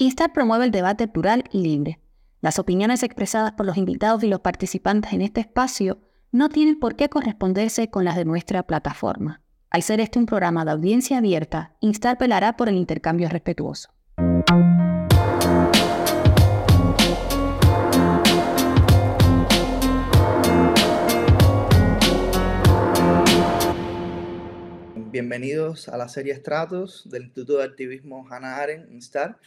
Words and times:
Instar 0.00 0.32
promueve 0.32 0.64
el 0.64 0.70
debate 0.70 1.08
plural 1.08 1.42
y 1.50 1.60
libre. 1.60 1.98
Las 2.40 2.60
opiniones 2.60 3.02
expresadas 3.02 3.50
por 3.54 3.66
los 3.66 3.76
invitados 3.76 4.22
y 4.22 4.28
los 4.28 4.38
participantes 4.38 5.12
en 5.12 5.22
este 5.22 5.40
espacio 5.40 5.98
no 6.30 6.48
tienen 6.50 6.78
por 6.78 6.94
qué 6.94 7.08
corresponderse 7.08 7.90
con 7.90 8.04
las 8.04 8.14
de 8.14 8.24
nuestra 8.24 8.62
plataforma. 8.62 9.42
Al 9.70 9.82
ser 9.82 9.98
este 9.98 10.20
un 10.20 10.26
programa 10.26 10.64
de 10.64 10.70
audiencia 10.70 11.18
abierta, 11.18 11.74
Instar 11.80 12.16
pelará 12.16 12.56
por 12.56 12.68
el 12.68 12.76
intercambio 12.76 13.28
respetuoso. 13.28 13.90
Bienvenidos 25.10 25.88
a 25.88 25.96
la 25.96 26.08
serie 26.08 26.34
Estratos 26.34 27.02
del 27.10 27.24
Instituto 27.24 27.58
de 27.58 27.64
Activismo 27.64 28.24
Hannah 28.30 28.58
Arendt, 28.58 28.92
Instar. 28.92 29.40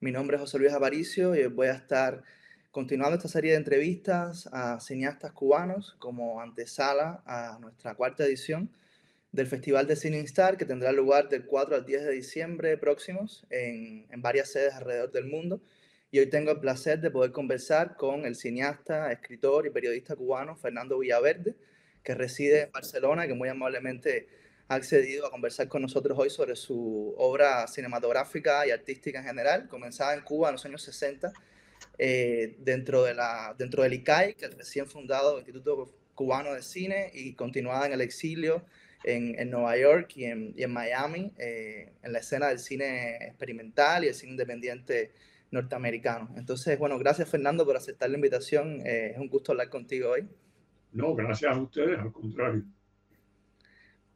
Mi 0.00 0.12
nombre 0.12 0.36
es 0.36 0.40
José 0.42 0.60
Luis 0.60 0.72
Aparicio 0.72 1.34
y 1.34 1.44
voy 1.48 1.66
a 1.66 1.72
estar 1.72 2.22
continuando 2.70 3.16
esta 3.16 3.28
serie 3.28 3.50
de 3.50 3.56
entrevistas 3.56 4.48
a 4.52 4.78
cineastas 4.78 5.32
cubanos 5.32 5.96
como 5.98 6.40
antesala 6.40 7.20
a 7.26 7.58
nuestra 7.60 7.96
cuarta 7.96 8.24
edición 8.24 8.70
del 9.32 9.48
Festival 9.48 9.88
de 9.88 9.96
Cine 9.96 10.20
Instar 10.20 10.56
que 10.56 10.64
tendrá 10.64 10.92
lugar 10.92 11.28
del 11.28 11.46
4 11.46 11.74
al 11.74 11.84
10 11.84 12.04
de 12.04 12.12
diciembre 12.12 12.78
próximos 12.78 13.44
en, 13.50 14.06
en 14.08 14.22
varias 14.22 14.52
sedes 14.52 14.74
alrededor 14.74 15.10
del 15.10 15.26
mundo. 15.26 15.60
Y 16.12 16.20
hoy 16.20 16.26
tengo 16.26 16.52
el 16.52 16.60
placer 16.60 17.00
de 17.00 17.10
poder 17.10 17.32
conversar 17.32 17.96
con 17.96 18.24
el 18.24 18.36
cineasta, 18.36 19.10
escritor 19.10 19.66
y 19.66 19.70
periodista 19.70 20.14
cubano 20.14 20.54
Fernando 20.54 21.00
Villaverde, 21.00 21.56
que 22.04 22.14
reside 22.14 22.62
en 22.62 22.70
Barcelona, 22.70 23.26
que 23.26 23.34
muy 23.34 23.48
amablemente 23.48 24.28
ha 24.68 24.74
accedido 24.74 25.26
a 25.26 25.30
conversar 25.30 25.66
con 25.68 25.82
nosotros 25.82 26.18
hoy 26.18 26.28
sobre 26.28 26.54
su 26.54 27.14
obra 27.16 27.66
cinematográfica 27.66 28.66
y 28.66 28.70
artística 28.70 29.18
en 29.18 29.24
general, 29.24 29.66
comenzada 29.68 30.14
en 30.14 30.20
Cuba 30.20 30.48
en 30.48 30.52
los 30.52 30.66
años 30.66 30.82
60, 30.82 31.32
eh, 31.96 32.56
dentro, 32.58 33.02
de 33.02 33.14
la, 33.14 33.54
dentro 33.58 33.82
del 33.82 33.94
ICAI, 33.94 34.34
que 34.34 34.44
es 34.44 34.52
el 34.52 34.58
recién 34.58 34.86
fundado 34.86 35.38
Instituto 35.38 35.90
Cubano 36.14 36.52
de 36.52 36.62
Cine, 36.62 37.10
y 37.14 37.34
continuada 37.34 37.86
en 37.86 37.94
el 37.94 38.02
exilio 38.02 38.64
en, 39.04 39.38
en 39.38 39.50
Nueva 39.50 39.76
York 39.78 40.12
y 40.16 40.24
en, 40.24 40.52
y 40.54 40.62
en 40.64 40.72
Miami, 40.72 41.32
eh, 41.38 41.92
en 42.02 42.12
la 42.12 42.18
escena 42.18 42.48
del 42.48 42.58
cine 42.58 43.16
experimental 43.26 44.04
y 44.04 44.08
el 44.08 44.14
cine 44.14 44.32
independiente 44.32 45.12
norteamericano. 45.50 46.28
Entonces, 46.36 46.78
bueno, 46.78 46.98
gracias 46.98 47.30
Fernando 47.30 47.64
por 47.64 47.76
aceptar 47.76 48.10
la 48.10 48.16
invitación. 48.16 48.82
Eh, 48.84 49.12
es 49.14 49.18
un 49.18 49.28
gusto 49.28 49.52
hablar 49.52 49.70
contigo 49.70 50.10
hoy. 50.10 50.28
No, 50.92 51.14
gracias 51.14 51.52
a 51.52 51.58
ustedes, 51.58 51.98
al 51.98 52.12
contrario. 52.12 52.64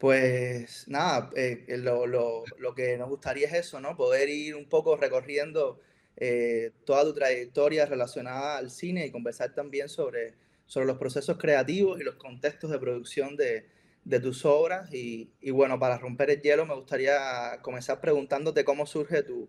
Pues 0.02 0.88
nada, 0.88 1.30
eh, 1.36 1.64
lo, 1.78 2.08
lo, 2.08 2.42
lo, 2.58 2.74
que 2.74 2.98
nos 2.98 3.08
gustaría 3.08 3.46
es 3.46 3.52
eso, 3.54 3.80
¿no? 3.80 3.96
Poder 3.96 4.28
ir 4.28 4.56
un 4.56 4.68
poco 4.68 4.96
recorriendo 4.96 5.78
eh, 6.16 6.72
toda 6.84 7.04
tu 7.04 7.14
trayectoria 7.14 7.86
relacionada 7.86 8.58
al 8.58 8.72
cine 8.72 9.06
y 9.06 9.12
conversar 9.12 9.54
también 9.54 9.88
sobre, 9.88 10.34
sobre 10.66 10.88
los 10.88 10.98
procesos 10.98 11.38
creativos 11.38 12.00
y 12.00 12.02
los 12.02 12.16
contextos 12.16 12.72
de 12.72 12.80
producción 12.80 13.36
de, 13.36 13.68
de 14.04 14.18
tus 14.18 14.44
obras. 14.44 14.92
Y, 14.92 15.30
y, 15.40 15.52
bueno, 15.52 15.78
para 15.78 15.98
romper 15.98 16.30
el 16.30 16.42
hielo 16.42 16.66
me 16.66 16.74
gustaría 16.74 17.60
comenzar 17.62 18.00
preguntándote 18.00 18.64
cómo 18.64 18.86
surge 18.86 19.22
tu, 19.22 19.48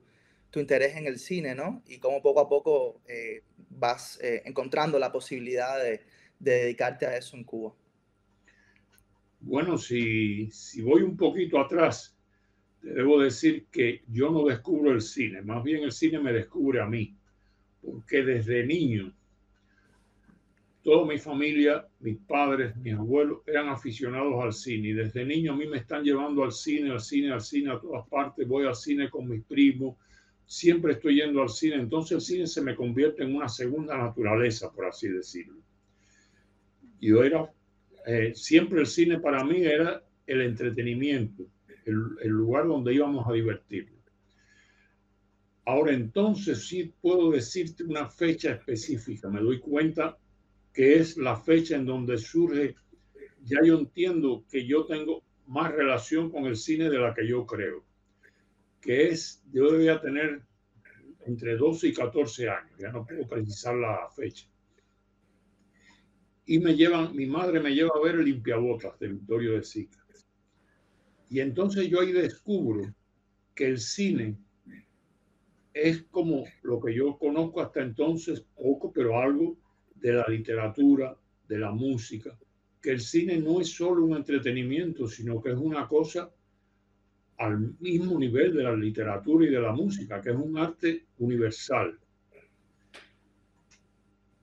tu 0.52 0.60
interés 0.60 0.96
en 0.98 1.08
el 1.08 1.18
cine, 1.18 1.56
¿no? 1.56 1.82
Y 1.88 1.98
cómo 1.98 2.22
poco 2.22 2.42
a 2.42 2.48
poco 2.48 3.02
eh, 3.08 3.42
vas 3.72 4.20
eh, 4.22 4.44
encontrando 4.46 5.00
la 5.00 5.12
posibilidad 5.12 5.80
de 5.82 6.02
dedicarte 6.38 7.08
a 7.08 7.18
eso 7.18 7.36
en 7.38 7.44
Cuba. 7.44 7.74
Bueno, 9.46 9.78
si, 9.78 10.50
si 10.52 10.82
voy 10.82 11.02
un 11.02 11.18
poquito 11.18 11.60
atrás, 11.60 12.18
te 12.82 12.94
debo 12.94 13.22
decir 13.22 13.66
que 13.70 14.02
yo 14.08 14.32
no 14.32 14.46
descubro 14.46 14.92
el 14.92 15.02
cine, 15.02 15.42
más 15.42 15.62
bien 15.64 15.84
el 15.84 15.92
cine 15.92 16.20
me 16.20 16.32
descubre 16.32 16.82
a 16.82 16.86
mí, 16.86 17.14
porque 17.82 18.24
desde 18.24 18.66
niño, 18.66 19.14
toda 20.82 21.06
mi 21.06 21.18
familia, 21.18 21.86
mis 22.00 22.18
padres, 22.20 22.74
mis 22.78 22.94
abuelos 22.94 23.40
eran 23.46 23.68
aficionados 23.68 24.34
al 24.42 24.54
cine 24.54 24.90
y 24.90 24.94
desde 24.94 25.26
niño 25.26 25.52
a 25.52 25.58
mí 25.58 25.68
me 25.68 25.78
están 25.78 26.04
llevando 26.04 26.46
al 26.46 26.54
cine, 26.54 26.92
al 26.92 27.02
cine, 27.02 27.34
al 27.34 27.42
cine, 27.42 27.72
a 27.72 27.80
todas 27.80 28.08
partes, 28.08 28.48
voy 28.48 28.66
al 28.66 28.76
cine 28.76 29.10
con 29.10 29.28
mis 29.28 29.44
primos, 29.44 29.98
siempre 30.46 30.94
estoy 30.94 31.16
yendo 31.16 31.42
al 31.42 31.50
cine, 31.50 31.76
entonces 31.76 32.16
el 32.16 32.22
cine 32.22 32.48
se 32.48 32.62
me 32.62 32.76
convierte 32.76 33.24
en 33.24 33.36
una 33.36 33.50
segunda 33.50 33.98
naturaleza, 33.98 34.72
por 34.72 34.86
así 34.86 35.10
decirlo. 35.10 35.60
Yo 37.02 37.22
era 37.22 37.52
eh, 38.06 38.34
siempre 38.36 38.82
el 38.82 38.88
cine 38.88 39.20
para 39.20 39.44
mí 39.44 39.64
era 39.64 40.04
el 40.26 40.42
entretenimiento, 40.42 41.46
el, 41.86 42.02
el, 42.22 42.30
lugar 42.30 42.68
donde 42.68 42.94
íbamos 42.94 43.28
a 43.28 43.34
divertirnos. 43.34 44.02
Ahora 45.66 45.94
entonces 45.94 46.68
sí 46.68 46.94
puedo 47.02 47.32
decirte 47.32 47.84
una 47.84 48.10
fecha 48.10 48.52
específica. 48.52 49.30
Me 49.30 49.40
doy 49.40 49.60
cuenta 49.60 50.18
que 50.74 50.96
es 50.96 51.18
la 51.18 51.38
fecha 51.38 51.76
en 51.76 51.86
donde 51.86 52.18
surge, 52.18 52.76
ya 53.44 53.60
yo 53.64 53.80
entiendo 53.80 54.44
que 54.50 54.66
yo 54.66 54.86
tengo 54.86 55.24
más 55.48 55.72
relación 55.72 56.30
con 56.30 56.46
el 56.46 56.58
cine 56.58 56.90
de 56.90 57.00
la 57.00 57.14
que 57.14 57.28
yo 57.28 57.46
creo, 57.46 57.86
que 58.82 59.10
es, 59.10 59.44
yo 59.54 59.72
debía 59.72 60.02
tener 60.02 60.42
entre 61.26 61.56
12 61.56 61.88
y 61.88 61.94
14 61.94 62.50
años, 62.50 62.78
ya 62.78 62.92
no 62.92 63.06
puedo 63.06 63.26
precisar 63.28 63.76
la 63.76 64.10
fecha 64.10 64.48
y 66.46 66.60
me 66.60 66.76
llevan, 66.76 67.16
mi 67.16 67.26
madre 67.26 67.60
me 67.60 67.74
lleva 67.74 67.92
a 67.96 68.04
ver 68.04 68.16
el 68.16 68.26
limpiabotas 68.26 69.00
de 69.00 69.10
Victorio 69.10 69.54
de 69.54 69.64
Sica. 69.64 70.00
Y 71.30 71.40
entonces 71.40 71.90
yo 71.90 72.02
ahí 72.02 72.12
descubro 72.12 72.94
que 73.56 73.68
el 73.68 73.80
cine 73.80 74.38
es 75.74 76.04
como 76.04 76.44
lo 76.62 76.80
que 76.80 76.94
yo 76.94 77.18
conozco 77.18 77.62
hasta 77.62 77.82
entonces, 77.82 78.42
poco, 78.56 78.92
pero 78.92 79.20
algo 79.20 79.58
de 79.96 80.14
la 80.14 80.26
literatura, 80.28 81.18
de 81.48 81.58
la 81.58 81.72
música, 81.72 82.38
que 82.82 82.92
el 82.92 83.00
cine 83.00 83.40
no 83.40 83.62
es 83.62 83.70
solo 83.70 84.06
un 84.06 84.16
entretenimiento, 84.16 85.08
sino 85.08 85.42
que 85.42 85.52
es 85.52 85.58
una 85.58 85.88
cosa 85.88 86.32
al 87.38 87.76
mismo 87.80 88.20
nivel 88.20 88.54
de 88.54 88.64
la 88.64 88.76
literatura 88.76 89.46
y 89.46 89.50
de 89.50 89.60
la 89.60 89.72
música, 89.72 90.22
que 90.22 90.30
es 90.30 90.36
un 90.36 90.58
arte 90.58 91.06
universal. 91.18 91.98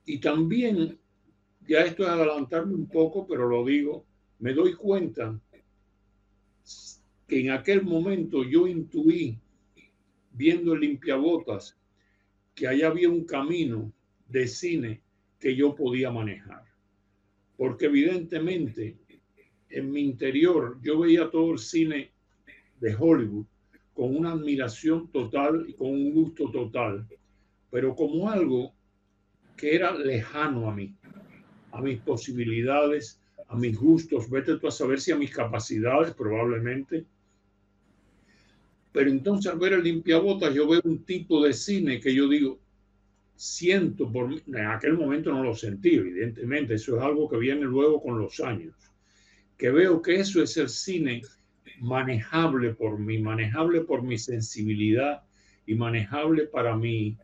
Y 0.05 0.19
también 0.19 0.99
ya 1.67 1.81
esto 1.81 2.03
es 2.03 2.09
adelantarme 2.09 2.73
un 2.73 2.87
poco, 2.87 3.27
pero 3.27 3.47
lo 3.47 3.65
digo, 3.65 4.05
me 4.39 4.53
doy 4.53 4.73
cuenta 4.73 5.39
que 7.27 7.39
en 7.39 7.51
aquel 7.51 7.83
momento 7.83 8.43
yo 8.43 8.67
intuí, 8.67 9.39
viendo 10.33 10.73
el 10.73 10.81
limpiabotas, 10.81 11.77
que 12.55 12.67
allá 12.67 12.87
había 12.87 13.09
un 13.09 13.25
camino 13.25 13.91
de 14.27 14.47
cine 14.47 15.01
que 15.39 15.55
yo 15.55 15.75
podía 15.75 16.11
manejar. 16.11 16.65
Porque 17.57 17.85
evidentemente 17.85 18.97
en 19.69 19.91
mi 19.91 20.01
interior 20.01 20.79
yo 20.81 20.99
veía 20.99 21.29
todo 21.29 21.53
el 21.53 21.59
cine 21.59 22.11
de 22.79 22.95
Hollywood 22.95 23.45
con 23.93 24.15
una 24.15 24.31
admiración 24.31 25.11
total 25.11 25.65
y 25.67 25.73
con 25.73 25.89
un 25.89 26.13
gusto 26.13 26.49
total, 26.51 27.07
pero 27.69 27.95
como 27.95 28.29
algo 28.29 28.73
que 29.55 29.75
era 29.75 29.93
lejano 29.95 30.69
a 30.69 30.73
mí 30.73 30.95
a 31.71 31.81
mis 31.81 31.99
posibilidades, 31.99 33.19
a 33.47 33.55
mis 33.55 33.77
gustos, 33.77 34.29
vete 34.29 34.57
tú 34.57 34.67
a 34.67 34.71
saber 34.71 34.99
si 34.99 35.11
a 35.11 35.17
mis 35.17 35.31
capacidades 35.31 36.13
probablemente. 36.13 37.05
Pero 38.91 39.09
entonces 39.09 39.51
al 39.51 39.59
ver 39.59 39.73
el 39.73 39.83
limpiabotas 39.83 40.53
yo 40.53 40.67
veo 40.67 40.81
un 40.83 41.03
tipo 41.03 41.43
de 41.43 41.53
cine 41.53 41.99
que 41.99 42.13
yo 42.13 42.27
digo, 42.27 42.59
siento, 43.35 44.11
por 44.11 44.31
en 44.33 44.65
aquel 44.67 44.97
momento 44.97 45.31
no 45.31 45.43
lo 45.43 45.55
sentí, 45.55 45.95
evidentemente, 45.95 46.75
eso 46.75 46.97
es 46.97 47.01
algo 47.01 47.27
que 47.27 47.37
viene 47.37 47.63
luego 47.63 48.01
con 48.01 48.19
los 48.19 48.39
años, 48.39 48.75
que 49.57 49.71
veo 49.71 50.01
que 50.01 50.19
eso 50.19 50.43
es 50.43 50.57
el 50.57 50.69
cine 50.69 51.21
manejable 51.79 52.75
por 52.75 52.99
mí, 52.99 53.17
manejable 53.19 53.81
por 53.81 54.03
mi 54.03 54.17
sensibilidad 54.17 55.23
y 55.65 55.75
manejable 55.75 56.45
para 56.45 56.75
mí 56.75 57.17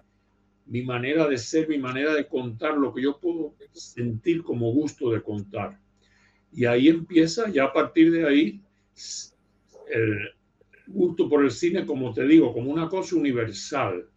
mi 0.68 0.82
manera 0.82 1.28
de 1.28 1.38
ser, 1.38 1.68
mi 1.70 1.78
manera 1.78 2.14
de 2.14 2.28
contar, 2.28 2.78
lo 2.78 2.94
que 2.94 3.02
yo 3.02 3.20
puedo 3.20 3.56
sentir 3.72 4.44
como 4.44 4.72
gusto 4.72 5.12
de 5.12 5.22
contar. 5.22 5.80
Y 6.52 6.66
ahí 6.66 6.90
empieza, 6.90 7.50
ya 7.50 7.66
a 7.66 7.74
partir 7.74 8.12
de 8.12 8.28
ahí, 8.28 8.62
el 9.90 10.18
gusto 10.88 11.30
por 11.30 11.44
el 11.44 11.52
cine, 11.52 11.86
como 11.86 12.14
te 12.14 12.26
digo, 12.28 12.54
como 12.54 12.72
una 12.72 12.90
cosa 12.90 13.16
universal. 13.16 14.10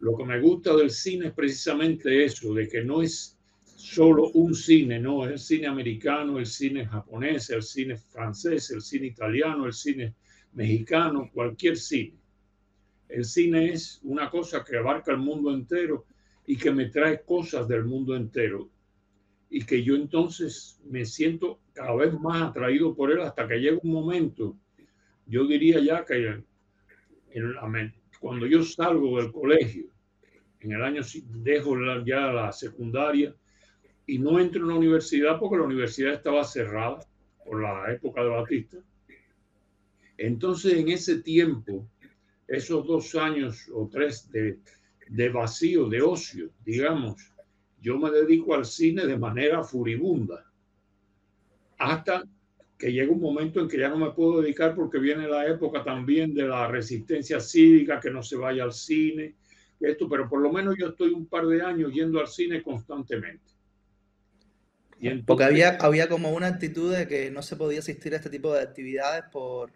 Lo 0.00 0.16
que 0.16 0.24
me 0.24 0.40
gusta 0.40 0.74
del 0.74 0.90
cine 0.90 1.28
es 1.28 1.32
precisamente 1.32 2.24
eso, 2.24 2.52
de 2.54 2.68
que 2.68 2.82
no 2.82 3.02
es 3.02 3.38
solo 3.76 4.30
un 4.30 4.54
cine, 4.54 4.98
no, 4.98 5.24
es 5.24 5.32
el 5.32 5.38
cine 5.38 5.66
americano, 5.66 6.38
el 6.38 6.46
cine 6.46 6.86
japonés, 6.86 7.50
el 7.50 7.62
cine 7.62 7.96
francés, 7.96 8.70
el 8.70 8.80
cine 8.80 9.06
italiano, 9.08 9.66
el 9.66 9.72
cine 9.72 10.14
mexicano, 10.52 11.30
cualquier 11.32 11.76
cine 11.76 12.21
el 13.12 13.24
cine 13.26 13.72
es 13.72 14.00
una 14.02 14.30
cosa 14.30 14.64
que 14.64 14.78
abarca 14.78 15.12
el 15.12 15.18
mundo 15.18 15.52
entero 15.52 16.06
y 16.46 16.56
que 16.56 16.70
me 16.70 16.86
trae 16.86 17.22
cosas 17.22 17.68
del 17.68 17.84
mundo 17.84 18.16
entero. 18.16 18.70
Y 19.50 19.64
que 19.66 19.82
yo 19.82 19.94
entonces 19.94 20.80
me 20.84 21.04
siento 21.04 21.60
cada 21.74 21.94
vez 21.94 22.18
más 22.18 22.42
atraído 22.42 22.94
por 22.94 23.12
él 23.12 23.20
hasta 23.20 23.46
que 23.46 23.58
llega 23.58 23.78
un 23.82 23.92
momento, 23.92 24.56
yo 25.26 25.46
diría 25.46 25.78
ya 25.80 26.04
que 26.06 26.42
cuando 28.18 28.46
yo 28.46 28.62
salgo 28.62 29.20
del 29.20 29.30
colegio, 29.30 29.90
en 30.60 30.72
el 30.72 30.82
año 30.82 31.02
dejo 31.42 31.76
ya 32.06 32.32
la 32.32 32.50
secundaria 32.50 33.34
y 34.06 34.18
no 34.18 34.40
entro 34.40 34.62
en 34.62 34.68
la 34.68 34.74
universidad 34.74 35.38
porque 35.38 35.58
la 35.58 35.64
universidad 35.64 36.14
estaba 36.14 36.44
cerrada 36.44 37.00
por 37.44 37.60
la 37.60 37.92
época 37.92 38.22
de 38.22 38.28
Batista. 38.30 38.78
Entonces, 40.16 40.74
en 40.74 40.88
ese 40.88 41.20
tiempo, 41.20 41.88
esos 42.46 42.86
dos 42.86 43.14
años 43.14 43.70
o 43.72 43.88
tres 43.88 44.30
de, 44.30 44.58
de 45.08 45.28
vacío, 45.28 45.88
de 45.88 46.02
ocio, 46.02 46.50
digamos, 46.64 47.16
yo 47.80 47.98
me 47.98 48.10
dedico 48.10 48.54
al 48.54 48.64
cine 48.64 49.06
de 49.06 49.18
manera 49.18 49.62
furibunda. 49.64 50.44
Hasta 51.78 52.24
que 52.78 52.92
llega 52.92 53.12
un 53.12 53.20
momento 53.20 53.60
en 53.60 53.68
que 53.68 53.78
ya 53.78 53.88
no 53.88 53.96
me 53.96 54.10
puedo 54.10 54.40
dedicar 54.40 54.74
porque 54.74 54.98
viene 54.98 55.28
la 55.28 55.46
época 55.46 55.84
también 55.84 56.34
de 56.34 56.44
la 56.46 56.68
resistencia 56.68 57.40
cívica, 57.40 58.00
que 58.00 58.10
no 58.10 58.22
se 58.22 58.36
vaya 58.36 58.64
al 58.64 58.72
cine, 58.72 59.34
esto, 59.80 60.08
pero 60.08 60.28
por 60.28 60.40
lo 60.40 60.52
menos 60.52 60.76
yo 60.78 60.88
estoy 60.88 61.10
un 61.10 61.26
par 61.26 61.46
de 61.46 61.62
años 61.62 61.92
yendo 61.92 62.20
al 62.20 62.28
cine 62.28 62.62
constantemente. 62.62 63.52
porque 65.26 65.44
había, 65.44 65.76
había 65.80 66.08
como 66.08 66.30
una 66.32 66.46
actitud 66.46 66.94
de 66.94 67.08
que 67.08 67.30
no 67.30 67.42
se 67.42 67.56
podía 67.56 67.80
asistir 67.80 68.14
a 68.14 68.16
este 68.16 68.30
tipo 68.30 68.52
de 68.52 68.62
actividades 68.62 69.24
por, 69.32 69.70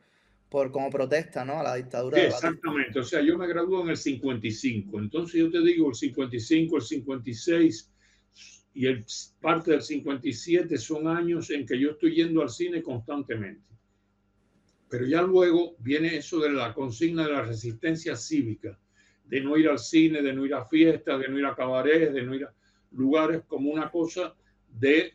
por 0.48 0.70
como 0.70 0.90
protesta, 0.90 1.44
¿no? 1.44 1.60
A 1.60 1.62
la 1.62 1.74
dictadura. 1.74 2.22
exactamente, 2.22 3.00
o 3.00 3.04
sea, 3.04 3.20
yo 3.20 3.36
me 3.36 3.46
gradué 3.46 3.82
en 3.82 3.88
el 3.90 3.96
55, 3.96 4.98
entonces 4.98 5.40
yo 5.40 5.50
te 5.50 5.60
digo, 5.60 5.88
el 5.88 5.94
55, 5.94 6.76
el 6.76 6.82
56 6.82 7.92
y 8.74 8.86
el 8.86 9.04
parte 9.40 9.72
del 9.72 9.82
57 9.82 10.76
son 10.78 11.08
años 11.08 11.50
en 11.50 11.66
que 11.66 11.78
yo 11.78 11.92
estoy 11.92 12.14
yendo 12.14 12.42
al 12.42 12.50
cine 12.50 12.82
constantemente. 12.82 13.64
Pero 14.88 15.06
ya 15.06 15.22
luego 15.22 15.74
viene 15.78 16.16
eso 16.16 16.38
de 16.38 16.50
la 16.50 16.72
consigna 16.72 17.24
de 17.24 17.32
la 17.32 17.42
resistencia 17.42 18.14
cívica, 18.14 18.78
de 19.24 19.40
no 19.40 19.56
ir 19.56 19.68
al 19.68 19.78
cine, 19.78 20.22
de 20.22 20.32
no 20.32 20.46
ir 20.46 20.54
a 20.54 20.64
fiestas, 20.64 21.18
de 21.18 21.28
no 21.28 21.38
ir 21.38 21.46
a 21.46 21.56
cabarets, 21.56 22.12
de 22.12 22.22
no 22.22 22.34
ir 22.34 22.44
a 22.44 22.54
lugares 22.92 23.42
como 23.48 23.70
una 23.70 23.90
cosa 23.90 24.36
de 24.68 25.14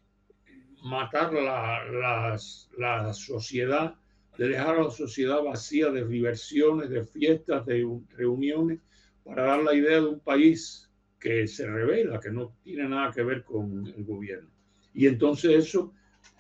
matar 0.84 1.32
la, 1.32 2.38
la 2.78 3.14
sociedad 3.14 3.96
de 4.38 4.48
dejar 4.48 4.76
a 4.76 4.84
la 4.84 4.92
sociedad 4.92 5.44
vacía 5.44 5.90
de 5.90 6.08
diversiones, 6.08 6.90
de 6.90 7.04
fiestas, 7.04 7.66
de 7.66 7.88
reuniones, 8.16 8.80
para 9.24 9.46
dar 9.46 9.64
la 9.64 9.74
idea 9.74 10.02
de 10.02 10.08
un 10.08 10.20
país 10.20 10.90
que 11.20 11.48
se 11.48 11.68
revela, 11.68 12.20
que 12.20 12.32
no 12.32 12.56
tiene 12.64 12.88
nada 12.88 13.12
que 13.12 13.24
ver 13.24 13.44
con 13.44 13.86
el 13.86 14.04
gobierno. 14.04 14.50
Y 14.94 15.08
entonces 15.08 15.68
eso 15.68 15.94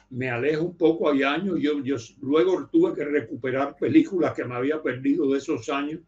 me 0.09 0.29
aleja 0.29 0.61
un 0.61 0.75
poco, 0.75 1.09
hay 1.09 1.23
años, 1.23 1.59
yo, 1.59 1.81
yo 1.83 1.95
luego 2.21 2.67
tuve 2.71 2.93
que 2.93 3.05
recuperar 3.05 3.77
películas 3.77 4.33
que 4.33 4.43
me 4.43 4.55
había 4.55 4.81
perdido 4.81 5.31
de 5.31 5.38
esos 5.38 5.69
años, 5.69 6.01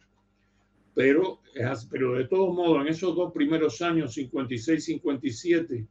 pero, 0.93 1.41
pero 1.89 2.13
de 2.13 2.25
todos 2.25 2.53
modos, 2.53 2.81
en 2.81 2.87
esos 2.87 3.15
dos 3.15 3.31
primeros 3.31 3.81
años, 3.81 4.13
56, 4.13 4.83
57, 4.83 5.87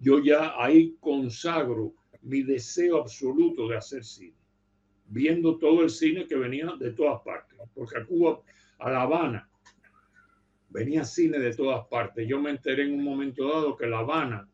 yo 0.00 0.22
ya 0.22 0.54
ahí 0.56 0.96
consagro 1.00 1.94
mi 2.22 2.42
deseo 2.42 2.98
absoluto 2.98 3.68
de 3.68 3.76
hacer 3.76 4.04
cine 4.04 4.37
viendo 5.08 5.58
todo 5.58 5.82
el 5.82 5.90
cine 5.90 6.26
que 6.26 6.36
venía 6.36 6.72
de 6.78 6.92
todas 6.92 7.22
partes, 7.22 7.58
porque 7.74 7.98
a 7.98 8.04
Cuba, 8.04 8.40
a 8.78 8.90
La 8.90 9.02
Habana, 9.02 9.48
venía 10.68 11.04
cine 11.04 11.38
de 11.38 11.54
todas 11.54 11.86
partes. 11.88 12.26
Yo 12.28 12.40
me 12.40 12.50
enteré 12.50 12.84
en 12.84 12.94
un 12.94 13.02
momento 13.02 13.48
dado 13.48 13.76
que 13.76 13.86
La 13.86 14.00
Habana, 14.00 14.48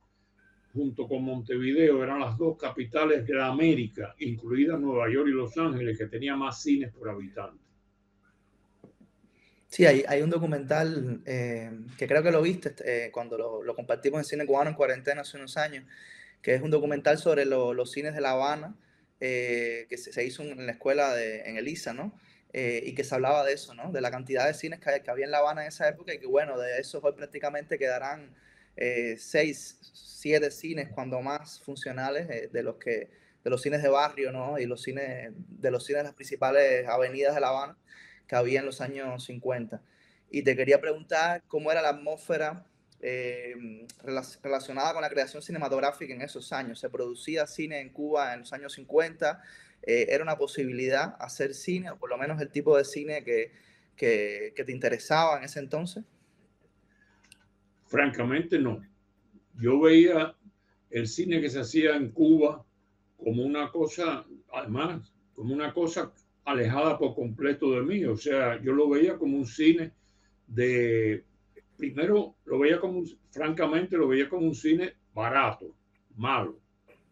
junto 0.72 1.06
con 1.06 1.24
Montevideo, 1.24 2.02
eran 2.02 2.20
las 2.20 2.36
dos 2.38 2.56
capitales 2.56 3.26
de 3.26 3.34
la 3.34 3.48
América, 3.48 4.14
incluidas 4.18 4.80
Nueva 4.80 5.10
York 5.10 5.28
y 5.28 5.32
Los 5.32 5.56
Ángeles, 5.58 5.98
que 5.98 6.06
tenía 6.06 6.36
más 6.36 6.62
cines 6.62 6.92
por 6.92 7.08
habitante. 7.08 7.62
Sí, 9.68 9.84
hay, 9.86 10.22
un 10.22 10.30
documental 10.30 11.20
eh, 11.26 11.68
que 11.98 12.06
creo 12.06 12.22
que 12.22 12.30
lo 12.30 12.40
viste 12.42 12.76
eh, 12.84 13.10
cuando 13.10 13.62
lo, 13.64 13.74
compartimos 13.74 14.20
en 14.20 14.24
Cine 14.24 14.46
Cubano 14.46 14.70
en 14.70 14.76
cuarentena 14.76 15.22
hace 15.22 15.36
unos 15.36 15.56
años, 15.56 15.84
que 16.40 16.54
es 16.54 16.62
un 16.62 16.70
documental 16.70 17.18
sobre 17.18 17.44
los 17.44 17.90
cines 17.90 18.14
de 18.14 18.20
La 18.20 18.32
Habana 18.32 18.76
eh, 19.20 19.86
que 19.88 19.96
se, 19.96 20.24
hizo 20.24 20.42
en 20.42 20.66
la 20.66 20.72
escuela 20.72 21.14
de, 21.14 21.42
en 21.42 21.56
Elisa, 21.56 21.92
¿no? 21.92 22.18
Eh, 22.52 22.82
y 22.86 22.94
que 22.94 23.04
se 23.04 23.14
hablaba 23.14 23.44
de 23.44 23.52
eso, 23.52 23.74
¿no? 23.74 23.90
De 23.90 24.00
la 24.00 24.10
cantidad 24.10 24.46
de 24.46 24.54
cines 24.54 24.80
que, 24.80 25.02
que, 25.02 25.10
había 25.10 25.24
en 25.24 25.30
La 25.30 25.38
Habana 25.38 25.62
en 25.62 25.68
esa 25.68 25.88
época 25.88 26.14
y 26.14 26.18
que, 26.18 26.26
bueno, 26.26 26.58
de 26.58 26.78
esos 26.78 27.02
hoy 27.02 27.12
prácticamente 27.12 27.78
quedarán 27.78 28.34
eh, 28.76 29.16
seis, 29.18 29.78
siete 29.92 30.50
cines, 30.50 30.88
cuando 30.88 31.20
más 31.20 31.60
funcionales, 31.60 32.52
de 32.52 32.62
los 32.62 32.76
que 32.76 33.10
de 33.44 33.50
los 33.50 33.60
cines 33.60 33.82
de 33.82 33.88
barrio, 33.88 34.32
¿no? 34.32 34.58
Y 34.58 34.66
los 34.66 34.82
cines, 34.82 35.30
de 35.36 35.70
los 35.70 35.84
cines 35.84 36.00
de 36.00 36.04
las 36.04 36.14
principales 36.14 36.88
avenidas 36.88 37.34
de 37.34 37.40
La 37.42 37.48
Habana 37.48 37.76
que 38.26 38.36
había 38.36 38.60
en 38.60 38.66
los 38.66 38.80
años 38.80 39.24
50. 39.24 39.82
Y 40.30 40.42
te 40.42 40.56
quería 40.56 40.80
preguntar 40.80 41.42
cómo 41.46 41.70
era 41.70 41.82
la 41.82 41.90
atmósfera 41.90 42.64
eh, 43.06 43.54
relacionada 44.42 44.94
con 44.94 45.02
la 45.02 45.10
creación 45.10 45.42
cinematográfica 45.42 46.14
en 46.14 46.22
esos 46.22 46.54
años. 46.54 46.80
Se 46.80 46.88
producía 46.88 47.46
cine 47.46 47.78
en 47.80 47.90
Cuba 47.90 48.32
en 48.32 48.40
los 48.40 48.52
años 48.54 48.72
50, 48.72 49.42
eh, 49.82 50.06
era 50.08 50.24
una 50.24 50.38
posibilidad 50.38 51.14
hacer 51.20 51.52
cine, 51.52 51.90
o 51.90 51.98
por 51.98 52.08
lo 52.08 52.16
menos 52.16 52.40
el 52.40 52.48
tipo 52.48 52.78
de 52.78 52.84
cine 52.86 53.22
que, 53.22 53.52
que, 53.94 54.54
te 54.56 54.72
interesaba 54.72 55.36
en 55.36 55.44
ese 55.44 55.58
entonces. 55.58 56.02
Francamente 57.88 58.58
no. 58.58 58.80
Yo 59.60 59.78
veía 59.80 60.34
el 60.88 61.06
cine 61.06 61.42
que 61.42 61.50
se 61.50 61.60
hacía 61.60 61.96
en 61.96 62.10
Cuba 62.10 62.64
como 63.22 63.44
una 63.44 63.70
cosa, 63.70 64.24
además, 64.50 65.12
como 65.34 65.52
una 65.52 65.74
cosa 65.74 66.10
alejada 66.46 66.96
por 66.96 67.14
completo 67.14 67.70
de 67.72 67.82
mí. 67.82 68.06
O 68.06 68.16
sea, 68.16 68.58
yo 68.62 68.72
lo 68.72 68.88
veía 68.88 69.18
como 69.18 69.36
un 69.36 69.46
cine 69.46 69.92
de 70.46 71.22
primero 71.84 72.36
lo 72.46 72.58
veía 72.58 72.80
como, 72.80 73.02
francamente, 73.30 73.96
lo 73.96 74.08
veía 74.08 74.28
como 74.28 74.46
un 74.46 74.54
cine 74.54 74.94
barato, 75.12 75.74
malo, 76.16 76.58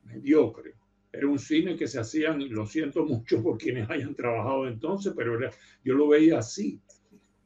mediocre. 0.05 0.75
Era 1.13 1.27
un 1.27 1.39
cine 1.39 1.77
que 1.77 1.87
se 1.87 2.01
hacían, 2.01 2.49
lo 2.49 2.67
siento 2.67 3.05
mucho 3.05 3.43
por 3.43 3.59
quienes 3.59 3.89
hayan 3.91 4.15
trabajado 4.15 4.67
entonces, 4.67 5.13
pero 5.15 5.39
yo 5.85 5.95
lo 5.95 6.09
veía 6.09 6.39
así. 6.39 6.81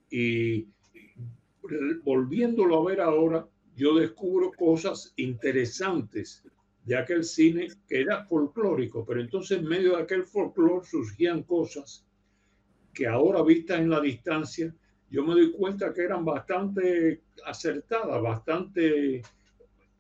Y 0.08 0.69
volviéndolo 2.05 2.81
a 2.81 2.90
ver 2.90 3.00
ahora, 3.00 3.46
yo 3.75 3.96
descubro 3.96 4.52
cosas 4.52 5.12
interesantes 5.17 6.44
de 6.84 6.96
aquel 6.96 7.25
cine 7.25 7.67
que 7.88 8.02
era 8.02 8.25
folclórico, 8.26 9.05
pero 9.05 9.20
entonces 9.20 9.58
en 9.58 9.67
medio 9.67 9.96
de 9.96 10.02
aquel 10.05 10.25
folclore 10.25 10.87
surgían 10.87 11.43
cosas 11.43 12.06
que 12.94 13.08
ahora 13.08 13.43
vistas 13.43 13.81
en 13.81 13.90
la 13.90 14.00
distancia 14.00 14.73
yo 15.11 15.25
me 15.25 15.35
doy 15.35 15.53
cuenta 15.53 15.93
que 15.93 16.03
eran 16.03 16.25
bastante 16.25 17.23
acertadas, 17.44 18.20
bastante 18.20 19.23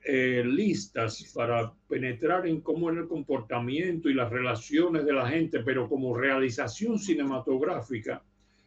eh, 0.04 0.42
listas 0.44 1.32
para 1.34 1.72
penetrar 1.88 2.46
en 2.46 2.60
cómo 2.60 2.90
era 2.90 3.00
el 3.00 3.08
comportamiento 3.08 4.08
y 4.08 4.14
las 4.14 4.30
relaciones 4.30 5.04
de 5.04 5.12
la 5.12 5.28
gente, 5.28 5.60
pero 5.60 5.88
como 5.88 6.16
realización 6.16 6.98
cinematográfica 6.98 8.22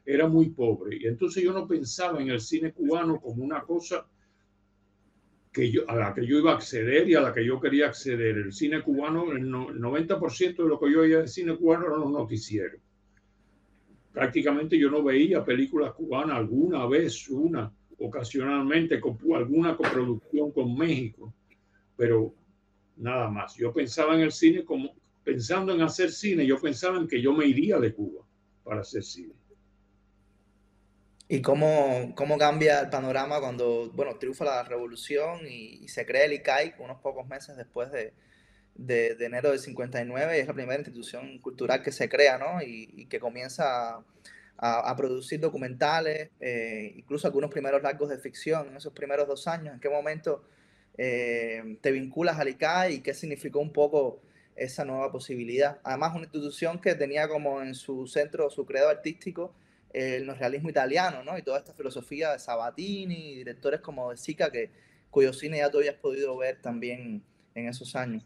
era 0.06 0.28
muy 0.28 0.50
pobre. 0.50 0.98
Y 1.00 1.08
entonces 1.08 1.44
yo 1.44 1.52
no 1.52 1.68
pensaba 1.68 2.22
en 2.22 2.30
el 2.30 2.40
cine 2.40 2.72
cubano 2.72 3.20
como 3.20 3.44
una 3.44 3.62
cosa 3.62 4.06
que 5.52 5.70
yo, 5.70 5.90
a 5.90 5.96
la 5.96 6.14
que 6.14 6.26
yo 6.26 6.38
iba 6.38 6.52
a 6.52 6.56
acceder 6.56 7.10
y 7.10 7.16
a 7.16 7.22
la 7.22 7.34
que 7.34 7.46
yo 7.46 7.60
quería 7.60 7.88
acceder. 7.88 8.38
El 8.38 8.54
cine 8.54 8.82
cubano, 8.82 9.32
el 9.32 9.50
90% 9.50 10.56
de 10.64 10.70
lo 10.70 10.80
que 10.80 10.92
yo 10.92 11.02
veía 11.02 11.18
del 11.18 11.28
cine 11.28 11.58
cubano 11.58 11.88
eran 11.88 12.00
los 12.00 12.12
noticieros 12.12 12.80
prácticamente 14.12 14.78
yo 14.78 14.90
no 14.90 15.04
veía 15.04 15.44
películas 15.44 15.94
cubanas 15.94 16.38
alguna 16.38 16.86
vez, 16.86 17.30
una, 17.30 17.72
ocasionalmente, 17.98 19.00
con 19.00 19.18
alguna 19.36 19.76
coproducción 19.76 20.52
con 20.52 20.76
México, 20.76 21.34
pero 21.96 22.34
nada 22.98 23.30
más. 23.30 23.56
Yo 23.56 23.74
pensaba 23.74 24.16
en 24.16 24.22
el 24.22 24.32
cine 24.32 24.64
como, 24.64 24.94
pensando 25.24 25.74
en 25.74 25.82
hacer 25.82 26.12
cine, 26.12 26.46
yo 26.46 26.60
pensaba 26.60 26.98
en 26.98 27.08
que 27.08 27.22
yo 27.22 27.34
me 27.34 27.46
iría 27.46 27.78
de 27.78 27.94
Cuba 27.94 28.26
para 28.64 28.82
hacer 28.82 29.04
cine. 29.04 29.34
¿Y 31.32 31.44
cómo, 31.44 32.14
cómo 32.16 32.40
cambia 32.40 32.80
el 32.82 32.90
panorama 32.90 33.40
cuando, 33.40 33.92
bueno, 33.94 34.18
triunfa 34.18 34.46
la 34.46 34.64
revolución 34.64 35.42
y, 35.48 35.84
y 35.84 35.88
se 35.88 36.04
crea 36.04 36.26
el 36.26 36.34
ICAI 36.34 36.74
unos 36.80 37.00
pocos 37.02 37.28
meses 37.28 37.56
después 37.56 37.92
de, 37.92 38.14
de, 38.76 39.18
enero 39.20 39.52
del 39.52 39.60
59 39.60 40.38
y 40.38 40.40
es 40.40 40.48
la 40.48 40.54
primera 40.54 40.80
institución 40.80 41.40
cultural 41.40 41.84
que 41.84 41.92
se 41.92 42.10
crea, 42.10 42.38
¿no? 42.38 42.62
Y, 42.62 43.06
que 43.08 43.20
comienza 43.20 44.04
a, 44.58 44.96
producir 44.96 45.40
documentales, 45.40 46.30
eh, 46.40 46.94
incluso 46.96 47.28
algunos 47.28 47.50
primeros 47.50 47.82
largos 47.82 48.10
de 48.10 48.18
ficción 48.18 48.68
en 48.70 48.78
esos 48.78 48.94
primeros 48.94 49.28
dos 49.28 49.48
años. 49.48 49.74
¿En 49.74 49.80
qué 49.80 49.90
momento 49.90 50.44
eh, 50.98 51.78
te 51.82 51.92
vinculas 51.92 52.40
al 52.40 52.50
ICAI 52.50 52.96
y 52.96 53.02
qué 53.02 53.14
significó 53.14 53.60
un 53.60 53.72
poco 53.72 54.22
esa 54.56 54.86
nueva 54.86 55.12
posibilidad? 55.12 55.80
Además, 55.84 56.12
una 56.16 56.26
institución 56.26 56.80
que 56.80 56.96
tenía 56.96 57.28
como 57.28 57.62
en 57.62 57.76
su 57.76 58.08
centro, 58.08 58.50
su 58.50 58.66
credo 58.66 58.90
artístico, 58.90 59.54
el 59.92 60.28
realismo 60.38 60.70
italiano, 60.70 61.24
¿no? 61.24 61.38
Y 61.38 61.42
toda 61.42 61.60
esta 61.60 61.74
filosofía 61.74 62.32
de 62.34 62.40
Sabatini, 62.40 63.36
directores 63.36 63.82
como 63.82 64.12
de 64.12 64.18
Sica, 64.18 64.52
que, 64.52 64.70
cuyo 65.10 65.34
cine 65.34 65.58
ya 65.58 65.72
tú 65.72 65.80
habías 65.80 65.96
podido 65.96 66.38
ver 66.38 66.62
también 66.62 67.24
en 67.56 67.68
esos 67.68 67.96
años. 67.96 68.24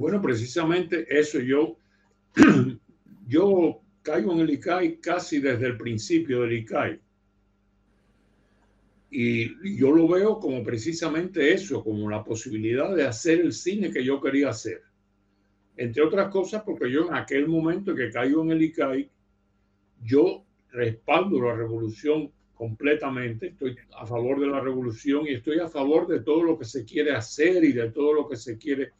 Bueno, 0.00 0.22
precisamente 0.22 1.04
eso 1.10 1.40
yo, 1.40 1.76
yo 3.28 3.82
caigo 4.00 4.32
en 4.32 4.38
el 4.38 4.48
ICAI 4.48 4.98
casi 4.98 5.40
desde 5.40 5.66
el 5.66 5.76
principio 5.76 6.40
del 6.40 6.54
ICAI. 6.54 6.98
Y 9.10 9.76
yo 9.76 9.90
lo 9.90 10.08
veo 10.08 10.38
como 10.38 10.64
precisamente 10.64 11.52
eso, 11.52 11.84
como 11.84 12.08
la 12.08 12.24
posibilidad 12.24 12.96
de 12.96 13.06
hacer 13.06 13.40
el 13.40 13.52
cine 13.52 13.90
que 13.90 14.02
yo 14.02 14.22
quería 14.22 14.48
hacer. 14.48 14.80
Entre 15.76 16.02
otras 16.02 16.30
cosas, 16.30 16.62
porque 16.62 16.90
yo 16.90 17.06
en 17.06 17.14
aquel 17.14 17.46
momento 17.46 17.94
que 17.94 18.08
caigo 18.08 18.42
en 18.42 18.52
el 18.52 18.62
ICAI, 18.62 19.10
yo 20.02 20.46
respaldo 20.70 21.42
la 21.42 21.56
revolución 21.56 22.32
completamente, 22.54 23.48
estoy 23.48 23.76
a 23.98 24.06
favor 24.06 24.40
de 24.40 24.46
la 24.46 24.60
revolución 24.60 25.26
y 25.26 25.34
estoy 25.34 25.58
a 25.58 25.68
favor 25.68 26.06
de 26.06 26.20
todo 26.20 26.42
lo 26.42 26.58
que 26.58 26.64
se 26.64 26.86
quiere 26.86 27.12
hacer 27.12 27.62
y 27.64 27.72
de 27.72 27.90
todo 27.90 28.14
lo 28.14 28.26
que 28.26 28.36
se 28.36 28.56
quiere 28.56 28.92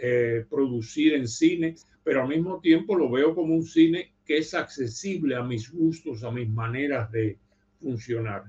eh, 0.00 0.44
producir 0.48 1.14
en 1.14 1.26
cine, 1.26 1.74
pero 2.04 2.22
al 2.22 2.28
mismo 2.28 2.60
tiempo 2.60 2.96
lo 2.96 3.10
veo 3.10 3.34
como 3.34 3.54
un 3.54 3.64
cine 3.64 4.12
que 4.24 4.38
es 4.38 4.54
accesible 4.54 5.34
a 5.34 5.42
mis 5.42 5.70
gustos, 5.70 6.22
a 6.22 6.30
mis 6.30 6.48
maneras 6.48 7.10
de 7.10 7.38
funcionar. 7.80 8.44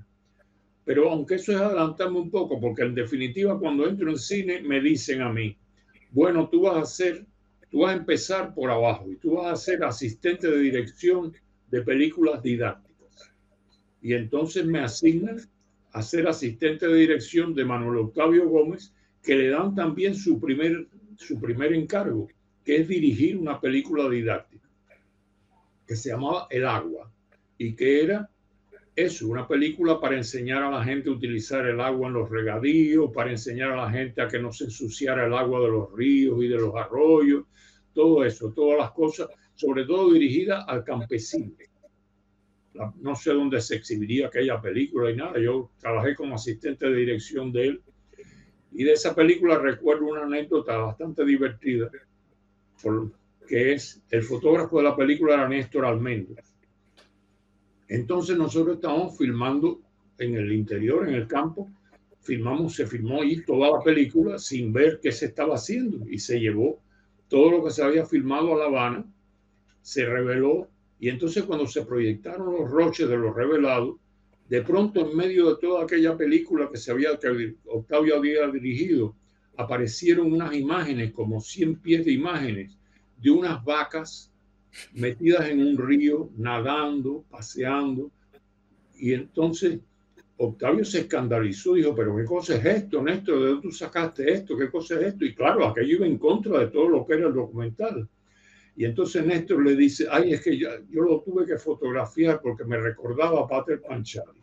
Pero 0.84 1.10
aunque 1.10 1.36
eso 1.36 1.52
es 1.52 1.58
adelantarme 1.58 2.18
un 2.18 2.30
poco, 2.30 2.60
porque 2.60 2.82
en 2.82 2.94
definitiva 2.94 3.58
cuando 3.58 3.88
entro 3.88 4.10
en 4.10 4.18
cine 4.18 4.62
me 4.62 4.80
dicen 4.80 5.22
a 5.22 5.32
mí, 5.32 5.56
bueno, 6.10 6.48
tú 6.48 6.62
vas 6.62 6.76
a 6.76 6.84
ser, 6.86 7.26
tú 7.70 7.80
vas 7.80 7.94
a 7.94 7.98
empezar 7.98 8.54
por 8.54 8.70
abajo 8.70 9.10
y 9.10 9.16
tú 9.16 9.34
vas 9.34 9.52
a 9.52 9.56
ser 9.56 9.84
asistente 9.84 10.50
de 10.50 10.58
dirección 10.58 11.32
de 11.70 11.82
películas 11.82 12.42
didácticas. 12.42 13.32
Y 14.02 14.14
entonces 14.14 14.64
me 14.64 14.80
asignan 14.80 15.38
a 15.92 16.02
ser 16.02 16.26
asistente 16.28 16.86
de 16.86 16.96
dirección 16.96 17.54
de 17.54 17.64
Manuel 17.64 17.98
Octavio 17.98 18.48
Gómez, 18.48 18.92
que 19.22 19.36
le 19.36 19.48
dan 19.48 19.74
también 19.74 20.14
su 20.14 20.40
primer, 20.40 20.88
su 21.20 21.38
primer 21.38 21.72
encargo, 21.72 22.28
que 22.64 22.76
es 22.76 22.88
dirigir 22.88 23.36
una 23.36 23.60
película 23.60 24.08
didáctica, 24.08 24.68
que 25.86 25.96
se 25.96 26.10
llamaba 26.10 26.46
El 26.50 26.66
agua, 26.66 27.12
y 27.58 27.74
que 27.74 28.02
era 28.02 28.30
eso, 28.96 29.28
una 29.28 29.46
película 29.46 30.00
para 30.00 30.16
enseñar 30.16 30.62
a 30.62 30.70
la 30.70 30.84
gente 30.84 31.08
a 31.08 31.12
utilizar 31.12 31.66
el 31.66 31.80
agua 31.80 32.08
en 32.08 32.14
los 32.14 32.28
regadíos, 32.28 33.10
para 33.12 33.30
enseñar 33.30 33.72
a 33.72 33.84
la 33.84 33.90
gente 33.90 34.22
a 34.22 34.28
que 34.28 34.38
no 34.38 34.52
se 34.52 34.64
ensuciara 34.64 35.26
el 35.26 35.34
agua 35.34 35.60
de 35.60 35.68
los 35.68 35.92
ríos 35.92 36.42
y 36.42 36.48
de 36.48 36.56
los 36.56 36.74
arroyos, 36.74 37.44
todo 37.92 38.24
eso, 38.24 38.52
todas 38.52 38.78
las 38.78 38.92
cosas, 38.92 39.28
sobre 39.54 39.84
todo 39.84 40.12
dirigida 40.12 40.64
al 40.64 40.84
campesino 40.84 41.52
no 43.00 43.16
sé 43.16 43.32
dónde 43.32 43.60
se 43.60 43.76
exhibiría 43.76 44.28
aquella 44.28 44.60
película 44.60 45.10
y 45.10 45.16
nada. 45.16 45.38
Yo 45.40 45.70
trabajé 45.78 46.14
como 46.14 46.36
asistente 46.36 46.88
de 46.88 46.96
dirección 46.96 47.52
de 47.52 47.66
él. 47.66 47.82
Y 48.72 48.84
de 48.84 48.92
esa 48.92 49.14
película 49.14 49.58
recuerdo 49.58 50.06
una 50.06 50.22
anécdota 50.22 50.76
bastante 50.76 51.24
divertida, 51.24 51.90
que 53.48 53.72
es 53.72 54.00
el 54.10 54.22
fotógrafo 54.22 54.78
de 54.78 54.84
la 54.84 54.96
película 54.96 55.34
era 55.34 55.48
Néstor 55.48 55.84
Almendra. 55.84 56.42
Entonces 57.88 58.38
nosotros 58.38 58.76
estábamos 58.76 59.18
filmando 59.18 59.80
en 60.18 60.36
el 60.36 60.52
interior, 60.52 61.08
en 61.08 61.14
el 61.14 61.26
campo, 61.26 61.68
filmamos, 62.20 62.76
se 62.76 62.86
filmó 62.86 63.22
ahí 63.22 63.42
toda 63.44 63.76
la 63.76 63.82
película 63.82 64.38
sin 64.38 64.72
ver 64.72 65.00
qué 65.02 65.10
se 65.10 65.26
estaba 65.26 65.56
haciendo 65.56 66.08
y 66.08 66.18
se 66.18 66.38
llevó 66.38 66.80
todo 67.28 67.50
lo 67.50 67.64
que 67.64 67.70
se 67.70 67.82
había 67.82 68.04
filmado 68.06 68.54
a 68.54 68.58
La 68.58 68.64
Habana, 68.66 69.04
se 69.82 70.04
reveló 70.04 70.68
y 70.98 71.08
entonces 71.08 71.44
cuando 71.44 71.66
se 71.66 71.84
proyectaron 71.84 72.52
los 72.52 72.70
roches 72.70 73.08
de 73.08 73.16
los 73.16 73.34
revelados, 73.34 73.96
de 74.50 74.62
pronto 74.62 75.08
en 75.08 75.16
medio 75.16 75.54
de 75.54 75.60
toda 75.60 75.84
aquella 75.84 76.16
película 76.16 76.68
que 76.68 76.76
se 76.76 76.90
había 76.90 77.16
que 77.16 77.54
Octavio 77.66 78.16
había 78.16 78.48
dirigido, 78.48 79.14
aparecieron 79.56 80.32
unas 80.32 80.52
imágenes, 80.56 81.12
como 81.12 81.40
100 81.40 81.76
pies 81.76 82.04
de 82.04 82.10
imágenes, 82.10 82.76
de 83.16 83.30
unas 83.30 83.64
vacas 83.64 84.32
metidas 84.94 85.48
en 85.48 85.64
un 85.64 85.78
río, 85.78 86.30
nadando, 86.36 87.24
paseando. 87.30 88.10
Y 88.98 89.12
entonces 89.12 89.78
Octavio 90.36 90.84
se 90.84 91.02
escandalizó, 91.02 91.74
dijo, 91.74 91.94
pero 91.94 92.16
¿qué 92.16 92.24
cosa 92.24 92.56
es 92.56 92.64
esto, 92.64 93.00
Néstor? 93.00 93.38
¿De 93.38 93.46
dónde 93.50 93.62
tú 93.62 93.70
sacaste 93.70 94.32
esto? 94.32 94.56
¿Qué 94.56 94.68
cosa 94.68 94.98
es 94.98 95.12
esto? 95.12 95.24
Y 95.24 95.32
claro, 95.32 95.64
aquello 95.64 95.94
iba 95.98 96.06
en 96.08 96.18
contra 96.18 96.58
de 96.58 96.66
todo 96.66 96.88
lo 96.88 97.06
que 97.06 97.14
era 97.14 97.28
el 97.28 97.34
documental. 97.34 98.08
Y 98.74 98.84
entonces 98.84 99.24
Néstor 99.24 99.64
le 99.64 99.76
dice, 99.76 100.08
ay, 100.10 100.32
es 100.32 100.40
que 100.40 100.58
yo, 100.58 100.70
yo 100.90 101.02
lo 101.02 101.20
tuve 101.20 101.46
que 101.46 101.56
fotografiar 101.56 102.40
porque 102.42 102.64
me 102.64 102.78
recordaba 102.78 103.42
a 103.42 103.46
Pater 103.46 103.80
Panchali. 103.80 104.39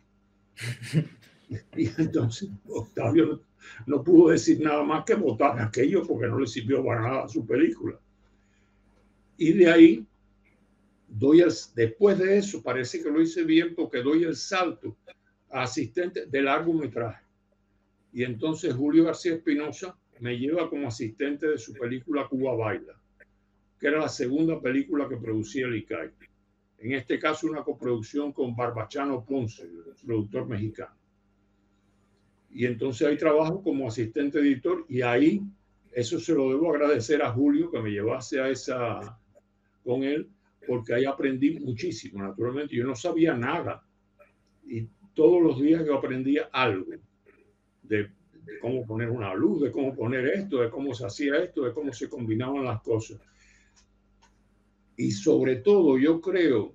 y 1.76 1.88
entonces 2.00 2.48
Octavio 2.68 3.42
no, 3.86 4.02
pudo 4.02 4.30
decir 4.30 4.60
nada 4.60 4.82
más 4.82 5.04
que 5.04 5.14
votar 5.14 5.58
aquello 5.60 6.06
porque 6.06 6.26
no 6.26 6.38
le 6.38 6.46
sirvió 6.46 6.84
para 6.84 7.02
nada 7.02 7.24
a 7.24 7.28
su 7.28 7.46
película. 7.46 7.98
Y 9.36 9.52
de 9.52 9.70
ahí, 9.70 10.06
doy 11.06 11.44
después 11.74 12.18
de 12.18 12.38
eso, 12.38 12.62
parece 12.62 13.02
que 13.02 13.10
lo 13.10 13.20
hice 13.20 13.44
bien 13.44 13.74
porque 13.74 14.02
doy 14.02 14.24
el 14.24 14.36
salto 14.36 14.96
a 15.50 15.62
asistente 15.62 16.26
de 16.26 16.42
largometraje. 16.42 17.24
Y 18.12 18.24
entonces 18.24 18.74
Julio 18.74 19.04
García 19.04 19.34
Espinosa 19.34 19.96
me 20.20 20.38
lleva 20.38 20.68
como 20.68 20.88
asistente 20.88 21.46
de 21.46 21.58
su 21.58 21.72
película 21.74 22.26
Cuba 22.28 22.54
Baila 22.54 22.98
que 23.78 23.86
era 23.86 24.00
la 24.00 24.08
segunda 24.08 24.60
película 24.60 25.08
que 25.08 25.16
producía 25.16 25.66
el 25.66 25.76
ICAI. 25.76 26.10
En 26.78 26.92
este 26.92 27.18
caso, 27.18 27.48
una 27.48 27.64
coproducción 27.64 28.32
con 28.32 28.54
Barbachano 28.54 29.24
Ponce, 29.24 29.68
productor 30.04 30.46
mexicano. 30.46 30.94
Y 32.50 32.66
entonces 32.66 33.06
ahí 33.06 33.16
trabajo 33.16 33.62
como 33.62 33.88
asistente 33.88 34.38
editor 34.38 34.84
y 34.88 35.02
ahí 35.02 35.42
eso 35.92 36.20
se 36.20 36.34
lo 36.34 36.50
debo 36.50 36.70
agradecer 36.70 37.22
a 37.22 37.32
Julio 37.32 37.70
que 37.70 37.80
me 37.80 37.90
llevase 37.90 38.40
a 38.40 38.48
esa 38.48 39.18
con 39.84 40.02
él, 40.04 40.28
porque 40.66 40.94
ahí 40.94 41.04
aprendí 41.04 41.58
muchísimo, 41.58 42.22
naturalmente. 42.22 42.76
Yo 42.76 42.84
no 42.84 42.94
sabía 42.94 43.34
nada 43.34 43.82
y 44.66 44.86
todos 45.14 45.42
los 45.42 45.60
días 45.60 45.84
yo 45.84 45.96
aprendía 45.96 46.48
algo 46.52 46.92
de, 47.82 48.10
de 48.44 48.58
cómo 48.60 48.86
poner 48.86 49.10
una 49.10 49.34
luz, 49.34 49.62
de 49.62 49.72
cómo 49.72 49.94
poner 49.94 50.26
esto, 50.26 50.58
de 50.58 50.70
cómo 50.70 50.94
se 50.94 51.06
hacía 51.06 51.36
esto, 51.38 51.64
de 51.64 51.72
cómo 51.72 51.92
se 51.92 52.08
combinaban 52.08 52.64
las 52.64 52.80
cosas. 52.82 53.18
Y 54.98 55.12
sobre 55.12 55.56
todo 55.56 55.96
yo 55.96 56.20
creo 56.20 56.74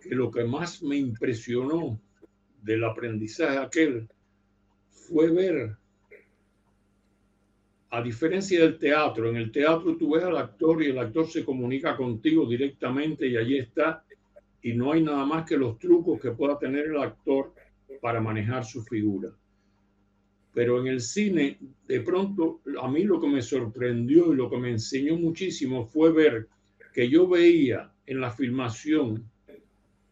que 0.00 0.14
lo 0.14 0.30
que 0.30 0.42
más 0.42 0.82
me 0.82 0.96
impresionó 0.96 2.00
del 2.62 2.82
aprendizaje 2.82 3.58
aquel 3.58 4.08
fue 4.88 5.30
ver, 5.30 5.76
a 7.90 8.02
diferencia 8.02 8.60
del 8.62 8.78
teatro, 8.78 9.28
en 9.28 9.36
el 9.36 9.52
teatro 9.52 9.98
tú 9.98 10.14
ves 10.14 10.24
al 10.24 10.38
actor 10.38 10.82
y 10.82 10.86
el 10.86 10.98
actor 10.98 11.26
se 11.26 11.44
comunica 11.44 11.94
contigo 11.94 12.46
directamente 12.48 13.26
y 13.26 13.36
allí 13.36 13.58
está, 13.58 14.02
y 14.62 14.72
no 14.72 14.92
hay 14.92 15.02
nada 15.02 15.26
más 15.26 15.46
que 15.46 15.58
los 15.58 15.78
trucos 15.78 16.18
que 16.20 16.30
pueda 16.30 16.58
tener 16.58 16.86
el 16.86 16.98
actor 16.98 17.52
para 18.00 18.18
manejar 18.18 18.64
su 18.64 18.82
figura. 18.82 19.28
Pero 20.54 20.80
en 20.80 20.86
el 20.86 21.02
cine, 21.02 21.58
de 21.86 22.00
pronto, 22.00 22.62
a 22.80 22.88
mí 22.88 23.04
lo 23.04 23.20
que 23.20 23.28
me 23.28 23.42
sorprendió 23.42 24.32
y 24.32 24.36
lo 24.36 24.48
que 24.48 24.56
me 24.56 24.70
enseñó 24.70 25.18
muchísimo 25.18 25.84
fue 25.84 26.10
ver 26.12 26.48
que 26.92 27.08
yo 27.08 27.28
veía 27.28 27.92
en 28.06 28.20
la 28.20 28.30
filmación 28.30 29.30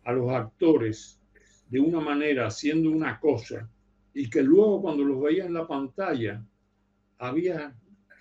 a 0.05 0.13
los 0.13 0.31
actores 0.31 1.21
de 1.69 1.81
una 1.81 2.01
manera 2.01 2.47
haciendo 2.47 2.91
una 2.91 3.19
cosa 3.19 3.69
y 4.15 4.31
que 4.31 4.43
luego 4.43 4.83
cuando 4.83 5.05
los 5.05 5.21
veía 5.21 5.47
en 5.47 5.55
la 5.55 5.67
pantalla 5.67 6.45
había 7.19 7.77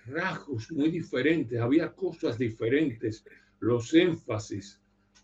rasgos 0.06 0.70
muy 0.72 0.90
diferentes, 0.90 1.60
había 1.60 1.92
cosas 1.92 2.38
diferentes, 2.38 3.24
los 3.60 3.92
énfasis, 3.94 4.80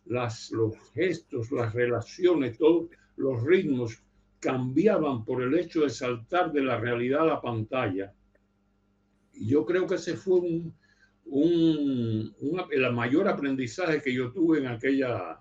las, 0.07 0.51
los 0.51 0.75
gestos, 0.95 1.51
las 1.53 1.73
relaciones, 1.73 2.59
todos 2.59 2.89
los 3.17 3.43
ritmos 3.43 4.03
cambiaban 4.41 5.25
por 5.25 5.43
el 5.43 5.59
hecho 5.59 5.83
de 5.83 5.91
saltar 5.91 6.53
de 6.53 6.62
la 6.62 6.79
realidad 6.79 7.23
a 7.23 7.27
la 7.27 7.41
pantalla. 7.41 8.12
Y 9.35 9.47
yo 9.47 9.65
creo 9.65 9.87
que 9.87 9.95
ese 9.95 10.17
fue 10.17 10.41
un, 10.41 10.75
un, 11.33 12.35
el 12.71 12.93
mayor 12.93 13.27
aprendizaje 13.27 14.03
que 14.03 14.12
yo 14.12 14.31
tuve 14.31 14.59
en 14.59 14.67
aquella, 14.67 15.41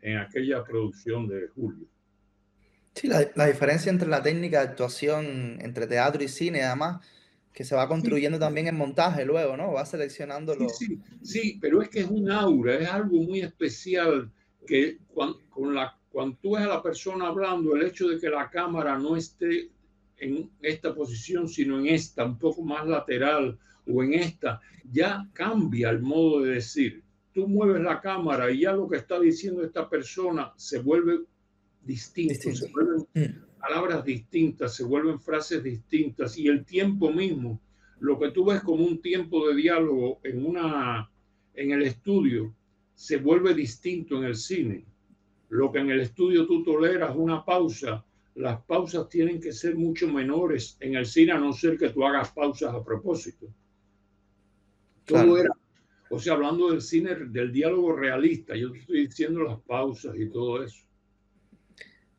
en 0.00 0.18
aquella 0.18 0.64
producción 0.64 1.28
de 1.28 1.46
Julio. 1.48 1.86
Sí, 2.94 3.06
la, 3.06 3.30
la, 3.36 3.46
diferencia 3.46 3.90
entre 3.90 4.08
la 4.08 4.20
técnica 4.20 4.58
de 4.58 4.68
actuación 4.70 5.58
entre 5.60 5.86
teatro 5.86 6.22
y 6.24 6.28
cine, 6.28 6.62
además, 6.62 7.06
que 7.52 7.64
se 7.64 7.76
va 7.76 7.86
construyendo 7.86 8.38
también 8.38 8.66
en 8.66 8.76
montaje 8.76 9.24
luego, 9.24 9.56
¿no? 9.56 9.72
Va 9.72 9.86
seleccionando 9.86 10.56
los... 10.56 10.76
Sí, 10.76 10.98
sí, 11.22 11.58
pero 11.60 11.80
es 11.80 11.88
que 11.88 12.00
es 12.00 12.08
un 12.08 12.28
aura, 12.28 12.74
es 12.74 12.88
algo 12.88 13.22
muy 13.22 13.42
especial 13.42 14.30
que 14.66 14.98
cuando, 15.06 15.40
con 15.50 15.72
la, 15.72 15.96
cuando 16.10 16.36
tú 16.42 16.56
ves 16.56 16.64
a 16.64 16.68
la 16.68 16.82
persona 16.82 17.28
hablando, 17.28 17.76
el 17.76 17.84
hecho 17.84 18.08
de 18.08 18.18
que 18.18 18.28
la 18.28 18.50
cámara 18.50 18.98
no 18.98 19.16
esté 19.16 19.70
en 20.16 20.50
esta 20.62 20.92
posición, 20.92 21.48
sino 21.48 21.78
en 21.78 21.86
esta, 21.86 22.24
un 22.24 22.38
poco 22.38 22.62
más 22.62 22.86
lateral, 22.86 23.58
o 23.86 24.02
en 24.02 24.14
esta, 24.14 24.60
ya 24.90 25.28
cambia 25.32 25.90
el 25.90 26.00
modo 26.00 26.42
de 26.42 26.54
decir. 26.54 27.02
Tú 27.32 27.48
mueves 27.48 27.82
la 27.82 28.00
cámara 28.00 28.50
y 28.50 28.60
ya 28.60 28.72
lo 28.72 28.88
que 28.88 28.98
está 28.98 29.18
diciendo 29.18 29.62
esta 29.62 29.88
persona 29.88 30.52
se 30.56 30.80
vuelve 30.80 31.20
distinto, 31.82 32.52
se 32.54 32.70
vuelven 32.70 33.06
mm. 33.14 33.60
palabras 33.60 34.04
distintas, 34.04 34.74
se 34.74 34.84
vuelven 34.84 35.18
frases 35.18 35.62
distintas 35.62 36.36
y 36.36 36.48
el 36.48 36.64
tiempo 36.64 37.10
mismo, 37.10 37.60
lo 38.00 38.18
que 38.18 38.30
tú 38.30 38.44
ves 38.44 38.60
como 38.62 38.84
un 38.84 39.00
tiempo 39.00 39.48
de 39.48 39.54
diálogo 39.56 40.20
en 40.24 40.44
una 40.44 41.08
en 41.54 41.70
el 41.70 41.82
estudio 41.82 42.54
se 42.94 43.16
vuelve 43.18 43.54
distinto 43.54 44.18
en 44.18 44.24
el 44.24 44.36
cine. 44.36 44.84
Lo 45.48 45.70
que 45.70 45.80
en 45.80 45.90
el 45.90 46.00
estudio 46.00 46.46
tú 46.46 46.62
toleras 46.62 47.14
una 47.16 47.44
pausa, 47.44 48.04
las 48.34 48.62
pausas 48.62 49.08
tienen 49.08 49.40
que 49.40 49.52
ser 49.52 49.76
mucho 49.76 50.08
menores 50.08 50.76
en 50.80 50.94
el 50.96 51.06
cine, 51.06 51.32
a 51.32 51.38
no 51.38 51.52
ser 51.52 51.76
que 51.76 51.90
tú 51.90 52.04
hagas 52.04 52.30
pausas 52.32 52.74
a 52.74 52.82
propósito. 52.82 53.48
Todo 55.06 55.38
era, 55.38 55.50
o 56.10 56.18
sea, 56.18 56.34
hablando 56.34 56.70
del 56.70 56.82
cine, 56.82 57.14
del 57.14 57.52
diálogo 57.52 57.96
realista, 57.96 58.54
yo 58.54 58.70
te 58.70 58.78
estoy 58.78 59.06
diciendo 59.06 59.42
las 59.42 59.58
pausas 59.60 60.14
y 60.16 60.28
todo 60.28 60.62
eso. 60.62 60.84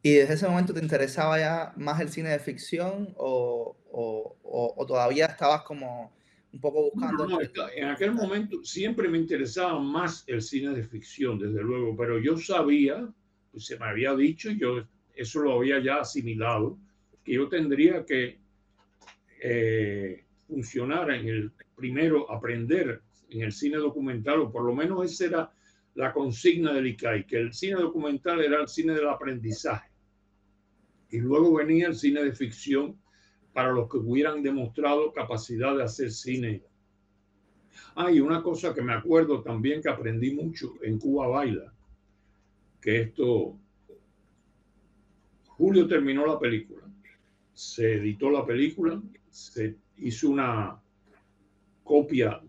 ¿Y 0.01 0.13
desde 0.13 0.33
ese 0.33 0.47
momento 0.47 0.73
te 0.73 0.81
interesaba 0.81 1.39
ya 1.39 1.73
más 1.77 2.01
el 2.01 2.09
cine 2.09 2.29
de 2.29 2.39
ficción 2.39 3.13
o, 3.17 3.77
o, 3.91 4.85
todavía 4.85 5.27
estabas 5.27 5.61
como 5.61 6.11
un 6.51 6.59
poco 6.59 6.91
buscando? 6.91 7.27
No, 7.27 7.39
en 7.39 7.85
aquel 7.85 8.11
momento 8.13 8.63
siempre 8.63 9.07
me 9.07 9.17
interesaba 9.17 9.79
más 9.79 10.23
el 10.27 10.41
cine 10.41 10.73
de 10.75 10.83
ficción, 10.83 11.39
desde 11.39 11.61
luego, 11.61 11.95
pero 11.95 12.19
yo 12.19 12.37
sabía, 12.37 13.07
pues 13.51 13.65
se 13.65 13.79
me 13.79 13.85
había 13.85 14.13
dicho, 14.15 14.51
yo 14.51 14.83
eso 15.13 15.39
lo 15.41 15.59
había 15.59 15.81
ya 15.81 16.01
asimilado, 16.01 16.77
que 17.23 17.33
yo 17.33 17.47
tendría 17.47 18.03
que 18.05 18.39
eh, 19.41 20.25
funcionar 20.47 21.11
en 21.11 21.27
el 21.27 21.51
primero, 21.83 22.31
aprender 22.31 23.01
en 23.29 23.41
el 23.41 23.51
cine 23.51 23.75
documental, 23.75 24.39
o 24.39 24.49
por 24.49 24.63
lo 24.63 24.73
menos 24.73 25.03
esa 25.03 25.25
era 25.25 25.51
la 25.95 26.13
consigna 26.13 26.71
del 26.71 26.87
ICAI, 26.87 27.27
que 27.27 27.35
el 27.35 27.53
cine 27.53 27.75
documental 27.75 28.39
era 28.39 28.61
el 28.61 28.69
cine 28.69 28.93
del 28.93 29.09
aprendizaje. 29.09 29.91
Y 31.09 31.19
luego 31.19 31.53
venía 31.55 31.87
el 31.87 31.95
cine 31.95 32.23
de 32.23 32.31
ficción 32.31 32.97
para 33.51 33.73
los 33.73 33.89
que 33.89 33.97
hubieran 33.97 34.41
demostrado 34.41 35.11
capacidad 35.11 35.75
de 35.75 35.83
hacer 35.83 36.09
cine. 36.11 36.63
Hay 37.95 38.21
una 38.21 38.41
cosa 38.41 38.73
que 38.73 38.81
me 38.81 38.93
acuerdo 38.93 39.43
también 39.43 39.81
que 39.81 39.89
aprendí 39.89 40.33
mucho 40.33 40.75
en 40.83 40.97
Cuba 40.99 41.27
Baila, 41.27 41.73
que 42.79 43.01
esto 43.01 43.57
Julio 45.47 45.85
terminó 45.85 46.25
la 46.25 46.39
película, 46.39 46.89
se 47.53 47.95
editó 47.95 48.31
la 48.31 48.45
película, 48.45 49.01
se 49.29 49.75
hizo 49.97 50.29
una 50.29 50.82
copia 51.83 52.41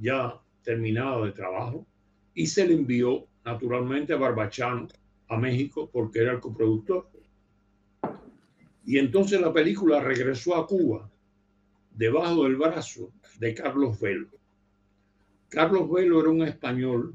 ya 0.00 0.40
terminada 0.62 1.24
de 1.24 1.32
trabajo 1.32 1.86
y 2.34 2.46
se 2.46 2.66
le 2.66 2.74
envió 2.74 3.26
naturalmente 3.44 4.12
a 4.12 4.16
Barbachano 4.16 4.88
a 5.28 5.36
México 5.36 5.88
porque 5.92 6.20
era 6.20 6.32
el 6.32 6.40
coproductor. 6.40 7.08
Y 8.84 8.98
entonces 8.98 9.40
la 9.40 9.52
película 9.52 10.00
regresó 10.00 10.56
a 10.56 10.66
Cuba 10.66 11.10
debajo 11.90 12.44
del 12.44 12.56
brazo 12.56 13.12
de 13.38 13.54
Carlos 13.54 13.98
Velo. 14.00 14.28
Carlos 15.48 15.90
Velo 15.90 16.20
era 16.20 16.30
un 16.30 16.42
español 16.42 17.14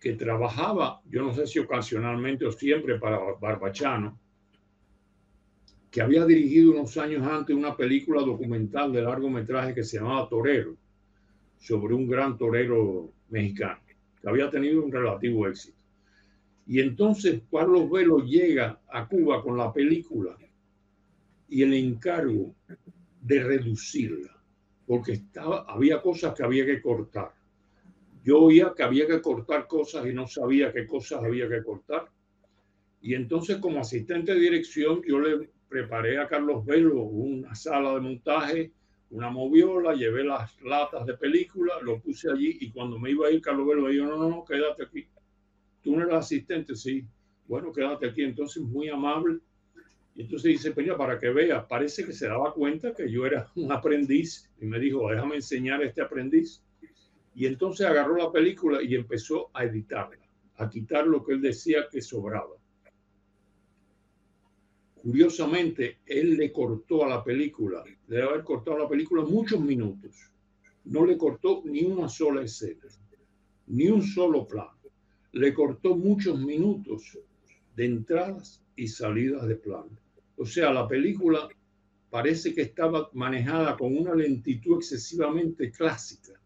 que 0.00 0.14
trabajaba, 0.14 1.00
yo 1.08 1.22
no 1.22 1.34
sé 1.34 1.46
si 1.46 1.58
ocasionalmente 1.58 2.44
o 2.46 2.52
siempre 2.52 2.98
para 2.98 3.18
Barbachano, 3.40 4.18
que 5.90 6.02
había 6.02 6.24
dirigido 6.26 6.72
unos 6.72 6.96
años 6.98 7.26
antes 7.26 7.56
una 7.56 7.76
película 7.76 8.20
documental 8.20 8.92
de 8.92 9.02
largometraje 9.02 9.74
que 9.74 9.84
se 9.84 9.98
llamaba 9.98 10.28
Torero, 10.28 10.76
sobre 11.58 11.94
un 11.94 12.06
gran 12.06 12.36
torero 12.36 13.12
mexicano, 13.30 13.80
que 14.20 14.28
había 14.28 14.50
tenido 14.50 14.84
un 14.84 14.92
relativo 14.92 15.46
éxito. 15.48 15.76
Y 16.66 16.80
entonces 16.80 17.42
Carlos 17.50 17.90
Velo 17.90 18.18
llega 18.18 18.80
a 18.88 19.08
Cuba 19.08 19.42
con 19.42 19.56
la 19.56 19.72
película 19.72 20.36
y 21.48 21.62
el 21.62 21.72
encargo 21.72 22.54
de 23.22 23.42
reducirla, 23.42 24.36
porque 24.86 25.12
estaba, 25.12 25.64
había 25.66 26.02
cosas 26.02 26.34
que 26.34 26.44
había 26.44 26.66
que 26.66 26.82
cortar. 26.82 27.32
Yo 28.22 28.42
oía 28.42 28.74
que 28.76 28.82
había 28.82 29.06
que 29.06 29.22
cortar 29.22 29.66
cosas 29.66 30.06
y 30.06 30.12
no 30.12 30.26
sabía 30.26 30.70
qué 30.70 30.86
cosas 30.86 31.24
había 31.24 31.48
que 31.48 31.62
cortar. 31.62 32.10
Y 33.00 33.14
entonces 33.14 33.56
como 33.56 33.80
asistente 33.80 34.34
de 34.34 34.40
dirección 34.40 35.00
yo 35.06 35.18
le 35.20 35.48
preparé 35.68 36.18
a 36.18 36.26
Carlos 36.26 36.64
Velo 36.64 37.02
una 37.02 37.54
sala 37.54 37.94
de 37.94 38.00
montaje, 38.00 38.72
una 39.10 39.30
moviola, 39.30 39.94
llevé 39.94 40.24
las 40.24 40.60
latas 40.62 41.06
de 41.06 41.14
película, 41.14 41.74
lo 41.82 42.00
puse 42.00 42.30
allí 42.30 42.58
y 42.60 42.70
cuando 42.70 42.98
me 42.98 43.10
iba 43.10 43.26
a 43.26 43.30
ir, 43.30 43.40
Carlos 43.40 43.66
Velo 43.66 43.82
me 43.82 43.92
dijo, 43.92 44.06
no, 44.06 44.16
no, 44.16 44.28
no, 44.28 44.44
quédate 44.44 44.84
aquí. 44.84 45.06
Tú 45.82 45.96
no 45.96 46.02
eres 46.02 46.14
asistente, 46.14 46.74
sí. 46.74 47.04
Bueno, 47.46 47.72
quédate 47.72 48.08
aquí. 48.08 48.22
Entonces, 48.22 48.62
muy 48.62 48.88
amable. 48.88 49.38
Y 50.14 50.22
entonces 50.22 50.52
dice, 50.52 50.72
Peña, 50.72 50.96
para 50.96 51.18
que 51.18 51.30
vea, 51.30 51.66
parece 51.66 52.04
que 52.04 52.12
se 52.12 52.26
daba 52.26 52.52
cuenta 52.52 52.92
que 52.92 53.10
yo 53.10 53.24
era 53.24 53.50
un 53.54 53.70
aprendiz 53.72 54.50
y 54.60 54.66
me 54.66 54.78
dijo, 54.78 55.08
déjame 55.08 55.36
enseñar 55.36 55.80
a 55.80 55.86
este 55.86 56.02
aprendiz. 56.02 56.62
Y 57.34 57.46
entonces 57.46 57.86
agarró 57.86 58.16
la 58.16 58.32
película 58.32 58.82
y 58.82 58.96
empezó 58.96 59.48
a 59.54 59.64
editarla, 59.64 60.18
a 60.56 60.68
quitar 60.68 61.06
lo 61.06 61.24
que 61.24 61.34
él 61.34 61.40
decía 61.40 61.86
que 61.90 62.02
sobraba. 62.02 62.57
Curiosamente, 65.08 66.00
él 66.04 66.36
le 66.36 66.52
cortó 66.52 67.02
a 67.02 67.08
la 67.08 67.24
película, 67.24 67.82
debe 68.06 68.24
haber 68.24 68.44
cortado 68.44 68.76
la 68.76 68.86
película 68.86 69.24
muchos 69.24 69.58
minutos. 69.58 70.30
No 70.84 71.06
le 71.06 71.16
cortó 71.16 71.62
ni 71.64 71.82
una 71.82 72.10
sola 72.10 72.42
escena, 72.42 72.84
ni 73.68 73.88
un 73.88 74.02
solo 74.02 74.46
plano. 74.46 74.76
Le 75.32 75.54
cortó 75.54 75.96
muchos 75.96 76.38
minutos 76.38 77.18
de 77.74 77.86
entradas 77.86 78.62
y 78.76 78.86
salidas 78.86 79.48
de 79.48 79.56
plano. 79.56 79.98
O 80.36 80.44
sea, 80.44 80.74
la 80.74 80.86
película 80.86 81.48
parece 82.10 82.52
que 82.52 82.60
estaba 82.60 83.08
manejada 83.14 83.78
con 83.78 83.96
una 83.96 84.14
lentitud 84.14 84.76
excesivamente 84.76 85.70
clásica 85.70 86.38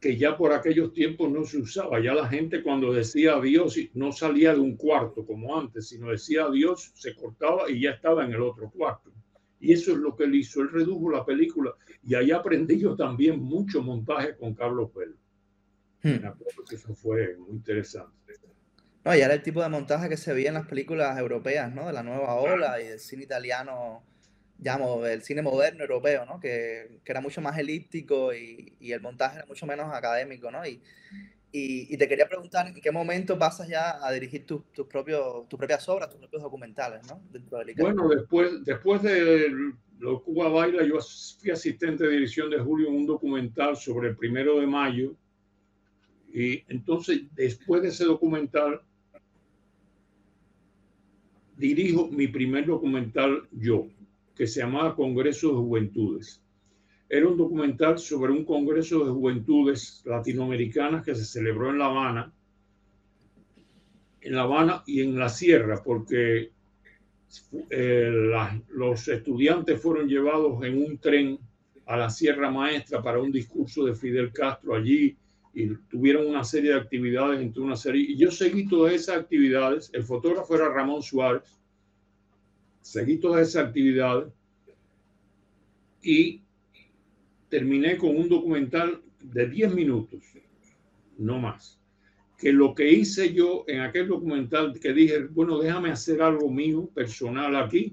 que 0.00 0.16
ya 0.16 0.36
por 0.36 0.52
aquellos 0.52 0.92
tiempos 0.92 1.30
no 1.30 1.44
se 1.44 1.58
usaba. 1.58 2.00
Ya 2.00 2.14
la 2.14 2.28
gente 2.28 2.62
cuando 2.62 2.92
decía 2.92 3.34
adiós 3.34 3.76
no 3.94 4.12
salía 4.12 4.52
de 4.54 4.60
un 4.60 4.76
cuarto 4.76 5.24
como 5.24 5.58
antes, 5.58 5.88
sino 5.88 6.10
decía 6.10 6.44
adiós, 6.44 6.92
se 6.94 7.14
cortaba 7.14 7.70
y 7.70 7.82
ya 7.82 7.92
estaba 7.92 8.24
en 8.24 8.32
el 8.32 8.42
otro 8.42 8.70
cuarto. 8.70 9.10
Y 9.58 9.72
eso 9.72 9.92
es 9.92 9.98
lo 9.98 10.14
que 10.14 10.24
él 10.24 10.34
hizo. 10.34 10.60
Él 10.60 10.70
redujo 10.70 11.10
la 11.10 11.24
película 11.24 11.74
y 12.02 12.14
ahí 12.14 12.30
aprendí 12.30 12.78
yo 12.78 12.94
también 12.94 13.40
mucho 13.40 13.82
montaje 13.82 14.36
con 14.36 14.54
Carlos 14.54 14.90
Pérez. 14.94 15.16
Hmm. 16.02 16.24
eso 16.70 16.94
fue 16.94 17.36
muy 17.36 17.56
interesante. 17.56 18.12
No, 19.04 19.16
y 19.16 19.20
era 19.20 19.34
el 19.34 19.42
tipo 19.42 19.62
de 19.62 19.68
montaje 19.68 20.08
que 20.08 20.16
se 20.16 20.32
veía 20.32 20.48
en 20.48 20.54
las 20.54 20.66
películas 20.66 21.16
europeas, 21.18 21.72
¿no? 21.72 21.86
De 21.86 21.92
la 21.92 22.02
nueva 22.02 22.34
ola 22.34 22.82
y 22.82 22.86
el 22.86 22.98
cine 22.98 23.22
italiano 23.22 24.02
llamo, 24.58 25.04
el 25.06 25.22
cine 25.22 25.42
moderno 25.42 25.82
europeo, 25.82 26.24
¿no? 26.24 26.40
Que, 26.40 27.00
que 27.04 27.12
era 27.12 27.20
mucho 27.20 27.40
más 27.40 27.58
elíptico 27.58 28.34
y, 28.34 28.74
y, 28.80 28.92
el 28.92 29.00
montaje 29.00 29.38
era 29.38 29.46
mucho 29.46 29.66
menos 29.66 29.92
académico, 29.92 30.50
¿no? 30.50 30.66
Y, 30.66 30.80
y, 31.52 31.96
te 31.96 32.08
quería 32.08 32.28
preguntar, 32.28 32.66
¿en 32.66 32.74
qué 32.74 32.90
momento 32.90 33.38
pasas 33.38 33.68
ya 33.68 34.04
a 34.04 34.12
dirigir 34.12 34.44
tus, 34.44 34.62
tus, 34.72 34.86
propios, 34.86 35.48
tus 35.48 35.58
propias 35.58 35.88
obras, 35.88 36.10
tus 36.10 36.18
propios 36.18 36.42
documentales, 36.42 37.06
¿no? 37.06 37.22
bueno, 37.78 38.08
después, 38.08 38.64
después 38.64 39.02
de 39.02 39.72
lo 39.98 40.22
Cuba 40.22 40.48
Baila, 40.48 40.84
yo 40.84 40.98
fui 41.40 41.50
asistente 41.50 42.04
de 42.04 42.10
dirección 42.10 42.50
de 42.50 42.58
Julio 42.58 42.88
en 42.88 42.96
un 42.96 43.06
documental 43.06 43.76
sobre 43.76 44.08
el 44.08 44.16
primero 44.16 44.60
de 44.60 44.66
mayo. 44.66 45.14
Y 46.32 46.62
entonces, 46.68 47.22
después 47.34 47.80
de 47.80 47.88
ese 47.88 48.04
documental, 48.04 48.82
dirijo 51.56 52.08
mi 52.08 52.28
primer 52.28 52.66
documental 52.66 53.48
yo 53.52 53.88
que 54.36 54.46
se 54.46 54.60
llamaba 54.60 54.94
Congreso 54.94 55.48
de 55.48 55.54
Juventudes. 55.54 56.42
Era 57.08 57.26
un 57.26 57.36
documental 57.36 57.98
sobre 57.98 58.32
un 58.32 58.44
Congreso 58.44 59.04
de 59.04 59.10
Juventudes 59.10 60.02
latinoamericanas 60.04 61.04
que 61.04 61.14
se 61.14 61.24
celebró 61.24 61.70
en 61.70 61.78
La 61.78 61.86
Habana, 61.86 62.32
en 64.20 64.34
La 64.34 64.42
Habana 64.42 64.82
y 64.86 65.00
en 65.00 65.18
la 65.18 65.28
Sierra, 65.28 65.82
porque 65.82 66.50
eh, 67.70 68.10
los 68.70 69.08
estudiantes 69.08 69.80
fueron 69.80 70.08
llevados 70.08 70.62
en 70.64 70.82
un 70.84 70.98
tren 70.98 71.38
a 71.86 71.96
la 71.96 72.10
Sierra 72.10 72.50
Maestra 72.50 73.02
para 73.02 73.20
un 73.20 73.32
discurso 73.32 73.84
de 73.84 73.94
Fidel 73.94 74.32
Castro 74.32 74.74
allí 74.74 75.16
y 75.54 75.68
tuvieron 75.88 76.26
una 76.26 76.44
serie 76.44 76.72
de 76.72 76.80
actividades 76.80 77.40
entre 77.40 77.62
una 77.62 77.76
serie. 77.76 78.04
Y 78.10 78.16
yo 78.16 78.30
seguí 78.30 78.68
todas 78.68 78.92
esas 78.92 79.18
actividades. 79.18 79.90
El 79.94 80.02
fotógrafo 80.02 80.54
era 80.54 80.68
Ramón 80.68 81.02
Suárez 81.02 81.56
seguí 82.86 83.18
toda 83.18 83.42
esa 83.42 83.62
actividad 83.62 84.32
y 86.02 86.40
terminé 87.48 87.96
con 87.96 88.16
un 88.16 88.28
documental 88.28 89.02
de 89.20 89.48
10 89.48 89.74
minutos, 89.74 90.22
no 91.18 91.40
más. 91.40 91.80
Que 92.38 92.52
lo 92.52 92.76
que 92.76 92.88
hice 92.88 93.34
yo 93.34 93.64
en 93.66 93.80
aquel 93.80 94.06
documental, 94.06 94.78
que 94.78 94.92
dije, 94.92 95.24
bueno, 95.26 95.58
déjame 95.58 95.90
hacer 95.90 96.22
algo 96.22 96.48
mío, 96.48 96.88
personal 96.94 97.56
aquí, 97.56 97.92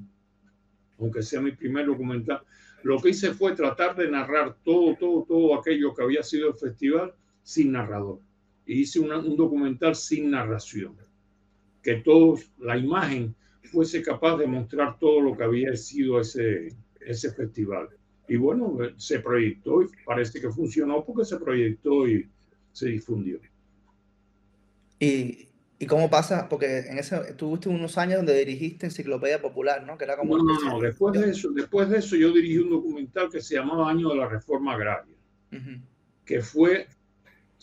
aunque 1.00 1.24
sea 1.24 1.42
mi 1.42 1.54
primer 1.54 1.88
documental, 1.88 2.44
lo 2.84 3.02
que 3.02 3.10
hice 3.10 3.34
fue 3.34 3.56
tratar 3.56 3.96
de 3.96 4.12
narrar 4.12 4.58
todo, 4.64 4.96
todo, 4.96 5.26
todo 5.28 5.60
aquello 5.60 5.96
que 5.96 6.04
había 6.04 6.22
sido 6.22 6.50
el 6.50 6.56
festival 6.56 7.16
sin 7.42 7.72
narrador. 7.72 8.20
Hice 8.68 9.00
un 9.00 9.36
documental 9.36 9.96
sin 9.96 10.30
narración. 10.30 10.96
Que 11.82 11.96
todos, 11.96 12.52
la 12.60 12.78
imagen 12.78 13.36
fuese 13.64 14.02
capaz 14.02 14.38
de 14.38 14.48
mostrar 14.48 14.98
todo 15.00 15.22
lo 15.22 15.36
que 15.36 15.44
había 15.44 15.76
sido 15.76 16.20
ese, 16.20 16.70
ese 17.02 17.32
festival. 17.32 17.90
Y 18.28 18.38
bueno, 18.38 18.78
se 18.98 19.20
proyectó 19.20 19.82
y 19.82 19.88
parece 20.06 20.40
que 20.40 20.50
funcionó 20.50 21.04
porque 21.04 21.26
se 21.26 21.38
proyectó 21.38 22.08
y 22.08 22.30
se 22.72 22.88
difundió. 22.88 23.40
Y, 25.00 25.48
¿Y 25.84 25.86
cómo 25.86 26.10
pasa? 26.10 26.48
Porque 26.48 26.80
en 26.80 26.98
ese 26.98 27.34
tuviste 27.34 27.68
unos 27.68 27.98
años 27.98 28.18
donde 28.18 28.38
dirigiste 28.38 28.86
Enciclopedia 28.86 29.42
Popular, 29.42 29.86
¿no? 29.86 29.98
Que 29.98 30.06
era 30.06 30.16
como 30.16 30.38
no, 30.38 30.44
no, 30.46 30.60
no. 30.62 30.80
Después 30.80 31.20
de 31.20 31.30
eso, 31.30 31.52
después 31.52 31.90
de 31.90 31.98
eso 31.98 32.16
yo 32.16 32.32
dirigí 32.32 32.60
un 32.60 32.70
documental 32.70 33.30
que 33.30 33.42
se 33.42 33.56
llamaba 33.56 33.90
Año 33.90 34.08
de 34.08 34.16
la 34.16 34.30
Reforma 34.30 34.76
Agraria, 34.76 35.14
que 36.24 36.42
fue, 36.42 36.88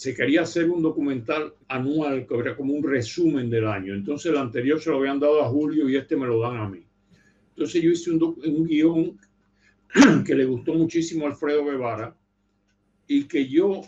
se 0.00 0.14
quería 0.14 0.40
hacer 0.40 0.70
un 0.70 0.80
documental 0.80 1.52
anual 1.68 2.26
que 2.26 2.34
era 2.34 2.56
como 2.56 2.72
un 2.72 2.82
resumen 2.82 3.50
del 3.50 3.66
año. 3.68 3.92
Entonces 3.92 4.32
el 4.32 4.38
anterior 4.38 4.80
se 4.80 4.88
lo 4.88 4.96
habían 4.96 5.20
dado 5.20 5.42
a 5.44 5.48
Julio 5.50 5.90
y 5.90 5.96
este 5.96 6.16
me 6.16 6.26
lo 6.26 6.40
dan 6.40 6.56
a 6.56 6.66
mí. 6.66 6.82
Entonces 7.50 7.82
yo 7.82 7.90
hice 7.90 8.10
un, 8.10 8.22
un 8.22 8.66
guion 8.66 9.18
que 10.24 10.34
le 10.34 10.46
gustó 10.46 10.72
muchísimo 10.72 11.26
a 11.26 11.28
Alfredo 11.28 11.66
Guevara 11.66 12.16
y 13.06 13.24
que 13.24 13.46
yo 13.46 13.82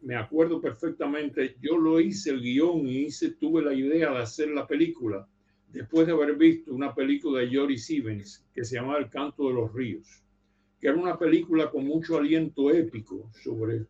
me 0.00 0.16
acuerdo 0.16 0.62
perfectamente, 0.62 1.56
yo 1.60 1.76
lo 1.76 2.00
hice 2.00 2.30
el 2.30 2.40
guion 2.40 2.88
y 2.88 3.00
hice, 3.00 3.32
tuve 3.32 3.60
la 3.60 3.74
idea 3.74 4.12
de 4.12 4.22
hacer 4.22 4.48
la 4.48 4.66
película 4.66 5.28
después 5.68 6.06
de 6.06 6.14
haber 6.14 6.36
visto 6.36 6.72
una 6.72 6.94
película 6.94 7.40
de 7.40 7.54
Jory 7.54 7.76
Stevens 7.76 8.42
que 8.54 8.64
se 8.64 8.76
llamaba 8.76 8.98
El 8.98 9.10
canto 9.10 9.46
de 9.46 9.56
los 9.56 9.74
ríos, 9.74 10.22
que 10.80 10.88
era 10.88 10.96
una 10.96 11.18
película 11.18 11.70
con 11.70 11.84
mucho 11.84 12.16
aliento 12.16 12.70
épico 12.70 13.30
sobre 13.42 13.84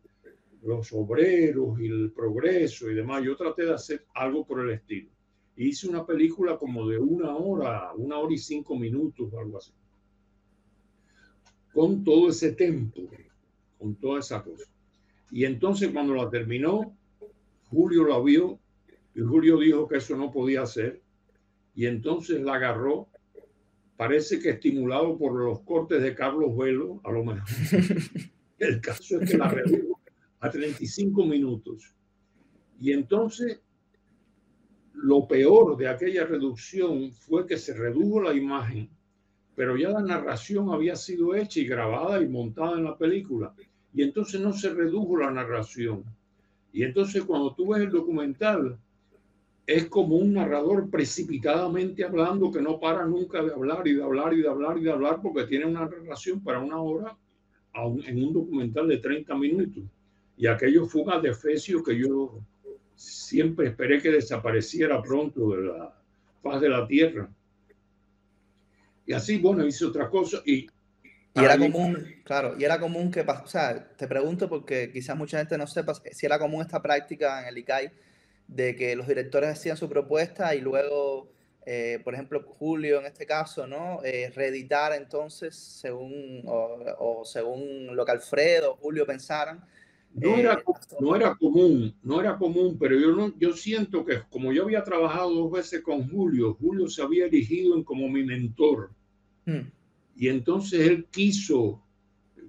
los 0.65 0.91
obreros 0.93 1.79
y 1.79 1.87
el 1.87 2.11
progreso 2.11 2.89
y 2.89 2.95
demás. 2.95 3.23
Yo 3.23 3.35
traté 3.35 3.65
de 3.65 3.73
hacer 3.73 4.05
algo 4.13 4.45
por 4.45 4.61
el 4.61 4.71
estilo. 4.71 5.09
Hice 5.55 5.87
una 5.87 6.05
película 6.05 6.57
como 6.57 6.87
de 6.87 6.97
una 6.97 7.35
hora, 7.35 7.93
una 7.93 8.17
hora 8.17 8.33
y 8.33 8.37
cinco 8.37 8.75
minutos, 8.75 9.33
algo 9.33 9.57
así. 9.57 9.71
Con 11.73 12.03
todo 12.03 12.29
ese 12.29 12.53
tempo, 12.53 13.01
con 13.77 13.95
toda 13.95 14.19
esa 14.19 14.43
cosa. 14.43 14.65
Y 15.31 15.45
entonces 15.45 15.89
cuando 15.91 16.15
la 16.15 16.29
terminó, 16.29 16.95
Julio 17.69 18.05
la 18.05 18.19
vio 18.19 18.59
y 19.13 19.21
Julio 19.21 19.59
dijo 19.59 19.87
que 19.87 19.97
eso 19.97 20.17
no 20.17 20.31
podía 20.31 20.63
hacer. 20.63 21.01
Y 21.73 21.85
entonces 21.85 22.41
la 22.41 22.55
agarró, 22.55 23.07
parece 23.97 24.39
que 24.39 24.51
estimulado 24.51 25.17
por 25.17 25.33
los 25.33 25.61
cortes 25.61 26.01
de 26.01 26.15
Carlos 26.15 26.55
Velo, 26.57 27.01
a 27.03 27.11
lo 27.11 27.23
mejor. 27.23 27.43
El 28.57 28.79
caso 28.79 29.19
es 29.19 29.31
que 29.31 29.37
la 29.37 29.49
a 30.45 30.49
35 30.51 31.25
minutos. 31.25 31.95
Y 32.79 32.91
entonces 32.91 33.61
lo 34.93 35.27
peor 35.27 35.77
de 35.77 35.87
aquella 35.87 36.25
reducción 36.25 37.11
fue 37.11 37.45
que 37.45 37.57
se 37.57 37.73
redujo 37.73 38.21
la 38.21 38.33
imagen, 38.33 38.89
pero 39.55 39.77
ya 39.77 39.89
la 39.89 40.01
narración 40.01 40.69
había 40.71 40.95
sido 40.95 41.35
hecha 41.35 41.59
y 41.59 41.65
grabada 41.65 42.21
y 42.21 42.27
montada 42.27 42.77
en 42.77 42.85
la 42.85 42.97
película 42.97 43.53
y 43.93 44.03
entonces 44.03 44.41
no 44.41 44.51
se 44.51 44.73
redujo 44.73 45.17
la 45.17 45.31
narración. 45.31 46.03
Y 46.73 46.83
entonces 46.83 47.23
cuando 47.23 47.53
tú 47.55 47.69
ves 47.69 47.83
el 47.83 47.91
documental, 47.91 48.77
es 49.65 49.85
como 49.85 50.17
un 50.17 50.33
narrador 50.33 50.89
precipitadamente 50.89 52.03
hablando 52.03 52.51
que 52.51 52.61
no 52.61 52.79
para 52.79 53.05
nunca 53.05 53.41
de 53.41 53.51
hablar 53.51 53.87
y 53.87 53.93
de 53.93 54.03
hablar 54.03 54.33
y 54.33 54.41
de 54.41 54.49
hablar 54.49 54.77
y 54.77 54.83
de 54.83 54.91
hablar 54.91 55.21
porque 55.21 55.45
tiene 55.45 55.65
una 55.65 55.85
narración 55.85 56.43
para 56.43 56.59
una 56.59 56.79
hora 56.79 57.17
en 58.05 58.23
un 58.23 58.33
documental 58.33 58.87
de 58.87 58.97
30 58.97 59.35
minutos. 59.35 59.83
Y 60.37 60.47
aquello 60.47 60.85
fue 60.85 61.03
un 61.03 61.21
defecio 61.21 61.83
que 61.83 61.97
yo 61.97 62.39
siempre 62.95 63.67
esperé 63.67 64.01
que 64.01 64.11
desapareciera 64.11 65.01
pronto 65.01 65.51
de 65.51 65.63
la 65.63 65.93
faz 66.41 66.61
de 66.61 66.69
la 66.69 66.87
tierra. 66.87 67.29
Y 69.05 69.13
así, 69.13 69.37
bueno, 69.37 69.65
hice 69.65 69.85
otra 69.85 70.09
cosa 70.09 70.41
y 70.45 70.67
y 71.35 71.43
era 71.43 71.57
común, 71.57 72.15
claro, 72.23 72.55
y 72.57 72.63
era 72.63 72.79
común 72.79 73.11
que, 73.11 73.19
o 73.19 73.47
sea, 73.47 73.89
te 73.97 74.07
pregunto 74.07 74.47
porque 74.47 74.89
quizás 74.89 75.17
mucha 75.17 75.37
gente 75.37 75.57
no 75.57 75.67
sepa 75.67 75.93
si 75.93 76.25
era 76.25 76.39
común 76.39 76.61
esta 76.61 76.81
práctica 76.81 77.41
en 77.41 77.49
el 77.49 77.57
ICAI 77.57 77.91
de 78.47 78.75
que 78.77 78.95
los 78.95 79.05
directores 79.05 79.49
hacían 79.49 79.75
su 79.75 79.89
propuesta 79.89 80.55
y 80.55 80.61
luego, 80.61 81.29
eh, 81.65 81.99
por 82.05 82.13
ejemplo, 82.13 82.41
Julio 82.57 83.01
en 83.01 83.07
este 83.07 83.25
caso, 83.25 83.67
¿no? 83.67 83.99
Eh, 84.05 84.31
reeditar 84.33 84.93
entonces 84.93 85.57
según, 85.57 86.43
o, 86.45 87.23
según 87.25 87.93
lo 87.93 88.05
que 88.05 88.13
Alfredo 88.13 88.71
o 88.71 88.77
Julio 88.77 89.05
pensaran. 89.05 89.61
No, 90.15 90.35
era, 90.37 90.53
eh, 90.53 90.63
no 91.01 91.15
era 91.15 91.35
común, 91.35 91.93
no 92.01 92.21
era 92.21 92.37
común, 92.37 92.77
pero 92.79 92.97
yo, 92.97 93.13
no, 93.13 93.37
yo 93.37 93.53
siento 93.53 94.05
que 94.05 94.21
como 94.29 94.53
yo 94.53 94.63
había 94.63 94.83
trabajado 94.83 95.33
dos 95.33 95.51
veces 95.51 95.81
con 95.81 96.09
Julio, 96.09 96.53
Julio 96.53 96.87
se 96.87 97.01
había 97.01 97.25
elegido 97.25 97.75
en 97.75 97.83
como 97.83 98.07
mi 98.09 98.23
mentor. 98.23 98.91
Hmm. 99.45 99.67
Y 100.15 100.29
entonces 100.29 100.87
él 100.87 101.05
quiso 101.11 101.81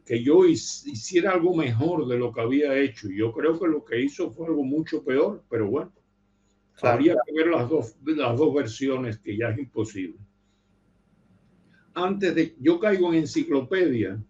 que 0.04 0.22
yo 0.22 0.46
hiciera 0.46 1.32
algo 1.32 1.56
mejor 1.56 2.06
de 2.06 2.16
lo 2.16 2.32
que 2.32 2.40
había 2.40 2.78
hecho. 2.78 3.10
Y 3.10 3.18
yo 3.18 3.32
creo 3.32 3.58
que 3.58 3.66
lo 3.66 3.84
que 3.84 4.00
hizo 4.00 4.30
fue 4.30 4.46
algo 4.46 4.62
mucho 4.62 5.02
peor, 5.02 5.42
pero 5.50 5.68
bueno, 5.68 5.92
habría 6.80 7.16
que 7.26 7.32
ver 7.32 7.48
las 7.48 7.68
dos, 7.68 7.96
las 8.04 8.38
dos 8.38 8.54
versiones, 8.54 9.18
que 9.18 9.36
ya 9.36 9.48
es 9.48 9.58
imposible. 9.58 10.16
Antes 11.94 12.34
de, 12.36 12.54
yo 12.60 12.78
caigo 12.78 13.12
en 13.12 13.20
enciclopedia 13.20 14.22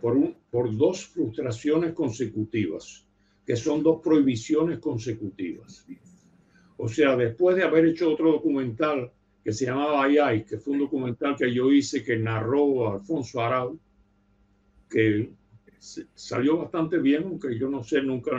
por, 0.00 0.16
un, 0.16 0.36
dos 0.76 1.06
frustraciones 1.06 1.92
consecutivas, 1.92 3.06
que 3.44 3.56
son 3.56 3.82
dos 3.82 4.00
prohibiciones 4.02 4.78
consecutivas. 4.78 5.86
O 6.76 6.88
sea, 6.88 7.16
después 7.16 7.56
de 7.56 7.64
haber 7.64 7.86
hecho 7.86 8.12
otro 8.12 8.32
documental 8.32 9.10
que 9.42 9.52
se 9.52 9.66
llamaba 9.66 10.02
Ayay, 10.02 10.44
que 10.44 10.58
fue 10.58 10.74
un 10.74 10.80
documental 10.80 11.36
que 11.36 11.52
yo 11.52 11.70
hice 11.70 12.02
que 12.02 12.18
narró 12.18 12.92
Alfonso 12.92 13.40
Arau, 13.40 13.78
que 14.90 15.30
salió 15.78 16.58
bastante 16.58 16.98
bien, 16.98 17.24
aunque 17.24 17.56
yo 17.58 17.68
no 17.68 17.82
sé, 17.82 18.02
nunca, 18.02 18.32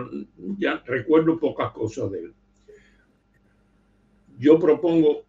ya 0.57 0.83
recuerdo 0.85 1.39
pocas 1.39 1.71
cosas 1.71 2.11
de 2.11 2.19
él. 2.19 2.33
Yo 4.37 4.59
propongo 4.59 5.23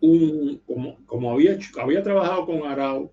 un, 0.00 0.60
como, 0.66 1.04
como 1.06 1.32
había 1.32 2.02
trabajado 2.02 2.46
con 2.46 2.62
Arau, 2.66 3.12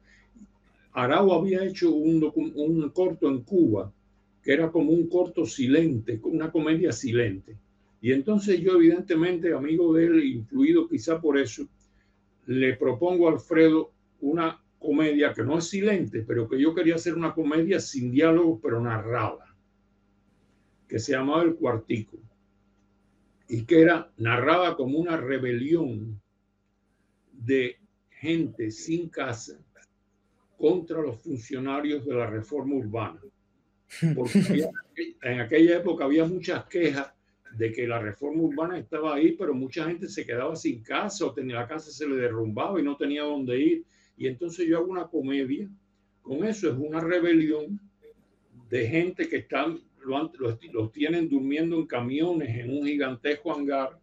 Arau 0.94 1.32
había 1.34 1.64
hecho 1.64 1.92
un, 1.92 2.90
corto 2.94 3.30
en 3.30 3.44
Cuba, 3.44 3.92
que 4.42 4.54
era 4.54 4.72
como 4.72 4.92
un 4.92 5.08
corto 5.08 5.46
silente, 5.46 6.20
una 6.24 6.52
comedia 6.52 6.92
silente. 6.92 7.58
Y 8.02 8.12
entonces 8.12 8.60
yo, 8.60 8.76
evidentemente, 8.76 9.54
amigo 9.54 9.94
de 9.94 10.06
él, 10.06 10.24
influido 10.24 10.88
quizá 10.88 11.20
por 11.20 11.38
eso, 11.38 11.68
le 12.48 12.76
propongo 12.76 13.28
a 13.28 13.34
Alfredo 13.34 13.92
una 14.22 14.62
comedia 14.80 15.34
que 15.34 15.44
no 15.44 15.58
es 15.58 15.66
silente, 15.66 16.24
pero 16.26 16.48
que 16.48 16.60
yo 16.60 16.74
quería 16.74 16.96
hacer 16.96 17.14
una 17.14 17.34
comedia 17.34 17.80
sin 17.80 18.12
diálogo, 18.12 18.60
pero 18.62 18.82
narrada, 18.82 19.56
que 20.88 21.00
se 21.00 21.12
llamaba 21.12 21.44
El 21.44 21.56
Cuartico, 21.56 22.18
y 23.48 23.66
que 23.66 23.82
era 23.82 24.12
narrada 24.18 24.76
como 24.76 24.98
una 24.98 25.18
rebelión 25.18 26.20
de 27.34 27.78
gente 28.10 28.72
sin 28.72 29.10
casa 29.10 29.60
contra 30.60 31.02
los 31.02 31.22
funcionarios 31.22 32.06
de 32.06 32.14
la 32.14 32.28
reforma 32.28 32.76
urbana. 32.76 33.22
Porque 34.16 34.68
en 35.22 35.40
aquella 35.40 35.78
época 35.78 36.04
había 36.04 36.26
muchas 36.26 36.66
quejas 36.66 37.12
de 37.56 37.72
que 37.72 37.88
la 37.88 38.00
reforma 38.00 38.44
urbana 38.44 38.78
estaba 38.78 39.16
ahí, 39.16 39.32
pero 39.32 39.54
mucha 39.54 39.86
gente 39.86 40.08
se 40.08 40.26
quedaba 40.26 40.56
sin 40.56 40.84
casa 40.84 41.26
o 41.26 41.34
tenía 41.34 41.56
la 41.56 41.68
casa 41.68 41.90
se 41.90 42.08
le 42.08 42.16
derrumbaba 42.18 42.80
y 42.80 42.84
no 42.84 42.96
tenía 42.96 43.24
dónde 43.24 43.58
ir. 43.58 43.86
Y 44.18 44.28
entonces 44.28 44.68
yo 44.68 44.78
hago 44.78 44.92
una 44.92 45.08
comedia. 45.08 45.68
Con 46.22 46.44
eso 46.44 46.70
es 46.70 46.78
una 46.78 47.00
rebelión 47.00 47.80
de 48.70 48.88
gente 48.88 49.28
que 49.30 49.38
están, 49.38 49.80
los, 50.04 50.92
tienen 50.92 51.30
durmiendo 51.30 51.78
en 51.78 51.88
camiones 51.88 52.56
en 52.56 52.78
un 52.78 52.86
gigantesco 52.86 53.54
hangar 53.54 53.98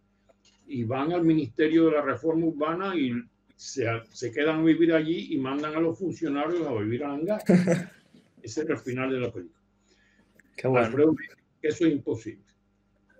y 0.67 0.83
van 0.83 1.13
al 1.13 1.23
Ministerio 1.23 1.85
de 1.85 1.91
la 1.91 2.01
Reforma 2.01 2.47
Urbana 2.47 2.95
y 2.95 3.13
se, 3.57 3.85
se 4.11 4.31
quedan 4.31 4.61
a 4.61 4.63
vivir 4.63 4.93
allí 4.93 5.33
y 5.33 5.37
mandan 5.37 5.75
a 5.75 5.81
los 5.81 5.99
funcionarios 5.99 6.65
a 6.65 6.73
vivir 6.73 7.03
al 7.03 7.19
hangar. 7.19 7.41
Ese 8.41 8.61
es 8.61 8.69
el 8.69 8.77
final 8.77 9.11
de 9.11 9.19
la 9.19 9.33
película. 9.33 9.59
Qué 10.55 10.67
bueno. 10.69 11.15
eso 11.61 11.85
es 11.85 11.91
imposible 11.91 12.47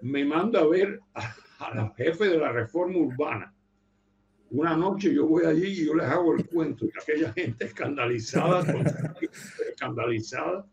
me 0.02 0.24
manda 0.26 0.62
a 0.62 0.68
ver 0.68 1.00
a, 1.14 1.74
la 1.74 1.94
jefe 1.96 2.26
de 2.26 2.38
la 2.38 2.52
reforma 2.52 2.98
urbana. 3.00 3.54
Una 4.50 4.78
noche 4.78 5.14
yo 5.14 5.28
voy 5.28 5.46
allí 5.46 5.68
y 5.68 5.86
yo 5.86 5.96
les 5.96 6.06
hago 6.06 6.34
el 6.36 6.48
cuento 6.48 6.86
y 6.86 6.92
aquella 7.02 7.34
gente 7.34 7.66
escandalizada, 7.66 8.62
escandalizada, 9.70 10.66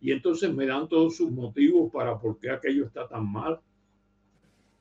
y 0.00 0.12
entonces 0.12 0.52
me 0.52 0.66
dan 0.66 0.88
todos 0.88 1.16
sus 1.16 1.30
motivos 1.30 1.90
para 1.92 2.18
por 2.18 2.38
qué 2.38 2.50
aquello 2.50 2.86
está 2.86 3.08
tan 3.08 3.30
mal 3.30 3.60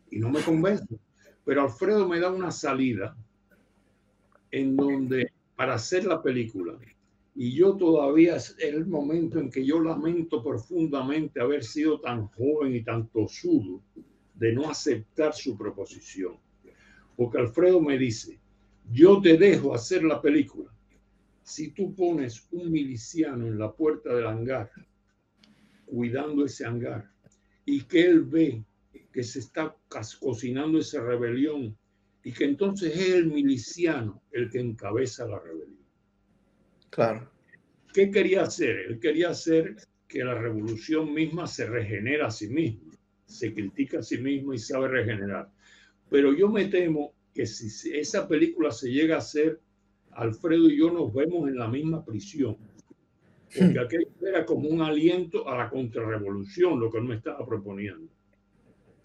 y 0.10 0.20
no 0.20 0.30
me 0.30 0.42
convence. 0.42 1.00
Pero 1.46 1.62
Alfredo 1.62 2.08
me 2.08 2.20
da 2.20 2.32
una 2.32 2.52
salida 2.52 3.16
en 4.52 4.76
donde 4.76 5.32
para 5.56 5.76
hacer 5.76 6.06
la 6.06 6.22
película 6.22 6.78
y 7.34 7.54
yo 7.54 7.76
todavía 7.78 8.36
es 8.36 8.56
el 8.60 8.86
momento 8.86 9.40
en 9.40 9.50
que 9.50 9.66
yo 9.66 9.80
lamento 9.80 10.44
profundamente 10.44 11.40
haber 11.40 11.64
sido 11.64 12.00
tan 12.02 12.28
joven 12.28 12.76
y 12.76 12.84
tan 12.84 13.08
tosudo 13.08 13.82
de 14.36 14.54
no 14.54 14.70
aceptar 14.70 15.34
su 15.34 15.58
proposición. 15.58 16.36
Porque 17.16 17.38
Alfredo 17.38 17.80
me 17.80 17.98
dice, 17.98 18.40
yo 18.92 19.22
te 19.22 19.38
dejo 19.38 19.74
hacer 19.74 20.04
la 20.04 20.22
película 20.22 20.72
si 21.44 21.72
tú 21.72 21.96
pones 21.96 22.48
un 22.52 22.72
miliciano 22.72 23.48
en 23.48 23.58
la 23.58 23.72
puerta 23.72 24.14
del 24.14 24.28
hangar, 24.28 24.70
cuidando 25.86 26.46
ese 26.46 26.66
hangar, 26.66 27.10
y 27.66 27.82
que 27.82 28.06
él 28.06 28.24
ve 28.24 28.64
que 29.12 29.24
se 29.24 29.40
está 29.40 29.76
cocinando 30.20 30.80
esa 30.80 31.02
rebelión 31.02 31.78
y 32.24 32.32
que 32.32 32.46
entonces 32.46 32.96
es 32.96 33.14
el 33.14 33.28
miliciano 33.28 34.22
el 34.32 34.50
que 34.50 34.60
encabeza 34.60 35.28
la 35.28 35.40
rebelión. 35.40 35.80
Claro. 36.90 37.30
¿Qué 37.94 38.12
quería 38.12 38.44
hacer? 38.44 38.78
Él 38.88 39.00
quería 39.00 39.30
hacer 39.30 39.76
que 40.08 40.24
la 40.24 40.36
revolución 40.36 41.14
misma 41.14 41.48
se 41.48 41.66
regenera 41.66 42.28
a 42.28 42.32
sí 42.32 42.50
misma, 42.50 42.94
se 43.26 43.54
critica 43.54 44.00
a 44.00 44.04
sí 44.04 44.18
misma 44.18 44.56
y 44.56 44.60
sabe 44.60 44.88
regenerar. 44.88 45.50
Pero 46.10 46.34
yo 46.34 46.50
me 46.50 46.66
temo 46.66 47.14
que 47.34 47.46
si 47.46 47.92
esa 47.92 48.28
película 48.28 48.72
se 48.72 48.92
llega 48.92 49.16
a 49.16 49.20
hacer, 49.20 49.60
Alfredo 50.12 50.70
y 50.70 50.78
yo 50.78 50.92
nos 50.92 51.14
vemos 51.14 51.48
en 51.48 51.58
la 51.58 51.70
misma 51.70 52.04
prisión. 52.04 52.58
Porque 53.58 53.80
hmm. 53.80 53.84
aquello 53.84 54.28
era 54.28 54.46
como 54.46 54.68
un 54.70 54.82
aliento 54.82 55.48
a 55.48 55.58
la 55.58 55.70
contrarrevolución, 55.70 56.80
lo 56.80 56.92
que 56.92 56.98
él 56.98 57.06
me 57.06 57.16
estaba 57.16 57.46
proponiendo. 57.46 58.12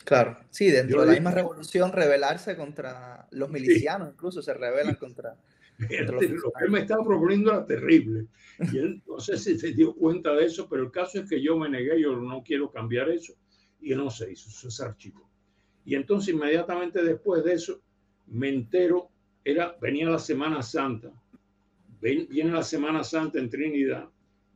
Claro, 0.06 0.36
sí, 0.50 0.70
dentro 0.70 1.00
de 1.00 1.06
la 1.08 1.12
misma 1.14 1.32
revolución, 1.32 1.92
rebelarse 1.92 2.56
contra 2.56 3.26
los 3.32 3.50
milicianos, 3.50 4.10
incluso 4.12 4.40
se 4.40 4.54
rebelan 4.54 4.94
contra, 4.94 5.36
lo 5.78 6.20
que 6.20 6.26
él 6.26 6.70
me 6.70 6.82
estaba 6.82 7.02
proponiendo 7.02 7.50
era 7.50 7.66
terrible. 7.66 8.28
Y 8.72 8.78
él 8.78 9.02
no 9.08 9.18
sé 9.18 9.36
si 9.36 9.58
se 9.58 9.72
dio 9.72 9.96
cuenta 9.96 10.32
de 10.34 10.44
eso, 10.44 10.68
pero 10.68 10.84
el 10.84 10.92
caso 10.92 11.18
es 11.18 11.28
que 11.28 11.42
yo 11.42 11.58
me 11.58 11.68
negué, 11.68 12.00
yo 12.00 12.14
no 12.14 12.40
quiero 12.44 12.70
cambiar 12.70 13.08
eso. 13.08 13.34
Y 13.80 13.96
no 13.96 14.08
se 14.08 14.30
hizo, 14.30 14.48
eso 14.48 14.70
se 14.70 14.84
archivó. 14.84 15.28
Y 15.84 15.96
entonces 15.96 16.32
inmediatamente 16.32 17.02
después 17.02 17.42
de 17.42 17.54
eso, 17.54 17.80
me 18.28 18.48
entero, 18.48 19.10
era, 19.44 19.76
venía 19.80 20.08
la 20.08 20.20
Semana 20.20 20.62
Santa, 20.62 21.10
viene 22.00 22.52
la 22.52 22.62
Semana 22.62 23.02
Santa 23.02 23.40
en 23.40 23.50
Trinidad, 23.50 24.08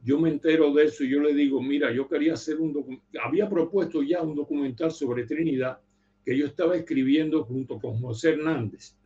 yo 0.03 0.19
me 0.19 0.31
entero 0.31 0.73
de 0.73 0.85
eso 0.85 1.05
y 1.05 1.11
yo 1.11 1.21
le 1.21 1.35
digo, 1.35 1.63
mira, 1.63 1.93
yo 1.93 2.09
quería 2.09 2.35
hacer 2.35 2.59
un 2.59 3.03
había 3.23 3.49
propuesto 3.49 4.03
ya 4.03 4.23
un 4.23 4.35
documental 4.35 4.91
sobre 4.91 5.27
Trinidad 5.27 5.79
que 6.25 6.37
yo 6.37 6.47
estaba 6.47 6.77
escribiendo 6.77 7.45
junto 7.45 7.79
con 7.79 8.01
José 8.01 8.31
Hernández, 8.31 8.97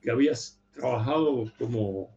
que 0.00 0.10
había 0.10 0.32
trabajado 0.72 1.44
como, 1.58 2.10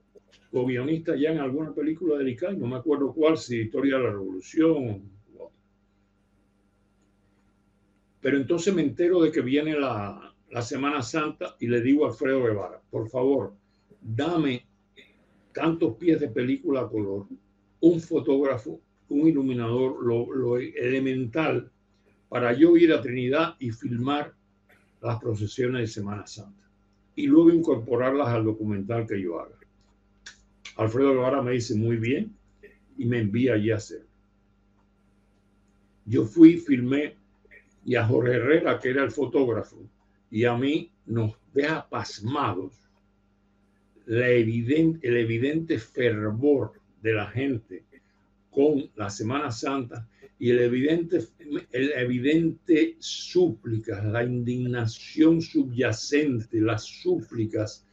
guionista 0.51 1.15
ya 1.15 1.31
en 1.31 1.39
alguna 1.39 1.73
película 1.73 2.17
de 2.17 2.31
ICANN, 2.31 2.59
no 2.59 2.67
me 2.67 2.77
acuerdo 2.77 3.13
cuál, 3.13 3.37
si 3.37 3.61
Historia 3.61 3.97
de 3.97 4.03
la 4.03 4.11
Revolución. 4.11 5.11
Pero 8.19 8.37
entonces 8.37 8.73
me 8.73 8.81
entero 8.81 9.21
de 9.21 9.31
que 9.31 9.41
viene 9.41 9.79
la, 9.79 10.33
la 10.49 10.61
Semana 10.63 11.03
Santa 11.03 11.55
y 11.59 11.67
le 11.67 11.81
digo 11.81 12.05
a 12.05 12.09
Alfredo 12.09 12.43
Guevara, 12.43 12.81
por 12.89 13.07
favor, 13.09 13.53
dame 14.01 14.65
tantos 15.53 15.95
pies 15.97 16.19
de 16.19 16.29
película 16.29 16.81
a 16.81 16.89
color, 16.89 17.27
un 17.81 17.99
fotógrafo, 17.99 18.81
un 19.09 19.27
iluminador, 19.27 20.03
lo, 20.03 20.57
elemental 20.57 21.71
para 22.29 22.53
yo 22.53 22.75
ir 22.75 22.91
a 22.91 23.01
Trinidad 23.01 23.55
y 23.59 23.71
filmar 23.71 24.33
las 25.01 25.19
procesiones 25.19 25.81
de 25.81 25.87
Semana 25.87 26.27
Santa 26.27 26.69
y 27.15 27.27
luego 27.27 27.51
incorporarlas 27.51 28.27
al 28.29 28.43
documental 28.43 29.07
que 29.07 29.21
yo 29.21 29.39
haga. 29.39 29.55
Alfredo 30.75 31.13
Guevara 31.13 31.41
me 31.41 31.53
dice 31.53 31.75
muy 31.75 31.97
bien 31.97 32.35
y 32.97 33.05
me 33.05 33.19
envía 33.19 33.53
allí 33.53 33.71
a 33.71 33.77
hacer. 33.77 34.05
Yo 36.05 36.25
fui, 36.25 36.57
filmé 36.57 37.15
y 37.83 37.95
a 37.95 38.05
Jorge 38.05 38.35
Herrera, 38.35 38.79
que 38.79 38.89
era 38.89 39.03
el 39.03 39.11
fotógrafo, 39.11 39.77
y 40.29 40.43
a 40.43 40.55
mí 40.55 40.91
nos 41.05 41.33
deja 41.53 41.87
pasmados 41.89 42.73
la 44.05 44.29
evidente, 44.29 45.07
el 45.07 45.17
evidente 45.17 45.79
fervor 45.79 46.73
de 47.07 47.13
la 47.13 47.27
gente 47.27 47.83
con 48.51 48.89
la 48.95 49.09
Semana 49.09 49.51
Santa 49.51 50.07
y 50.39 50.49
el 50.51 50.59
evidente, 50.59 51.19
el 51.71 51.91
evidente 51.93 52.95
súplicas, 52.99 54.03
la 54.05 54.23
indignación 54.23 55.41
subyacente, 55.41 56.59
las 56.59 56.83
súplicas, 56.83 57.85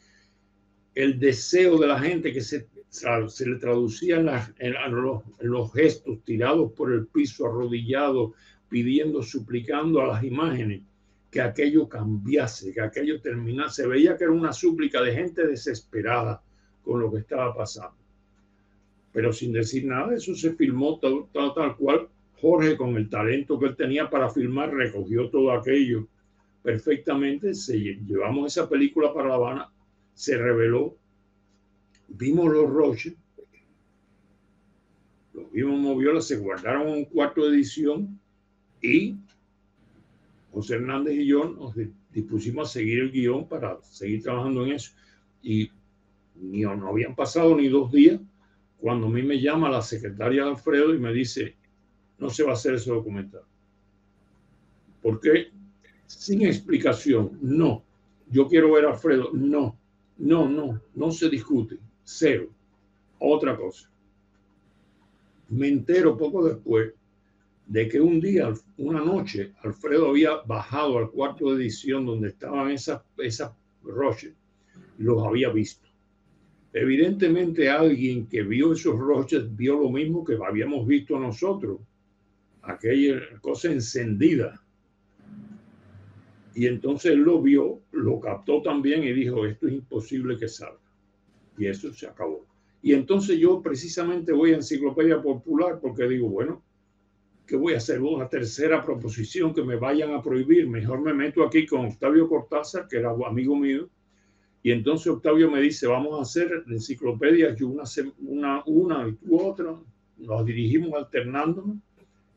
el 0.95 1.19
deseo 1.19 1.79
de 1.79 1.87
la 1.87 2.01
gente 2.01 2.33
que 2.33 2.41
se, 2.41 2.67
se 2.91 3.49
le 3.49 3.57
traducía 3.57 4.17
en, 4.59 4.95
los, 4.95 5.23
los, 5.41 5.73
gestos 5.73 6.23
tirados 6.25 6.73
por 6.73 6.93
el 6.93 7.07
piso, 7.07 7.47
arrodillados, 7.47 8.33
pidiendo, 8.69 9.23
suplicando 9.23 10.01
a 10.01 10.07
las 10.07 10.25
imágenes 10.25 10.83
que 11.31 11.41
aquello 11.41 11.89
cambiase, 11.89 12.73
que 12.73 12.81
aquello 12.81 13.21
terminase. 13.21 13.83
Se 13.83 13.89
veía 13.89 14.17
que 14.17 14.25
era 14.25 14.33
una 14.33 14.53
súplica 14.53 15.03
de 15.03 15.13
gente 15.13 15.47
desesperada 15.47 16.43
con 16.83 17.01
lo 17.01 17.11
que 17.11 17.21
estaba 17.21 17.55
pasando. 17.55 18.04
Pero 19.15 19.33
sin 19.33 19.53
decir 19.53 19.87
nada, 19.87 20.13
eso 20.13 20.35
se 20.35 20.55
filmó 20.55 20.99
tal, 20.99 21.27
tal, 21.33 21.77
cual 21.77 22.09
Jorge, 22.41 22.77
con 22.77 22.97
el 22.97 23.09
talento 23.09 23.61
que 23.61 23.67
él 23.67 23.77
tenía 23.77 24.11
para 24.11 24.29
filmar, 24.29 24.75
recogió 24.75 25.31
todo 25.31 25.53
aquello 25.53 26.09
perfectamente. 26.65 27.55
Se, 27.55 27.79
llevamos 27.79 28.53
esa 28.53 28.69
película 28.69 29.15
para 29.15 29.29
La 29.29 29.35
Habana, 29.37 29.73
se 30.15 30.37
reveló, 30.37 30.97
vimos 32.09 32.53
los 32.53 32.69
roches, 32.69 33.15
los 35.33 35.49
vimos 35.53 35.79
moviola, 35.79 36.21
se 36.21 36.37
guardaron 36.37 36.89
en 36.89 36.95
un 36.95 37.05
cuarto 37.05 37.45
de 37.45 37.55
edición 37.57 38.19
y 38.83 39.15
José 40.51 40.75
Hernández 40.75 41.15
y 41.15 41.27
yo 41.27 41.49
nos 41.51 41.73
dispusimos 42.11 42.69
a 42.69 42.73
seguir 42.73 42.99
el 42.99 43.13
guion 43.13 43.47
para 43.47 43.81
seguir 43.81 44.25
trabajando 44.25 44.67
en 44.67 44.73
eso. 44.73 44.91
Y 45.41 45.71
no, 46.35 46.75
no 46.75 46.89
habían 46.89 47.15
pasado 47.15 47.57
ni 47.57 47.69
dos 47.69 47.93
días 47.93 48.19
cuando 48.85 49.07
a 49.07 49.11
mí 49.11 49.23
me 49.23 49.41
llama 49.41 49.71
la 49.71 49.81
secretaria 49.81 50.45
de 50.45 50.51
Alfredo 50.51 50.95
y 50.95 50.99
me 50.99 51.11
dice, 51.11 51.57
no 52.19 52.29
se 52.29 52.43
va 52.43 52.51
a 52.51 52.53
hacer 52.53 52.75
ese 52.75 52.91
documental. 52.91 53.41
Porque 55.01 55.53
sin 56.05 56.43
explicación, 56.43 57.39
no. 57.41 57.83
Yo 58.29 58.47
quiero 58.47 58.73
ver 58.73 58.85
a 58.85 58.91
Alfredo, 58.91 59.31
no, 59.33 59.79
no, 60.19 60.51
no, 60.51 60.83
no 60.95 61.11
se 61.11 61.31
discute, 61.31 61.79
cero. 62.03 62.51
Otra 63.21 63.57
cosa. 63.57 63.89
Me 65.49 65.69
entero 65.69 66.19
poco 66.19 66.45
después 66.45 66.93
de 67.67 67.89
que 67.89 68.03
un 68.03 68.21
día, 68.21 68.53
una 68.77 69.03
noche, 69.03 69.55
Alfredo 69.63 70.11
había 70.11 70.43
bajado 70.45 70.99
al 70.99 71.11
cuarto 71.11 71.55
de 71.55 71.63
edición 71.63 72.05
donde 72.05 72.29
estaban 72.29 72.71
esas, 72.71 73.01
esas 73.17 73.51
roches 73.83 74.35
los 74.99 75.27
había 75.27 75.49
visto. 75.49 75.84
Evidentemente 76.77 77.71
alguien 77.71 78.27
que 78.27 78.43
vio 78.43 78.73
esos 78.73 78.99
roches 78.99 79.45
vio 79.55 79.79
lo 79.79 79.91
mismo 79.91 80.25
que 80.25 80.37
habíamos 80.45 80.85
visto 80.89 81.17
nosotros 81.21 81.79
aquella 82.63 83.21
cosa 83.41 83.71
encendida. 83.71 84.61
Y 86.53 86.67
entonces 86.67 87.17
lo 87.17 87.41
vio, 87.41 87.81
lo 87.93 88.19
captó 88.19 88.61
también 88.61 89.05
y 89.05 89.13
dijo, 89.13 89.47
esto 89.47 89.69
es 89.69 89.75
imposible 89.75 90.37
que 90.37 90.49
salga. 90.49 90.81
Y 91.57 91.67
eso 91.67 91.93
se 91.95 92.09
acabó. 92.09 92.45
Y 92.83 92.93
entonces 92.93 93.39
yo 93.39 93.63
precisamente 93.63 94.33
voy 94.33 94.53
a 94.53 94.57
Enciclopedia 94.57 95.23
Popular 95.23 95.79
porque 95.81 96.09
digo, 96.09 96.29
bueno, 96.29 96.61
¿qué 97.47 97.55
voy 97.55 97.75
a 97.75 97.77
hacer? 97.77 98.03
Una 98.03 98.29
tercera 98.29 98.85
proposición 98.85 99.55
que 99.55 99.63
me 99.63 99.77
vayan 99.77 100.13
a 100.13 100.21
prohibir. 100.21 100.69
Mejor 100.69 101.01
me 101.03 101.15
meto 101.15 101.45
aquí 101.45 101.67
con 101.67 101.87
Octavio 101.87 102.29
Cortázar, 102.29 102.89
que 102.89 102.97
era 102.97 103.11
amigo 103.11 103.55
mío. 103.55 103.89
Y 104.65 104.73
entonces 104.73 105.09
Octavio 105.09 105.51
me 105.51 105.61
dice, 105.61 105.87
vamos 105.87 106.19
a 106.19 106.23
hacer 106.23 106.65
enciclopedias, 106.67 107.55
yo 107.59 107.69
una, 107.69 107.85
una, 108.27 108.63
una 108.65 109.07
y 109.07 109.13
tú 109.13 109.39
otra. 109.39 109.77
Nos 110.17 110.47
dirigimos 110.47 110.95
alternándonos 110.95 111.77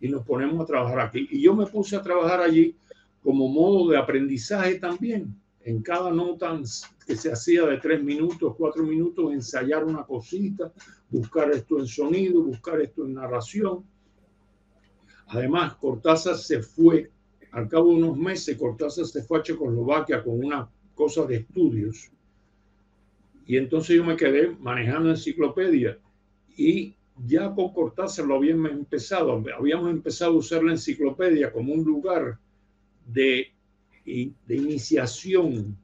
y 0.02 0.10
nos 0.10 0.26
ponemos 0.26 0.62
a 0.62 0.66
trabajar 0.66 1.00
aquí. 1.00 1.26
Y 1.32 1.42
yo 1.42 1.56
me 1.56 1.66
puse 1.66 1.96
a 1.96 2.02
trabajar 2.02 2.42
allí 2.42 2.76
como 3.24 3.48
modo 3.48 3.90
de 3.90 3.98
aprendizaje 3.98 4.76
también. 4.76 5.40
En 5.62 5.82
cada 5.82 6.12
nota 6.12 6.60
que 7.06 7.16
se 7.16 7.32
hacía 7.32 7.66
de 7.66 7.78
tres 7.78 8.04
minutos, 8.04 8.56
cuatro 8.58 8.84
minutos, 8.84 9.32
ensayar 9.32 9.86
una 9.86 10.04
cosita, 10.04 10.74
buscar 11.10 11.50
esto 11.52 11.80
en 11.80 11.88
sonido, 11.88 12.44
buscar 12.44 12.82
esto 12.82 13.06
en 13.06 13.13
narración. 13.13 13.86
Además, 15.28 15.76
Cortázar 15.76 16.36
se 16.36 16.62
fue, 16.62 17.10
al 17.54 17.70
cabo 17.70 17.92
de 17.92 18.04
unos 18.04 18.18
meses, 18.18 18.58
Cortázar 18.58 19.06
se 19.06 19.24
fue 19.24 19.40
a 19.40 19.44
Checoslovaquia 19.44 20.22
con 20.22 20.44
una 20.44 20.70
cosa 20.94 21.26
de 21.26 21.38
estudios. 21.38 22.12
Y 23.48 23.56
entonces 23.58 23.96
yo 23.96 24.04
me 24.04 24.18
quedé 24.18 24.50
manejando 24.60 25.10
enciclopedia 25.10 25.98
y 26.58 26.96
ya 27.26 27.54
con 27.56 27.72
Cortázar 27.74 28.26
lo 28.26 28.36
habíamos 28.36 28.72
empezado, 28.72 29.42
habíamos 29.58 29.90
empezado 29.90 30.34
a 30.34 30.38
usar 30.38 30.64
la 30.64 30.74
enciclopedia 30.74 31.52
como 31.52 31.74
un 31.74 31.84
lugar 31.84 32.38
de, 33.06 33.54
de 34.06 34.56
iniciación 34.56 35.78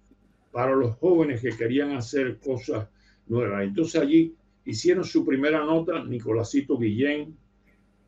para 0.51 0.75
los 0.75 0.95
jóvenes 0.97 1.41
que 1.41 1.55
querían 1.55 1.91
hacer 1.93 2.37
cosas 2.39 2.87
nuevas. 3.27 3.63
Entonces 3.63 4.01
allí 4.01 4.35
hicieron 4.65 5.05
su 5.05 5.25
primera 5.25 5.63
nota 5.63 6.03
Nicolásito 6.03 6.77
Guillén, 6.77 7.35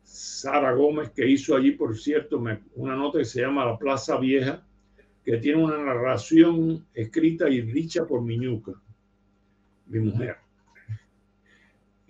Sara 0.02 0.72
Gómez, 0.72 1.10
que 1.10 1.28
hizo 1.28 1.56
allí, 1.56 1.72
por 1.72 1.98
cierto, 1.98 2.38
una 2.74 2.94
nota 2.94 3.18
que 3.18 3.24
se 3.24 3.40
llama 3.40 3.64
La 3.64 3.76
Plaza 3.76 4.18
Vieja, 4.18 4.64
que 5.24 5.38
tiene 5.38 5.64
una 5.64 5.78
narración 5.78 6.86
escrita 6.94 7.48
y 7.48 7.62
dicha 7.62 8.06
por 8.06 8.22
Miñuca, 8.22 8.72
mi 9.86 10.00
mujer 10.00 10.36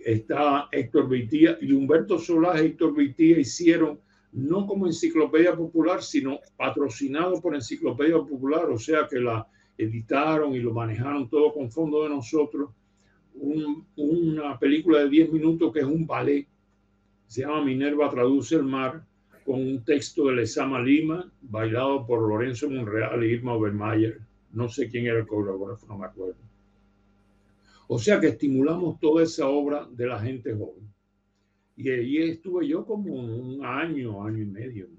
está 0.07 0.69
Héctor 0.71 1.09
Vitía 1.09 1.57
y 1.59 1.73
Humberto 1.73 2.17
Solá 2.17 2.61
y 2.61 2.67
Héctor 2.67 2.95
Vitía 2.95 3.39
hicieron 3.39 3.99
no 4.31 4.65
como 4.65 4.87
enciclopedia 4.87 5.53
popular, 5.53 6.01
sino 6.01 6.39
patrocinado 6.55 7.41
por 7.41 7.55
Enciclopedia 7.55 8.15
Popular, 8.15 8.65
o 8.69 8.77
sea 8.77 9.07
que 9.09 9.19
la 9.19 9.45
editaron 9.77 10.53
y 10.53 10.59
lo 10.59 10.73
manejaron 10.73 11.29
todo 11.29 11.53
con 11.53 11.71
fondo 11.71 12.03
de 12.03 12.09
nosotros. 12.09 12.69
una 13.33 14.57
película 14.57 14.99
de 14.99 15.09
10 15.09 15.33
minutos 15.33 15.73
que 15.73 15.79
es 15.79 15.85
un 15.85 16.07
ballet, 16.07 16.47
se 17.27 17.41
llama 17.41 17.65
Minerva 17.65 18.09
Traduce 18.09 18.55
el 18.55 18.63
Mar, 18.63 19.05
con 19.45 19.61
un 19.61 19.83
texto 19.83 20.27
de 20.27 20.35
Lezama 20.35 20.81
Lima, 20.81 21.29
bailado 21.41 22.05
por 22.05 22.21
Lorenzo 22.21 22.69
Monreal 22.69 23.23
y 23.23 23.33
Irma 23.33 23.53
Obermayer. 23.53 24.19
No 24.51 24.69
sé 24.69 24.89
quién 24.89 25.05
era 25.05 25.19
el 25.19 25.27
coreógrafo, 25.27 25.85
no 25.87 25.97
me 25.97 26.05
acuerdo. 26.05 26.46
O 27.87 27.97
sea 27.97 28.19
que 28.19 28.27
estimulamos 28.27 28.99
toda 28.99 29.23
esa 29.23 29.47
obra 29.47 29.87
de 29.89 30.05
la 30.05 30.19
gente 30.19 30.53
joven. 30.53 30.93
Y 31.75 31.89
ahí 31.89 32.17
estuve 32.17 32.67
yo 32.67 32.85
como 32.85 33.13
un 33.13 33.63
año, 33.65 34.23
año 34.25 34.39
y 34.41 34.45
medio, 34.45 34.89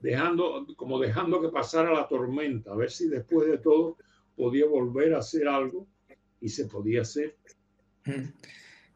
dejando, 0.00 0.66
como 0.76 1.00
dejando 1.00 1.40
que 1.40 1.48
pasara 1.48 1.92
la 1.92 2.06
tormenta, 2.06 2.72
a 2.72 2.76
ver 2.76 2.90
si 2.90 3.08
después 3.08 3.48
de 3.48 3.58
todo 3.58 3.96
podía 4.36 4.66
volver 4.66 5.14
a 5.14 5.18
hacer 5.18 5.48
algo 5.48 5.86
y 6.40 6.48
se 6.48 6.66
podía 6.66 7.02
hacer. 7.02 7.36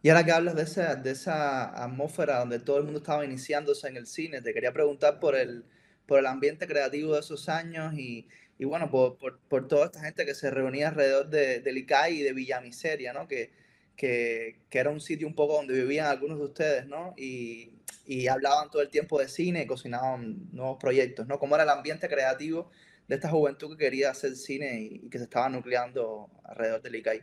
Y 0.03 0.09
ahora 0.09 0.25
que 0.25 0.33
hablas 0.33 0.55
de 0.55 0.63
esa, 0.63 0.95
de 0.97 1.11
esa 1.11 1.83
atmósfera 1.83 2.41
donde 2.41 2.59
todo 2.59 2.79
el 2.79 2.85
mundo 2.85 2.99
estaba 2.99 3.25
iniciándose 3.25 3.89
en 3.89 3.97
el 3.97 4.07
cine, 4.07 4.43
te 4.43 4.53
quería 4.53 4.73
preguntar 4.73 5.19
por 5.19 5.35
el, 5.35 5.65
por 6.07 6.19
el 6.19 6.27
ambiente 6.27 6.67
creativo 6.67 7.15
de 7.15 7.21
esos 7.21 7.49
años 7.49 7.95
y, 7.95 8.29
y 8.59 8.65
bueno, 8.65 8.91
por, 8.91 9.19
por, 9.19 9.39
por, 9.41 9.69
toda 9.69 9.87
esta 9.87 10.01
gente 10.01 10.25
que 10.25 10.35
se 10.35 10.51
reunía 10.51 10.89
alrededor 10.89 11.29
de, 11.29 11.61
del 11.61 11.79
ICAI 11.79 12.21
y 12.21 12.23
de 12.23 12.33
Villamiseria, 12.33 13.13
¿no? 13.13 13.29
Que, 13.29 13.53
que, 13.97 14.61
que, 14.71 14.79
era 14.79 14.91
un 14.91 15.01
sitio 15.01 15.27
un 15.27 15.35
poco 15.35 15.55
donde 15.55 15.75
vivían 15.75 16.07
algunos 16.07 16.39
de 16.39 16.45
ustedes, 16.45 16.87
¿no? 16.87 17.15
Y, 17.17 17.73
y, 18.07 18.29
hablaban 18.29 18.71
todo 18.71 18.83
el 18.83 18.89
tiempo 18.89 19.19
de 19.19 19.29
cine 19.29 19.63
y 19.63 19.67
cocinaban 19.67 20.49
nuevos 20.53 20.79
proyectos, 20.81 21.27
¿no? 21.27 21.39
¿Cómo 21.39 21.55
era 21.55 21.65
el 21.65 21.71
ambiente 21.71 22.09
creativo 22.09 22.71
de 23.09 23.17
esta 23.17 23.29
juventud 23.29 23.77
que 23.77 23.85
quería 23.85 24.11
hacer 24.11 24.35
cine 24.37 24.81
y, 24.81 25.07
y 25.07 25.11
que 25.11 25.19
se 25.19 25.25
estaba 25.25 25.49
nucleando 25.49 26.31
alrededor 26.45 26.81
del 26.83 26.97
ICAI? 26.97 27.23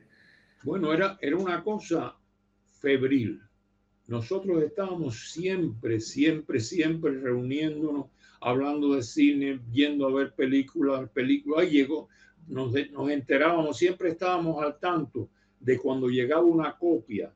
Bueno, 0.63 0.93
era, 0.93 1.17
era 1.19 1.35
una 1.35 1.63
cosa 1.63 2.15
febril. 2.79 3.41
Nosotros 4.07 4.61
estábamos 4.63 5.31
siempre, 5.31 5.99
siempre, 5.99 6.59
siempre 6.59 7.11
reuniéndonos 7.19 8.07
hablando 8.43 8.95
de 8.95 9.03
cine, 9.03 9.59
viendo 9.67 10.07
a 10.07 10.13
ver 10.13 10.33
películas, 10.33 11.09
películas. 11.09 11.69
Llegó, 11.69 12.09
nos, 12.47 12.73
nos 12.91 13.09
enterábamos, 13.09 13.77
siempre 13.77 14.09
estábamos 14.09 14.61
al 14.63 14.79
tanto 14.79 15.29
de 15.59 15.77
cuando 15.77 16.09
llegaba 16.09 16.43
una 16.43 16.77
copia 16.77 17.33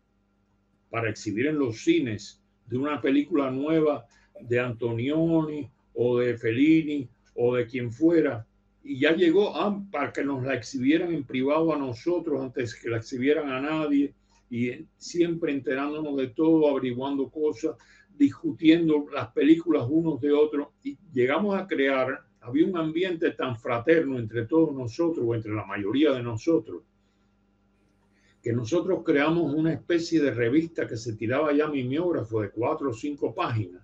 para 0.89 1.09
exhibir 1.09 1.47
en 1.47 1.59
los 1.59 1.83
cines 1.83 2.41
de 2.65 2.77
una 2.77 3.01
película 3.01 3.49
nueva 3.49 4.05
de 4.41 4.59
Antonioni 4.59 5.69
o 5.93 6.19
de 6.19 6.37
Fellini 6.37 7.09
o 7.35 7.55
de 7.55 7.65
quien 7.67 7.91
fuera, 7.91 8.45
y 8.83 8.99
ya 8.99 9.13
llegó 9.13 9.55
ah, 9.55 9.83
para 9.91 10.11
que 10.11 10.23
nos 10.23 10.43
la 10.43 10.55
exhibieran 10.55 11.13
en 11.13 11.23
privado 11.23 11.73
a 11.73 11.77
nosotros 11.77 12.41
antes 12.41 12.73
que 12.73 12.89
la 12.89 12.97
exhibieran 12.97 13.49
a 13.49 13.61
nadie, 13.61 14.13
y 14.49 14.85
siempre 14.97 15.51
enterándonos 15.51 16.15
de 16.17 16.27
todo, 16.27 16.69
averiguando 16.69 17.29
cosas 17.29 17.75
discutiendo 18.17 19.05
las 19.13 19.31
películas 19.31 19.85
unos 19.89 20.19
de 20.19 20.31
otros 20.31 20.69
y 20.83 20.97
llegamos 21.13 21.57
a 21.57 21.67
crear, 21.67 22.25
había 22.41 22.65
un 22.65 22.77
ambiente 22.77 23.31
tan 23.31 23.57
fraterno 23.57 24.17
entre 24.17 24.45
todos 24.45 24.73
nosotros 24.73 25.25
o 25.27 25.35
entre 25.35 25.53
la 25.53 25.65
mayoría 25.65 26.11
de 26.13 26.23
nosotros, 26.23 26.83
que 28.41 28.53
nosotros 28.53 29.01
creamos 29.05 29.53
una 29.53 29.73
especie 29.73 30.21
de 30.21 30.31
revista 30.31 30.87
que 30.87 30.97
se 30.97 31.13
tiraba 31.13 31.53
ya 31.53 31.67
mimeógrafo 31.67 32.41
de 32.41 32.49
cuatro 32.49 32.89
o 32.89 32.93
cinco 32.93 33.35
páginas, 33.35 33.83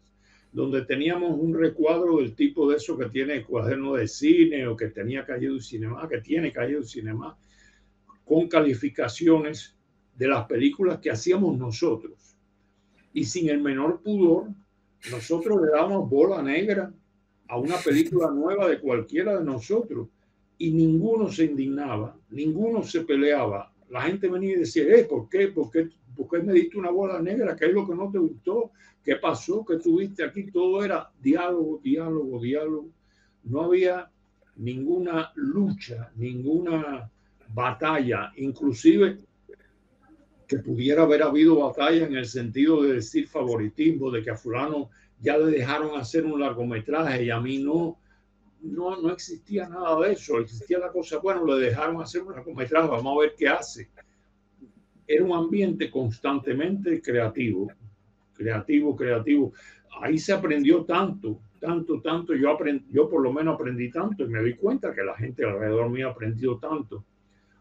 donde 0.52 0.86
teníamos 0.86 1.38
un 1.38 1.54
recuadro 1.54 2.17
del 2.17 2.36
tipo 2.36 2.69
de 2.69 2.78
eso 2.78 2.98
que 2.98 3.10
tiene 3.10 3.43
cuaderno 3.43 3.93
de 3.93 4.08
cine 4.08 4.67
o 4.67 4.78
que 4.78 4.88
tenía 4.88 5.26
Calle 5.26 5.48
du 5.48 5.60
Cinema, 5.60 6.08
que 6.08 6.22
tiene 6.22 6.52
Calle 6.54 6.76
du 6.76 6.84
Cinema, 6.84 7.38
con 8.24 8.48
calificaciones 8.48 9.76
de 10.15 10.28
las 10.28 10.46
películas 10.46 11.00
que 11.00 11.12
hacíamos 11.12 11.58
nosotros 11.58 12.23
y 13.13 13.23
sin 13.23 13.49
el 13.49 13.62
menor 13.62 14.02
pudor, 14.02 14.49
nosotros 15.12 15.62
le 15.62 15.69
damos 15.69 16.10
bola 16.10 16.41
negra 16.41 16.91
a 17.47 17.58
una 17.58 17.78
película 17.78 18.32
nueva 18.34 18.67
de 18.67 18.80
cualquiera 18.80 19.38
de 19.38 19.45
nosotros 19.45 20.08
y 20.58 20.71
ninguno 20.71 21.30
se 21.30 21.45
indignaba, 21.45 22.17
ninguno 22.30 22.84
se 22.84 23.02
peleaba. 23.02 23.71
La 23.89 24.02
gente 24.04 24.28
venía 24.28 24.54
y 24.54 24.60
decía, 24.60 24.84
eh, 24.84 25.04
¿por 25.04 25.30
qué? 25.30 25.49
¿Por 25.49 25.69
qué? 25.69 25.89
¿Por 26.15 26.28
qué 26.30 26.43
me 26.45 26.54
diste 26.54 26.78
una 26.78 26.91
bola 26.91 27.21
negra? 27.21 27.56
¿Qué 27.56 27.65
es 27.65 27.73
lo 27.73 27.88
que 27.88 27.95
no 27.95 28.10
te 28.12 28.19
gustó? 28.19 28.71
¿Qué 29.04 29.15
pasó? 29.17 29.65
¿Qué 29.65 29.78
tuviste 29.78 30.23
aquí? 30.23 30.52
Todo 30.52 30.84
era 30.84 31.12
diálogo, 31.21 31.82
diálogo, 31.84 32.39
diálogo. 32.39 32.89
No 33.43 33.63
había 33.63 34.10
ninguna 34.56 35.32
lucha, 35.36 36.12
ninguna 36.15 37.10
batalla. 37.54 38.32
Inclusive 38.38 39.17
pudiera 40.60 41.04
haber 41.04 41.24
habido 41.24 41.60
batalla 41.60 42.06
en 42.06 42.16
el 42.16 42.26
sentido 42.26 42.84
de 42.84 42.94
decir 42.94 43.28
favoritismo, 43.28 44.12
de 44.12 44.22
que 44.22 44.32
a 44.32 44.36
fulano 44.36 44.89
ya 45.20 45.38
le 45.38 45.52
dejaron 45.52 46.00
hacer 46.00 46.26
un 46.26 46.39
largometraje 46.39 47.24
y 47.24 47.30
a 47.30 47.39
mí 47.39 47.60
no, 47.60 47.98
no, 48.62 49.02
no 49.02 49.12
existía 49.12 49.70
nada 49.70 50.00
de 50.02 50.13
eso. 50.13 50.39
Existía 50.39 50.80
la 50.80 50.92
cosa, 50.92 51.20
bueno, 51.20 51.46
le 51.46 51.66
dejaron 51.66 52.02
hacer 52.02 52.24
un 52.24 52.34
largometraje, 52.34 52.88
vamos 52.88 53.18
a 53.18 53.22
ver 53.22 53.34
qué 53.38 53.48
hace. 53.48 53.89
Era 55.08 55.24
un 55.24 55.34
ambiente 55.34 55.89
constantemente 55.89 57.02
creativo, 57.02 57.72
creativo, 58.34 58.96
creativo. 58.96 59.54
Ahí 60.02 60.18
se 60.18 60.34
aprendió 60.34 60.84
tanto, 60.84 61.39
tanto, 61.60 62.02
tanto. 62.02 62.34
Yo, 62.34 62.50
aprendí, 62.50 62.86
yo 62.92 63.10
por 63.10 63.22
lo 63.22 63.32
menos 63.32 63.56
aprendí 63.56 63.89
tanto 63.92 64.24
y 64.24 64.28
me 64.28 64.44
di 64.44 64.56
cuenta 64.56 64.94
que 64.94 65.04
la 65.04 65.16
gente 65.16 65.46
alrededor 65.46 65.89
mío 65.89 66.10
ha 66.10 66.12
aprendido 66.12 66.58
tanto 66.58 67.06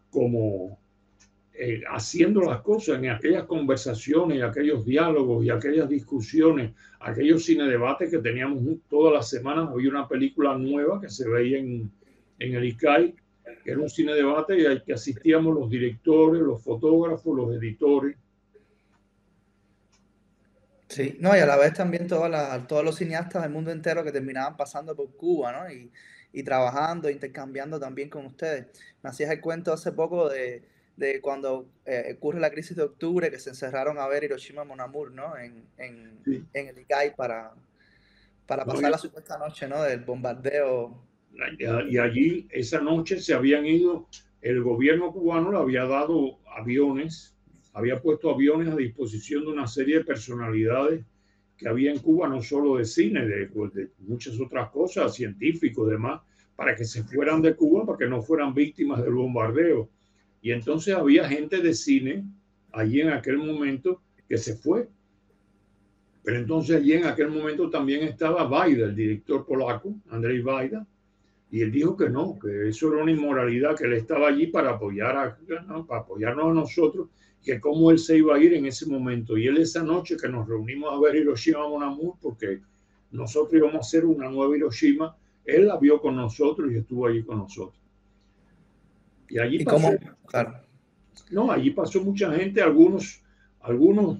como 0.09 0.82
eh, 1.55 1.83
haciendo 1.87 2.41
las 2.41 2.61
cosas 2.61 2.97
en 2.97 3.11
aquellas 3.11 3.43
conversaciones, 3.43 4.41
aquellos 4.41 4.83
diálogos 4.85 5.45
y 5.45 5.51
aquellas 5.51 5.87
discusiones, 5.87 6.71
aquellos 6.99 7.45
cine 7.45 7.65
debates 7.65 8.09
que 8.09 8.17
teníamos 8.17 8.63
todas 8.89 9.13
las 9.13 9.29
semanas. 9.29 9.69
Había 9.69 9.91
una 9.91 10.07
película 10.07 10.57
nueva 10.57 10.99
que 10.99 11.09
se 11.09 11.29
veía 11.29 11.59
en, 11.59 11.91
en 12.39 12.55
el 12.55 12.65
ICAI, 12.65 13.15
que 13.63 13.71
era 13.71 13.79
un 13.79 13.89
cine 13.89 14.15
debate 14.15 14.59
y 14.59 14.65
al 14.65 14.83
que 14.83 14.93
asistíamos 14.93 15.53
los 15.53 15.69
directores, 15.69 16.41
los 16.41 16.63
fotógrafos, 16.63 17.35
los 17.35 17.55
editores. 17.55 18.17
Sí, 20.87 21.17
no, 21.19 21.35
y 21.35 21.39
a 21.39 21.45
la 21.45 21.57
vez 21.57 21.73
también 21.73 22.07
todas 22.07 22.31
las, 22.31 22.67
todos 22.67 22.83
los 22.83 22.95
cineastas 22.95 23.43
del 23.43 23.51
mundo 23.51 23.69
entero 23.69 24.03
que 24.03 24.11
terminaban 24.11 24.57
pasando 24.57 24.95
por 24.95 25.15
Cuba, 25.15 25.51
¿no? 25.51 25.71
Y, 25.71 25.91
y 26.31 26.41
trabajando, 26.41 27.11
intercambiando 27.11 27.79
también 27.79 28.09
con 28.09 28.25
ustedes. 28.25 28.67
Me 29.03 29.11
hacías 29.11 29.29
el 29.29 29.39
cuento 29.39 29.71
hace 29.71 29.91
poco 29.91 30.29
de, 30.29 30.63
de 30.95 31.21
cuando 31.21 31.67
eh, 31.85 32.13
ocurre 32.15 32.39
la 32.39 32.51
crisis 32.51 32.77
de 32.77 32.83
octubre, 32.83 33.31
que 33.31 33.39
se 33.39 33.49
encerraron 33.49 33.97
a 33.97 34.07
ver 34.07 34.23
Hiroshima 34.23 34.63
Mon 34.63 34.79
Amour, 34.79 35.11
¿no? 35.11 35.37
En, 35.37 35.63
en, 35.77 36.19
en 36.53 36.67
el 36.67 36.79
ICAI 36.79 37.15
para, 37.15 37.53
para 38.45 38.65
pasar 38.65 38.91
la 38.91 38.97
supuesta 38.97 39.37
noche, 39.37 39.67
¿no? 39.67 39.81
Del 39.81 40.01
bombardeo. 40.01 41.03
Y 41.89 41.97
allí, 41.97 42.47
esa 42.51 42.79
noche 42.79 43.19
se 43.19 43.33
habían 43.33 43.65
ido, 43.65 44.07
el 44.41 44.61
gobierno 44.61 45.11
cubano 45.11 45.51
le 45.51 45.57
había 45.57 45.85
dado 45.85 46.39
aviones, 46.55 47.35
había 47.73 47.99
puesto 47.99 48.29
aviones 48.29 48.69
a 48.69 48.75
disposición 48.75 49.45
de 49.45 49.51
una 49.51 49.65
serie 49.65 49.99
de 49.99 50.05
personalidades 50.05 51.03
que 51.57 51.67
había 51.67 51.91
en 51.91 51.99
Cuba, 51.99 52.27
no 52.27 52.41
solo 52.41 52.77
de 52.77 52.85
cine, 52.85 53.25
de, 53.25 53.47
pues, 53.47 53.73
de 53.73 53.89
muchas 53.99 54.39
otras 54.39 54.69
cosas, 54.69 55.15
científicos, 55.15 55.89
demás, 55.89 56.21
para 56.55 56.75
que 56.75 56.85
se 56.85 57.03
fueran 57.03 57.41
de 57.41 57.55
Cuba, 57.55 57.85
para 57.85 57.97
que 57.97 58.07
no 58.07 58.21
fueran 58.21 58.53
víctimas 58.53 59.01
del 59.01 59.13
bombardeo 59.13 59.89
y 60.43 60.51
entonces 60.51 60.93
había 60.93 61.27
gente 61.27 61.61
de 61.61 61.73
cine 61.73 62.25
allí 62.73 62.99
en 62.99 63.09
aquel 63.09 63.37
momento 63.37 64.01
que 64.27 64.37
se 64.37 64.57
fue. 64.57 64.89
Pero 66.21 66.37
entonces 66.37 66.75
allí 66.75 66.93
en 66.93 67.05
aquel 67.05 67.29
momento 67.29 67.69
también 67.69 68.03
estaba 68.03 68.43
Vaida, 68.43 68.87
el 68.87 68.95
director 68.95 69.45
polaco, 69.45 69.95
Andrei 70.09 70.41
Vaida, 70.41 70.85
y 71.49 71.61
él 71.61 71.71
dijo 71.71 71.95
que 71.95 72.09
no, 72.09 72.37
que 72.37 72.67
eso 72.67 72.91
era 72.91 73.03
una 73.03 73.11
inmoralidad, 73.11 73.77
que 73.77 73.85
él 73.85 73.93
estaba 73.93 74.27
allí 74.27 74.47
para, 74.47 74.71
apoyar 74.71 75.15
a, 75.15 75.85
para 75.87 76.01
apoyarnos 76.01 76.45
a 76.45 76.53
nosotros, 76.53 77.07
que 77.41 77.61
cómo 77.61 77.89
él 77.91 77.99
se 77.99 78.17
iba 78.17 78.35
a 78.35 78.39
ir 78.39 78.53
en 78.53 78.65
ese 78.65 78.85
momento. 78.85 79.37
Y 79.37 79.47
él 79.47 79.57
esa 79.59 79.81
noche 79.81 80.17
que 80.17 80.27
nos 80.27 80.45
reunimos 80.45 80.91
a 80.93 80.99
ver 80.99 81.15
Hiroshima 81.15 81.69
Mon 81.69 81.83
Amour, 81.83 82.15
porque 82.21 82.59
nosotros 83.11 83.53
íbamos 83.53 83.75
a 83.75 83.79
hacer 83.79 84.03
una 84.03 84.29
nueva 84.29 84.57
Hiroshima, 84.57 85.15
él 85.45 85.67
la 85.67 85.77
vio 85.77 86.01
con 86.01 86.17
nosotros 86.17 86.69
y 86.69 86.77
estuvo 86.77 87.07
allí 87.07 87.23
con 87.23 87.37
nosotros. 87.37 87.82
Y 89.29 89.39
allí 89.39 89.63
pasó, 89.63 89.89
No, 91.31 91.51
allí 91.51 91.71
pasó 91.71 92.03
mucha 92.03 92.31
gente, 92.33 92.61
algunos, 92.61 93.21
algunos 93.61 94.19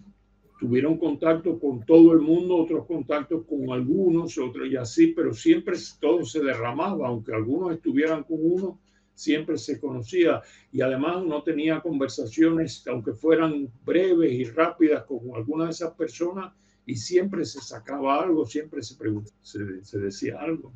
tuvieron 0.59 0.97
contacto 0.97 1.59
con 1.59 1.85
todo 1.85 2.13
el 2.13 2.21
mundo, 2.21 2.55
otros 2.55 2.85
contactos 2.85 3.45
con 3.45 3.71
algunos, 3.71 4.37
otros 4.37 4.67
y 4.69 4.77
así, 4.77 5.07
pero 5.07 5.33
siempre 5.33 5.75
todo 5.99 6.23
se 6.25 6.41
derramaba, 6.41 7.09
aunque 7.09 7.33
algunos 7.33 7.73
estuvieran 7.73 8.23
con 8.23 8.37
uno, 8.41 8.79
siempre 9.13 9.57
se 9.57 9.79
conocía. 9.79 10.41
Y 10.71 10.81
además 10.81 11.17
uno 11.23 11.43
tenía 11.43 11.81
conversaciones, 11.81 12.85
aunque 12.87 13.13
fueran 13.13 13.69
breves 13.85 14.31
y 14.31 14.45
rápidas 14.45 15.03
con 15.03 15.19
alguna 15.35 15.65
de 15.65 15.71
esas 15.71 15.93
personas 15.95 16.53
y 16.85 16.95
siempre 16.95 17.45
se 17.45 17.61
sacaba 17.61 18.21
algo, 18.21 18.45
siempre 18.45 18.81
se, 18.81 18.95
se, 19.41 19.99
decía 19.99 20.39
algo. 20.39 20.73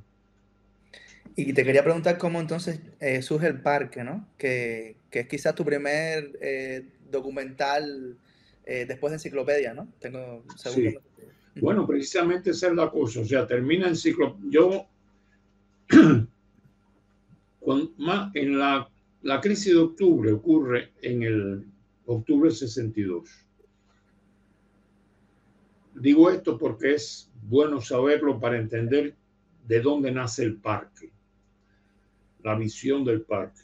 Y 1.39 1.53
te 1.53 1.63
quería 1.63 1.83
preguntar 1.83 2.17
cómo 2.17 2.41
entonces 2.41 2.81
eh, 2.99 3.21
surge 3.21 3.45
el 3.45 3.61
parque, 3.61 4.03
¿no? 4.03 4.27
Que, 4.39 4.97
que, 5.11 5.19
es 5.19 5.27
quizás 5.27 5.53
tu 5.53 5.63
primer 5.63 6.35
eh, 6.41 6.83
documental 7.11 8.17
eh, 8.65 8.85
después 8.87 9.11
de 9.11 9.17
enciclopedia, 9.17 9.71
¿no? 9.75 9.87
Tengo 9.99 10.43
sí. 10.55 10.97
Bueno, 11.61 11.85
precisamente 11.85 12.49
esa 12.49 12.69
es 12.69 12.73
la 12.73 12.89
cosa. 12.89 13.19
O 13.19 13.25
sea, 13.25 13.45
termina 13.45 13.87
enciclopedia. 13.87 14.49
Yo, 14.49 14.87
con, 17.63 17.93
más, 17.97 18.31
en 18.33 18.57
la, 18.57 18.89
la 19.21 19.39
crisis 19.39 19.73
de 19.73 19.79
octubre 19.79 20.31
ocurre 20.31 20.91
en 21.03 21.21
el 21.21 21.67
octubre 22.07 22.49
62. 22.49 23.29
Digo 25.93 26.31
esto 26.31 26.57
porque 26.57 26.95
es 26.95 27.29
bueno 27.43 27.79
saberlo 27.79 28.39
para 28.39 28.57
entender 28.57 29.15
de 29.67 29.81
dónde 29.81 30.11
nace 30.11 30.43
el 30.43 30.57
parque, 30.57 31.11
la 32.43 32.55
visión 32.55 33.03
del 33.03 33.21
parque. 33.21 33.61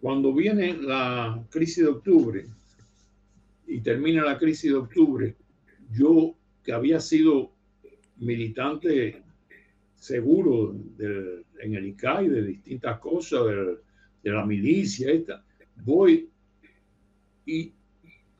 Cuando 0.00 0.32
viene 0.34 0.76
la 0.76 1.44
crisis 1.50 1.78
de 1.78 1.90
octubre 1.90 2.46
y 3.66 3.80
termina 3.80 4.24
la 4.24 4.38
crisis 4.38 4.70
de 4.70 4.76
octubre, 4.76 5.36
yo 5.90 6.34
que 6.62 6.72
había 6.72 7.00
sido 7.00 7.52
militante 8.16 9.22
seguro 9.96 10.74
en 11.60 11.74
el 11.74 11.86
ICAI 11.86 12.28
de 12.28 12.42
distintas 12.42 12.98
cosas, 12.98 13.44
de, 13.46 14.30
la 14.30 14.44
milicia, 14.44 15.10
esta, 15.12 15.44
voy 15.84 16.28
y 17.44 17.72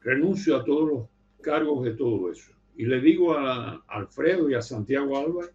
renuncio 0.00 0.56
a 0.56 0.64
todos 0.64 0.88
los 0.88 1.08
cargos 1.40 1.84
de 1.84 1.92
todo 1.92 2.32
eso. 2.32 2.52
Y 2.76 2.86
le 2.86 3.00
digo 3.00 3.34
a 3.34 3.84
Alfredo 3.86 4.50
y 4.50 4.54
a 4.54 4.62
Santiago 4.62 5.16
Álvarez, 5.16 5.52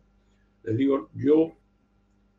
les 0.64 0.78
digo, 0.78 1.10
yo 1.14 1.58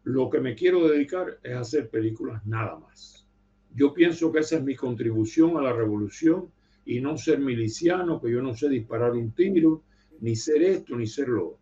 lo 0.05 0.29
que 0.31 0.41
me 0.41 0.55
quiero 0.55 0.89
dedicar 0.89 1.39
es 1.43 1.55
hacer 1.55 1.89
películas 1.89 2.45
nada 2.47 2.79
más. 2.79 3.27
Yo 3.75 3.95
pienso 3.95 4.33
que 4.33 4.41
esa 4.41 4.57
es 4.57 4.63
mi 4.63 4.75
contribución 4.75 5.57
a 5.57 5.63
la 5.63 5.73
revolución 5.73 6.51
y 6.85 7.01
no 7.01 7.17
ser 7.17 7.39
miliciano, 7.39 8.21
que 8.21 8.31
yo 8.31 8.43
no 8.43 8.55
sé 8.55 8.69
disparar 8.69 9.13
un 9.13 9.33
tiro, 9.33 9.83
ni 10.21 10.37
ser 10.37 10.63
esto, 10.63 10.97
ni 10.97 11.07
ser 11.07 11.29
lo 11.29 11.49
otro. 11.49 11.59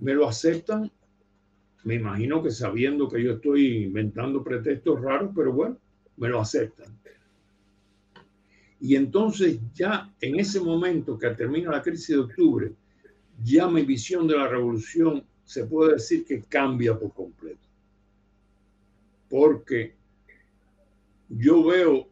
Me 0.00 0.14
lo 0.14 0.28
aceptan, 0.28 0.90
me 1.84 1.94
imagino 1.94 2.42
que 2.42 2.50
sabiendo 2.50 3.08
que 3.08 3.22
yo 3.22 3.34
estoy 3.34 3.84
inventando 3.84 4.42
pretextos 4.42 5.00
raros, 5.00 5.30
pero 5.34 5.52
bueno, 5.52 5.78
me 6.16 6.28
lo 6.28 6.40
aceptan. 6.40 6.98
Y 8.80 8.94
entonces 8.94 9.58
ya 9.74 10.12
en 10.20 10.38
ese 10.38 10.60
momento 10.60 11.18
que 11.18 11.30
termina 11.30 11.70
la 11.70 11.82
crisis 11.82 12.08
de 12.08 12.18
octubre, 12.18 12.72
ya 13.42 13.68
mi 13.68 13.82
visión 13.82 14.26
de 14.26 14.36
la 14.36 14.48
revolución 14.48 15.24
se 15.46 15.64
puede 15.64 15.94
decir 15.94 16.24
que 16.26 16.42
cambia 16.42 16.98
por 16.98 17.14
completo. 17.14 17.66
Porque 19.30 19.94
yo 21.28 21.64
veo 21.64 22.08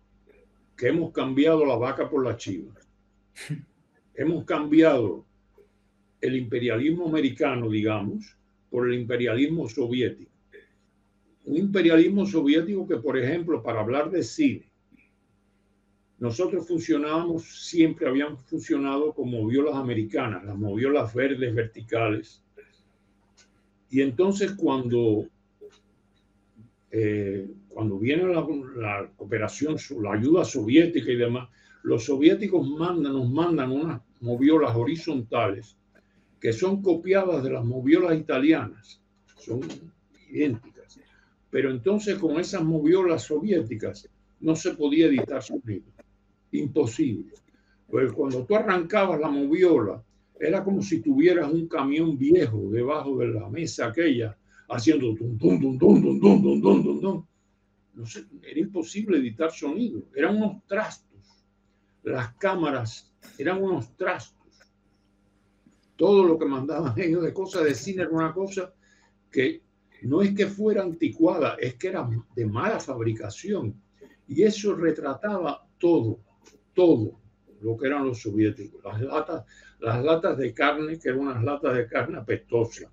que 0.77 0.89
hemos 0.89 1.13
cambiado 1.13 1.67
la 1.67 1.77
vaca 1.77 2.09
por 2.09 2.25
la 2.25 2.37
chiva. 2.37 2.73
hemos 4.15 4.45
cambiado 4.45 5.25
el 6.21 6.37
imperialismo 6.37 7.09
americano, 7.09 7.69
digamos, 7.69 8.37
por 8.71 8.89
el 8.89 8.95
imperialismo 9.01 9.69
soviético. 9.69 10.31
Un 11.45 11.57
imperialismo 11.57 12.25
soviético 12.25 12.87
que, 12.87 12.97
por 12.97 13.19
ejemplo, 13.19 13.63
para 13.63 13.81
hablar 13.81 14.11
de 14.11 14.23
cine, 14.23 14.71
nosotros 16.21 16.69
funcionábamos, 16.69 17.67
siempre 17.69 18.09
habían 18.09 18.39
funcionado 18.39 19.13
como 19.13 19.43
moviolas 19.43 19.75
americanas, 19.75 20.45
las 20.45 20.57
moviolas 20.57 21.13
verdes 21.13 21.53
verticales. 21.53 22.44
Y 23.95 24.03
entonces 24.03 24.55
cuando, 24.55 25.25
eh, 26.91 27.49
cuando 27.69 27.97
viene 27.97 28.25
la, 28.25 28.45
la, 28.75 29.09
cooperación, 29.15 29.77
la 30.03 30.15
ayuda 30.15 30.45
soviética 30.45 31.13
y 31.13 31.15
demás, 31.15 31.49
los 31.85 32.05
soviéticos 32.05 32.69
mandan, 32.69 33.13
nos 33.13 33.31
mandan 33.31 33.71
unas 33.71 34.03
moviolas 34.21 34.75
horizontales 34.75 35.77
que 36.41 36.53
son 36.53 36.83
copiadas 36.83 37.45
de 37.45 37.53
las 37.53 37.65
moviolas 37.65 38.19
italianas, 38.19 39.01
son 39.37 39.61
idénticas. 40.29 40.99
Pero 41.49 41.71
entonces 41.71 42.19
con 42.19 42.41
esas 42.41 42.65
moviolas 42.65 43.23
soviéticas 43.23 44.09
no 44.41 44.57
se 44.57 44.75
podía 44.75 45.07
editar 45.07 45.41
sonido 45.41 45.87
imposible. 46.51 47.33
Pues 47.87 48.13
cuando 48.13 48.45
tú 48.45 48.57
arrancabas 48.57 49.21
la 49.21 49.29
moviola, 49.29 50.03
era 50.39 50.65
como 50.65 50.83
si 50.83 51.01
tuvieras 51.01 51.53
un 51.53 51.69
camión 51.69 52.19
viejo 52.19 52.71
debajo 52.71 53.19
de 53.19 53.29
la 53.29 53.49
mesa 53.49 53.87
aquella, 53.87 54.37
haciendo 54.69 55.15
tum, 55.15 55.39
tum, 55.39 55.61
tum, 55.61 55.79
tum, 55.79 56.03
tum, 56.03 56.21
tum, 56.21 56.43
tum, 56.43 56.83
tum, 56.83 57.01
tum, 57.01 57.27
No 57.95 58.07
sé, 58.07 58.25
era 58.43 58.61
imposible 58.61 59.19
editar 59.19 59.51
sonido. 59.53 60.03
Eran 60.15 60.37
unos 60.37 60.65
trastos. 60.67 61.47
Las 62.03 62.35
cámaras 62.35 63.13
eran 63.39 63.63
unos 63.63 63.97
trastos. 63.97 64.35
Todo 65.97 66.25
lo 66.25 66.39
que 66.39 66.47
mandaban 66.47 66.95
ellos 67.01 67.23
de 67.23 67.33
cosas 67.33 67.65
de 67.65 67.75
cine 67.75 68.03
era 68.03 68.11
una 68.11 68.33
cosa 68.33 68.75
que 69.31 69.63
no 70.03 70.21
es 70.21 70.35
que 70.35 70.47
fuera 70.47 70.83
anticuada, 70.83 71.57
es 71.61 71.77
que 71.77 71.89
era 71.89 72.09
de 72.35 72.47
mala 72.47 72.81
fabricación. 72.81 73.75
Y 74.27 74.43
eso 74.43 74.75
retrataba 74.75 75.67
todo 75.79 76.21
todo 76.75 77.21
lo 77.65 77.77
que 77.79 77.87
eran 77.87 78.07
los 78.07 78.21
soviéticos. 78.21 78.85
Las 78.85 79.01
latas, 79.01 79.45
las 79.81 80.05
latas 80.05 80.37
de 80.37 80.53
carne, 80.53 80.99
que 80.99 81.09
eran 81.09 81.21
unas 81.21 81.43
latas 81.43 81.75
de 81.75 81.87
carne 81.87 82.19
apestosas. 82.19 82.91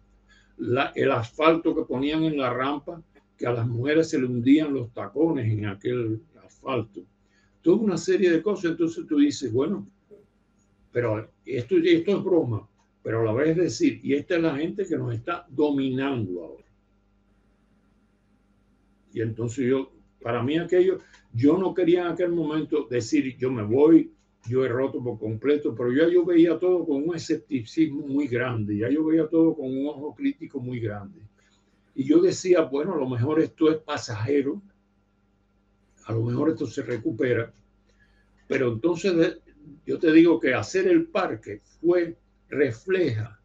el 0.96 1.12
asfalto 1.12 1.76
que 1.76 1.84
ponían 1.84 2.24
en 2.24 2.38
la 2.38 2.54
rampa, 2.54 3.04
que 3.38 3.46
a 3.46 3.52
las 3.52 3.68
mujeres 3.68 4.10
se 4.10 4.20
le 4.20 4.26
hundían 4.26 4.74
los 4.74 4.94
tacones 4.94 5.52
en 5.52 5.66
aquel 5.66 6.22
asfalto. 6.46 7.02
Toda 7.62 7.78
una 7.78 7.98
serie 7.98 8.32
de 8.32 8.42
cosas. 8.42 8.72
Entonces 8.72 9.06
tú 9.08 9.18
dices, 9.18 9.52
bueno, 9.52 9.88
pero 10.92 11.30
esto, 11.46 11.76
esto 11.78 12.18
es 12.18 12.24
broma. 12.24 12.68
Pero 13.04 13.22
a 13.22 13.26
la 13.26 13.34
vez 13.34 13.58
decir, 13.58 14.00
y 14.04 14.14
esta 14.14 14.36
es 14.36 14.42
la 14.42 14.56
gente 14.56 14.86
que 14.86 14.98
nos 14.98 15.14
está 15.14 15.46
dominando 15.50 16.44
ahora. 16.44 16.66
Y 19.12 19.22
entonces 19.22 19.68
yo, 19.68 19.92
para 20.22 20.42
mí 20.42 20.58
aquello, 20.58 21.00
yo 21.34 21.58
no 21.58 21.74
quería 21.74 22.02
en 22.02 22.08
aquel 22.14 22.32
momento 22.32 22.88
decir 22.90 23.36
yo 23.38 23.52
me 23.52 23.64
voy, 23.64 24.14
yo 24.48 24.66
he 24.66 24.68
roto 24.68 25.04
por 25.04 25.20
completo, 25.20 25.76
pero 25.76 25.94
ya 25.94 26.08
yo 26.08 26.26
veía 26.26 26.58
todo 26.58 26.86
con 26.86 27.08
un 27.08 27.16
escepticismo 27.16 28.08
muy 28.08 28.28
grande, 28.28 28.78
ya 28.78 28.90
yo 28.90 29.06
veía 29.06 29.28
todo 29.28 29.56
con 29.56 29.66
un 29.66 29.88
ojo 29.88 30.16
crítico 30.16 30.60
muy 30.60 30.80
grande. 30.80 31.20
Y 31.94 32.06
yo 32.06 32.22
decía, 32.22 32.62
bueno, 32.62 32.94
a 32.94 32.98
lo 32.98 33.08
mejor 33.08 33.40
esto 33.42 33.70
es 33.70 33.78
pasajero, 33.78 34.62
a 36.06 36.14
lo 36.14 36.24
mejor 36.24 36.50
esto 36.50 36.66
se 36.66 36.82
recupera, 36.82 37.54
pero 38.48 38.74
entonces 38.74 39.40
yo 39.86 40.00
te 40.00 40.12
digo 40.12 40.40
que 40.40 40.54
hacer 40.54 40.88
el 40.88 41.06
parque 41.06 41.62
fue, 41.80 42.18
refleja 42.50 43.40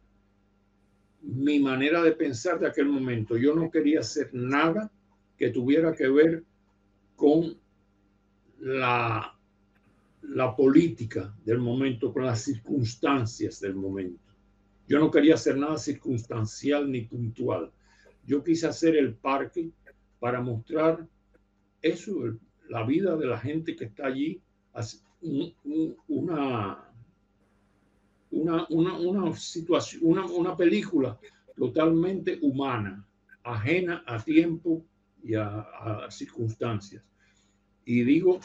mi 1.21 1.59
manera 1.59 2.01
de 2.01 2.11
pensar 2.13 2.59
de 2.59 2.67
aquel 2.67 2.87
momento. 2.87 3.37
Yo 3.37 3.53
no 3.53 3.69
quería 3.69 3.99
hacer 3.99 4.29
nada 4.33 4.91
que 5.37 5.49
tuviera 5.49 5.93
que 5.93 6.07
ver 6.07 6.43
con 7.15 7.57
la, 8.59 9.36
la 10.27 10.55
política 10.55 11.33
del 11.45 11.59
momento, 11.59 12.11
con 12.11 12.25
las 12.25 12.41
circunstancias 12.41 13.59
del 13.59 13.75
momento. 13.75 14.19
Yo 14.87 14.99
no 14.99 15.09
quería 15.09 15.35
hacer 15.35 15.57
nada 15.57 15.77
circunstancial 15.77 16.89
ni 16.91 17.01
puntual. 17.01 17.71
Yo 18.25 18.43
quise 18.43 18.67
hacer 18.67 18.95
el 18.95 19.15
parque 19.15 19.71
para 20.19 20.41
mostrar 20.41 21.07
eso, 21.81 22.37
la 22.69 22.85
vida 22.85 23.15
de 23.15 23.25
la 23.25 23.37
gente 23.37 23.75
que 23.75 23.85
está 23.85 24.07
allí, 24.07 24.41
una, 25.21 26.91
una, 28.29 28.67
una, 28.69 28.99
una 28.99 29.35
situación, 29.35 30.01
una, 30.03 30.25
una 30.25 30.55
película 30.55 31.17
totalmente 31.55 32.37
humana, 32.41 33.05
ajena 33.43 34.03
a 34.05 34.21
tiempo 34.21 34.85
y 35.23 35.35
a 35.35 36.07
circunstancias. 36.09 37.03
Y 37.85 38.03
digo, 38.03 38.39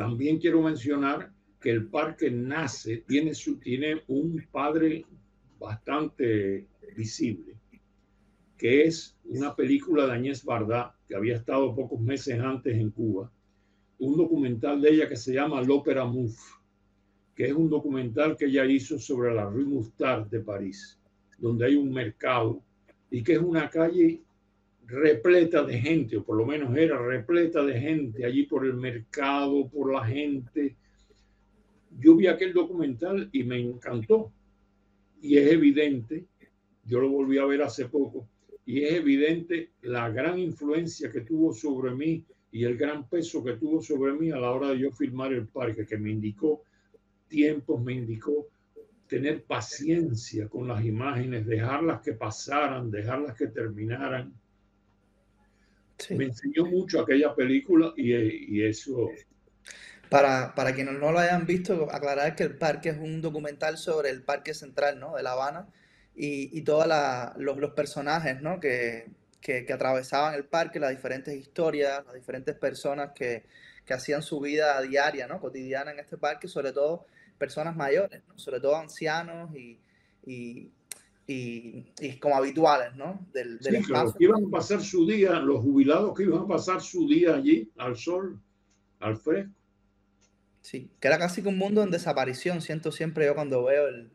también 0.00 0.38
quiero 0.38 0.62
mencionar 0.62 1.30
que 1.60 1.70
el 1.70 1.88
parque 1.88 2.30
nace, 2.30 3.04
tiene, 3.06 3.32
tiene 3.62 4.00
un 4.08 4.42
padre 4.50 5.04
bastante 5.58 6.66
visible, 6.96 7.58
que 8.56 8.84
es 8.84 9.14
una 9.26 9.54
película 9.54 10.06
de 10.06 10.12
Agnès 10.12 10.42
Varda, 10.42 10.96
que 11.06 11.14
había 11.14 11.36
estado 11.36 11.76
pocos 11.76 12.00
meses 12.00 12.40
antes 12.40 12.74
en 12.78 12.88
Cuba, 12.92 13.30
un 13.98 14.16
documental 14.16 14.80
de 14.80 14.88
ella 14.88 15.06
que 15.06 15.16
se 15.16 15.34
llama 15.34 15.60
L'Opéra 15.60 16.06
Mouffe, 16.06 16.50
que 17.36 17.48
es 17.48 17.52
un 17.52 17.68
documental 17.68 18.38
que 18.38 18.46
ella 18.46 18.64
hizo 18.64 18.98
sobre 18.98 19.34
la 19.34 19.44
Rue 19.44 19.66
Mouffetard 19.66 20.30
de 20.30 20.40
París, 20.40 20.98
donde 21.36 21.66
hay 21.66 21.76
un 21.76 21.92
mercado 21.92 22.62
y 23.10 23.22
que 23.22 23.34
es 23.34 23.38
una 23.38 23.68
calle 23.68 24.22
repleta 24.90 25.62
de 25.64 25.78
gente, 25.78 26.16
o 26.16 26.24
por 26.24 26.36
lo 26.36 26.46
menos 26.46 26.76
era 26.76 26.98
repleta 26.98 27.64
de 27.64 27.80
gente 27.80 28.24
allí 28.24 28.44
por 28.44 28.66
el 28.66 28.74
mercado, 28.74 29.68
por 29.68 29.92
la 29.92 30.04
gente, 30.04 30.76
yo 31.98 32.16
vi 32.16 32.26
aquel 32.26 32.52
documental 32.52 33.28
y 33.32 33.44
me 33.44 33.58
encantó. 33.58 34.32
Y 35.22 35.36
es 35.36 35.52
evidente, 35.52 36.24
yo 36.84 37.00
lo 37.00 37.08
volví 37.08 37.38
a 37.38 37.44
ver 37.44 37.62
hace 37.62 37.86
poco, 37.86 38.26
y 38.64 38.82
es 38.82 38.92
evidente 38.92 39.70
la 39.82 40.08
gran 40.10 40.38
influencia 40.38 41.10
que 41.10 41.22
tuvo 41.22 41.52
sobre 41.52 41.94
mí 41.94 42.24
y 42.52 42.64
el 42.64 42.76
gran 42.76 43.08
peso 43.08 43.44
que 43.44 43.54
tuvo 43.54 43.82
sobre 43.82 44.12
mí 44.12 44.30
a 44.30 44.38
la 44.38 44.50
hora 44.50 44.70
de 44.70 44.78
yo 44.78 44.92
filmar 44.92 45.32
el 45.32 45.46
parque, 45.46 45.86
que 45.86 45.98
me 45.98 46.10
indicó 46.10 46.62
tiempos, 47.28 47.82
me 47.82 47.94
indicó 47.94 48.48
tener 49.06 49.42
paciencia 49.44 50.48
con 50.48 50.68
las 50.68 50.84
imágenes, 50.84 51.46
dejarlas 51.46 52.00
que 52.00 52.12
pasaran, 52.12 52.90
dejarlas 52.90 53.36
que 53.36 53.48
terminaran. 53.48 54.32
Me 56.10 56.24
enseñó 56.24 56.64
mucho 56.66 57.00
aquella 57.00 57.34
película 57.34 57.92
y, 57.96 58.58
y 58.58 58.64
eso 58.64 59.10
para, 60.10 60.54
para, 60.54 60.74
quienes 60.74 60.94
no 60.94 61.12
lo 61.12 61.20
hayan 61.20 61.46
visto, 61.46 61.88
aclarar 61.90 62.34
que 62.34 62.42
el 62.42 62.56
parque 62.58 62.90
es 62.90 62.98
un 62.98 63.20
documental 63.20 63.78
sobre 63.78 64.10
el 64.10 64.22
Parque 64.22 64.54
Central 64.54 64.98
¿no? 64.98 65.14
de 65.14 65.22
La 65.22 65.32
Habana 65.32 65.68
y, 66.16 66.56
y 66.58 66.62
todos 66.62 66.86
los, 67.36 67.56
los, 67.56 67.70
personajes 67.70 68.42
¿no? 68.42 68.58
que, 68.58 69.08
que, 69.40 69.64
que, 69.64 69.72
atravesaban 69.72 70.34
el 70.34 70.46
parque, 70.46 70.80
las 70.80 70.90
diferentes 70.90 71.34
historias, 71.34 72.04
las 72.04 72.14
diferentes 72.14 72.56
personas 72.56 73.12
que, 73.14 73.44
que 73.86 73.94
hacían 73.94 74.22
su 74.22 74.40
vida 74.40 74.80
diaria, 74.82 75.28
¿no? 75.28 75.40
cotidiana 75.40 75.92
en 75.92 76.00
este 76.00 76.18
parque, 76.18 76.48
sobre 76.48 76.72
todo 76.72 77.06
personas 77.38 77.76
mayores, 77.76 78.22
¿no? 78.26 78.36
sobre 78.36 78.60
todo 78.60 78.76
ancianos 78.76 79.54
y, 79.54 79.78
y, 80.26 80.70
y, 81.32 82.18
como 82.18 82.36
habituales 82.36 82.94
¿no? 82.96 83.26
del, 83.32 83.58
del 83.58 83.76
sí, 83.76 83.80
espacio. 83.80 84.14
que 84.18 84.24
iban 84.24 84.44
a 84.44 84.50
pasar 84.50 84.82
su 84.82 85.06
día, 85.06 85.38
los 85.38 85.62
jubilados 85.62 86.16
que 86.16 86.24
iban 86.24 86.42
a 86.42 86.46
pasar 86.46 86.80
su 86.80 87.06
día 87.06 87.36
allí, 87.36 87.70
al 87.76 87.96
sol, 87.96 88.40
al 88.98 89.16
fresco. 89.16 89.52
Sí, 90.60 90.90
que 91.00 91.08
era 91.08 91.18
casi 91.18 91.42
que 91.42 91.48
un 91.48 91.56
mundo 91.56 91.82
en 91.82 91.90
desaparición, 91.90 92.60
siento 92.60 92.92
siempre 92.92 93.26
yo 93.26 93.34
cuando 93.34 93.64
veo 93.64 93.88
el, 93.88 94.10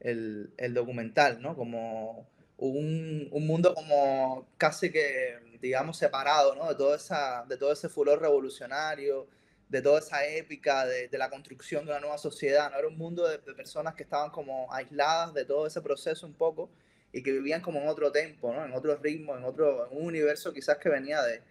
el, 0.00 0.52
el 0.56 0.74
documental, 0.74 1.40
¿no? 1.40 1.54
Como 1.54 2.28
un, 2.56 3.28
un, 3.30 3.46
mundo 3.46 3.74
como 3.74 4.48
casi 4.56 4.90
que, 4.90 5.38
digamos, 5.60 5.98
separado, 5.98 6.54
¿no? 6.56 6.68
De, 6.68 6.74
todo 6.74 6.94
esa, 6.94 7.44
de 7.48 7.56
todo 7.56 7.72
ese 7.72 7.88
furor 7.88 8.20
revolucionario, 8.20 9.28
de 9.74 9.82
toda 9.82 9.98
esa 9.98 10.24
épica 10.24 10.86
de, 10.86 11.08
la 11.18 11.28
construcción 11.28 11.84
de 11.84 11.90
una 11.90 11.98
nueva 11.98 12.16
sociedad, 12.16 12.70
¿no? 12.70 12.78
Era 12.78 12.86
un 12.86 12.96
mundo 12.96 13.26
de, 13.26 13.38
de, 13.38 13.54
personas 13.54 13.96
que 13.96 14.04
estaban 14.04 14.30
como 14.30 14.72
aisladas 14.72 15.34
de 15.34 15.44
todo 15.44 15.66
ese 15.66 15.82
proceso 15.82 16.28
un 16.28 16.34
poco 16.34 16.70
y 17.12 17.24
que 17.24 17.32
vivían 17.32 17.60
como 17.60 17.80
en 17.80 17.88
otro 17.88 18.12
tiempo, 18.12 18.52
¿no? 18.52 18.64
En 18.64 18.72
otro 18.72 18.96
ritmo, 18.96 19.36
en 19.36 19.42
otro 19.42 19.90
en 19.90 19.98
un 19.98 20.06
universo 20.06 20.52
quizás 20.52 20.78
que 20.78 20.88
venía 20.88 21.20
de, 21.22 21.42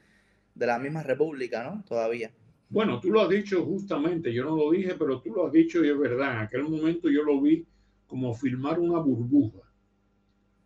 de 0.56 0.66
la 0.66 0.80
misma 0.80 1.04
república, 1.04 1.66
¿no? 1.66 1.84
Todavía. 1.86 2.32
Bueno, 2.70 3.02
tú 3.02 3.12
lo 3.12 3.24
has 3.24 3.30
dicho 3.30 3.62
justamente, 3.66 4.34
yo 4.34 4.46
no 4.46 4.56
lo 4.56 4.72
dije, 4.72 4.96
pero 4.98 5.20
tú 5.20 5.34
lo 5.34 5.48
has 5.48 5.52
dicho 5.52 5.84
y 5.84 5.90
es 5.90 6.00
verdad. 6.00 6.32
En 6.32 6.40
aquel 6.44 6.64
momento 6.64 7.10
yo 7.10 7.24
lo 7.24 7.42
vi 7.42 7.68
como 8.08 8.34
filmar 8.34 8.80
una 8.80 9.00
burbuja, 9.00 9.70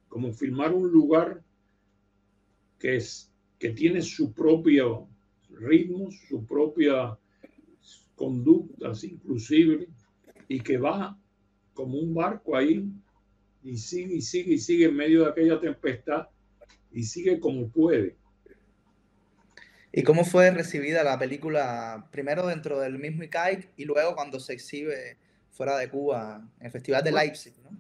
como 0.08 0.32
filmar 0.32 0.74
un 0.74 0.92
lugar 0.92 1.42
que, 2.78 2.98
es, 2.98 3.32
que 3.58 3.72
tiene 3.72 4.04
su 4.04 4.32
propio 4.32 5.08
ritmo, 5.50 6.12
su 6.12 6.46
propia 6.46 7.18
conductas 8.18 9.04
inclusive, 9.06 9.88
y 10.50 10.60
que 10.60 10.78
va 10.78 11.18
como 11.74 12.00
un 12.00 12.14
barco 12.14 12.58
ahí 12.58 12.92
y 13.64 13.78
sigue 13.78 14.16
y 14.16 14.22
sigue 14.22 14.54
y 14.56 14.58
sigue 14.58 14.86
en 14.86 14.96
medio 14.96 15.24
de 15.24 15.32
aquella 15.32 15.60
tempestad 15.60 16.28
y 16.92 17.04
sigue 17.04 17.40
como 17.40 17.70
puede. 17.70 18.16
¿Y 19.92 20.04
cómo 20.04 20.26
fue 20.26 20.52
recibida 20.52 21.04
la 21.04 21.18
película 21.18 22.08
primero 22.12 22.48
dentro 22.48 22.80
del 22.80 22.98
mismo 23.00 23.24
ICAIC 23.24 23.70
y 23.78 23.86
luego 23.86 24.16
cuando 24.16 24.40
se 24.40 24.54
exhibe 24.54 25.18
fuera 25.52 25.78
de 25.78 25.90
Cuba 25.90 26.48
en 26.60 26.66
el 26.66 26.72
Festival 26.72 27.04
de 27.04 27.12
Leipzig? 27.12 27.54
¿no? 27.64 27.78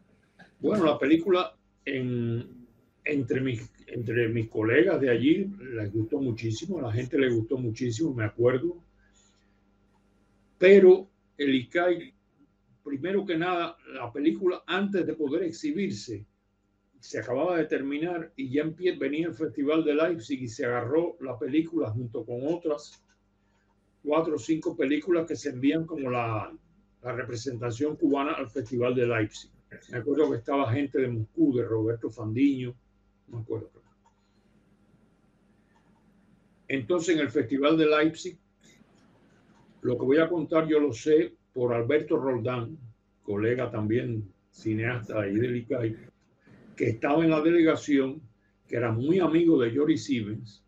Bueno, 0.60 0.86
la 0.86 0.98
película 0.98 1.56
en, 1.86 2.68
entre, 3.06 3.42
mis, 3.42 3.70
entre 3.88 4.28
mis 4.30 4.48
colegas 4.50 5.00
de 5.02 5.10
allí 5.10 5.52
les 5.74 5.92
gustó 5.92 6.20
muchísimo, 6.20 6.80
a 6.80 6.84
la 6.84 6.92
gente 6.92 7.18
le 7.18 7.30
gustó 7.30 7.58
muchísimo, 7.58 8.14
me 8.14 8.26
acuerdo. 8.26 8.78
Pero 10.58 11.10
el 11.38 11.54
ICAIC, 11.54 12.14
primero 12.84 13.26
que 13.26 13.38
nada, 13.38 13.78
la 13.94 14.12
película 14.12 14.64
antes 14.66 15.06
de 15.06 15.14
poder 15.14 15.44
exhibirse, 15.44 16.26
se 17.00 17.20
acababa 17.20 17.58
de 17.58 17.66
terminar 17.66 18.34
y 18.36 18.50
ya 18.50 18.64
en 18.64 18.74
pie 18.74 18.98
venía 18.98 19.28
el 19.28 19.34
Festival 19.36 19.84
de 19.84 19.94
Leipzig 19.94 20.42
y 20.42 20.48
se 20.48 20.66
agarró 20.66 21.16
la 21.22 21.38
película 21.38 21.92
junto 21.92 22.26
con 22.26 22.42
otras 22.48 23.04
cuatro 24.04 24.36
o 24.36 24.40
cinco 24.40 24.76
películas 24.76 25.28
que 25.28 25.36
se 25.36 25.50
envían 25.50 25.86
como 25.86 26.10
la, 26.10 26.52
la 27.04 27.12
representación 27.12 27.96
cubana 27.96 28.34
al 28.34 28.50
Festival 28.50 28.96
de 28.96 29.06
Leipzig. 29.06 29.52
Me 29.92 29.98
acuerdo 29.98 30.32
que 30.32 30.38
estaba 30.38 30.72
gente 30.72 31.00
de 31.00 31.10
Moscú, 31.10 31.56
de 31.56 31.66
Roberto 31.66 32.10
Fandiño, 32.10 32.74
me 33.28 33.40
acuerdo. 33.40 33.70
Entonces 36.68 37.16
en 37.16 37.22
el 37.22 37.30
Festival 37.30 37.78
de 37.78 37.86
Leipzig, 37.86 38.38
lo 39.88 39.98
que 39.98 40.04
voy 40.04 40.18
a 40.18 40.28
contar 40.28 40.68
yo 40.68 40.82
lo 40.82 40.92
sé 40.92 41.34
por 41.54 41.74
Alberto 41.74 42.18
Roldán, 42.18 42.78
colega 43.24 43.72
también 43.72 44.30
cineasta 44.52 45.22
ahí 45.22 45.36
del 45.36 45.56
ICAI, 45.56 45.96
que 46.76 46.90
estaba 46.90 47.24
en 47.24 47.30
la 47.30 47.40
delegación, 47.40 48.22
que 48.68 48.76
era 48.76 48.92
muy 48.92 49.20
amigo 49.20 49.58
de 49.58 49.74
Jory 49.74 49.98
Stevens, 49.98 50.62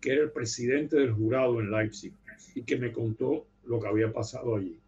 que 0.00 0.12
era 0.12 0.22
el 0.22 0.30
presidente 0.30 0.96
del 0.96 1.12
jurado 1.12 1.60
en 1.60 1.70
Leipzig, 1.70 2.14
y 2.54 2.62
que 2.62 2.78
me 2.78 2.90
contó 2.90 3.46
lo 3.66 3.78
que 3.80 3.88
había 3.88 4.10
pasado 4.10 4.56
allí, 4.56 4.80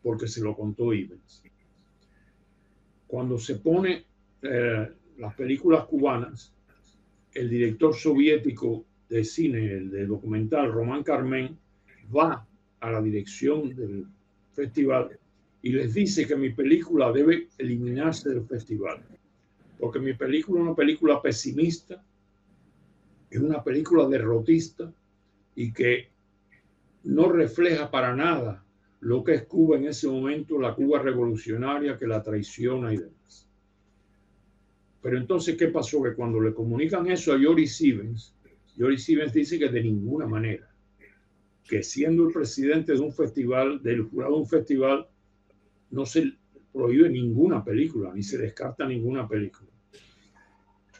porque 0.00 0.28
se 0.28 0.40
lo 0.40 0.54
contó 0.54 0.92
Stevens. 0.92 1.42
Cuando 3.08 3.36
se 3.36 3.56
pone 3.56 4.04
eh, 4.42 4.88
las 5.18 5.34
películas 5.34 5.86
cubanas, 5.86 6.54
el 7.34 7.50
director 7.50 7.96
soviético 7.96 8.84
de 9.08 9.24
cine, 9.24 9.72
el 9.72 9.90
de 9.90 10.06
documental, 10.06 10.70
Román 10.70 11.02
Carmen, 11.02 11.58
va 12.14 12.46
a 12.82 12.90
la 12.90 13.00
dirección 13.00 13.74
del 13.74 14.06
festival 14.52 15.18
y 15.62 15.72
les 15.72 15.94
dice 15.94 16.26
que 16.26 16.36
mi 16.36 16.50
película 16.50 17.10
debe 17.10 17.48
eliminarse 17.58 18.28
del 18.28 18.44
festival 18.44 19.02
porque 19.82 19.98
mi 19.98 20.14
película 20.14 20.60
es 20.60 20.66
una 20.66 20.76
película 20.76 21.20
pesimista, 21.20 22.00
es 23.28 23.40
una 23.40 23.64
película 23.64 24.06
derrotista 24.06 24.94
y 25.56 25.72
que 25.72 26.06
no 27.02 27.28
refleja 27.32 27.90
para 27.90 28.14
nada 28.14 28.64
lo 29.00 29.24
que 29.24 29.34
es 29.34 29.42
Cuba 29.42 29.78
en 29.78 29.86
ese 29.86 30.06
momento, 30.06 30.60
la 30.60 30.76
Cuba 30.76 31.00
revolucionaria 31.00 31.98
que 31.98 32.06
la 32.06 32.22
traiciona 32.22 32.94
y 32.94 32.98
demás. 32.98 33.48
Pero 35.02 35.18
entonces, 35.18 35.56
¿qué 35.56 35.66
pasó? 35.66 36.00
Que 36.00 36.14
cuando 36.14 36.38
le 36.38 36.54
comunican 36.54 37.10
eso 37.10 37.32
a 37.32 37.38
Yori 37.40 37.66
Stevens, 37.66 38.36
Yori 38.76 38.96
Stevens 38.96 39.32
dice 39.32 39.58
que 39.58 39.68
de 39.68 39.82
ninguna 39.82 40.28
manera, 40.28 40.71
que 41.68 41.82
siendo 41.82 42.26
el 42.26 42.32
presidente 42.32 42.92
de 42.92 43.00
un 43.00 43.12
festival, 43.12 43.82
del 43.82 44.02
jurado 44.02 44.34
de 44.34 44.40
un 44.40 44.48
festival, 44.48 45.08
no 45.90 46.06
se 46.06 46.32
prohíbe 46.72 47.08
ninguna 47.08 47.64
película, 47.64 48.12
ni 48.14 48.22
se 48.22 48.38
descarta 48.38 48.86
ninguna 48.86 49.28
película. 49.28 49.70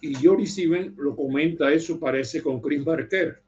Y 0.01 0.15
Jory 0.15 0.47
Steven 0.47 0.95
lo 0.99 1.15
comenta 1.15 1.73
eso, 1.73 1.99
parece, 1.99 2.43
con 2.43 2.61
Chris 2.61 2.85
Marker, 2.85 3.41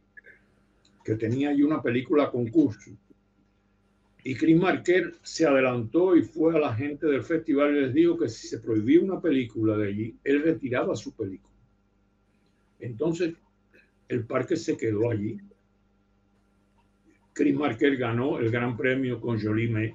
que 1.04 1.16
tenía 1.16 1.50
ahí 1.50 1.62
una 1.62 1.82
película 1.82 2.30
concurso. 2.30 2.92
Y 4.22 4.34
Chris 4.36 4.56
Marker 4.56 5.14
se 5.22 5.46
adelantó 5.46 6.16
y 6.16 6.22
fue 6.22 6.56
a 6.56 6.58
la 6.58 6.74
gente 6.74 7.06
del 7.06 7.22
festival 7.22 7.76
y 7.76 7.80
les 7.82 7.92
dijo 7.92 8.16
que 8.16 8.28
si 8.28 8.48
se 8.48 8.58
prohibía 8.58 9.02
una 9.02 9.20
película 9.20 9.76
de 9.76 9.88
allí, 9.88 10.16
él 10.24 10.42
retiraba 10.42 10.96
su 10.96 11.14
película. 11.14 11.54
Entonces, 12.78 13.34
el 14.08 14.24
parque 14.24 14.56
se 14.56 14.76
quedó 14.76 15.10
allí. 15.10 15.38
Chris 17.34 17.54
Marker 17.54 17.96
ganó 17.96 18.38
el 18.38 18.50
gran 18.50 18.76
premio 18.76 19.20
con 19.20 19.40
Jolie 19.40 19.68
May. 19.68 19.94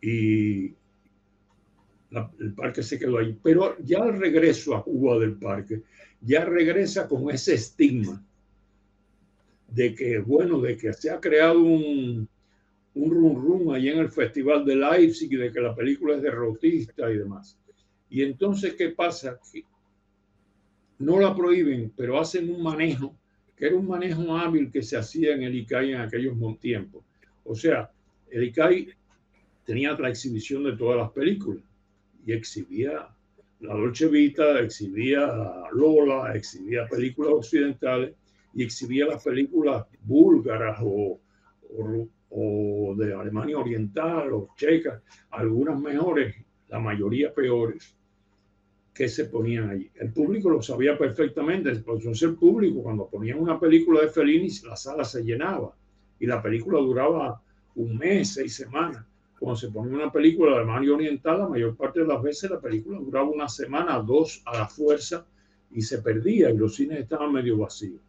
Y 0.00 0.74
el 2.38 2.54
parque 2.56 2.82
se 2.82 2.98
quedó 2.98 3.18
ahí. 3.18 3.36
Pero 3.42 3.76
ya 3.80 3.98
al 3.98 4.18
regreso 4.18 4.74
a 4.76 4.82
Cuba 4.84 5.18
del 5.18 5.34
parque, 5.34 5.82
ya 6.20 6.44
regresa 6.44 7.06
con 7.08 7.28
ese 7.30 7.54
estigma 7.54 8.24
de 9.68 9.94
que, 9.94 10.18
bueno, 10.20 10.60
de 10.60 10.76
que 10.76 10.92
se 10.92 11.10
ha 11.10 11.20
creado 11.20 11.60
un, 11.60 12.28
un 12.94 13.10
rum 13.10 13.42
rum 13.42 13.70
ahí 13.72 13.88
en 13.88 13.98
el 13.98 14.10
Festival 14.10 14.64
de 14.64 14.76
Leipzig 14.76 15.32
y 15.32 15.36
de 15.36 15.52
que 15.52 15.60
la 15.60 15.74
película 15.74 16.16
es 16.16 16.22
derrotista 16.22 17.10
y 17.10 17.18
demás. 17.18 17.58
Y 18.08 18.22
entonces, 18.22 18.74
¿qué 18.74 18.90
pasa? 18.90 19.38
No 20.98 21.20
la 21.20 21.34
prohíben, 21.34 21.92
pero 21.96 22.18
hacen 22.18 22.50
un 22.50 22.62
manejo, 22.62 23.14
que 23.58 23.66
era 23.66 23.76
un 23.76 23.88
manejo 23.88 24.36
hábil 24.36 24.70
que 24.70 24.82
se 24.82 24.96
hacía 24.96 25.34
en 25.34 25.42
el 25.42 25.54
ICAI 25.56 25.92
en 25.92 26.00
aquellos 26.00 26.36
tiempos. 26.60 27.02
O 27.44 27.54
sea, 27.54 27.90
el 28.30 28.44
ICAI 28.44 28.88
tenía 29.64 29.94
la 29.94 30.08
exhibición 30.08 30.62
de 30.64 30.76
todas 30.76 30.96
las 30.96 31.10
películas 31.10 31.64
y 32.24 32.32
exhibía 32.32 33.08
la 33.60 33.74
Dolce 33.74 34.06
Vita, 34.06 34.60
exhibía 34.60 35.26
Lola, 35.72 36.34
exhibía 36.36 36.86
películas 36.86 37.32
occidentales 37.32 38.14
y 38.54 38.62
exhibía 38.62 39.06
las 39.06 39.24
películas 39.24 39.84
búlgaras 40.02 40.78
o, 40.80 41.20
o 42.30 42.94
de 42.96 43.12
Alemania 43.12 43.58
Oriental 43.58 44.32
o 44.32 44.50
Checa, 44.56 45.02
algunas 45.30 45.80
mejores, 45.80 46.36
la 46.68 46.78
mayoría 46.78 47.34
peores, 47.34 47.97
que 48.98 49.08
se 49.08 49.26
ponían 49.26 49.70
allí. 49.70 49.88
El 49.94 50.12
público 50.12 50.50
lo 50.50 50.60
sabía 50.60 50.98
perfectamente, 50.98 51.70
entonces 51.70 52.20
el 52.22 52.34
público 52.34 52.82
cuando 52.82 53.06
ponían 53.06 53.38
una 53.38 53.60
película 53.60 54.00
de 54.00 54.08
Fellini, 54.08 54.48
la 54.64 54.74
sala 54.74 55.04
se 55.04 55.22
llenaba 55.22 55.72
y 56.18 56.26
la 56.26 56.42
película 56.42 56.80
duraba 56.80 57.40
un 57.76 57.96
mes, 57.96 58.34
seis 58.34 58.56
semanas. 58.56 59.06
Cuando 59.38 59.54
se 59.54 59.68
ponía 59.68 59.94
una 59.94 60.10
película 60.10 60.50
de 60.50 60.56
Alemania 60.56 60.94
Oriental, 60.94 61.38
la 61.38 61.48
mayor 61.48 61.76
parte 61.76 62.00
de 62.00 62.08
las 62.08 62.20
veces 62.20 62.50
la 62.50 62.60
película 62.60 62.98
duraba 62.98 63.28
una 63.28 63.48
semana, 63.48 64.00
dos 64.00 64.42
a 64.44 64.58
la 64.58 64.66
fuerza 64.66 65.24
y 65.70 65.80
se 65.80 65.98
perdía 65.98 66.50
y 66.50 66.56
los 66.56 66.74
cines 66.74 66.98
estaban 66.98 67.32
medio 67.32 67.56
vacíos. 67.56 68.00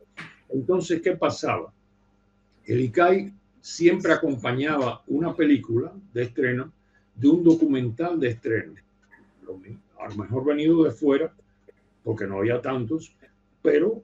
Entonces, 0.50 1.04
¿qué 1.04 1.16
pasaba? 1.16 1.72
El 2.66 2.82
ICAI 2.82 3.32
siempre 3.62 4.12
acompañaba 4.12 5.04
una 5.06 5.36
película 5.36 5.94
de 6.12 6.24
estreno 6.24 6.74
de 7.14 7.28
un 7.28 7.44
documental 7.44 8.20
de 8.20 8.30
estreno. 8.30 8.74
A 10.00 10.10
lo 10.10 10.16
mejor 10.16 10.46
venido 10.46 10.84
de 10.84 10.92
fuera, 10.92 11.34
porque 12.04 12.26
no 12.26 12.40
había 12.40 12.62
tantos, 12.62 13.16
pero 13.62 14.04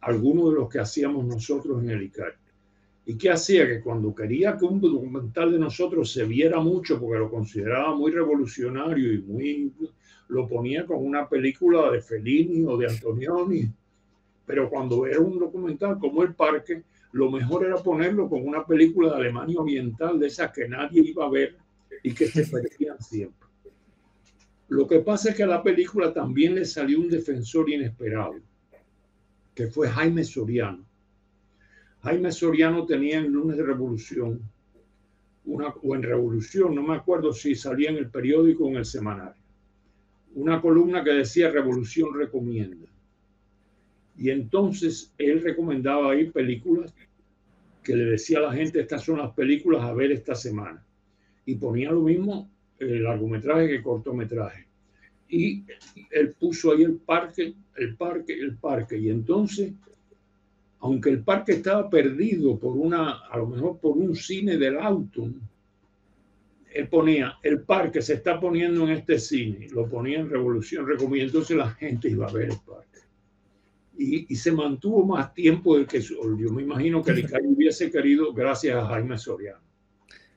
algunos 0.00 0.50
de 0.50 0.60
los 0.60 0.68
que 0.68 0.80
hacíamos 0.80 1.24
nosotros 1.24 1.82
en 1.82 1.90
el 1.90 2.02
ICAI. 2.02 2.32
¿Y 3.06 3.16
qué 3.16 3.30
hacía? 3.30 3.66
Que 3.66 3.80
cuando 3.80 4.14
quería 4.14 4.56
que 4.56 4.64
un 4.64 4.80
documental 4.80 5.52
de 5.52 5.58
nosotros 5.58 6.12
se 6.12 6.24
viera 6.24 6.60
mucho, 6.60 7.00
porque 7.00 7.18
lo 7.18 7.30
consideraba 7.30 7.94
muy 7.94 8.12
revolucionario 8.12 9.12
y 9.12 9.22
muy 9.22 9.72
lo 10.28 10.46
ponía 10.46 10.86
con 10.86 11.04
una 11.04 11.28
película 11.28 11.90
de 11.90 12.00
Fellini 12.00 12.64
o 12.64 12.76
de 12.76 12.86
Antonioni, 12.86 13.68
pero 14.46 14.70
cuando 14.70 15.06
era 15.06 15.20
un 15.20 15.38
documental 15.38 15.98
como 15.98 16.22
El 16.22 16.34
Parque, 16.34 16.84
lo 17.12 17.30
mejor 17.30 17.66
era 17.66 17.76
ponerlo 17.76 18.28
con 18.28 18.46
una 18.46 18.64
película 18.64 19.10
de 19.10 19.16
Alemania 19.16 19.60
Oriental, 19.60 20.18
de 20.18 20.28
esas 20.28 20.52
que 20.52 20.68
nadie 20.68 21.02
iba 21.04 21.26
a 21.26 21.30
ver 21.30 21.56
y 22.02 22.14
que 22.14 22.26
se 22.28 22.46
perdían 22.46 23.00
siempre. 23.02 23.49
Lo 24.70 24.86
que 24.86 25.00
pasa 25.00 25.30
es 25.30 25.36
que 25.36 25.42
a 25.42 25.48
la 25.48 25.64
película 25.64 26.12
también 26.12 26.54
le 26.54 26.64
salió 26.64 27.00
un 27.00 27.08
defensor 27.08 27.68
inesperado, 27.68 28.36
que 29.52 29.66
fue 29.66 29.88
Jaime 29.88 30.22
Soriano. 30.22 30.86
Jaime 32.02 32.30
Soriano 32.30 32.86
tenía 32.86 33.18
en 33.18 33.32
Lunes 33.32 33.56
de 33.56 33.64
Revolución, 33.64 34.40
una, 35.44 35.74
o 35.82 35.96
en 35.96 36.04
Revolución, 36.04 36.72
no 36.76 36.84
me 36.84 36.94
acuerdo 36.94 37.32
si 37.32 37.56
salía 37.56 37.90
en 37.90 37.96
el 37.96 38.10
periódico 38.10 38.64
o 38.64 38.68
en 38.68 38.76
el 38.76 38.84
semanario, 38.84 39.42
una 40.36 40.60
columna 40.60 41.02
que 41.02 41.14
decía 41.14 41.50
Revolución 41.50 42.14
recomienda. 42.14 42.86
Y 44.16 44.30
entonces 44.30 45.12
él 45.18 45.42
recomendaba 45.42 46.12
ahí 46.12 46.30
películas 46.30 46.94
que 47.82 47.96
le 47.96 48.04
decía 48.04 48.38
a 48.38 48.42
la 48.42 48.52
gente, 48.52 48.80
estas 48.80 49.02
son 49.02 49.18
las 49.18 49.32
películas 49.32 49.82
a 49.82 49.92
ver 49.94 50.12
esta 50.12 50.36
semana. 50.36 50.86
Y 51.44 51.56
ponía 51.56 51.90
lo 51.90 52.02
mismo 52.02 52.49
largometraje 52.80 53.68
que 53.68 53.82
cortometraje. 53.82 54.66
Y 55.28 55.64
él 56.10 56.34
puso 56.38 56.72
ahí 56.72 56.82
el 56.82 56.96
parque, 56.96 57.54
el 57.76 57.96
parque, 57.96 58.32
el 58.32 58.56
parque. 58.56 58.98
Y 58.98 59.10
entonces, 59.10 59.72
aunque 60.80 61.10
el 61.10 61.22
parque 61.22 61.52
estaba 61.52 61.88
perdido 61.88 62.58
por 62.58 62.76
una, 62.76 63.26
a 63.28 63.36
lo 63.38 63.46
mejor 63.46 63.78
por 63.78 63.96
un 63.96 64.16
cine 64.16 64.56
del 64.56 64.78
auto, 64.78 65.28
él 66.72 66.88
ponía, 66.88 67.38
el 67.42 67.62
parque 67.62 68.00
se 68.00 68.14
está 68.14 68.40
poniendo 68.40 68.84
en 68.84 68.90
este 68.90 69.18
cine, 69.18 69.68
lo 69.72 69.88
ponía 69.88 70.20
en 70.20 70.30
Revolución 70.30 70.86
Recomienda, 70.86 71.26
entonces 71.26 71.56
la 71.56 71.70
gente 71.70 72.08
iba 72.08 72.26
a 72.26 72.32
ver 72.32 72.50
el 72.50 72.58
parque. 72.66 73.00
Y, 73.98 74.32
y 74.32 74.36
se 74.36 74.52
mantuvo 74.52 75.04
más 75.04 75.34
tiempo 75.34 75.76
del 75.76 75.86
que 75.86 76.00
yo 76.00 76.22
me 76.52 76.62
imagino 76.62 77.02
que 77.02 77.10
el 77.10 77.18
ICAI 77.18 77.46
hubiese 77.46 77.90
querido 77.90 78.32
gracias 78.32 78.76
a 78.76 78.86
Jaime 78.86 79.18
Soriano. 79.18 79.69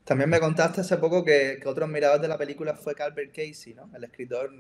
También 0.04 0.30
me 0.30 0.40
contaste 0.40 0.82
hace 0.82 0.98
poco 0.98 1.24
que, 1.24 1.60
que 1.62 1.68
otro 1.68 1.86
admirador 1.86 2.20
de 2.20 2.28
la 2.28 2.38
película 2.38 2.76
fue 2.76 2.94
Calvert 2.94 3.34
Casey, 3.34 3.74
¿no? 3.74 3.90
El 3.96 4.04
escritor 4.04 4.52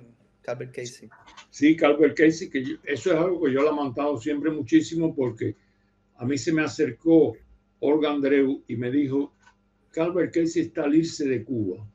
Calvert 0.42 0.74
Casey. 0.74 1.10
Sí, 1.50 1.76
Calvert 1.76 2.16
Casey, 2.16 2.50
que 2.50 2.78
eso 2.84 3.12
es 3.12 3.18
algo 3.18 3.42
que 3.44 3.52
yo 3.52 3.68
he 3.68 3.72
montado 3.72 4.18
siempre 4.18 4.52
muchísimo 4.52 5.14
porque 5.16 5.56
a 6.18 6.26
mí 6.26 6.38
se 6.38 6.54
me 6.54 6.62
acercó 6.62 7.36
Olga 7.80 8.12
Andreu 8.12 8.64
y 8.68 8.76
me 8.76 8.90
dijo, 8.90 9.34
Calvert 9.92 10.34
Casey 10.34 10.64
está 10.64 10.84
al 10.84 10.96
irse 10.96 11.28
de 11.28 11.44
Cuba 11.44 11.86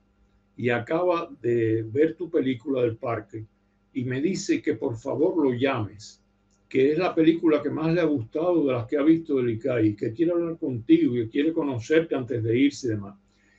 y 0.57 0.71
acaba 0.71 1.31
de 1.41 1.85
ver 1.85 2.17
tu 2.17 2.31
película 2.31 2.83
del 2.83 2.97
parque 2.97 3.47
y 3.93 4.05
me 4.05 4.21
dice 4.21 4.61
que 4.61 4.75
por 4.75 4.97
favor 4.99 5.43
lo 5.43 5.53
llames, 5.53 6.23
que 6.69 6.93
es 6.93 6.99
la 6.99 7.15
película 7.15 7.63
que 7.63 7.71
más 7.71 7.93
le 7.95 8.01
ha 8.01 8.05
gustado 8.05 8.67
de 8.67 8.73
las 8.73 8.87
que 8.87 8.99
ha 8.99 9.03
visto 9.03 9.37
del 9.37 9.51
ICAI, 9.51 9.97
que 9.97 10.13
quiere 10.13 10.33
hablar 10.33 10.59
contigo 10.59 11.17
y 11.17 11.29
quiere 11.29 11.53
conocerte 11.53 12.15
antes 12.15 12.43
de 12.43 12.59
irse 12.59 12.89
y 12.89 12.91
demás. 12.91 13.17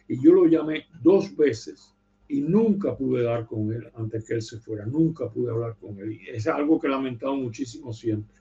Y 0.10 0.22
yo 0.22 0.34
lo 0.34 0.48
llamé 0.48 0.88
dos 1.02 1.36
veces 1.38 1.96
y 2.28 2.42
nunca 2.42 2.98
pude 2.98 3.24
dar 3.24 3.46
con 3.46 3.72
él 3.72 3.90
antes 3.96 4.26
que 4.26 4.34
él 4.34 4.42
se 4.42 4.58
fuera, 4.60 4.86
nunca 4.86 5.30
pude 5.30 5.52
hablar 5.52 5.78
con 5.80 5.98
él. 6.00 6.14
Y 6.14 6.30
es 6.30 6.48
algo 6.48 6.80
que 6.80 6.88
he 6.88 6.90
lamentado 6.90 7.36
muchísimo 7.36 7.94
siempre. 7.94 8.36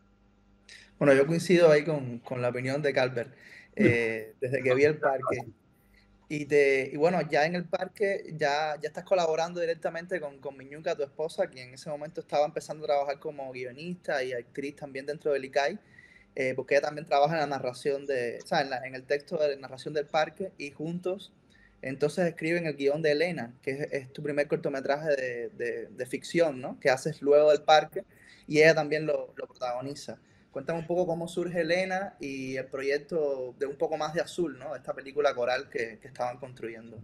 Bueno, 0.99 1.14
yo 1.14 1.27
coincido 1.27 1.71
ahí 1.71 1.85
con, 1.85 2.19
con 2.21 2.43
la 2.43 2.49
opinión 2.49 2.83
de 2.83 2.93
Calvert. 2.93 3.33
Eh, 3.77 4.35
desde 4.41 4.62
que 4.62 4.75
vi 4.75 4.85
el 4.85 4.97
parque, 4.97 5.45
y, 6.31 6.47
te, 6.47 6.91
y 6.93 6.97
bueno, 6.97 7.21
ya 7.31 7.47
en 7.47 7.55
el 7.55 7.64
parque 7.64 8.35
ya, 8.37 8.79
ya 8.81 8.89
estás 8.89 9.05
colaborando 9.05 9.61
directamente 9.61 10.21
con, 10.21 10.39
con 10.39 10.57
Miñuca, 10.57 10.95
tu 10.95 11.03
esposa, 11.03 11.47
quien 11.47 11.69
en 11.69 11.75
ese 11.75 11.89
momento 11.89 12.21
estaba 12.21 12.45
empezando 12.45 12.85
a 12.85 12.89
trabajar 12.89 13.19
como 13.19 13.51
guionista 13.53 14.23
y 14.23 14.33
actriz 14.33 14.77
también 14.77 15.07
dentro 15.07 15.33
del 15.33 15.45
ICAI, 15.47 15.79
eh, 16.35 16.53
porque 16.55 16.75
ella 16.75 16.83
también 16.83 17.07
trabaja 17.07 17.35
en 17.35 17.41
la 17.41 17.47
narración 17.47 18.05
de, 18.05 18.41
o 18.43 18.47
sea, 18.47 18.61
en, 18.61 18.71
la, 18.71 18.87
en, 18.87 18.95
el 18.95 19.05
texto 19.05 19.39
de 19.39 19.57
narración 19.57 19.95
del 19.95 20.07
parque 20.07 20.53
y 20.59 20.71
juntos 20.71 21.33
entonces 21.83 22.26
escriben 22.26 22.66
el 22.66 22.76
guion 22.76 23.03
de 23.03 23.12
Elena, 23.12 23.55
que 23.62 23.89
es, 23.91 24.12
tu 24.12 24.22
primer 24.22 24.49
cortometraje 24.49 25.11
de, 25.57 25.89
de, 25.89 26.07
ficción, 26.07 26.61
¿no? 26.61 26.79
Que 26.81 26.91
haces 26.91 27.22
luego 27.22 27.51
del 27.51 27.62
parque 27.62 28.05
y 28.47 28.59
ella 28.59 28.74
también 28.74 29.07
lo, 29.07 29.33
lo 29.37 29.47
protagoniza. 29.47 30.18
Cuéntame 30.51 30.81
un 30.81 30.87
poco 30.87 31.07
cómo 31.07 31.29
surge 31.29 31.61
Elena 31.61 32.16
y 32.18 32.57
el 32.57 32.66
proyecto 32.66 33.55
de 33.59 33.66
un 33.66 33.76
poco 33.76 33.97
más 33.97 34.14
de 34.14 34.20
azul, 34.20 34.59
¿no? 34.59 34.74
Esta 34.74 34.93
película 34.93 35.35
coral 35.35 35.68
que, 35.68 35.99
que 36.01 36.09
estaban 36.09 36.39
construyendo. 36.39 36.99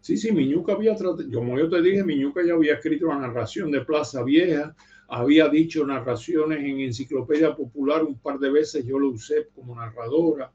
Sí, 0.00 0.16
sí, 0.16 0.32
Miñuca 0.32 0.72
había 0.72 0.96
tratado, 0.96 1.30
como 1.32 1.58
yo 1.58 1.68
te 1.68 1.82
dije, 1.82 2.02
Miñuca 2.02 2.40
ya 2.44 2.54
había 2.54 2.74
escrito 2.74 3.06
la 3.06 3.18
narración 3.18 3.70
de 3.70 3.82
Plaza 3.82 4.24
Vieja, 4.24 4.74
había 5.08 5.48
dicho 5.48 5.86
narraciones 5.86 6.58
en 6.60 6.80
Enciclopedia 6.80 7.54
Popular 7.54 8.02
un 8.02 8.18
par 8.18 8.38
de 8.38 8.50
veces, 8.50 8.84
yo 8.84 8.98
lo 8.98 9.10
usé 9.10 9.48
como 9.54 9.76
narradora 9.76 10.50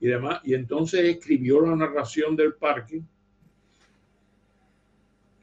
y 0.00 0.06
demás, 0.06 0.40
y 0.44 0.54
entonces 0.54 1.04
escribió 1.04 1.60
la 1.60 1.76
narración 1.76 2.34
del 2.34 2.54
parque, 2.54 3.02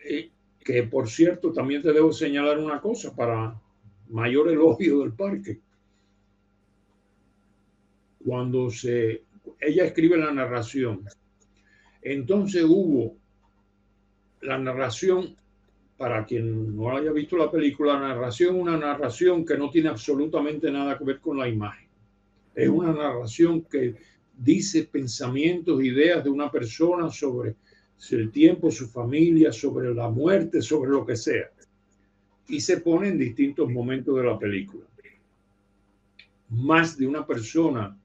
eh, 0.04 0.32
que 0.60 0.84
por 0.84 1.08
cierto, 1.08 1.54
también 1.54 1.82
te 1.82 1.94
debo 1.94 2.12
señalar 2.12 2.58
una 2.58 2.82
cosa 2.82 3.16
para 3.16 3.60
mayor 4.10 4.50
elogio 4.50 5.00
del 5.00 5.14
parque 5.14 5.60
cuando 8.26 8.70
se, 8.70 9.24
ella 9.60 9.86
escribe 9.86 10.18
la 10.18 10.34
narración, 10.34 11.06
entonces 12.02 12.64
hubo 12.68 13.16
la 14.42 14.58
narración, 14.58 15.36
para 15.98 16.26
quien 16.26 16.76
no 16.76 16.96
haya 16.96 17.12
visto 17.12 17.38
la 17.38 17.50
película, 17.50 17.94
la 17.94 18.10
narración, 18.10 18.60
una 18.60 18.78
narración 18.78 19.46
que 19.46 19.58
no 19.58 19.70
tiene 19.70 19.90
absolutamente 19.90 20.70
nada 20.72 20.98
que 20.98 21.04
ver 21.04 21.20
con 21.20 21.38
la 21.38 21.48
imagen. 21.48 21.88
Es 22.54 22.70
una 22.70 22.92
narración 22.92 23.64
que 23.64 23.96
dice 24.38 24.84
pensamientos, 24.84 25.84
ideas 25.84 26.24
de 26.24 26.30
una 26.30 26.52
persona 26.52 27.10
sobre 27.10 27.56
el 28.12 28.32
tiempo, 28.32 28.72
su 28.72 28.88
familia, 28.88 29.52
sobre 29.52 29.94
la 29.94 30.10
muerte, 30.10 30.62
sobre 30.62 30.92
lo 30.92 31.06
que 31.06 31.16
sea. 31.16 31.50
Y 32.48 32.62
se 32.62 32.78
pone 32.82 33.10
en 33.10 33.18
distintos 33.18 33.70
momentos 33.70 34.16
de 34.16 34.24
la 34.24 34.38
película. 34.38 34.86
Más 36.50 36.98
de 36.98 37.08
una 37.08 37.26
persona 37.26 37.98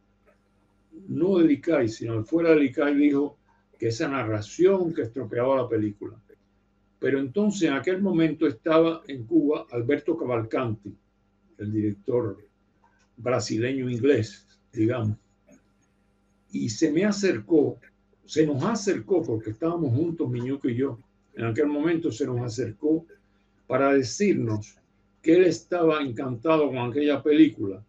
no 1.09 1.39
del 1.39 1.51
ICAI, 1.53 1.89
sino 1.89 2.24
fuera 2.24 2.61
ICAI, 2.62 2.97
dijo 2.97 3.39
que 3.78 3.89
esa 3.89 4.09
narración 4.09 4.93
que 4.93 5.03
estropeaba 5.03 5.57
la 5.57 5.68
película. 5.68 6.20
Pero 6.99 7.18
entonces 7.18 7.62
en 7.68 7.74
aquel 7.74 8.01
momento 8.01 8.47
estaba 8.47 9.03
en 9.07 9.24
Cuba 9.24 9.66
Alberto 9.70 10.16
Cavalcanti, 10.16 10.97
el 11.59 11.72
director 11.72 12.39
brasileño 13.16 13.91
inglés, 13.91 14.47
digamos. 14.72 15.21
Y 16.53 16.68
se 16.68 16.92
me 16.92 17.05
acercó, 17.05 17.78
se 18.24 18.46
nos 18.46 18.62
acercó, 18.62 19.22
porque 19.22 19.50
estábamos 19.50 19.94
juntos, 19.94 20.30
Miñuco 20.30 20.68
y 20.68 20.76
yo, 20.76 20.98
en 21.34 21.46
aquel 21.46 21.66
momento 21.66 22.12
se 22.12 22.26
nos 22.26 22.40
acercó 22.40 23.05
para 23.66 23.92
decirnos 23.92 24.76
que 25.20 25.34
él 25.34 25.44
estaba 25.44 26.03
encantado 26.03 26.68
con 26.68 26.78
aquella 26.78 27.22
película 27.22 27.82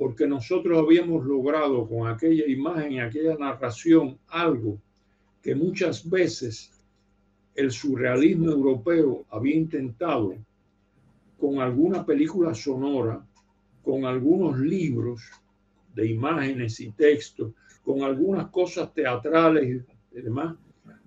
porque 0.00 0.26
nosotros 0.26 0.78
habíamos 0.78 1.26
logrado 1.26 1.86
con 1.86 2.08
aquella 2.08 2.46
imagen 2.46 2.92
y 2.92 3.00
aquella 3.00 3.36
narración 3.36 4.16
algo 4.28 4.78
que 5.42 5.54
muchas 5.54 6.08
veces 6.08 6.70
el 7.54 7.70
surrealismo 7.70 8.50
europeo 8.50 9.26
había 9.28 9.56
intentado 9.56 10.34
con 11.38 11.58
alguna 11.60 12.06
película 12.06 12.54
sonora, 12.54 13.22
con 13.84 14.06
algunos 14.06 14.58
libros, 14.58 15.20
de 15.94 16.06
imágenes 16.06 16.80
y 16.80 16.90
textos, 16.92 17.52
con 17.90 18.02
algunas 18.02 18.50
cosas 18.50 18.94
teatrales 18.94 19.82
y 20.12 20.20
demás, 20.20 20.56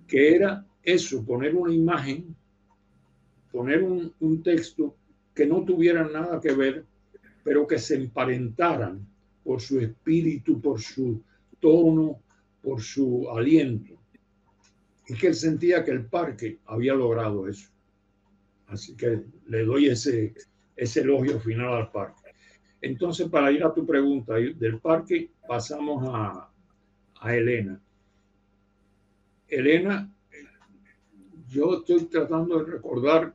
que 0.06 0.34
era 0.34 0.66
eso, 0.82 1.24
poner 1.24 1.56
una 1.56 1.72
imagen, 1.72 2.36
poner 3.50 3.82
un, 3.82 4.12
un 4.20 4.42
texto 4.42 4.94
que 5.34 5.46
no 5.46 5.64
tuviera 5.64 6.06
nada 6.06 6.38
que 6.42 6.52
ver, 6.52 6.84
pero 7.42 7.66
que 7.66 7.78
se 7.78 7.94
emparentaran 7.94 9.06
por 9.42 9.62
su 9.62 9.80
espíritu, 9.80 10.60
por 10.60 10.78
su 10.78 11.22
tono, 11.58 12.20
por 12.62 12.82
su 12.82 13.30
aliento. 13.30 13.94
Y 15.08 15.14
que 15.14 15.28
él 15.28 15.34
sentía 15.34 15.82
que 15.82 15.90
el 15.90 16.04
parque 16.04 16.58
había 16.66 16.92
logrado 16.92 17.48
eso. 17.48 17.70
Así 18.66 18.94
que 18.94 19.24
le 19.46 19.64
doy 19.64 19.86
ese, 19.86 20.34
ese 20.76 21.00
elogio 21.00 21.40
final 21.40 21.72
al 21.72 21.90
parque. 21.90 22.20
Entonces, 22.82 23.26
para 23.30 23.50
ir 23.50 23.64
a 23.64 23.72
tu 23.72 23.86
pregunta, 23.86 24.34
del 24.34 24.78
parque 24.80 25.30
pasamos 25.48 26.04
a, 26.06 26.50
a 27.24 27.34
Elena. 27.34 27.80
Elena, 29.48 30.12
yo 31.48 31.78
estoy 31.78 32.04
tratando 32.04 32.58
de 32.58 32.72
recordar, 32.72 33.34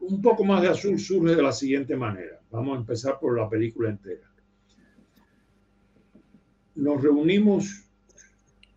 un 0.00 0.22
poco 0.22 0.44
más 0.44 0.62
de 0.62 0.68
azul 0.68 0.98
surge 1.00 1.34
de 1.34 1.42
la 1.42 1.50
siguiente 1.50 1.96
manera. 1.96 2.40
Vamos 2.50 2.76
a 2.76 2.80
empezar 2.80 3.18
por 3.18 3.36
la 3.36 3.48
película 3.48 3.90
entera. 3.90 4.30
Nos 6.76 7.02
reunimos, 7.02 7.84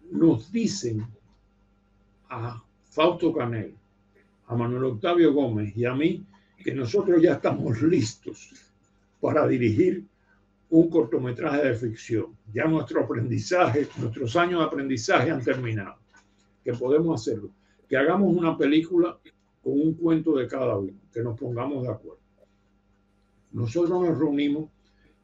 nos 0.09 0.51
dicen 0.51 1.05
a 2.29 2.63
Fausto 2.85 3.31
Canel, 3.31 3.75
a 4.47 4.55
Manuel 4.55 4.85
Octavio 4.85 5.33
Gómez 5.33 5.77
y 5.77 5.85
a 5.85 5.93
mí 5.93 6.25
que 6.57 6.73
nosotros 6.73 7.21
ya 7.21 7.33
estamos 7.33 7.79
listos 7.83 8.51
para 9.19 9.47
dirigir 9.47 10.03
un 10.71 10.89
cortometraje 10.89 11.67
de 11.67 11.75
ficción. 11.75 12.37
Ya 12.53 12.65
nuestro 12.65 13.03
aprendizaje, 13.03 13.87
nuestros 13.97 14.35
años 14.37 14.61
de 14.61 14.65
aprendizaje 14.65 15.29
han 15.29 15.43
terminado, 15.43 15.97
que 16.63 16.73
podemos 16.73 17.21
hacerlo, 17.21 17.51
que 17.87 17.97
hagamos 17.97 18.35
una 18.35 18.57
película 18.57 19.19
con 19.61 19.73
un 19.73 19.93
cuento 19.93 20.37
de 20.37 20.47
cada 20.47 20.77
uno, 20.77 20.93
que 21.13 21.21
nos 21.21 21.37
pongamos 21.37 21.83
de 21.83 21.89
acuerdo. 21.89 22.21
Nosotros 23.51 24.01
nos 24.01 24.17
reunimos 24.17 24.69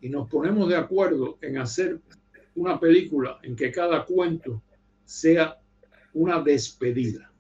y 0.02 0.10
nos 0.10 0.30
ponemos 0.30 0.68
de 0.68 0.76
acuerdo 0.76 1.38
en 1.42 1.58
hacer 1.60 2.02
una 2.56 2.78
película 2.78 3.40
en 3.42 3.56
que 3.56 3.72
cada 3.72 4.04
cuento 4.04 4.62
sea 5.06 5.58
una 6.14 6.42
despedida 6.42 7.32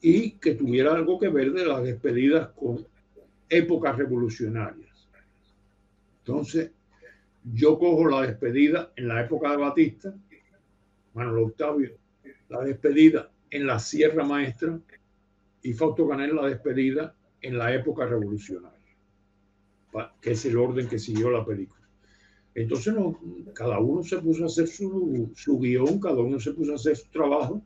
y 0.00 0.32
que 0.32 0.54
tuviera 0.54 0.94
algo 0.94 1.18
que 1.18 1.28
ver 1.28 1.52
de 1.52 1.66
las 1.66 1.82
despedidas 1.82 2.50
con 2.50 2.86
épocas 3.48 3.96
revolucionarias. 3.96 5.08
Entonces, 6.18 6.72
yo 7.44 7.78
cojo 7.78 8.08
la 8.08 8.22
despedida 8.22 8.92
en 8.96 9.08
la 9.08 9.24
época 9.24 9.52
de 9.52 9.56
Batista, 9.58 10.14
Manuel 11.14 11.44
Octavio, 11.44 11.96
la 12.48 12.62
despedida 12.62 13.30
en 13.50 13.66
la 13.66 13.78
Sierra 13.78 14.24
Maestra 14.24 14.78
y 15.62 15.72
Fausto 15.72 16.08
Canel 16.08 16.34
la 16.34 16.48
despedida 16.48 17.14
en 17.40 17.58
la 17.58 17.74
época 17.74 18.06
revolucionaria, 18.06 18.96
que 20.20 20.32
es 20.32 20.44
el 20.44 20.56
orden 20.56 20.88
que 20.88 20.98
siguió 20.98 21.30
la 21.30 21.44
película. 21.44 21.88
Entonces, 22.54 22.94
no, 22.94 23.20
cada 23.54 23.78
uno 23.78 24.02
se 24.02 24.18
puso 24.18 24.44
a 24.44 24.46
hacer 24.46 24.66
su, 24.66 25.30
su 25.34 25.58
guion, 25.58 26.00
cada 26.00 26.18
uno 26.20 26.40
se 26.40 26.52
puso 26.52 26.72
a 26.72 26.76
hacer 26.76 26.96
su 26.96 27.08
trabajo 27.10 27.62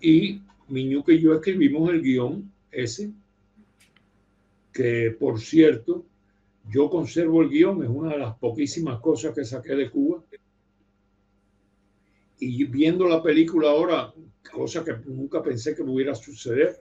y 0.00 0.42
Miñuque 0.68 1.14
y 1.14 1.20
yo 1.20 1.34
escribimos 1.34 1.90
el 1.90 2.02
guion 2.02 2.52
ese, 2.70 3.10
que 4.78 5.10
por 5.10 5.40
cierto, 5.40 6.06
yo 6.70 6.88
conservo 6.88 7.42
el 7.42 7.48
guion, 7.48 7.82
es 7.82 7.88
una 7.88 8.12
de 8.12 8.18
las 8.18 8.38
poquísimas 8.38 9.00
cosas 9.00 9.34
que 9.34 9.44
saqué 9.44 9.74
de 9.74 9.90
Cuba. 9.90 10.22
Y 12.38 12.62
viendo 12.62 13.08
la 13.08 13.20
película 13.20 13.70
ahora, 13.70 14.14
cosa 14.52 14.84
que 14.84 14.94
nunca 15.06 15.42
pensé 15.42 15.74
que 15.74 15.82
pudiera 15.82 16.14
suceder, 16.14 16.76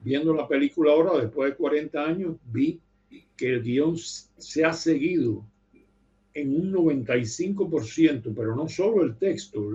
viendo 0.00 0.34
la 0.34 0.48
película 0.48 0.90
ahora, 0.90 1.20
después 1.20 1.52
de 1.52 1.56
40 1.56 2.04
años, 2.04 2.36
vi 2.46 2.80
que 3.36 3.50
el 3.50 3.62
guion 3.62 3.96
se 3.96 4.64
ha 4.64 4.72
seguido 4.72 5.46
en 6.34 6.52
un 6.52 6.72
95%, 6.72 8.34
pero 8.34 8.56
no 8.56 8.68
solo 8.68 9.04
el 9.04 9.16
texto, 9.18 9.70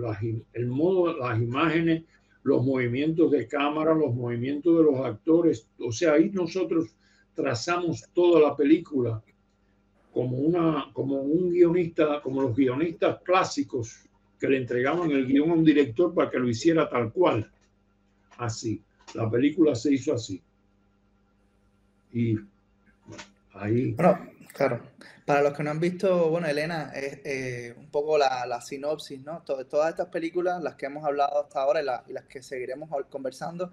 el 0.52 0.66
modo, 0.66 1.16
las 1.16 1.40
imágenes, 1.40 2.04
los 2.42 2.62
movimientos 2.66 3.30
de 3.30 3.48
cámara, 3.48 3.94
los 3.94 4.14
movimientos 4.14 4.76
de 4.76 4.84
los 4.84 5.06
actores. 5.06 5.66
O 5.78 5.90
sea, 5.90 6.12
ahí 6.12 6.28
nosotros 6.28 6.94
trazamos 7.34 8.04
toda 8.12 8.40
la 8.40 8.56
película 8.56 9.22
como, 10.12 10.36
una, 10.36 10.90
como 10.92 11.20
un 11.20 11.50
guionista, 11.50 12.20
como 12.22 12.42
los 12.42 12.54
guionistas 12.56 13.20
clásicos 13.22 14.08
que 14.38 14.48
le 14.48 14.58
entregaban 14.58 15.10
el 15.10 15.26
guion 15.26 15.50
a 15.50 15.54
un 15.54 15.64
director 15.64 16.12
para 16.14 16.30
que 16.30 16.38
lo 16.38 16.48
hiciera 16.48 16.88
tal 16.88 17.12
cual. 17.12 17.50
Así. 18.38 18.82
La 19.14 19.30
película 19.30 19.74
se 19.74 19.94
hizo 19.94 20.14
así. 20.14 20.42
Y 22.12 22.36
ahí. 23.54 23.92
Bueno, 23.92 24.30
claro. 24.52 24.82
Para 25.24 25.42
los 25.42 25.54
que 25.54 25.62
no 25.62 25.70
han 25.70 25.80
visto, 25.80 26.28
bueno, 26.28 26.48
Elena, 26.48 26.92
es 26.92 27.20
eh, 27.24 27.74
un 27.78 27.88
poco 27.90 28.18
la, 28.18 28.44
la, 28.46 28.60
sinopsis, 28.60 29.22
¿no? 29.22 29.42
todas 29.42 29.90
estas 29.90 30.08
películas, 30.08 30.62
las 30.62 30.74
que 30.74 30.86
hemos 30.86 31.04
hablado 31.04 31.40
hasta 31.42 31.62
ahora 31.62 31.80
y, 31.80 32.10
y 32.10 32.12
las 32.12 32.24
que 32.24 32.42
seguiremos 32.42 32.90
conversando, 33.08 33.72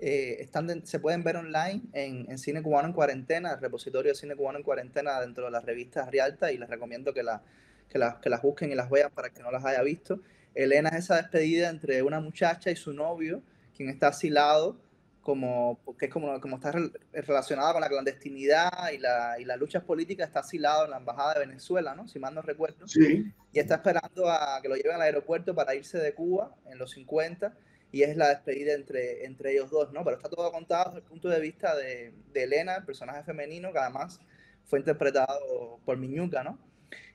eh, 0.00 0.38
están 0.40 0.86
se 0.86 0.98
pueden 0.98 1.22
ver 1.22 1.36
online 1.36 1.82
en, 1.92 2.30
en, 2.30 2.38
Cine 2.38 2.62
Cubano 2.62 2.88
en 2.88 2.94
Cuarentena, 2.94 3.52
el 3.52 3.60
repositorio 3.60 4.12
de 4.12 4.16
Cine 4.16 4.34
Cubano 4.34 4.58
en 4.58 4.64
Cuarentena 4.64 5.20
dentro 5.20 5.44
de 5.44 5.50
las 5.50 5.64
revistas 5.64 6.10
Rialta 6.10 6.50
y 6.52 6.58
les 6.58 6.70
recomiendo 6.70 7.12
que, 7.12 7.22
la, 7.22 7.42
que, 7.88 8.00
que 8.22 8.30
las 8.30 8.42
busquen 8.42 8.72
y 8.72 8.74
las 8.74 8.88
vean 8.88 9.10
para 9.10 9.30
que 9.30 9.42
no 9.42 9.50
las 9.50 9.64
haya 9.64 9.82
visto. 9.82 10.20
Elena 10.54 10.88
es 10.90 11.04
esa 11.04 11.16
despedida 11.16 11.68
entre 11.68 12.02
una 12.02 12.18
muchacha 12.18 12.70
y 12.70 12.76
su 12.76 12.92
novio, 12.92 13.42
quien 13.76 13.88
está 13.90 14.08
asilado 14.08 14.80
como, 15.20 15.78
porque 15.84 16.06
es 16.06 16.12
como, 16.12 16.40
como 16.40 16.56
está 16.56 16.72
relacionada 17.12 17.72
con 17.72 17.82
la 17.82 17.88
clandestinidad 17.88 18.90
y, 18.92 18.98
la, 18.98 19.38
y 19.38 19.44
las 19.44 19.58
luchas 19.58 19.84
políticas, 19.84 20.28
está 20.28 20.40
asilado 20.40 20.86
en 20.86 20.90
la 20.92 20.96
Embajada 20.96 21.34
de 21.34 21.40
Venezuela, 21.46 21.94
¿no? 21.94 22.08
si 22.08 22.18
mal 22.18 22.34
no 22.34 22.42
recuerdo, 22.42 22.88
sí. 22.88 23.30
y 23.52 23.58
está 23.58 23.76
esperando 23.76 24.30
a 24.30 24.60
que 24.62 24.68
lo 24.68 24.76
lleven 24.76 24.94
al 24.94 25.02
aeropuerto 25.02 25.54
para 25.54 25.74
irse 25.74 25.98
de 25.98 26.14
Cuba 26.14 26.54
en 26.66 26.78
los 26.78 26.92
50, 26.92 27.54
y 27.92 28.02
es 28.02 28.16
la 28.16 28.28
despedida 28.28 28.74
entre, 28.74 29.24
entre 29.24 29.52
ellos 29.52 29.70
dos, 29.70 29.92
¿no? 29.92 30.04
Pero 30.04 30.16
está 30.16 30.28
todo 30.28 30.50
contado 30.52 30.90
desde 30.90 31.00
el 31.00 31.04
punto 31.04 31.28
de 31.28 31.40
vista 31.40 31.74
de, 31.76 32.12
de 32.32 32.42
Elena, 32.44 32.76
el 32.76 32.84
personaje 32.84 33.22
femenino, 33.24 33.72
que 33.72 33.78
además 33.78 34.20
fue 34.64 34.78
interpretado 34.78 35.80
por 35.84 35.96
Miñuca, 35.96 36.44
¿no? 36.44 36.58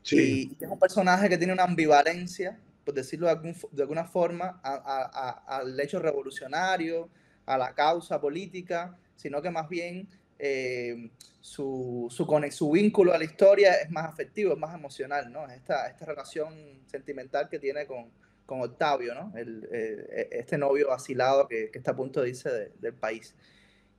Sí. 0.02 0.56
Y 0.60 0.64
es 0.64 0.70
un 0.70 0.80
personaje 0.80 1.30
que 1.30 1.38
tiene 1.38 1.54
una 1.54 1.64
ambivalencia, 1.64 2.60
por 2.84 2.94
decirlo 2.94 3.28
de, 3.28 3.34
algún, 3.34 3.56
de 3.72 3.82
alguna 3.82 4.06
forma, 4.06 4.60
a, 4.64 4.76
a, 4.76 5.58
al 5.58 5.80
hecho 5.80 6.00
revolucionario, 6.00 7.10
a 7.46 7.58
la 7.58 7.74
causa 7.74 8.20
política, 8.20 8.98
sino 9.16 9.42
que 9.42 9.50
más 9.50 9.70
bien 9.70 10.08
eh, 10.38 11.10
su, 11.40 12.08
su, 12.10 12.26
su, 12.52 12.72
vínculo 12.72 13.14
a 13.14 13.18
la 13.18 13.24
historia 13.24 13.74
es 13.76 13.90
más 13.90 14.06
afectivo, 14.06 14.54
es 14.54 14.60
más 14.60 14.76
emocional, 14.76 15.32
¿no? 15.32 15.48
Esta, 15.48 15.88
esta 15.88 16.06
relación 16.06 16.54
sentimental 16.88 17.48
que 17.48 17.60
tiene 17.60 17.86
con, 17.86 18.12
con 18.46 18.62
Octavio, 18.62 19.14
¿no? 19.16 19.34
El, 19.36 19.68
eh, 19.72 20.30
este 20.32 20.58
novio 20.58 20.92
asilado 20.92 21.48
que, 21.48 21.72
que, 21.72 21.78
está 21.78 21.92
a 21.92 21.96
punto 21.96 22.22
de 22.22 22.30
irse 22.30 22.50
de, 22.50 22.72
del 22.80 22.94
país. 22.94 23.36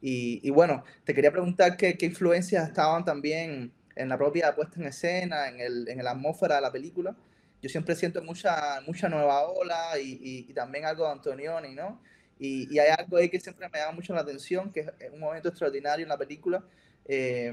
Y, 0.00 0.40
y, 0.42 0.50
bueno, 0.50 0.84
te 1.04 1.14
quería 1.14 1.32
preguntar 1.32 1.76
qué, 1.76 1.96
qué, 1.96 2.06
influencias 2.06 2.68
estaban 2.68 3.04
también 3.04 3.72
en 3.96 4.08
la 4.08 4.18
propia 4.18 4.54
puesta 4.54 4.80
en 4.80 4.86
escena, 4.86 5.48
en, 5.48 5.60
el, 5.60 5.88
en 5.88 6.04
la 6.04 6.12
atmósfera 6.12 6.56
de 6.56 6.60
la 6.60 6.72
película. 6.72 7.16
Yo 7.62 7.68
siempre 7.68 7.96
siento 7.96 8.22
mucha, 8.22 8.80
mucha 8.86 9.08
nueva 9.08 9.48
ola 9.48 9.98
y, 9.98 10.20
y, 10.22 10.46
y 10.50 10.52
también 10.52 10.84
algo 10.84 11.04
de 11.06 11.12
Antonioni, 11.12 11.74
¿no? 11.74 12.00
Y, 12.38 12.78
hay 12.78 12.90
algo 12.96 13.16
ahí 13.16 13.30
que 13.30 13.40
siempre 13.40 13.68
me 13.68 13.78
llama 13.78 13.92
mucho 13.92 14.14
la 14.14 14.20
atención, 14.20 14.70
que 14.70 14.80
es 14.80 15.10
un 15.12 15.20
momento 15.20 15.48
extraordinario 15.48 16.04
en 16.04 16.10
la 16.10 16.18
película, 16.18 16.62
eh, 17.06 17.52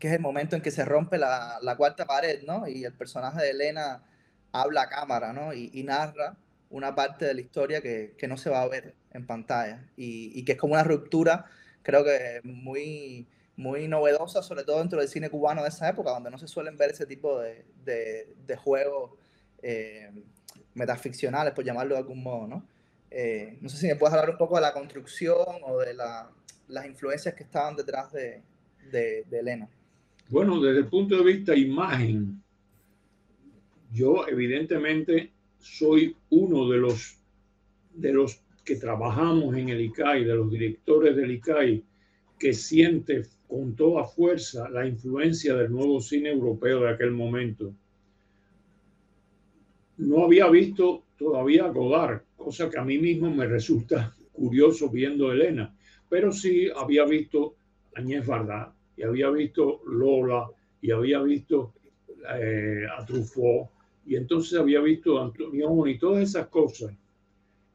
que 0.00 0.08
es 0.08 0.14
el 0.14 0.20
momento 0.20 0.56
en 0.56 0.62
que 0.62 0.70
se 0.70 0.84
rompe 0.84 1.18
la, 1.18 1.58
la, 1.60 1.76
cuarta 1.76 2.06
pared, 2.06 2.42
¿no? 2.44 2.66
Y 2.66 2.84
el 2.84 2.94
personaje 2.94 3.42
de 3.42 3.50
Elena 3.50 4.02
habla 4.54 4.82
a 4.82 4.88
cámara, 4.88 5.32
¿no? 5.32 5.52
Y, 5.52 5.82
narra 5.82 6.36
una 6.70 6.94
parte 6.94 7.26
de 7.26 7.34
la 7.34 7.40
historia 7.40 7.82
que, 7.82 8.14
no 8.28 8.36
se 8.36 8.50
va 8.50 8.62
a 8.62 8.68
ver 8.68 8.94
en 9.10 9.26
pantalla 9.26 9.84
y, 9.96 10.44
que 10.44 10.52
es 10.52 10.58
como 10.58 10.74
una 10.74 10.84
ruptura, 10.84 11.44
creo 11.82 12.04
que 12.04 12.40
muy, 12.44 13.26
muy 13.56 13.88
novedosa, 13.88 14.42
sobre 14.42 14.62
todo 14.62 14.78
dentro 14.78 15.00
del 15.00 15.08
cine 15.08 15.28
cubano 15.28 15.62
de 15.62 15.68
esa 15.68 15.88
época, 15.88 16.10
donde 16.10 16.30
no 16.30 16.38
se 16.38 16.46
suelen 16.46 16.76
ver 16.76 16.92
ese 16.92 17.04
tipo 17.04 17.40
de, 17.40 18.56
juegos 18.56 19.10
eh, 19.60 20.10
metaficcionales, 20.74 21.52
por 21.52 21.64
llamarlo 21.64 21.96
de 21.96 22.00
algún 22.00 22.22
modo, 22.22 22.46
¿no? 22.46 22.66
Eh, 23.10 23.58
no 23.60 23.68
sé 23.68 23.76
si 23.76 23.86
me 23.88 23.96
puedes 23.96 24.14
hablar 24.14 24.30
un 24.30 24.38
poco 24.38 24.54
de 24.54 24.62
la 24.62 24.72
construcción 24.72 25.36
o 25.62 25.78
de 25.78 25.94
la, 25.94 26.30
las 26.68 26.86
influencias 26.86 27.34
que 27.34 27.42
estaban 27.42 27.74
detrás 27.74 28.12
de, 28.12 28.42
de, 28.90 29.24
de, 29.28 29.38
Elena. 29.38 29.68
Bueno, 30.28 30.60
desde 30.60 30.78
el 30.78 30.88
punto 30.88 31.16
de 31.16 31.24
vista 31.24 31.54
imagen, 31.54 32.43
yo 33.94 34.26
evidentemente 34.26 35.30
soy 35.58 36.16
uno 36.30 36.68
de 36.68 36.78
los, 36.78 37.16
de 37.94 38.12
los 38.12 38.42
que 38.64 38.74
trabajamos 38.76 39.56
en 39.56 39.68
el 39.68 39.80
ICAI, 39.80 40.24
de 40.24 40.34
los 40.34 40.50
directores 40.50 41.14
del 41.14 41.30
ICAI, 41.30 41.84
que 42.36 42.52
siente 42.52 43.22
con 43.46 43.76
toda 43.76 44.04
fuerza 44.04 44.68
la 44.68 44.84
influencia 44.84 45.54
del 45.54 45.70
nuevo 45.70 46.00
cine 46.00 46.30
europeo 46.30 46.80
de 46.80 46.90
aquel 46.90 47.12
momento. 47.12 47.72
No 49.98 50.24
había 50.24 50.48
visto 50.48 51.04
todavía 51.16 51.68
Godard, 51.68 52.22
cosa 52.36 52.68
que 52.68 52.78
a 52.78 52.84
mí 52.84 52.98
mismo 52.98 53.32
me 53.32 53.46
resulta 53.46 54.12
curioso 54.32 54.90
viendo 54.90 55.30
Elena, 55.30 55.72
pero 56.08 56.32
sí 56.32 56.68
había 56.74 57.04
visto 57.04 57.54
Añez 57.94 58.26
Varda 58.26 58.74
y 58.96 59.04
había 59.04 59.30
visto 59.30 59.82
Lola 59.86 60.48
y 60.80 60.90
había 60.90 61.22
visto 61.22 61.74
eh, 62.40 62.86
a 62.98 63.04
Truffaut 63.06 63.73
y 64.06 64.16
entonces 64.16 64.58
había 64.58 64.80
visto 64.80 65.18
a 65.18 65.24
Antonio 65.24 65.86
y 65.86 65.98
todas 65.98 66.22
esas 66.22 66.48
cosas. 66.48 66.92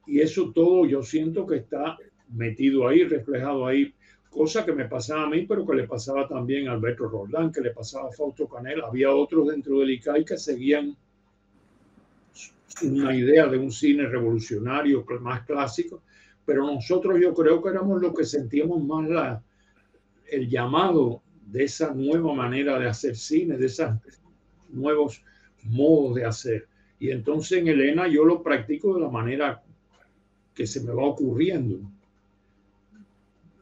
Y 0.05 0.19
eso 0.19 0.51
todo 0.51 0.85
yo 0.85 1.01
siento 1.03 1.45
que 1.45 1.57
está 1.57 1.97
metido 2.29 2.87
ahí, 2.87 3.03
reflejado 3.03 3.65
ahí, 3.65 3.93
cosa 4.29 4.65
que 4.65 4.73
me 4.73 4.85
pasaba 4.85 5.23
a 5.23 5.29
mí, 5.29 5.45
pero 5.47 5.65
que 5.65 5.75
le 5.75 5.87
pasaba 5.87 6.27
también 6.27 6.67
a 6.67 6.73
Alberto 6.73 7.07
Roldán, 7.07 7.51
que 7.51 7.61
le 7.61 7.71
pasaba 7.71 8.09
a 8.09 8.11
Fausto 8.11 8.47
Canel. 8.47 8.81
Había 8.81 9.11
otros 9.11 9.47
dentro 9.47 9.79
del 9.79 9.91
ICAI 9.91 10.25
que 10.25 10.37
seguían 10.37 10.95
una 12.83 13.15
idea 13.15 13.47
de 13.47 13.57
un 13.57 13.71
cine 13.71 14.07
revolucionario 14.07 15.05
más 15.21 15.45
clásico, 15.45 16.03
pero 16.45 16.65
nosotros 16.65 17.19
yo 17.19 17.33
creo 17.33 17.61
que 17.61 17.69
éramos 17.69 18.01
los 18.01 18.13
que 18.13 18.23
sentíamos 18.23 18.83
más 18.83 19.09
la, 19.09 19.43
el 20.27 20.47
llamado 20.47 21.21
de 21.47 21.63
esa 21.63 21.93
nueva 21.93 22.33
manera 22.33 22.79
de 22.79 22.87
hacer 22.87 23.15
cine, 23.15 23.57
de 23.57 23.65
esos 23.65 23.91
nuevos 24.69 25.23
modos 25.63 26.15
de 26.15 26.25
hacer. 26.25 26.67
Y 26.99 27.11
entonces 27.11 27.59
en 27.59 27.67
Elena 27.67 28.07
yo 28.07 28.25
lo 28.25 28.43
practico 28.43 28.95
de 28.95 29.01
la 29.01 29.09
manera 29.09 29.63
que 30.53 30.67
se 30.67 30.81
me 30.81 30.91
va 30.91 31.05
ocurriendo. 31.05 31.79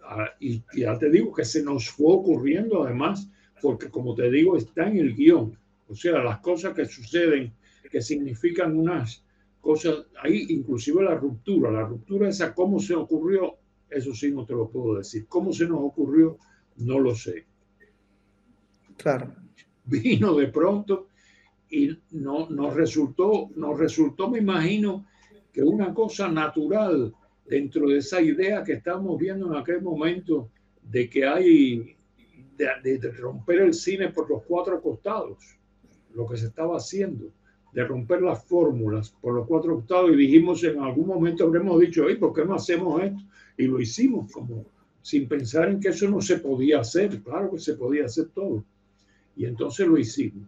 Ah, 0.04 0.30
y 0.40 0.64
ya 0.76 0.98
te 0.98 1.10
digo 1.10 1.34
que 1.34 1.46
se 1.46 1.62
nos 1.64 1.90
fue 1.90 2.14
ocurriendo 2.14 2.84
además, 2.84 3.30
porque 3.62 3.90
como 3.90 4.16
te 4.16 4.32
digo, 4.32 4.58
está 4.58 4.88
en 4.88 4.98
el 4.98 5.16
guion. 5.16 5.58
O 5.88 5.96
sea, 5.96 6.24
las 6.24 6.40
cosas 6.40 6.74
que 6.74 6.86
suceden, 6.86 7.54
que 7.92 8.02
significan 8.02 8.78
unas 8.78 9.24
cosas, 9.62 10.06
ahí 10.22 10.46
inclusive 10.50 11.04
la 11.04 11.16
ruptura, 11.16 11.72
la 11.72 11.84
ruptura 11.84 12.30
esa, 12.30 12.54
cómo 12.54 12.80
se 12.80 12.96
ocurrió, 12.96 13.58
eso 13.90 14.14
sí 14.14 14.32
no 14.32 14.46
te 14.46 14.54
lo 14.54 14.70
puedo 14.70 14.98
decir. 14.98 15.28
¿Cómo 15.28 15.54
se 15.54 15.68
nos 15.68 15.80
ocurrió? 15.80 16.38
No 16.78 17.00
lo 17.00 17.16
sé. 17.16 17.46
Claro. 18.98 19.34
Vino 19.86 20.36
de 20.36 20.48
pronto 20.48 21.07
y 21.70 21.98
no, 22.12 22.50
nos 22.50 22.74
resultó, 22.74 23.50
nos 23.56 23.78
resultó, 23.78 24.30
me 24.30 24.40
imagino, 24.40 25.06
que 25.52 25.64
una 25.64 25.94
cosa 25.94 26.30
natural 26.30 27.14
dentro 27.46 27.90
de 27.90 27.98
esa 27.98 28.22
idea 28.22 28.64
que 28.64 28.74
estamos 28.74 29.18
viendo 29.18 29.48
en 29.48 29.58
aquel 29.58 29.82
momento 29.82 30.50
de 30.82 31.10
que 31.10 31.26
hay 31.26 31.96
de, 32.56 32.98
de, 32.98 33.12
romper 33.12 33.62
el 33.62 33.74
cine 33.74 34.10
por 34.10 34.30
los 34.30 34.44
cuatro 34.44 34.82
costados, 34.82 35.58
lo 36.14 36.28
que 36.28 36.38
se 36.38 36.48
estaba 36.48 36.78
haciendo, 36.78 37.32
de 37.74 37.84
romper 37.84 38.22
las 38.22 38.44
fórmulas 38.46 39.12
por 39.22 39.36
los 39.36 39.48
cuatro 39.48 39.76
costados 39.76 40.12
y 40.12 40.16
dijimos 40.16 40.64
en 40.64 40.80
algún 40.80 41.08
momento 41.08 41.44
habremos 41.44 41.80
dicho, 41.80 42.06
¿por 42.20 42.34
qué 42.34 42.46
no 42.46 42.56
hacemos 42.56 43.04
esto? 43.04 43.22
Y 43.58 43.66
lo 43.66 43.80
hicimos 43.80 44.32
como 44.32 44.66
sin 45.02 45.28
pensar 45.28 45.70
en 45.70 45.80
que 45.80 45.90
eso 45.90 46.10
no 46.10 46.22
se 46.22 46.38
podía 46.38 46.82
hacer, 46.82 47.22
claro 47.22 47.52
que 47.52 47.60
se 47.60 47.76
podía 47.76 48.06
hacer 48.06 48.28
todo. 48.30 48.66
Y 49.36 49.46
entonces 49.46 49.88
lo 49.88 49.98
hicimos. 49.98 50.48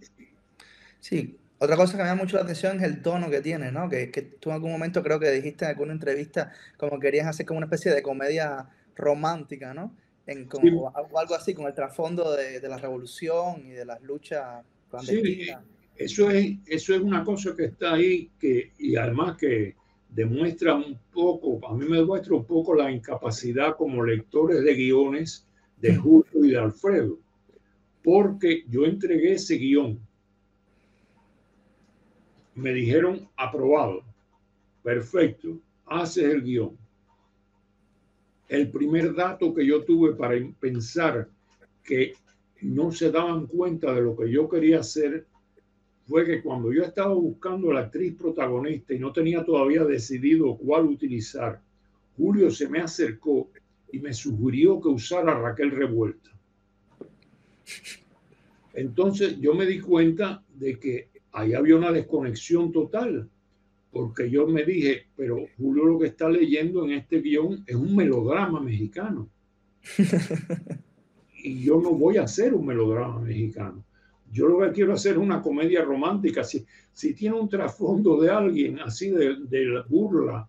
Sí, 0.99 1.37
otra 1.59 1.75
cosa 1.75 1.97
que 1.97 2.03
me 2.03 2.09
llama 2.09 2.23
mucho 2.23 2.37
la 2.37 2.43
atención 2.43 2.77
es 2.77 2.83
el 2.83 3.01
tono 3.01 3.29
que 3.29 3.41
tiene, 3.41 3.71
¿no? 3.71 3.89
Que, 3.89 4.11
que 4.11 4.21
tú 4.21 4.49
en 4.49 4.55
algún 4.55 4.71
momento 4.71 5.03
creo 5.03 5.19
que 5.19 5.29
dijiste 5.31 5.65
en 5.65 5.71
alguna 5.71 5.93
entrevista 5.93 6.51
como 6.77 6.99
querías 6.99 7.27
hacer 7.27 7.45
como 7.45 7.57
una 7.57 7.65
especie 7.65 7.93
de 7.93 8.01
comedia 8.01 8.67
romántica, 8.95 9.73
¿no? 9.73 9.95
En 10.25 10.45
como, 10.45 10.93
algo 10.95 11.35
así, 11.35 11.53
con 11.53 11.65
el 11.65 11.73
trasfondo 11.73 12.35
de, 12.35 12.59
de, 12.59 12.69
la 12.69 12.77
revolución 12.77 13.65
y 13.65 13.71
de 13.71 13.83
las 13.83 14.01
luchas 14.03 14.63
clandestinas. 14.89 15.63
Sí, 15.63 15.69
eso 15.99 16.31
es, 16.31 16.55
eso 16.65 16.95
es 16.95 17.01
una 17.01 17.25
cosa 17.25 17.55
que 17.55 17.65
está 17.65 17.93
ahí 17.93 18.29
que, 18.39 18.71
y 18.77 18.95
además 18.95 19.35
que 19.37 19.75
demuestra 20.07 20.75
un 20.75 20.97
poco, 21.11 21.59
a 21.67 21.75
mí 21.75 21.85
me 21.85 21.97
demuestra 21.97 22.35
un 22.35 22.45
poco 22.45 22.73
la 22.73 22.89
incapacidad 22.89 23.75
como 23.75 24.03
lectores 24.03 24.63
de 24.63 24.73
guiones 24.75 25.45
de 25.77 25.91
mm. 25.91 26.01
Julio 26.01 26.45
y 26.45 26.51
de 26.51 26.57
Alfredo, 26.57 27.19
porque 28.01 28.63
yo 28.69 28.85
entregué 28.85 29.33
ese 29.33 29.55
guion 29.55 29.99
me 32.59 32.73
dijeron 32.73 33.27
aprobado, 33.35 34.03
perfecto, 34.83 35.59
haces 35.85 36.25
el 36.25 36.43
guion. 36.43 36.77
El 38.47 38.69
primer 38.69 39.13
dato 39.13 39.53
que 39.53 39.65
yo 39.65 39.83
tuve 39.83 40.13
para 40.15 40.35
pensar 40.59 41.29
que 41.83 42.13
no 42.61 42.91
se 42.91 43.11
daban 43.11 43.47
cuenta 43.47 43.93
de 43.93 44.01
lo 44.01 44.15
que 44.15 44.29
yo 44.29 44.49
quería 44.49 44.79
hacer 44.79 45.25
fue 46.07 46.25
que 46.25 46.41
cuando 46.41 46.73
yo 46.73 46.83
estaba 46.83 47.13
buscando 47.13 47.69
a 47.69 47.75
la 47.75 47.79
actriz 47.81 48.15
protagonista 48.15 48.93
y 48.93 48.99
no 48.99 49.13
tenía 49.13 49.45
todavía 49.45 49.83
decidido 49.83 50.57
cuál 50.57 50.85
utilizar, 50.85 51.61
Julio 52.17 52.49
se 52.49 52.67
me 52.67 52.79
acercó 52.79 53.49
y 53.91 53.99
me 53.99 54.13
sugirió 54.13 54.81
que 54.81 54.89
usara 54.89 55.39
Raquel 55.39 55.71
Revuelta. 55.71 56.31
Entonces 58.73 59.39
yo 59.39 59.53
me 59.53 59.65
di 59.65 59.79
cuenta 59.79 60.43
de 60.55 60.79
que 60.79 61.08
ahí 61.31 61.53
había 61.53 61.75
una 61.75 61.91
desconexión 61.91 62.71
total, 62.71 63.29
porque 63.91 64.29
yo 64.29 64.47
me 64.47 64.63
dije, 64.63 65.07
pero 65.15 65.45
Julio 65.57 65.85
lo 65.85 65.99
que 65.99 66.07
está 66.07 66.29
leyendo 66.29 66.85
en 66.85 66.91
este 66.91 67.21
guion 67.21 67.63
es 67.65 67.75
un 67.75 67.95
melodrama 67.95 68.59
mexicano. 68.59 69.29
y 71.43 71.63
yo 71.63 71.81
no 71.81 71.91
voy 71.91 72.17
a 72.17 72.23
hacer 72.23 72.53
un 72.53 72.65
melodrama 72.65 73.19
mexicano. 73.21 73.83
Yo 74.31 74.47
lo 74.47 74.59
que 74.59 74.71
quiero 74.73 74.93
hacer 74.93 75.13
es 75.13 75.17
una 75.17 75.41
comedia 75.41 75.83
romántica. 75.83 76.43
Si, 76.43 76.63
si 76.93 77.15
tiene 77.15 77.39
un 77.39 77.49
trasfondo 77.49 78.21
de 78.21 78.29
alguien 78.29 78.79
así 78.79 79.09
de, 79.09 79.37
de 79.47 79.83
burla, 79.89 80.47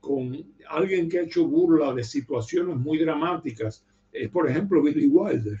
con 0.00 0.36
alguien 0.68 1.08
que 1.08 1.20
ha 1.20 1.22
hecho 1.22 1.46
burla 1.46 1.94
de 1.94 2.04
situaciones 2.04 2.76
muy 2.76 2.98
dramáticas, 2.98 3.84
es 4.12 4.28
por 4.28 4.50
ejemplo 4.50 4.82
Billy 4.82 5.06
Wilder. 5.06 5.60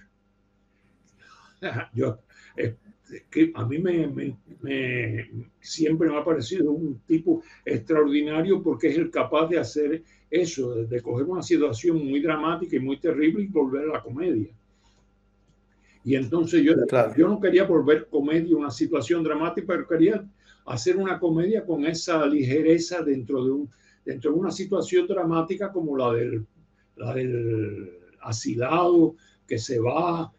Yo, 1.94 2.18
que 3.30 3.52
a 3.54 3.66
mí 3.66 3.78
me, 3.78 4.36
siempre 5.60 6.08
me 6.08 6.16
ha 6.16 6.24
parecido 6.24 6.72
un 6.72 7.00
tipo 7.06 7.42
extraordinario 7.64 8.62
porque 8.62 8.88
es 8.88 8.98
el 8.98 9.10
capaz 9.10 9.48
de 9.48 9.58
hacer 9.58 10.02
eso, 10.30 10.74
de 10.74 11.02
coger 11.02 11.26
una 11.26 11.42
situación 11.42 12.04
muy 12.04 12.20
dramática 12.20 12.76
y 12.76 12.80
muy 12.80 12.98
terrible 12.98 13.42
y 13.42 13.48
volver 13.48 13.88
a 13.90 13.94
la 13.94 14.02
comedia. 14.02 14.48
Y 16.04 16.16
entonces 16.16 16.62
yo, 16.62 16.74
yo 17.16 17.28
no 17.28 17.40
quería 17.40 17.64
volver 17.64 18.08
comedia 18.08 18.56
una 18.56 18.70
situación 18.70 19.22
dramática, 19.22 19.66
pero 19.68 19.86
quería 19.86 20.24
hacer 20.66 20.96
una 20.96 21.18
comedia 21.18 21.64
con 21.64 21.84
esa 21.84 22.26
ligereza 22.26 23.02
dentro 23.02 23.44
de, 23.44 23.50
un, 23.52 23.70
dentro 24.04 24.32
de 24.32 24.38
una 24.38 24.50
situación 24.50 25.06
dramática 25.06 25.70
como 25.70 25.96
la 25.96 26.12
del, 26.12 26.46
la 26.96 27.14
del 27.14 27.90
asilado 28.20 29.14
que 29.46 29.58
se 29.58 29.78
va, 29.78 30.32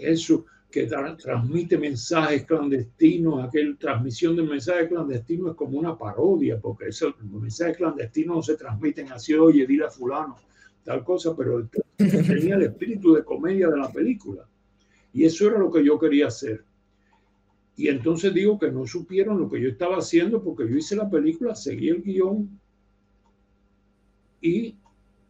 eso 0.00 0.44
que 0.72 0.86
transmite 0.86 1.78
mensajes 1.78 2.44
clandestinos, 2.46 3.44
aquella 3.44 3.76
transmisión 3.76 4.34
de 4.34 4.42
mensajes 4.42 4.88
clandestinos 4.88 5.50
es 5.50 5.56
como 5.56 5.78
una 5.78 5.96
parodia, 5.96 6.58
porque 6.58 6.88
esos 6.88 7.14
mensajes 7.22 7.76
clandestinos 7.76 8.36
no 8.36 8.42
se 8.42 8.56
transmiten 8.56 9.12
así, 9.12 9.34
oye, 9.34 9.66
dile 9.66 9.84
a 9.84 9.90
fulano, 9.90 10.36
tal 10.82 11.04
cosa, 11.04 11.36
pero 11.36 11.68
tenía 11.96 12.56
el 12.56 12.62
espíritu 12.62 13.14
de 13.14 13.22
comedia 13.22 13.68
de 13.68 13.76
la 13.76 13.92
película. 13.92 14.48
Y 15.12 15.24
eso 15.24 15.46
era 15.46 15.58
lo 15.58 15.70
que 15.70 15.84
yo 15.84 15.98
quería 15.98 16.28
hacer. 16.28 16.64
Y 17.76 17.88
entonces 17.88 18.32
digo 18.32 18.58
que 18.58 18.70
no 18.70 18.86
supieron 18.86 19.38
lo 19.38 19.50
que 19.50 19.60
yo 19.60 19.68
estaba 19.68 19.98
haciendo 19.98 20.42
porque 20.42 20.68
yo 20.68 20.76
hice 20.76 20.96
la 20.96 21.08
película, 21.08 21.54
seguí 21.54 21.90
el 21.90 22.02
guion 22.02 22.58
y 24.40 24.76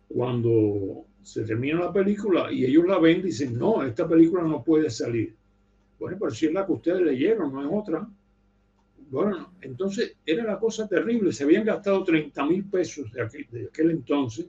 cuando 0.08 1.04
se 1.22 1.44
termina 1.44 1.80
la 1.80 1.92
película 1.92 2.52
y 2.52 2.64
ellos 2.64 2.86
la 2.86 2.98
ven, 2.98 3.22
dicen, 3.22 3.58
no, 3.58 3.82
esta 3.82 4.08
película 4.08 4.42
no 4.42 4.62
puede 4.62 4.90
salir. 4.90 5.34
Bueno, 5.98 6.16
pero 6.18 6.32
si 6.32 6.46
es 6.46 6.52
la 6.52 6.66
que 6.66 6.72
ustedes 6.72 7.00
leyeron, 7.00 7.52
no 7.52 7.62
es 7.62 7.68
otra. 7.70 8.08
Bueno, 9.10 9.52
entonces 9.60 10.16
era 10.26 10.42
la 10.44 10.58
cosa 10.58 10.88
terrible. 10.88 11.32
Se 11.32 11.44
habían 11.44 11.64
gastado 11.64 12.02
30 12.02 12.46
mil 12.46 12.64
pesos 12.64 13.12
de 13.12 13.22
aquel, 13.22 13.90
entonces, 13.90 14.46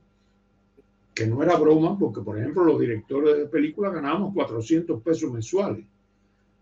que 1.14 1.28
no 1.28 1.44
era 1.44 1.56
broma, 1.58 1.98
porque 2.00 2.22
por 2.22 2.40
ejemplo 2.40 2.64
los 2.64 2.80
directores 2.80 3.38
de 3.38 3.46
películas 3.46 3.94
ganábamos 3.94 4.34
400 4.34 5.02
pesos 5.04 5.32
mensuales 5.32 5.86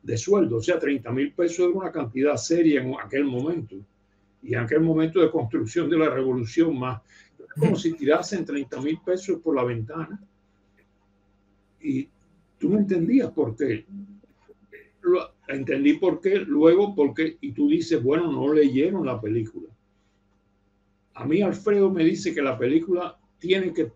de 0.03 0.17
sueldo. 0.17 0.57
O 0.57 0.61
sea, 0.61 0.77
30 0.77 1.09
mil 1.11 1.31
pesos 1.31 1.59
era 1.59 1.69
una 1.69 1.91
cantidad 1.91 2.35
seria 2.35 2.81
en 2.81 2.93
aquel 2.99 3.23
momento. 3.23 3.77
Y 4.43 4.55
en 4.55 4.61
aquel 4.61 4.81
momento 4.81 5.21
de 5.21 5.29
construcción 5.29 5.89
de 5.89 5.99
la 5.99 6.09
revolución 6.09 6.77
más 6.77 7.01
como 7.59 7.75
si 7.75 7.93
tirasen 7.93 8.45
30 8.45 8.81
mil 8.81 8.99
pesos 9.03 9.39
por 9.41 9.55
la 9.55 9.63
ventana. 9.63 10.19
Y 11.81 12.07
tú 12.57 12.69
no 12.69 12.79
entendías 12.79 13.31
por 13.31 13.55
qué. 13.55 13.85
Lo, 15.01 15.33
entendí 15.47 15.93
por 15.93 16.21
qué, 16.21 16.37
luego 16.37 16.95
porque, 16.95 17.37
y 17.41 17.51
tú 17.51 17.67
dices, 17.67 18.01
bueno, 18.01 18.31
no 18.31 18.53
leyeron 18.53 19.05
la 19.05 19.19
película. 19.19 19.67
A 21.15 21.25
mí 21.25 21.41
Alfredo 21.41 21.89
me 21.91 22.03
dice 22.03 22.33
que 22.33 22.41
la 22.41 22.57
película 22.57 23.17
tiene 23.37 23.73
que, 23.73 23.91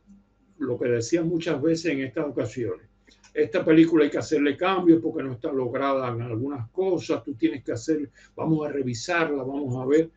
lo 0.57 0.77
que 0.77 0.89
decía 0.89 1.23
muchas 1.23 1.61
veces 1.61 1.91
en 1.91 2.01
estas 2.01 2.25
ocasiones, 2.25 2.87
esta 3.33 3.65
película 3.65 4.05
hay 4.05 4.09
que 4.09 4.17
hacerle 4.17 4.55
cambios 4.55 5.01
porque 5.01 5.23
no 5.23 5.33
está 5.33 5.51
lograda 5.51 6.09
en 6.09 6.21
algunas 6.21 6.69
cosas, 6.71 7.23
tú 7.23 7.35
tienes 7.35 7.63
que 7.63 7.73
hacer, 7.73 8.09
vamos 8.35 8.65
a 8.65 8.71
revisarla, 8.71 9.43
vamos 9.43 9.75
a 9.75 9.85
ver, 9.85 10.09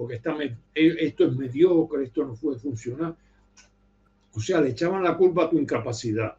porque 0.00 0.14
está, 0.14 0.34
e, 0.42 0.54
esto 0.74 1.26
es 1.26 1.36
mediocre, 1.36 2.04
esto 2.04 2.24
no 2.24 2.32
puede 2.32 2.58
funcionar. 2.58 3.14
O 4.32 4.40
sea, 4.40 4.62
le 4.62 4.70
echaban 4.70 5.04
la 5.04 5.14
culpa 5.14 5.44
a 5.44 5.50
tu 5.50 5.58
incapacidad. 5.58 6.38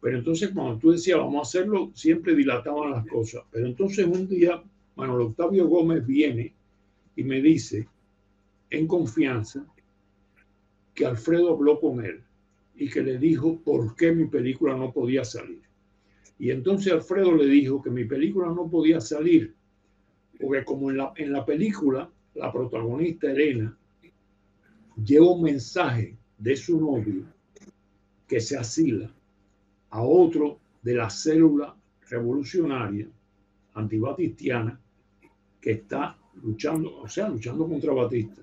Pero 0.00 0.16
entonces 0.16 0.52
cuando 0.54 0.78
tú 0.78 0.92
decías, 0.92 1.18
vamos 1.18 1.36
a 1.36 1.42
hacerlo, 1.42 1.90
siempre 1.92 2.34
dilataban 2.34 2.92
las 2.92 3.06
cosas. 3.06 3.42
Pero 3.50 3.66
entonces 3.66 4.06
un 4.06 4.26
día, 4.26 4.62
Manuel 4.96 5.26
Octavio 5.26 5.68
Gómez 5.68 6.06
viene 6.06 6.54
y 7.14 7.24
me 7.24 7.42
dice, 7.42 7.86
en 8.70 8.86
confianza, 8.86 9.66
que 10.94 11.04
Alfredo 11.04 11.52
habló 11.52 11.78
con 11.80 12.02
él 12.02 12.22
y 12.74 12.88
que 12.88 13.02
le 13.02 13.18
dijo 13.18 13.60
por 13.60 13.96
qué 13.96 14.12
mi 14.12 14.28
película 14.28 14.78
no 14.78 14.94
podía 14.94 15.26
salir. 15.26 15.60
Y 16.38 16.50
entonces 16.50 16.90
Alfredo 16.90 17.34
le 17.34 17.48
dijo 17.48 17.82
que 17.82 17.90
mi 17.90 18.06
película 18.06 18.46
no 18.46 18.66
podía 18.70 18.98
salir, 19.02 19.54
porque 20.40 20.64
como 20.64 20.90
en 20.90 20.96
la, 20.96 21.12
en 21.16 21.32
la 21.32 21.44
película, 21.44 22.10
la 22.34 22.52
protagonista 22.52 23.30
Elena 23.30 23.76
lleva 25.02 25.32
un 25.32 25.42
mensaje 25.42 26.16
de 26.38 26.56
su 26.56 26.80
novio 26.80 27.24
que 28.26 28.40
se 28.40 28.56
asila 28.56 29.10
a 29.90 30.02
otro 30.02 30.58
de 30.82 30.94
la 30.94 31.08
célula 31.08 31.74
revolucionaria 32.08 33.08
antibatistiana 33.74 34.78
que 35.60 35.72
está 35.72 36.16
luchando, 36.42 37.00
o 37.00 37.08
sea, 37.08 37.28
luchando 37.28 37.66
contra 37.66 37.92
Batista. 37.92 38.42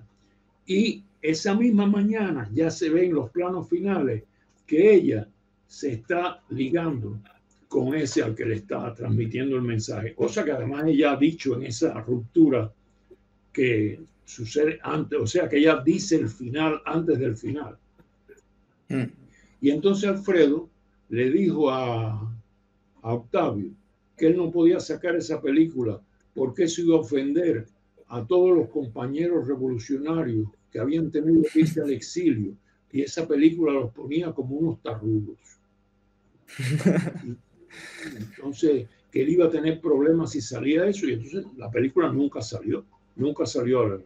Y 0.66 1.04
esa 1.20 1.54
misma 1.54 1.86
mañana 1.86 2.50
ya 2.52 2.70
se 2.70 2.90
ve 2.90 3.06
en 3.06 3.14
los 3.14 3.30
planos 3.30 3.68
finales 3.68 4.24
que 4.66 4.94
ella 4.94 5.28
se 5.66 5.92
está 5.92 6.42
ligando 6.50 7.18
con 7.68 7.94
ese 7.94 8.22
al 8.22 8.34
que 8.34 8.44
le 8.44 8.56
está 8.56 8.92
transmitiendo 8.94 9.56
el 9.56 9.62
mensaje, 9.62 10.14
cosa 10.14 10.44
que 10.44 10.52
además 10.52 10.84
ella 10.86 11.12
ha 11.12 11.16
dicho 11.16 11.56
en 11.56 11.64
esa 11.64 11.94
ruptura 12.00 12.70
que 13.52 14.00
sucede 14.24 14.78
antes, 14.82 15.18
o 15.18 15.26
sea 15.26 15.48
que 15.48 15.58
ella 15.58 15.82
dice 15.84 16.16
el 16.16 16.28
final 16.28 16.80
antes 16.84 17.18
del 17.18 17.36
final. 17.36 17.76
Mm. 18.88 19.04
Y 19.60 19.70
entonces 19.70 20.08
Alfredo 20.08 20.68
le 21.08 21.30
dijo 21.30 21.70
a, 21.70 22.12
a 23.02 23.14
Octavio 23.14 23.70
que 24.16 24.28
él 24.28 24.36
no 24.36 24.50
podía 24.50 24.80
sacar 24.80 25.16
esa 25.16 25.40
película 25.40 26.00
porque 26.34 26.64
eso 26.64 26.82
iba 26.82 26.96
a 26.96 27.00
ofender 27.00 27.66
a 28.08 28.26
todos 28.26 28.56
los 28.56 28.68
compañeros 28.68 29.46
revolucionarios 29.46 30.48
que 30.70 30.78
habían 30.78 31.10
tenido 31.10 31.42
que 31.52 31.60
irse 31.60 31.80
al 31.80 31.90
exilio 31.90 32.56
y 32.90 33.02
esa 33.02 33.26
película 33.26 33.72
los 33.72 33.90
ponía 33.92 34.32
como 34.32 34.56
unos 34.56 34.82
tarrudos. 34.82 35.38
Entonces, 38.16 38.86
que 39.10 39.22
él 39.22 39.30
iba 39.30 39.46
a 39.46 39.50
tener 39.50 39.80
problemas 39.80 40.32
si 40.32 40.40
salía 40.40 40.86
eso 40.86 41.06
y 41.06 41.14
entonces 41.14 41.44
la 41.56 41.70
película 41.70 42.10
nunca 42.10 42.40
salió, 42.40 42.84
nunca 43.16 43.46
salió, 43.46 44.04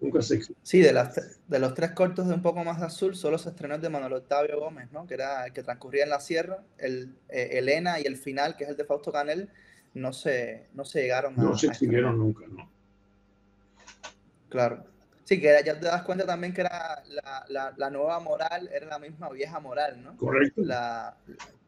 nunca 0.00 0.22
se 0.22 0.40
Sí, 0.62 0.80
de, 0.80 0.92
las, 0.92 1.38
de 1.46 1.58
los 1.58 1.74
tres 1.74 1.92
cortos 1.92 2.28
de 2.28 2.34
Un 2.34 2.42
poco 2.42 2.64
más 2.64 2.82
azul, 2.82 3.14
solo 3.14 3.38
se 3.38 3.50
estrenó 3.50 3.74
el 3.74 3.80
de 3.80 3.88
Manuel 3.88 4.14
Octavio 4.14 4.58
Gómez, 4.58 4.90
¿no? 4.92 5.06
que 5.06 5.14
era 5.14 5.46
el 5.46 5.52
que 5.52 5.62
transcurría 5.62 6.04
en 6.04 6.10
la 6.10 6.20
sierra, 6.20 6.62
el 6.78 7.14
eh, 7.28 7.50
Elena 7.52 8.00
y 8.00 8.04
el 8.04 8.16
final, 8.16 8.56
que 8.56 8.64
es 8.64 8.70
el 8.70 8.76
de 8.76 8.84
Fausto 8.84 9.12
Canel, 9.12 9.48
no 9.94 10.12
se, 10.12 10.68
no 10.74 10.84
se 10.84 11.02
llegaron 11.02 11.38
a... 11.38 11.42
No 11.42 11.56
se 11.56 11.66
exhibieron 11.66 12.18
nunca, 12.18 12.44
¿no? 12.46 12.70
Claro. 14.48 14.84
Sí, 15.24 15.40
que 15.40 15.60
ya 15.64 15.78
te 15.78 15.86
das 15.86 16.02
cuenta 16.04 16.24
también 16.24 16.54
que 16.54 16.62
era 16.62 17.02
la, 17.48 17.74
la, 17.76 17.90
nueva 17.90 18.18
moral, 18.18 18.70
era 18.72 18.86
la 18.86 18.98
misma 18.98 19.28
vieja 19.28 19.60
moral, 19.60 20.02
¿no? 20.02 20.16
Correcto. 20.16 20.62
La, 20.64 21.18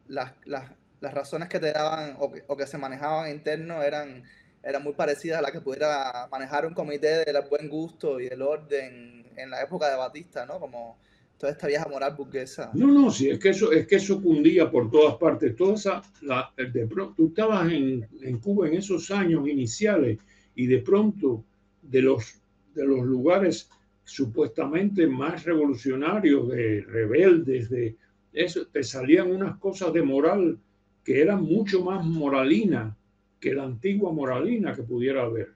las 0.07 1.13
razones 1.13 1.47
que 1.47 1.59
te 1.59 1.71
daban 1.71 2.15
o 2.17 2.31
que, 2.31 2.43
o 2.47 2.57
que, 2.57 2.65
se 2.65 2.79
manejaban 2.79 3.29
interno 3.29 3.83
eran, 3.83 4.23
eran 4.63 4.83
muy 4.83 4.93
parecidas 4.93 5.39
a 5.39 5.41
las 5.41 5.51
que 5.51 5.61
pudiera 5.61 6.27
manejar 6.31 6.65
un 6.65 6.73
comité 6.73 7.25
del 7.25 7.37
buen 7.49 7.67
gusto 7.69 8.19
y 8.19 8.29
del 8.29 8.41
orden 8.41 9.25
en 9.35 9.49
la 9.49 9.61
época 9.61 9.89
de 9.89 9.97
Batista, 9.97 10.45
¿no? 10.45 10.59
Como 10.59 10.97
toda 11.37 11.53
esta 11.53 11.67
vieja 11.67 11.87
moral 11.89 12.15
burguesa. 12.15 12.69
No, 12.73 12.87
no, 12.87 13.09
sí, 13.09 13.29
es 13.29 13.39
que 13.39 13.49
eso, 13.49 13.71
es 13.71 13.87
que 13.87 13.95
eso 13.95 14.21
cundía 14.21 14.69
por 14.69 14.91
todas 14.91 15.15
partes. 15.15 15.55
Toda 15.55 15.73
esa, 15.73 16.01
la, 16.21 16.53
de 16.55 16.87
tú 17.15 17.27
estabas 17.27 17.71
en, 17.71 18.07
en 18.21 18.39
Cuba 18.39 18.67
en 18.67 18.75
esos 18.75 19.09
años 19.09 19.47
iniciales 19.47 20.19
y 20.53 20.67
de 20.67 20.79
pronto 20.79 21.43
de 21.81 22.01
los 22.03 22.41
de 22.75 22.85
los 22.85 23.03
lugares 23.03 23.69
supuestamente 24.03 25.07
más 25.07 25.43
revolucionarios, 25.43 26.49
de 26.49 26.81
rebeldes, 26.87 27.69
de 27.69 27.95
eso, 28.33 28.65
te 28.67 28.83
salían 28.83 29.31
unas 29.31 29.57
cosas 29.57 29.93
de 29.93 30.01
moral 30.01 30.57
que 31.03 31.21
eran 31.21 31.43
mucho 31.43 31.83
más 31.83 32.05
moralina 32.05 32.95
que 33.41 33.53
la 33.53 33.63
antigua 33.63 34.13
moralina 34.13 34.73
que 34.73 34.83
pudiera 34.83 35.23
haber. 35.23 35.49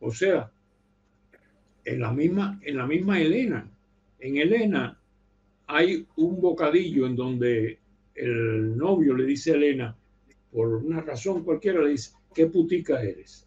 O 0.00 0.10
sea, 0.10 0.50
en 1.84 2.00
la 2.00 2.12
misma, 2.12 2.60
en 2.62 2.76
la 2.76 2.86
misma 2.86 3.20
Elena, 3.20 3.70
en 4.18 4.36
Elena 4.36 4.98
hay 5.68 6.06
un 6.16 6.40
bocadillo 6.40 7.06
en 7.06 7.14
donde 7.16 7.78
el 8.16 8.76
novio 8.76 9.14
le 9.14 9.24
dice 9.24 9.52
a 9.52 9.54
Elena, 9.54 9.96
por 10.52 10.74
una 10.74 11.00
razón 11.00 11.44
cualquiera, 11.44 11.80
le 11.80 11.90
dice, 11.90 12.12
¿qué 12.34 12.46
putica 12.46 13.00
eres? 13.02 13.46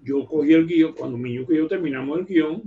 yo 0.00 0.24
cogí 0.24 0.54
el 0.54 0.66
guion, 0.66 0.94
cuando 0.94 1.18
Miñuque 1.18 1.52
y 1.52 1.58
yo 1.58 1.68
terminamos 1.68 2.18
el 2.18 2.24
guion, 2.24 2.62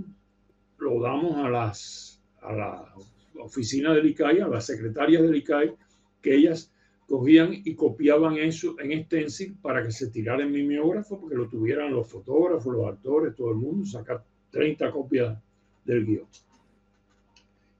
lo 0.78 1.00
damos 1.00 1.36
a 1.38 1.48
las 1.48 2.22
a 2.40 2.52
la 2.52 2.94
oficina 3.40 3.92
del 3.94 4.06
ICAI, 4.06 4.40
a 4.40 4.48
las 4.48 4.66
secretarias 4.66 5.22
del 5.22 5.36
ICAI, 5.36 5.74
que 6.20 6.34
ellas 6.34 6.71
cogían 7.12 7.52
y 7.52 7.74
copiaban 7.74 8.38
eso 8.38 8.74
en 8.80 9.04
stencil 9.04 9.54
para 9.60 9.84
que 9.84 9.92
se 9.92 10.06
tirara 10.06 10.44
en 10.44 10.50
mimeógrafo, 10.50 11.20
porque 11.20 11.36
lo 11.36 11.46
tuvieran 11.46 11.92
los 11.92 12.08
fotógrafos, 12.08 12.74
los 12.74 12.86
actores, 12.88 13.34
todo 13.36 13.50
el 13.50 13.58
mundo, 13.58 13.84
sacar 13.84 14.24
30 14.50 14.90
copias 14.90 15.38
del 15.84 16.06
guion. 16.06 16.24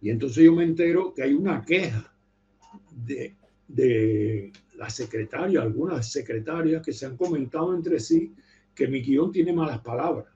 Y 0.02 0.10
entonces 0.10 0.44
yo 0.44 0.52
me 0.52 0.64
entero 0.64 1.14
que 1.14 1.22
hay 1.22 1.32
una 1.32 1.64
queja 1.64 2.12
de, 2.90 3.34
de 3.68 4.52
la 4.74 4.90
secretaria, 4.90 5.62
algunas 5.62 6.12
secretarias 6.12 6.84
que 6.84 6.92
se 6.92 7.06
han 7.06 7.16
comentado 7.16 7.74
entre 7.74 8.00
sí 8.00 8.34
que 8.74 8.86
mi 8.86 9.00
guion 9.00 9.32
tiene 9.32 9.54
malas 9.54 9.80
palabras. 9.80 10.26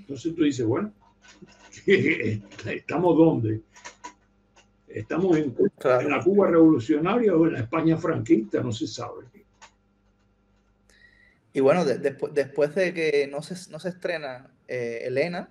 Entonces 0.00 0.34
tú 0.34 0.42
dices, 0.42 0.66
bueno, 0.66 0.92
¿estamos 1.86 3.16
dónde? 3.16 3.62
¿Estamos 4.88 5.36
en, 5.36 5.54
la 6.08 6.20
Cuba 6.22 6.48
revolucionaria 6.48 7.34
o 7.34 7.46
en 7.46 7.54
la 7.54 7.60
España 7.60 7.96
franquista? 7.96 8.60
No 8.60 8.72
se 8.72 8.86
sabe. 8.86 9.26
Y 11.52 11.60
bueno, 11.60 11.84
después 11.84 12.74
de 12.74 12.94
que 12.94 13.28
no 13.30 13.42
se, 13.42 13.70
no 13.70 13.80
se 13.80 13.90
estrena 13.90 14.50
eh, 14.66 15.02
Elena, 15.04 15.50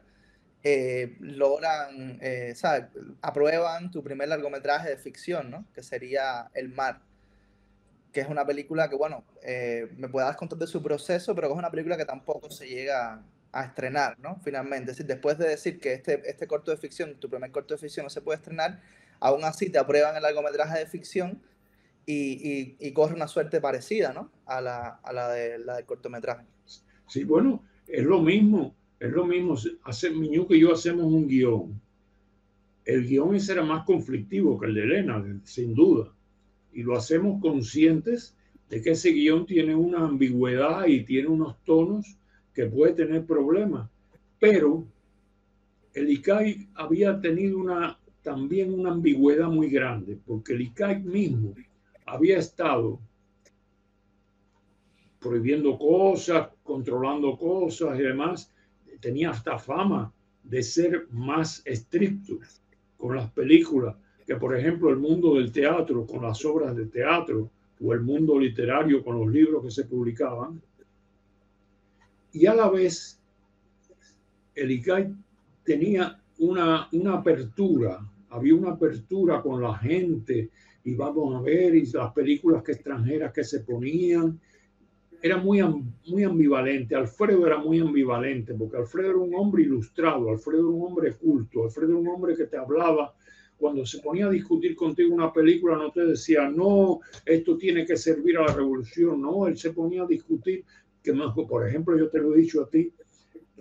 eh, 0.64 1.18
logran, 1.20 2.18
eh, 2.22 2.54
¿sabes? 2.56 2.86
aprueban 3.22 3.92
tu 3.92 4.04
primer 4.04 4.30
largometraje 4.30 4.90
de 4.90 4.98
ficción, 4.98 5.52
¿no? 5.52 5.66
Que 5.74 5.84
sería 5.84 6.50
El 6.54 6.70
Mar 6.70 7.02
que 8.14 8.22
es 8.22 8.30
una 8.30 8.48
película 8.48 8.90
que, 8.90 8.96
bueno, 8.96 9.24
me 9.98 10.10
puedas 10.10 10.36
contar 10.38 10.58
de 10.58 10.66
su 10.66 10.82
proceso, 10.82 11.36
pero 11.36 11.50
que 11.50 11.54
es 11.54 11.60
una 11.60 11.70
película 11.70 11.98
que 11.98 12.06
tampoco 12.06 12.50
se 12.50 12.68
llega 12.68 13.22
a 13.52 13.66
estrenar, 13.66 14.18
¿no? 14.20 14.40
Finalmente, 14.44 14.92
es 14.92 14.98
decir, 14.98 15.06
después 15.06 15.38
de 15.38 15.50
decir 15.50 15.80
que 15.80 15.94
este, 15.94 16.28
este 16.28 16.48
corto 16.48 16.72
de 16.72 16.78
ficción, 16.78 17.20
tu 17.20 17.30
primer 17.30 17.52
corto 17.52 17.76
de 17.76 17.80
ficción 17.80 18.06
no 18.06 18.10
se 18.10 18.22
puede 18.22 18.38
estrenar, 18.38 18.80
aún 19.20 19.44
así 19.44 19.70
te 19.70 19.78
aprueban 19.78 20.16
el 20.16 20.24
largometraje 20.24 20.80
de 20.80 20.86
ficción 20.86 21.42
y, 22.06 22.78
y, 22.80 22.92
corre 22.94 23.16
una 23.16 23.28
suerte 23.28 23.60
parecida, 23.60 24.14
¿no? 24.14 24.32
A 24.46 24.62
la, 24.62 25.00
a 25.04 25.12
la, 25.12 25.30
de, 25.30 25.60
la 25.60 25.76
del 25.76 25.86
cortometraje. 25.86 26.46
Sí, 27.08 27.26
bueno, 27.26 27.64
es 27.86 28.04
lo 28.04 28.22
mismo, 28.22 28.76
es 29.00 29.12
lo 29.12 29.26
mismo. 29.26 29.56
Hace, 29.84 30.12
y 30.12 30.60
yo 30.60 30.74
hacemos 30.74 31.06
un 31.06 31.28
guion. 31.28 31.82
El 32.86 33.06
guion 33.06 33.36
ese 33.36 33.52
era 33.52 33.64
más 33.64 33.84
conflictivo 33.84 34.58
que 34.58 34.68
el 34.68 34.76
de 34.76 34.84
Elena, 34.84 35.42
sin 35.44 35.76
duda 35.76 36.14
y 36.78 36.84
lo 36.84 36.96
hacemos 36.96 37.42
conscientes 37.42 38.38
de 38.70 38.84
que 38.84 38.92
ese 38.92 39.10
guion 39.10 39.48
tiene 39.48 39.74
una 39.74 40.06
ambigüedad 40.06 40.86
y 40.86 41.04
tiene 41.04 41.28
unos 41.28 41.56
tonos 41.64 42.20
que 42.54 42.68
puede 42.68 42.94
tener 42.94 43.26
problemas. 43.26 43.90
Pero 44.40 44.86
el 45.96 46.08
ICAI 46.08 46.70
había 46.76 47.20
tenido 47.20 47.58
una, 47.58 47.98
también 48.28 48.78
una 48.78 48.92
ambigüedad 48.92 49.48
muy 49.48 49.70
grande, 49.70 50.20
porque 50.26 50.52
el 50.52 50.60
ICAI 50.64 51.02
mismo 51.02 51.56
había 52.06 52.40
estado 52.40 53.00
prohibiendo 55.18 55.80
cosas, 55.80 56.50
controlando 56.62 57.38
cosas 57.38 57.98
y 57.98 58.04
demás. 58.04 58.54
Tenía 59.00 59.30
hasta 59.30 59.58
fama 59.58 60.12
de 60.44 60.62
ser 60.62 61.08
más 61.10 61.62
estricto 61.66 62.40
con 62.98 63.16
las 63.16 63.32
películas 63.32 63.96
que, 64.26 64.36
por 64.36 64.58
ejemplo, 64.58 64.90
el 64.90 64.98
mundo 64.98 65.36
del 65.36 65.54
teatro 65.54 66.06
con 66.06 66.24
las 66.24 66.44
obras 66.44 66.76
de 66.76 66.88
teatro 66.88 67.50
o 67.80 67.94
el 67.94 68.02
mundo 68.02 68.38
literario 68.38 69.06
con 69.06 69.20
los 69.20 69.32
libros 69.32 69.64
que 69.64 69.72
se 69.72 69.86
publicaban. 69.86 70.62
Y 72.34 72.46
a 72.46 72.54
la 72.54 72.70
vez, 72.70 73.22
el 74.54 74.70
ICAI 74.70 75.16
tenía 75.64 76.22
una, 76.40 76.90
una 76.92 77.14
apertura 77.14 78.02
había 78.30 78.56
una 78.56 78.72
apertura 78.72 79.42
con 79.42 79.62
la 79.62 79.78
gente 79.78 80.50
y 80.84 80.96
vamos 80.96 81.36
a 81.36 81.42
ver 81.42 81.74
las 81.94 82.14
películas 82.14 82.64
que 82.64 82.74
extranjeras 82.74 83.34
que 83.34 83.44
se 83.44 83.62
ponían. 83.62 84.40
Era 85.22 85.38
muy, 85.38 85.62
muy 86.08 86.24
ambivalente. 86.24 86.96
Alfredo 86.96 87.46
era 87.46 87.58
muy 87.58 87.80
ambivalente 87.80 88.54
porque 88.54 88.78
Alfredo 88.78 89.10
era 89.10 89.18
un 89.18 89.36
hombre 89.36 89.64
ilustrado, 89.64 90.30
Alfredo 90.30 90.70
era 90.70 90.78
un 90.78 90.84
hombre 90.84 91.14
culto, 91.14 91.64
Alfredo 91.64 91.92
era 91.92 92.00
un 92.00 92.08
hombre 92.08 92.36
que 92.36 92.46
te 92.46 92.58
hablaba 92.58 93.14
cuando 93.58 93.86
se 93.86 94.00
ponía 94.00 94.28
a 94.28 94.30
discutir 94.30 94.76
contigo 94.76 95.14
una 95.14 95.34
película, 95.34 95.76
no 95.76 95.92
te 95.92 96.06
decía, 96.06 96.48
no, 96.48 97.00
esto 97.26 97.58
tiene 97.58 97.86
que 97.86 97.98
servir 97.98 98.38
a 98.38 98.46
la 98.46 98.54
revolución, 98.54 99.22
no, 99.22 99.48
él 99.48 99.58
se 99.58 99.72
ponía 99.72 100.04
a 100.04 100.08
discutir, 100.08 100.64
que 101.02 101.14
por 101.14 101.68
ejemplo, 101.68 101.98
yo 101.98 102.10
te 102.10 102.20
lo 102.20 102.36
he 102.36 102.38
dicho 102.38 102.62
a 102.62 102.70
ti, 102.70 102.94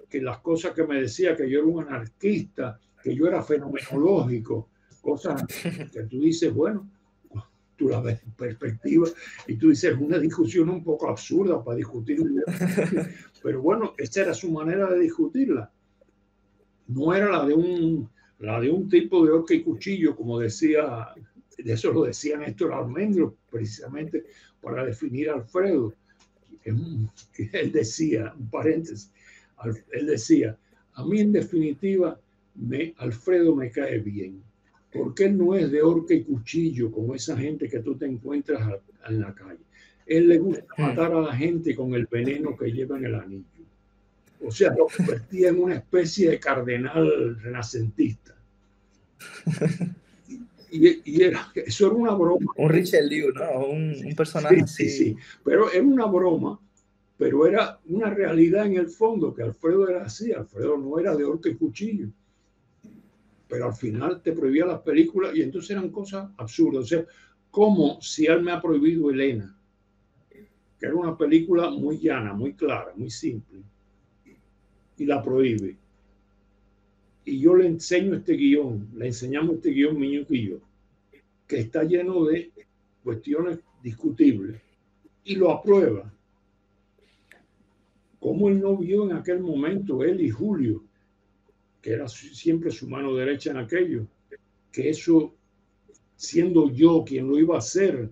que 0.09 0.21
las 0.21 0.39
cosas 0.39 0.75
que 0.75 0.87
me 0.87 1.01
decía, 1.01 1.37
que 1.37 1.49
yo 1.49 1.61
era 1.61 1.69
un 1.69 1.83
anarquista, 1.83 2.79
que 3.07 3.15
yo 3.15 3.29
era 3.29 3.41
fenomenológico, 3.41 4.69
cosas 5.01 5.41
que 5.47 6.03
tú 6.11 6.23
dices, 6.23 6.53
bueno, 6.53 6.91
tú 7.77 7.89
la 7.89 8.01
ves 8.01 8.21
en 8.25 8.33
perspectiva 8.33 9.07
y 9.47 9.55
tú 9.55 9.71
dices, 9.71 9.97
una 9.97 10.19
discusión 10.19 10.69
un 10.71 10.83
poco 10.83 11.09
absurda 11.09 11.63
para 11.63 11.77
discutir. 11.77 12.19
Pero 13.45 13.63
bueno, 13.63 13.95
esa 13.97 14.23
era 14.23 14.35
su 14.35 14.51
manera 14.51 14.91
de 14.91 14.99
discutirla. 14.99 15.71
No 16.89 17.15
era 17.15 17.31
la 17.31 17.47
de 17.47 17.55
un, 17.55 18.11
la 18.41 18.61
de 18.61 18.73
un 18.73 18.89
tipo 18.89 19.25
de 19.25 19.31
orca 19.31 19.55
y 19.55 19.63
cuchillo, 19.63 20.17
como 20.17 20.41
decía, 20.41 21.11
de 21.59 21.73
eso 21.73 21.93
lo 21.93 22.07
decía 22.07 22.39
Néstor 22.39 22.73
Almendro, 22.73 23.37
precisamente 23.49 24.27
para 24.61 24.85
definir 24.85 25.31
a 25.31 25.35
Alfredo. 25.35 25.95
Él 26.65 27.71
decía, 27.71 28.35
un 28.37 28.51
paréntesis, 28.51 29.13
él 29.93 30.07
decía, 30.09 30.59
a 30.95 31.05
mí 31.05 31.21
en 31.21 31.31
definitiva, 31.31 32.19
me, 32.57 32.95
Alfredo 32.99 33.55
me 33.55 33.71
cae 33.71 33.99
bien 33.99 34.43
porque 34.97 35.25
él 35.25 35.37
no 35.37 35.55
es 35.55 35.71
de 35.71 35.83
orca 35.83 36.15
y 36.15 36.23
cuchillo 36.23 36.91
como 36.91 37.15
esa 37.15 37.37
gente 37.37 37.69
que 37.69 37.81
tú 37.81 37.97
te 37.97 38.07
encuentras 38.07 38.81
en 39.09 39.21
la 39.21 39.35
calle. 39.35 39.61
Él 40.07 40.29
le 40.29 40.39
gusta 40.39 40.65
hmm. 40.77 40.83
matar 40.83 41.13
a 41.13 41.21
la 41.21 41.37
gente 41.37 41.75
con 41.75 41.95
el 41.95 42.07
veneno 42.07 42.57
que 42.57 42.73
lleva 42.73 42.97
en 42.97 43.07
el 43.07 43.15
anillo. 43.15 43.45
O 44.45 44.51
sea, 44.51 44.75
lo 44.75 44.87
convertía 44.95 45.49
en 45.49 45.61
una 45.61 45.77
especie 45.77 46.31
de 46.31 46.41
cardenal 46.41 47.41
renacentista. 47.41 48.35
Y, 50.69 51.23
era, 51.23 51.51
eso 51.55 51.87
era 51.87 51.95
una 51.95 52.13
broma. 52.13 52.53
Un 52.57 52.69
Richelieu, 52.69 53.33
¿no? 53.33 53.67
Un, 53.67 54.15
personaje 54.15 54.61
así. 54.61 54.91
Sí, 54.91 54.91
sí, 54.91 55.17
pero 55.43 55.73
era 55.73 55.83
una 55.83 56.05
broma, 56.05 56.61
pero 57.17 57.47
era 57.47 57.79
una 57.87 58.11
realidad 58.11 58.67
en 58.67 58.77
el 58.77 58.89
fondo, 58.89 59.33
que 59.33 59.43
Alfredo 59.43 59.89
era 59.89 60.03
así. 60.03 60.33
Alfredo 60.33 60.77
no 60.77 60.99
era 60.99 61.17
de 61.17 61.25
orca 61.25 61.49
y 61.49 61.55
cuchillo 61.55 62.09
pero 63.49 63.67
al 63.67 63.75
final 63.75 64.23
te 64.23 64.33
prohibía 64.33 64.67
las 64.67 64.81
películas 64.81 65.35
y 65.35 65.43
entonces 65.43 65.71
eran 65.71 65.91
cosas 65.91 66.31
absurdas. 66.37 66.85
O 66.85 66.87
sea, 66.87 67.05
como 67.51 68.01
si 68.03 68.27
él 68.27 68.43
me 68.43 68.53
ha 68.53 68.61
prohibido 68.61 69.11
Elena, 69.11 69.57
que 70.79 70.87
era 70.87 70.95
una 70.95 71.17
película 71.17 71.71
muy 71.71 71.99
llana, 71.99 72.35
muy 72.35 72.55
clara, 72.55 72.93
muy 72.97 73.11
simple, 73.11 73.63
y 74.99 75.07
la 75.07 75.23
prohíbe. 75.23 75.77
Y 77.25 77.41
yo 77.41 77.57
le 77.57 77.67
enseño 77.67 78.15
este 78.15 78.35
guion, 78.35 78.89
le 78.95 79.07
enseñamos 79.07 79.57
este 79.57 79.71
guion, 79.71 79.99
niño 79.99 80.27
y 80.29 80.49
yo, 80.49 80.59
que 81.47 81.61
está 81.61 81.83
lleno 81.83 82.25
de 82.25 82.53
cuestiones 83.03 83.59
discutibles, 83.83 84.61
y 85.25 85.37
lo 85.37 85.51
aprueba. 85.51 86.13
Como 88.21 88.49
él 88.49 88.61
no 88.61 88.77
vio 88.77 89.05
en 89.05 89.17
aquel 89.17 89.41
momento, 89.41 90.03
él 90.05 90.21
y 90.21 90.31
Julio, 90.31 90.86
que 91.87 91.93
era 91.93 92.09
siempre 92.09 92.73
su 92.73 92.89
mano 92.89 93.15
derecha 93.15 93.53
en 93.53 93.59
aquello, 93.59 94.09
que 94.73 94.89
eso, 94.91 95.37
siendo 96.17 96.69
yo 96.73 97.05
quien 97.07 97.29
lo 97.29 97.39
iba 97.39 97.55
a 97.55 97.59
hacer, 97.59 98.11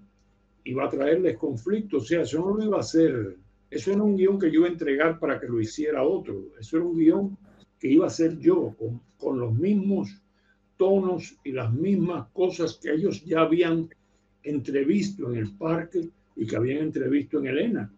iba 0.62 0.85
a 0.85 0.89
traerles 0.89 1.37
conflicto. 1.37 1.97
O 1.97 2.01
sea, 2.01 2.22
eso 2.22 2.39
no 2.39 2.55
lo 2.55 2.64
iba 2.64 2.77
a 2.77 2.83
hacer. 2.83 3.37
Eso 3.68 3.91
era 3.91 4.01
un 4.01 4.16
guion 4.16 4.39
que 4.39 4.47
yo 4.47 4.61
iba 4.61 4.68
a 4.68 4.70
entregar 4.70 5.18
para 5.18 5.41
que 5.41 5.49
lo 5.49 5.61
hiciera 5.61 6.05
otro. 6.05 6.53
Eso 6.57 6.77
era 6.77 6.87
un 6.87 6.97
guion 6.97 7.37
que 7.81 7.89
iba 7.89 8.05
a 8.05 8.07
hacer 8.07 8.39
yo, 8.39 8.77
con, 8.79 9.01
con 9.18 9.41
los 9.41 9.53
mismos 9.53 10.22
tonos 10.77 11.37
y 11.43 11.51
las 11.51 11.72
mismas 11.72 12.29
cosas 12.33 12.79
que 12.81 12.93
ellos 12.93 13.25
ya 13.25 13.41
habían 13.41 13.89
entrevisto 14.45 15.33
en 15.33 15.39
el 15.39 15.51
parque 15.51 16.11
y 16.37 16.47
que 16.47 16.55
habían 16.55 16.79
entrevisto 16.79 17.41
en 17.41 17.47
Elena. 17.49 17.93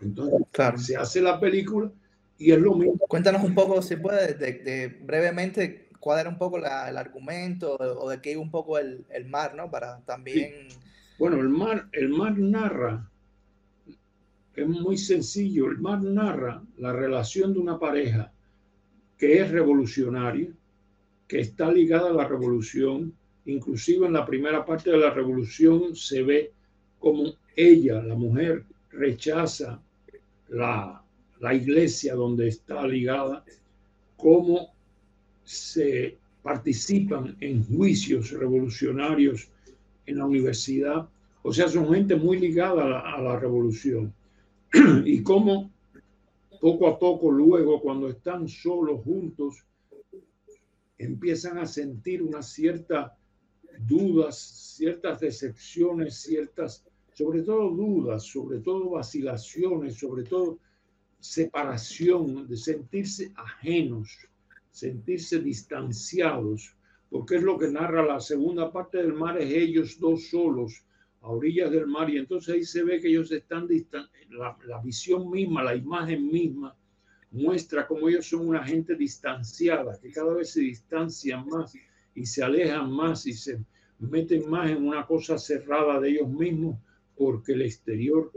Entonces, 0.00 0.86
se 0.86 0.96
hace 0.96 1.20
la 1.20 1.38
película 1.38 1.92
y 2.38 2.52
es 2.52 2.58
lo 2.58 2.74
mismo. 2.74 2.98
Cuéntanos 3.08 3.42
un 3.42 3.54
poco, 3.54 3.80
si 3.82 3.96
puedes, 3.96 4.38
de, 4.38 4.98
brevemente, 5.02 5.88
cuál 6.00 6.20
era 6.20 6.28
un 6.28 6.38
poco 6.38 6.58
el 6.58 6.64
argumento 6.96 7.76
o 7.76 8.08
de 8.08 8.20
qué 8.20 8.32
iba 8.32 8.40
un 8.40 8.50
poco 8.50 8.78
el, 8.78 9.04
el 9.10 9.26
mar, 9.26 9.54
¿no? 9.54 9.70
Para 9.70 10.00
también... 10.00 10.68
Bueno, 11.18 11.40
el 11.40 11.48
mar, 11.48 11.88
el 11.92 12.08
mar 12.08 12.36
narra, 12.36 13.08
es 14.54 14.66
muy 14.66 14.96
sencillo, 14.96 15.66
el 15.66 15.78
mar 15.78 16.02
narra 16.02 16.62
la 16.78 16.92
relación 16.92 17.52
de 17.52 17.60
una 17.60 17.78
pareja 17.78 18.32
que 19.16 19.40
es 19.40 19.50
revolucionaria, 19.50 20.48
que 21.28 21.40
está 21.40 21.70
ligada 21.70 22.10
a 22.10 22.14
la 22.14 22.26
revolución, 22.26 23.14
inclusive 23.46 24.06
en 24.06 24.12
la 24.12 24.26
primera 24.26 24.64
parte 24.64 24.90
de 24.90 24.98
la 24.98 25.10
revolución 25.10 25.94
se 25.94 26.22
ve 26.22 26.52
como 26.98 27.32
ella, 27.54 28.02
la 28.02 28.16
mujer, 28.16 28.64
rechaza 28.90 29.80
la, 30.48 31.03
la 31.44 31.52
iglesia 31.52 32.14
donde 32.14 32.48
está 32.48 32.86
ligada, 32.86 33.44
cómo 34.16 34.72
se 35.44 36.16
participan 36.42 37.36
en 37.40 37.62
juicios 37.64 38.30
revolucionarios 38.30 39.50
en 40.06 40.16
la 40.16 40.24
universidad. 40.24 41.06
O 41.42 41.52
sea, 41.52 41.68
son 41.68 41.92
gente 41.92 42.16
muy 42.16 42.38
ligada 42.38 43.00
a 43.00 43.20
la, 43.20 43.38
revolución. 43.38 44.14
y 45.04 45.22
cómo 45.22 45.70
poco 46.62 46.88
a 46.88 46.98
poco, 46.98 47.30
luego, 47.30 47.78
cuando 47.82 48.08
están 48.08 48.48
solos 48.48 49.02
juntos, 49.02 49.66
empiezan 50.96 51.58
a 51.58 51.66
sentir 51.66 52.22
una 52.22 52.40
cierta 52.40 53.18
dudas, 53.86 54.74
ciertas 54.78 55.20
decepciones, 55.20 56.22
ciertas, 56.22 56.86
sobre 57.12 57.42
todo 57.42 57.68
dudas, 57.68 58.22
sobre 58.22 58.60
todo 58.60 58.88
vacilaciones, 58.88 59.98
sobre 59.98 60.22
todo 60.22 60.58
separación, 61.24 62.46
de 62.46 62.56
sentirse 62.56 63.32
ajenos, 63.34 64.28
sentirse 64.70 65.40
distanciados, 65.40 66.76
porque 67.08 67.36
es 67.36 67.42
lo 67.42 67.58
que 67.58 67.68
narra 67.68 68.04
la 68.04 68.20
segunda 68.20 68.70
parte 68.70 68.98
del 68.98 69.14
mar, 69.14 69.40
es 69.40 69.50
ellos 69.50 69.98
dos 69.98 70.28
solos 70.28 70.84
a 71.22 71.30
orillas 71.30 71.70
del 71.70 71.86
mar, 71.86 72.10
y 72.10 72.18
entonces 72.18 72.54
ahí 72.54 72.64
se 72.64 72.84
ve 72.84 73.00
que 73.00 73.08
ellos 73.08 73.32
están 73.32 73.66
la, 74.28 74.54
la 74.66 74.82
visión 74.82 75.30
misma, 75.30 75.64
la 75.64 75.74
imagen 75.74 76.26
misma, 76.26 76.76
muestra 77.30 77.86
cómo 77.86 78.10
ellos 78.10 78.26
son 78.26 78.46
una 78.46 78.62
gente 78.62 78.94
distanciada, 78.94 79.98
que 79.98 80.12
cada 80.12 80.34
vez 80.34 80.50
se 80.50 80.60
distancian 80.60 81.46
más 81.46 81.74
y 82.14 82.26
se 82.26 82.42
alejan 82.42 82.92
más 82.92 83.26
y 83.26 83.32
se 83.32 83.64
meten 83.98 84.50
más 84.50 84.70
en 84.70 84.86
una 84.86 85.06
cosa 85.06 85.38
cerrada 85.38 85.98
de 86.00 86.10
ellos 86.10 86.28
mismos 86.28 86.76
porque 87.16 87.52
el 87.52 87.62
exterior 87.62 88.30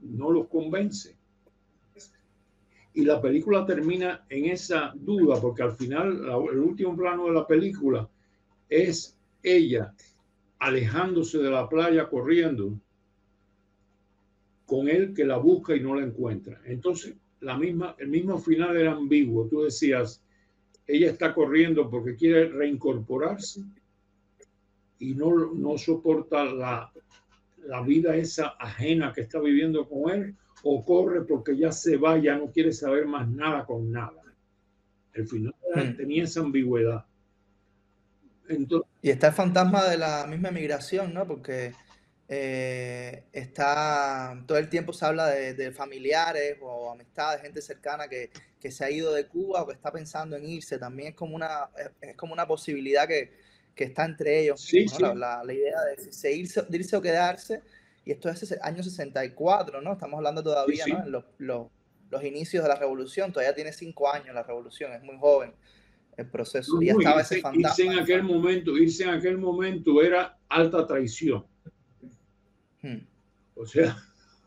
no 0.00 0.32
los 0.32 0.48
convence. 0.48 1.16
Y 2.94 3.04
la 3.04 3.20
película 3.20 3.66
termina 3.66 4.24
en 4.28 4.46
esa 4.46 4.92
duda, 4.94 5.40
porque 5.40 5.62
al 5.62 5.72
final 5.72 6.24
el 6.52 6.58
último 6.58 6.96
plano 6.96 7.26
de 7.26 7.32
la 7.32 7.46
película 7.46 8.08
es 8.68 9.16
ella 9.42 9.92
alejándose 10.60 11.38
de 11.38 11.50
la 11.50 11.68
playa 11.68 12.08
corriendo 12.08 12.78
con 14.64 14.88
él 14.88 15.12
que 15.12 15.24
la 15.24 15.36
busca 15.36 15.74
y 15.76 15.80
no 15.80 15.94
la 15.94 16.06
encuentra. 16.06 16.60
Entonces, 16.64 17.14
la 17.40 17.56
misma, 17.58 17.94
el 17.98 18.08
mismo 18.08 18.38
final 18.38 18.76
era 18.76 18.92
ambiguo. 18.92 19.46
Tú 19.46 19.62
decías, 19.62 20.22
ella 20.86 21.10
está 21.10 21.34
corriendo 21.34 21.90
porque 21.90 22.16
quiere 22.16 22.48
reincorporarse 22.48 23.62
y 24.98 25.14
no, 25.14 25.52
no 25.52 25.76
soporta 25.76 26.44
la, 26.44 26.92
la 27.66 27.82
vida 27.82 28.16
esa 28.16 28.48
ajena 28.58 29.12
que 29.12 29.22
está 29.22 29.40
viviendo 29.40 29.88
con 29.88 30.10
él, 30.10 30.34
o 30.64 30.84
corre 30.84 31.22
porque 31.22 31.56
ya 31.56 31.70
se 31.70 31.96
va, 31.96 32.18
ya 32.18 32.36
no 32.36 32.50
quiere 32.50 32.72
saber 32.72 33.06
más 33.06 33.28
nada 33.28 33.64
con 33.64 33.92
nada. 33.92 34.22
El 35.12 35.28
final 35.28 35.54
hmm. 35.74 35.96
tenía 35.96 36.24
esa 36.24 36.40
ambigüedad. 36.40 37.04
y 39.02 39.10
está 39.10 39.28
el 39.28 39.34
fantasma 39.34 39.88
de 39.88 39.98
la 39.98 40.26
misma 40.26 40.50
migración, 40.50 41.12
¿no? 41.12 41.26
Porque 41.26 41.72
eh, 42.26 43.24
está 43.30 44.42
todo 44.46 44.56
el 44.56 44.70
tiempo 44.70 44.94
se 44.94 45.04
habla 45.04 45.28
de, 45.28 45.70
familiares 45.72 46.56
o 46.62 46.90
amistades, 46.90 47.42
gente 47.42 47.60
cercana 47.60 48.08
que, 48.08 48.30
que, 48.58 48.70
se 48.70 48.84
ha 48.84 48.90
ido 48.90 49.12
de 49.12 49.26
Cuba 49.26 49.62
o 49.62 49.66
que 49.66 49.74
está 49.74 49.92
pensando 49.92 50.34
en 50.36 50.46
irse. 50.46 50.78
También 50.78 51.10
es 51.10 51.14
como 51.14 51.36
una, 51.36 51.68
es 52.00 52.16
como 52.16 52.32
una 52.32 52.46
posibilidad 52.46 53.06
que, 53.06 53.32
que 53.74 53.84
está 53.84 54.06
entre 54.06 54.40
ellos. 54.40 54.66
La, 54.98 55.44
la, 55.44 55.52
idea 55.52 55.78
de, 55.82 56.32
irse, 56.32 56.62
de 56.62 56.76
irse 56.78 56.96
o 56.96 57.02
quedarse 57.02 57.62
y 58.04 58.12
esto 58.12 58.28
es 58.28 58.50
el 58.50 58.58
año 58.62 58.82
64, 58.82 59.80
¿no? 59.80 59.92
Estamos 59.92 60.18
hablando 60.18 60.42
todavía, 60.42 60.84
¿no? 60.86 61.04
En 61.04 61.12
los, 61.12 61.24
los, 61.38 61.68
los, 62.10 62.24
inicios 62.24 62.62
de 62.62 62.68
la 62.68 62.76
revolución, 62.76 63.32
todavía 63.32 63.54
tiene 63.54 63.72
cinco 63.72 64.12
años 64.12 64.34
la 64.34 64.42
revolución, 64.42 64.92
es 64.92 65.02
muy 65.02 65.16
joven. 65.18 65.54
el 66.16 66.28
proceso. 66.28 66.80
y 66.82 66.90
estaba 66.90 67.22
ese 67.22 67.40
fantasma. 67.40 67.92
en 67.92 67.98
aquel 67.98 68.22
momento, 68.22 68.76
irse 68.76 69.04
en 69.04 69.10
aquel 69.10 69.38
momento 69.38 70.02
era 70.02 70.38
alta 70.48 70.86
traición. 70.86 71.44
Hmm. 72.82 73.06
O 73.54 73.66
sea, 73.66 73.96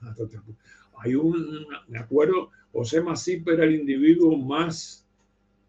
hay 0.99 1.15
un, 1.15 1.65
me 1.87 1.97
acuerdo, 1.97 2.51
José 2.71 3.01
Masip 3.01 3.47
era 3.49 3.63
el 3.63 3.75
individuo 3.75 4.37
más 4.37 5.05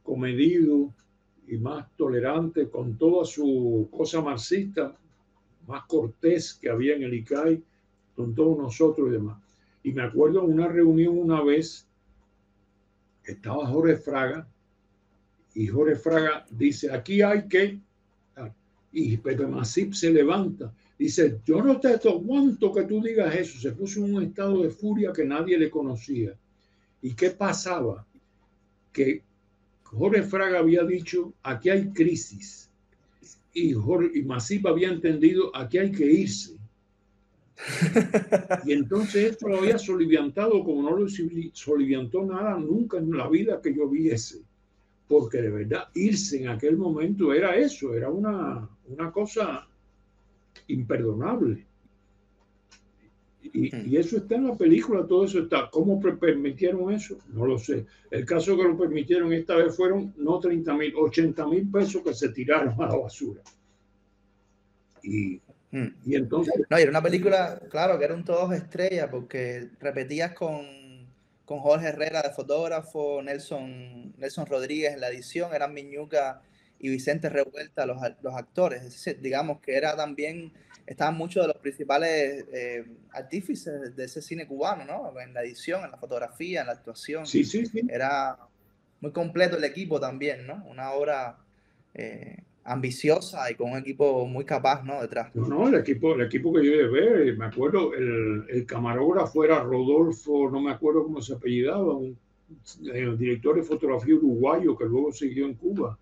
comedido 0.02 0.92
y 1.46 1.56
más 1.56 1.86
tolerante 1.96 2.68
con 2.68 2.98
toda 2.98 3.24
su 3.24 3.88
cosa 3.90 4.20
marxista, 4.20 4.94
más 5.66 5.84
cortés 5.86 6.54
que 6.54 6.68
había 6.68 6.94
en 6.94 7.04
el 7.04 7.14
ICAI, 7.14 7.62
con 8.18 8.34
todos 8.34 8.58
nosotros 8.58 9.08
y 9.08 9.12
demás. 9.12 9.40
Y 9.84 9.92
me 9.92 10.02
acuerdo 10.02 10.42
una 10.42 10.66
reunión 10.66 11.16
una 11.16 11.40
vez, 11.40 11.86
estaba 13.22 13.64
Jorge 13.64 13.96
Fraga, 13.96 14.48
y 15.54 15.68
Jorge 15.68 15.94
Fraga 15.94 16.44
dice, 16.50 16.90
aquí 16.90 17.22
hay 17.22 17.46
que, 17.46 17.78
y 18.90 19.16
Pepe 19.18 19.46
Masip 19.46 19.92
se 19.92 20.10
levanta, 20.10 20.74
dice, 20.98 21.38
yo 21.44 21.62
no 21.62 21.78
te 21.78 21.94
aguanto 22.08 22.72
que 22.72 22.82
tú 22.82 23.00
digas 23.00 23.32
eso, 23.36 23.60
se 23.60 23.70
puso 23.70 24.04
en 24.04 24.16
un 24.16 24.24
estado 24.24 24.64
de 24.64 24.70
furia 24.70 25.12
que 25.12 25.24
nadie 25.24 25.56
le 25.56 25.70
conocía. 25.70 26.36
¿Y 27.00 27.14
qué 27.14 27.30
pasaba? 27.30 28.04
Que 28.92 29.22
Jorge 29.84 30.24
Fraga 30.24 30.58
había 30.58 30.82
dicho, 30.82 31.32
aquí 31.44 31.70
hay 31.70 31.90
crisis. 31.90 32.68
Y, 33.52 33.74
Jorge, 33.74 34.10
y 34.18 34.22
Masip 34.22 34.66
había 34.66 34.88
entendido, 34.88 35.54
aquí 35.54 35.78
hay 35.78 35.92
que 35.92 36.04
irse. 36.04 36.57
y 38.64 38.72
entonces 38.72 39.32
esto 39.32 39.48
lo 39.48 39.58
había 39.58 39.78
soliviantado 39.78 40.62
como 40.62 40.82
no 40.82 40.96
lo 40.96 41.06
soliviantó 41.52 42.24
nada 42.24 42.56
nunca 42.58 42.98
en 42.98 43.10
la 43.16 43.28
vida 43.28 43.60
que 43.60 43.74
yo 43.74 43.88
viese. 43.88 44.42
Porque 45.08 45.40
de 45.40 45.50
verdad 45.50 45.88
irse 45.94 46.42
en 46.42 46.48
aquel 46.48 46.76
momento 46.76 47.32
era 47.32 47.56
eso, 47.56 47.94
era 47.94 48.10
una, 48.10 48.68
una 48.86 49.10
cosa 49.10 49.66
imperdonable. 50.66 51.66
Y, 53.40 53.96
eso 53.96 54.18
está 54.18 54.34
en 54.34 54.48
la 54.48 54.56
película, 54.56 55.06
todo 55.06 55.24
eso 55.24 55.40
está. 55.40 55.70
¿Cómo 55.70 56.00
permitieron 56.00 56.92
eso? 56.92 57.18
No 57.32 57.46
lo 57.46 57.58
sé. 57.58 57.86
El 58.10 58.24
caso 58.26 58.56
que 58.56 58.64
lo 58.64 58.76
permitieron 58.76 59.32
esta 59.32 59.56
vez 59.56 59.74
fueron 59.74 60.12
no 60.18 60.38
30 60.38 60.74
mil, 60.74 60.94
80 60.94 61.46
mil 61.46 61.70
pesos 61.70 62.02
que 62.02 62.12
se 62.12 62.28
tiraron 62.28 62.74
a 62.80 62.86
la 62.86 62.96
basura. 62.96 63.40
Y, 65.02 65.40
hmm. 65.70 65.86
y 66.04 66.16
entonces... 66.16 66.54
No, 66.68 66.76
era 66.76 66.90
una 66.90 67.02
película, 67.02 67.60
claro, 67.70 67.98
que 67.98 68.04
eran 68.04 68.24
todos 68.24 68.54
estrellas, 68.54 69.08
porque 69.10 69.68
repetías 69.80 70.32
con, 70.32 70.66
con 71.44 71.60
Jorge 71.60 71.88
Herrera 71.88 72.22
de 72.22 72.30
fotógrafo, 72.30 73.22
Nelson, 73.22 74.14
Nelson 74.16 74.46
Rodríguez 74.46 74.94
en 74.94 75.00
la 75.00 75.08
edición, 75.08 75.54
eran 75.54 75.74
Miñuca 75.74 76.42
y 76.78 76.88
Vicente 76.88 77.28
Revuelta 77.28 77.86
los, 77.86 77.98
los 78.22 78.34
actores. 78.34 79.18
digamos 79.20 79.60
que 79.60 79.76
era 79.76 79.96
también 79.96 80.52
estaban 80.88 81.16
muchos 81.16 81.42
de 81.42 81.48
los 81.48 81.58
principales 81.58 82.46
eh, 82.50 82.84
artífices 83.12 83.94
de 83.94 84.04
ese 84.04 84.22
cine 84.22 84.46
cubano, 84.46 84.86
¿no? 84.86 85.20
En 85.20 85.34
la 85.34 85.42
edición, 85.42 85.84
en 85.84 85.90
la 85.90 85.98
fotografía, 85.98 86.62
en 86.62 86.68
la 86.68 86.72
actuación. 86.72 87.26
Sí, 87.26 87.44
sí, 87.44 87.66
sí. 87.66 87.82
Era 87.90 88.38
muy 89.00 89.12
completo 89.12 89.58
el 89.58 89.64
equipo 89.64 90.00
también, 90.00 90.46
¿no? 90.46 90.64
Una 90.66 90.92
obra 90.92 91.36
eh, 91.92 92.38
ambiciosa 92.68 93.50
y 93.50 93.54
con 93.54 93.72
un 93.72 93.78
equipo 93.78 94.26
muy 94.26 94.44
capaz, 94.44 94.84
¿no? 94.84 95.00
Detrás. 95.00 95.34
No, 95.34 95.68
el 95.68 95.74
equipo, 95.74 96.14
el 96.14 96.22
equipo 96.22 96.52
que 96.52 96.64
yo 96.64 96.72
de 96.72 96.88
ver, 96.88 97.36
me 97.36 97.46
acuerdo, 97.46 97.94
el, 97.94 98.44
el 98.48 98.66
camarógrafo 98.66 99.44
era 99.44 99.62
Rodolfo, 99.62 100.50
no 100.50 100.60
me 100.60 100.70
acuerdo 100.70 101.04
cómo 101.04 101.20
se 101.20 101.34
apellidaba, 101.34 101.94
un 101.94 102.16
el 102.84 103.18
director 103.18 103.56
de 103.56 103.62
fotografía 103.62 104.14
uruguayo 104.14 104.76
que 104.76 104.84
luego 104.84 105.12
siguió 105.12 105.46
en 105.46 105.54
Cuba. 105.54 105.98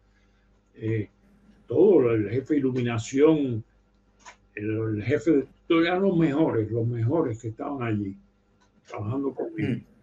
Eh, 0.76 1.08
todo, 1.66 2.12
el 2.12 2.30
jefe 2.30 2.54
de 2.54 2.60
iluminación, 2.60 3.64
el, 4.54 5.02
jefe, 5.02 5.46
eran 5.68 6.02
los 6.02 6.16
mejores, 6.16 6.70
los 6.70 6.86
mejores 6.86 7.40
que 7.40 7.48
estaban 7.48 7.82
allí, 7.82 8.16
trabajando 8.86 9.34
conmigo. 9.34 9.70
Mm. 9.70 9.95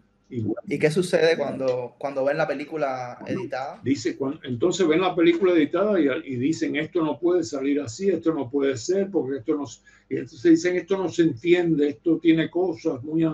Y, 0.68 0.80
qué 0.80 0.90
sucede 0.90 1.38
cuando, 1.38 1.94
cuando 2.00 2.26
ven 2.26 2.38
la 2.38 2.48
película 2.48 3.20
editada? 3.28 3.80
Dice, 3.84 4.18
entonces 4.44 4.88
ven 4.88 5.02
la 5.02 5.16
película 5.16 5.54
editada 5.54 6.00
y, 6.00 6.36
dicen, 6.38 6.76
esto 6.76 7.04
no 7.04 7.20
puede 7.20 7.44
salir 7.44 7.80
así, 7.80 8.10
esto 8.10 8.34
no 8.34 8.50
puede 8.50 8.76
ser, 8.78 9.12
porque 9.12 9.38
esto 9.38 9.56
no... 9.56 9.66
Y 10.10 10.18
entonces 10.18 10.44
dicen, 10.44 10.76
esto 10.76 10.98
no 10.98 11.10
se 11.10 11.24
entiende, 11.24 11.90
esto 11.90 12.18
tiene 12.18 12.50
cosas 12.50 13.04
muy, 13.04 13.26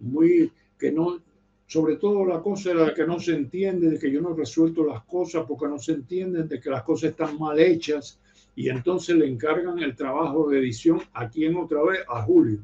muy 0.00 0.50
que 0.78 0.90
no... 0.90 1.20
Sobre 1.66 1.96
todo 1.96 2.26
la 2.26 2.40
cosa 2.40 2.70
de 2.70 2.74
la 2.74 2.92
que 2.92 3.06
no 3.06 3.20
se 3.20 3.32
entiende, 3.32 3.90
de 3.90 3.98
que 4.00 4.10
yo 4.10 4.20
no 4.20 4.34
resuelto 4.34 4.84
las 4.84 5.04
cosas 5.04 5.44
porque 5.46 5.68
no 5.68 5.78
se 5.78 5.92
entienden, 5.92 6.48
de 6.48 6.58
que 6.58 6.68
las 6.68 6.82
cosas 6.82 7.10
están 7.10 7.38
mal 7.38 7.60
hechas, 7.60 8.18
y 8.56 8.68
entonces 8.68 9.14
le 9.14 9.28
encargan 9.28 9.78
el 9.78 9.94
trabajo 9.94 10.50
de 10.50 10.58
edición 10.58 11.00
a 11.12 11.28
quien 11.28 11.56
otra 11.56 11.80
vez, 11.84 12.00
a 12.08 12.22
Julio. 12.22 12.58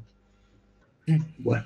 Bueno. 1.37 1.65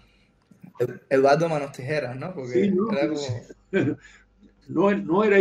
Eduardo 1.10 1.50
Manos 1.50 1.72
Tijeras, 1.72 2.18
¿no? 2.18 2.34
Porque 2.34 2.72
no, 2.72 2.92
era 2.92 3.08
como... 3.10 3.98
no, 5.04 5.24
era 5.24 5.38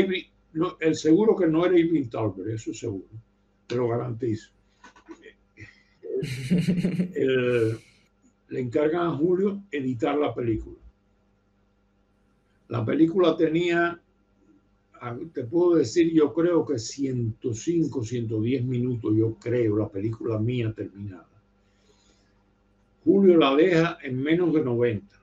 el 0.80 0.94
seguro 0.94 1.36
que 1.36 1.46
no 1.46 1.64
era 1.64 1.78
Irving 1.78 2.08
Talbert, 2.08 2.50
eso 2.50 2.74
seguro, 2.74 3.06
te 3.66 3.76
lo 3.76 3.88
garantizo. 3.88 4.50
le 8.48 8.60
encargan 8.60 9.06
a 9.06 9.16
Julio 9.16 9.62
editar 9.70 10.16
la 10.18 10.34
película. 10.34 10.76
La 12.68 12.84
película 12.84 13.36
tenía 13.36 14.00
te 15.32 15.44
puedo 15.44 15.76
decir, 15.76 16.12
yo 16.12 16.32
creo 16.32 16.64
que 16.66 16.78
105, 16.78 18.04
110 18.04 18.64
minutos, 18.64 19.14
yo 19.16 19.34
creo, 19.36 19.78
la 19.78 19.88
película 19.88 20.38
mía 20.38 20.72
terminada. 20.74 21.26
Julio 23.04 23.38
la 23.38 23.54
deja 23.56 23.98
en 24.02 24.22
menos 24.22 24.52
de 24.52 24.62
90. 24.62 25.19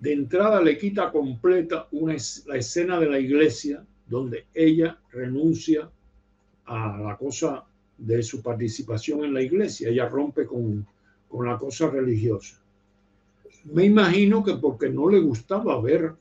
De 0.00 0.12
entrada 0.12 0.62
le 0.62 0.78
quita 0.78 1.12
completa 1.12 1.86
la 2.46 2.56
escena 2.56 2.98
de 2.98 3.06
la 3.06 3.18
iglesia 3.18 3.84
donde 4.06 4.46
ella 4.54 4.98
renuncia 5.12 5.90
a 6.64 6.98
la 6.98 7.16
cosa 7.16 7.64
de 7.98 8.22
su 8.22 8.42
participación 8.42 9.24
en 9.24 9.34
la 9.34 9.42
iglesia. 9.42 9.90
Ella 9.90 10.08
rompe 10.08 10.46
con, 10.46 10.86
con 11.28 11.46
la 11.46 11.58
cosa 11.58 11.90
religiosa. 11.90 12.58
Me 13.64 13.84
imagino 13.84 14.42
que 14.42 14.54
porque 14.54 14.88
no 14.88 15.08
le 15.10 15.20
gustaba 15.20 15.80
ver 15.80 16.12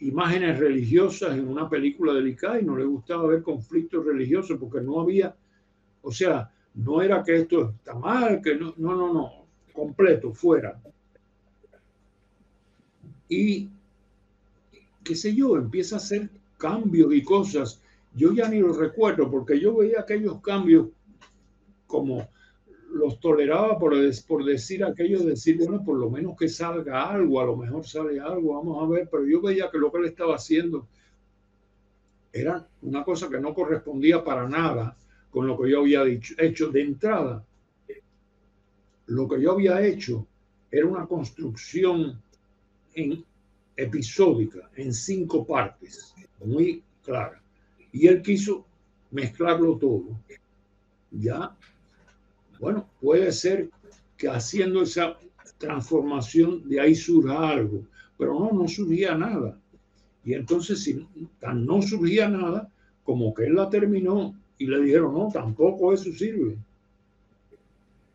imágenes 0.00 0.58
religiosas 0.58 1.36
en 1.36 1.48
una 1.48 1.68
película 1.68 2.12
del 2.12 2.28
ICAI, 2.28 2.62
no 2.62 2.76
le 2.76 2.84
gustaba 2.84 3.26
ver 3.26 3.42
conflictos 3.42 4.04
religiosos 4.04 4.58
porque 4.58 4.80
no 4.80 5.00
había, 5.00 5.34
o 6.02 6.12
sea, 6.12 6.50
no 6.74 7.02
era 7.02 7.22
que 7.24 7.36
esto 7.36 7.70
está 7.70 7.94
mal, 7.94 8.40
que 8.40 8.54
no, 8.54 8.74
no, 8.76 8.94
no, 8.94 9.12
no, 9.12 9.32
completo, 9.72 10.32
fuera. 10.32 10.80
Y, 13.28 13.68
qué 15.04 15.14
sé 15.14 15.34
yo, 15.34 15.56
empieza 15.56 15.96
a 15.96 15.98
hacer 15.98 16.30
cambios 16.56 17.12
y 17.14 17.22
cosas. 17.22 17.80
Yo 18.14 18.32
ya 18.32 18.48
ni 18.48 18.58
lo 18.58 18.72
recuerdo 18.72 19.30
porque 19.30 19.60
yo 19.60 19.76
veía 19.76 20.00
aquellos 20.00 20.40
cambios 20.40 20.88
como 21.86 22.28
los 22.90 23.20
toleraba 23.20 23.78
por, 23.78 23.94
por 24.26 24.44
decir 24.44 24.84
aquello, 24.84 25.22
decir, 25.22 25.58
bueno, 25.58 25.84
por 25.84 25.98
lo 25.98 26.10
menos 26.10 26.36
que 26.36 26.48
salga 26.48 27.10
algo, 27.10 27.40
a 27.40 27.44
lo 27.44 27.56
mejor 27.56 27.86
sale 27.86 28.18
algo, 28.18 28.54
vamos 28.54 28.82
a 28.82 28.86
ver, 28.88 29.08
pero 29.10 29.26
yo 29.26 29.40
veía 29.40 29.70
que 29.70 29.78
lo 29.78 29.92
que 29.92 29.98
él 29.98 30.04
estaba 30.06 30.36
haciendo 30.36 30.88
era 32.32 32.66
una 32.82 33.04
cosa 33.04 33.28
que 33.28 33.40
no 33.40 33.54
correspondía 33.54 34.22
para 34.22 34.48
nada 34.48 34.96
con 35.30 35.46
lo 35.46 35.58
que 35.58 35.70
yo 35.70 35.80
había 35.80 36.04
dicho, 36.04 36.34
hecho 36.38 36.68
de 36.70 36.82
entrada. 36.82 37.44
Lo 39.06 39.28
que 39.28 39.40
yo 39.40 39.52
había 39.52 39.84
hecho 39.84 40.26
era 40.70 40.86
una 40.86 41.06
construcción 41.06 42.20
en, 42.94 43.24
episódica, 43.76 44.70
en 44.76 44.92
cinco 44.92 45.46
partes, 45.46 46.14
muy 46.44 46.82
clara. 47.04 47.40
Y 47.92 48.06
él 48.06 48.22
quiso 48.22 48.66
mezclarlo 49.10 49.76
todo. 49.76 50.18
Ya 51.10 51.56
bueno, 52.60 52.88
puede 53.00 53.30
ser 53.32 53.70
que 54.16 54.28
haciendo 54.28 54.82
esa 54.82 55.16
transformación 55.58 56.68
de 56.68 56.80
ahí 56.80 56.94
surja 56.94 57.50
algo, 57.50 57.84
pero 58.16 58.38
no, 58.38 58.50
no 58.52 58.68
surgía 58.68 59.14
nada. 59.14 59.58
Y 60.24 60.34
entonces, 60.34 60.82
si 60.82 61.06
no 61.54 61.82
surgía 61.82 62.28
nada, 62.28 62.70
como 63.04 63.32
que 63.32 63.44
él 63.44 63.54
la 63.54 63.70
terminó 63.70 64.34
y 64.58 64.66
le 64.66 64.80
dijeron, 64.80 65.14
no, 65.14 65.28
tampoco 65.32 65.92
eso 65.92 66.12
sirve. 66.12 66.58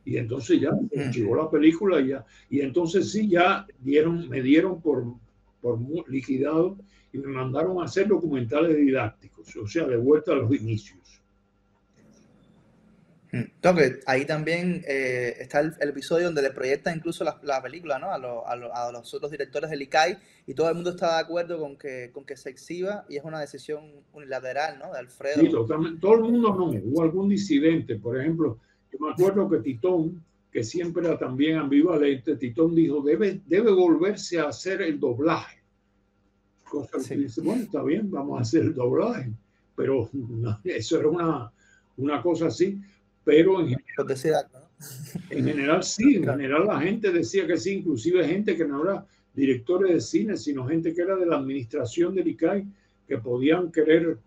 Y 0.06 0.18
entonces 0.18 0.60
ya 0.60 0.72
llegó 1.12 1.36
la 1.36 1.50
película 1.50 2.00
y 2.00 2.10
ya. 2.10 2.26
Y 2.50 2.62
entonces 2.62 3.12
sí, 3.12 3.30
ya 3.30 3.66
dieron, 3.80 4.28
me 4.30 4.42
dieron 4.42 4.82
por, 4.82 5.06
por 5.62 5.80
liquidado 6.10 6.78
y 7.14 7.20
me 7.20 7.28
mandaron 7.28 7.80
a 7.82 7.86
hacer 7.86 8.08
documentales 8.08 8.76
didácticos, 8.76 9.56
o 9.56 9.68
sea, 9.68 9.86
de 9.86 9.98
vuelta 9.98 10.34
a 10.34 10.36
los 10.36 10.52
inicios. 10.54 11.04
Entonces, 13.34 14.00
ahí 14.06 14.26
también 14.26 14.84
eh, 14.88 15.36
está 15.40 15.60
el, 15.62 15.74
episodio 15.80 16.26
donde 16.26 16.44
le 16.44 16.52
proyecta 16.52 16.96
incluso 16.96 17.24
la, 17.24 17.64
película 17.64 17.98
¿no? 17.98 18.12
a, 18.12 18.92
los 18.92 19.12
otros 19.12 19.32
directores 19.32 19.72
del 19.72 19.82
ICAI 19.82 20.18
y 20.46 20.54
todo 20.54 20.70
el 20.70 20.76
mundo 20.76 20.92
está 20.92 21.16
de 21.16 21.22
acuerdo 21.22 21.60
con 21.60 21.76
que, 21.76 22.12
con 22.14 22.26
que 22.26 22.38
se 22.38 22.52
exhiba 22.52 23.06
y 23.10 23.18
es 23.18 23.24
una 23.24 23.40
decisión 23.40 23.92
unilateral 24.14 24.78
¿no? 24.78 24.94
de 24.94 25.00
Alfredo. 25.00 25.42
Sí, 25.42 25.50
totalmente. 25.50 26.00
Todo 26.00 26.14
el 26.14 26.22
mundo 26.22 26.54
no. 26.54 26.66
Hubo 26.66 27.02
algún 27.02 27.28
disidente. 27.28 27.96
Por 27.96 28.20
ejemplo, 28.20 28.60
yo 28.94 29.00
me 29.06 29.12
acuerdo 29.12 29.50
que 29.50 29.60
Titón, 29.60 30.24
que 30.52 30.64
siempre 30.64 31.08
era 31.08 31.18
también 31.18 31.58
ambivalente, 31.58 32.36
Titón 32.36 32.76
dijo, 32.76 33.02
debe, 33.02 33.42
debe 33.48 33.72
volverse 33.72 34.40
a 34.40 34.50
hacer 34.50 34.82
el 34.84 35.00
doblaje. 35.00 35.64
Cosa 36.70 36.98
que 37.08 37.18
dice, 37.18 37.42
bueno, 37.42 37.64
está 37.64 37.84
bien, 37.84 38.10
vamos 38.10 38.38
a 38.38 38.42
hacer 38.42 38.62
el 38.62 38.74
doblaje. 38.74 39.32
Pero 39.76 40.10
eso 40.64 41.00
era 41.00 41.08
una, 41.08 41.52
una 41.98 42.22
cosa 42.22 42.48
así. 42.48 42.80
Pero 43.24 43.62
en 43.62 43.70
general, 43.70 44.18
en 45.30 45.46
general 45.46 45.84
sí, 45.84 46.16
en 46.16 46.26
general 46.26 46.68
la 46.68 46.80
gente 46.82 47.12
decía 47.12 47.48
que 47.48 47.58
sí, 47.58 47.76
inclusive 47.76 48.28
gente 48.28 48.56
que 48.56 48.66
no 48.66 48.84
era 48.84 49.06
directores 49.34 49.94
de 49.94 50.02
cine, 50.02 50.38
sino 50.38 50.68
gente 50.68 50.94
que 50.94 51.02
era 51.02 51.16
de 51.16 51.26
la 51.26 51.38
administración 51.38 52.14
del 52.14 52.28
ICAI, 52.28 52.66
que 53.08 53.18
podían 53.18 53.72
querer 53.72 54.18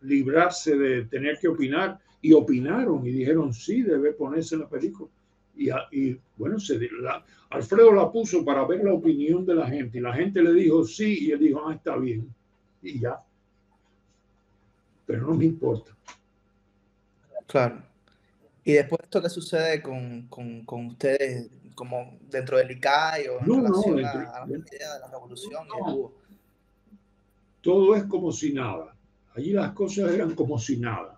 librarse 0.00 0.76
de 0.76 1.04
tener 1.04 1.38
que 1.38 1.48
opinar 1.48 1.98
y 2.26 2.32
opinaron 2.32 3.06
y 3.06 3.12
dijeron 3.12 3.54
sí, 3.54 3.82
debe 3.82 4.12
ponerse 4.12 4.56
en 4.56 4.62
la 4.62 4.68
película. 4.68 5.08
Y, 5.54 5.68
y 5.92 6.20
bueno, 6.36 6.58
se, 6.58 6.76
la, 7.00 7.24
Alfredo 7.50 7.92
la 7.92 8.10
puso 8.10 8.44
para 8.44 8.66
ver 8.66 8.82
la 8.82 8.94
opinión 8.94 9.46
de 9.46 9.54
la 9.54 9.68
gente 9.68 9.98
y 9.98 10.00
la 10.00 10.12
gente 10.12 10.42
le 10.42 10.52
dijo 10.52 10.84
sí 10.84 11.18
y 11.20 11.30
él 11.30 11.38
dijo, 11.38 11.62
ah, 11.64 11.74
está 11.74 11.96
bien. 11.96 12.28
Y 12.82 12.98
ya. 12.98 13.22
Pero 15.06 15.28
no 15.28 15.34
me 15.34 15.44
importa. 15.44 15.96
Claro. 17.46 17.80
Y 18.64 18.72
después 18.72 19.02
esto 19.04 19.22
qué 19.22 19.28
sucede 19.28 19.80
con, 19.80 20.26
con, 20.26 20.64
con 20.64 20.86
ustedes, 20.86 21.48
como 21.76 22.18
dentro 22.28 22.58
del 22.58 22.72
ICAI 22.72 23.28
o 23.28 23.40
en 23.40 23.46
no, 23.46 23.56
relación 23.62 24.02
no, 24.02 24.08
a, 24.08 24.46
la 24.48 24.58
idea 24.58 24.94
de 24.94 25.00
la 25.00 25.10
revolución 25.12 25.64
Todo 27.60 27.94
es 27.94 28.02
como 28.06 28.32
si 28.32 28.52
nada. 28.52 28.96
Allí 29.36 29.52
las 29.52 29.70
cosas 29.74 30.12
eran 30.12 30.34
como 30.34 30.58
si 30.58 30.78
nada 30.78 31.15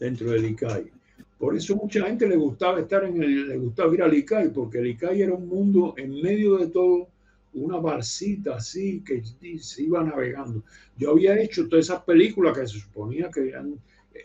dentro 0.00 0.32
del 0.32 0.46
ICAI. 0.46 0.90
Por 1.38 1.56
eso 1.56 1.76
mucha 1.76 2.04
gente 2.06 2.26
le 2.26 2.36
gustaba 2.36 2.80
estar 2.80 3.04
en 3.04 3.22
el, 3.22 3.48
le 3.48 3.56
gustaba 3.58 3.94
ir 3.94 4.02
al 4.02 4.14
ICAI, 4.14 4.48
porque 4.48 4.78
el 4.78 4.88
ICAI 4.88 5.22
era 5.22 5.34
un 5.34 5.48
mundo 5.48 5.94
en 5.96 6.20
medio 6.20 6.56
de 6.58 6.66
todo, 6.66 7.06
una 7.54 7.78
barcita 7.78 8.56
así 8.56 9.02
que 9.06 9.22
se 9.58 9.82
iba 9.84 10.02
navegando. 10.02 10.64
Yo 10.96 11.12
había 11.12 11.40
hecho 11.40 11.68
todas 11.68 11.86
esas 11.86 12.02
películas 12.02 12.58
que 12.58 12.66
se 12.66 12.80
suponía 12.80 13.30
que 13.30 13.48
eran 13.48 13.78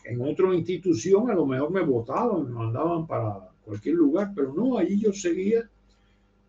en 0.04 0.22
otra 0.22 0.54
institución 0.54 1.30
a 1.30 1.36
lo 1.36 1.46
mejor 1.46 1.72
me 1.72 1.82
votaban, 1.82 2.46
me 2.46 2.52
mandaban 2.52 3.08
para 3.08 3.50
cualquier 3.64 3.96
lugar, 3.96 4.32
pero 4.36 4.54
no, 4.54 4.78
allí 4.78 5.00
yo 5.00 5.12
seguía 5.14 5.68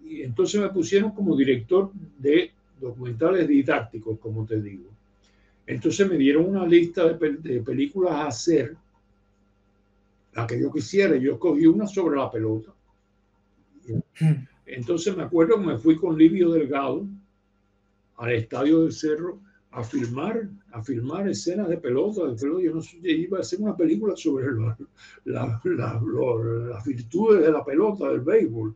y 0.05 0.23
entonces 0.23 0.61
me 0.61 0.69
pusieron 0.69 1.11
como 1.11 1.36
director 1.36 1.90
de 2.19 2.51
documentales 2.81 3.48
didácticos, 3.48 4.19
como 4.19 4.44
te 4.44 4.61
digo. 4.61 4.85
Entonces 5.66 6.09
me 6.09 6.16
dieron 6.16 6.47
una 6.48 6.66
lista 6.66 7.12
de, 7.12 7.61
películas 7.61 8.12
a 8.12 8.27
hacer, 8.28 8.77
la 10.36 10.46
que 10.46 10.60
yo 10.60 10.70
quisiera. 10.70 11.16
Yo 11.16 11.32
escogí 11.34 11.66
una 11.66 11.86
sobre 11.86 12.18
la 12.18 12.30
pelota. 12.30 12.72
Entonces 14.66 15.16
me 15.16 15.22
acuerdo 15.22 15.58
que 15.58 15.66
me 15.66 15.78
fui 15.78 15.96
con 15.96 16.16
Livio 16.16 16.50
Delgado 16.50 17.06
al 18.16 18.32
Estadio 18.32 18.82
del 18.82 18.92
Cerro 18.92 19.40
a 19.70 19.82
filmar, 19.82 20.48
a 20.72 20.82
filmar 20.82 21.28
escenas 21.28 21.68
de 21.68 21.78
pelota, 21.78 22.26
de 22.26 22.34
pelota. 22.34 22.62
Yo 22.62 22.74
no 22.74 22.82
sé, 22.82 22.98
iba 23.02 23.38
a 23.38 23.40
hacer 23.40 23.60
una 23.60 23.76
película 23.76 24.14
sobre 24.16 24.46
la, 25.24 25.60
las 25.64 26.84
virtudes 26.84 27.42
de 27.42 27.52
la 27.52 27.64
pelota, 27.64 28.08
del 28.10 28.20
béisbol. 28.20 28.74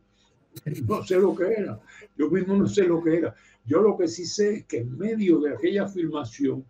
No 0.85 1.03
sé 1.03 1.17
lo 1.17 1.35
que 1.35 1.45
era. 1.45 1.79
Yo 2.17 2.29
mismo 2.29 2.55
no 2.55 2.67
sé 2.67 2.83
lo 2.83 3.01
que 3.03 3.17
era. 3.17 3.35
Yo 3.65 3.81
lo 3.81 3.97
que 3.97 4.07
sí 4.07 4.25
sé 4.25 4.55
es 4.55 4.65
que 4.65 4.79
en 4.79 4.97
medio 4.97 5.39
de 5.39 5.53
aquella 5.53 5.87
filmación, 5.87 6.65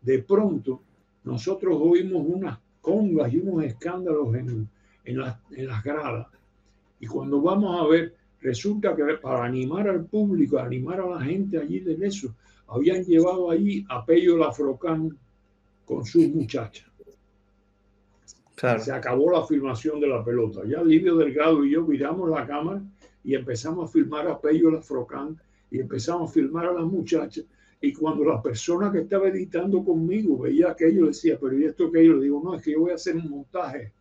de 0.00 0.20
pronto, 0.20 0.82
nosotros 1.24 1.76
oímos 1.78 2.24
unas 2.26 2.58
congas 2.80 3.32
y 3.32 3.38
unos 3.38 3.64
escándalos 3.64 4.34
en, 4.34 4.68
en, 5.04 5.20
en 5.50 5.66
las 5.66 5.84
gradas. 5.84 6.26
Y 7.00 7.06
cuando 7.06 7.40
vamos 7.40 7.80
a 7.80 7.86
ver, 7.88 8.14
resulta 8.40 8.94
que 8.94 9.04
para 9.22 9.44
animar 9.44 9.88
al 9.88 10.04
público, 10.04 10.58
animar 10.58 11.00
a 11.00 11.10
la 11.10 11.20
gente 11.20 11.58
allí 11.58 11.80
de 11.80 12.06
eso, 12.06 12.34
habían 12.68 13.04
llevado 13.04 13.50
allí 13.50 13.84
a 13.88 14.04
Pello 14.04 14.36
Lafrocán 14.36 15.16
con 15.84 16.04
sus 16.04 16.28
muchachas. 16.28 16.86
Se 18.56 18.92
acabó 18.92 19.30
la 19.30 19.46
filmación 19.46 20.00
de 20.00 20.08
la 20.08 20.24
pelota. 20.24 20.62
Ya 20.66 20.82
Livio 20.82 21.16
Delgado 21.16 21.64
y 21.64 21.70
yo 21.70 21.86
miramos 21.86 22.28
la 22.28 22.44
cámara 22.44 22.82
y 23.22 23.34
empezamos 23.34 23.88
a 23.88 23.92
filmar 23.92 24.26
a 24.26 24.40
Pello 24.40 24.70
Lafrocán 24.70 25.40
y 25.70 25.78
empezamos 25.78 26.30
a 26.30 26.32
filmar 26.32 26.66
a 26.66 26.72
las 26.72 26.84
muchachas. 26.84 27.44
Y 27.80 27.92
cuando 27.92 28.24
la 28.24 28.42
persona 28.42 28.90
que 28.90 29.00
estaba 29.00 29.28
editando 29.28 29.84
conmigo 29.84 30.38
veía 30.38 30.70
aquello, 30.70 31.06
decía, 31.06 31.38
pero 31.40 31.58
¿y 31.58 31.64
esto 31.64 31.90
que 31.92 32.04
yo 32.04 32.18
digo? 32.18 32.42
No, 32.42 32.54
es 32.54 32.62
que 32.62 32.72
yo 32.72 32.80
voy 32.80 32.90
a 32.90 32.96
hacer 32.96 33.16
un 33.16 33.30
montaje. 33.30 33.92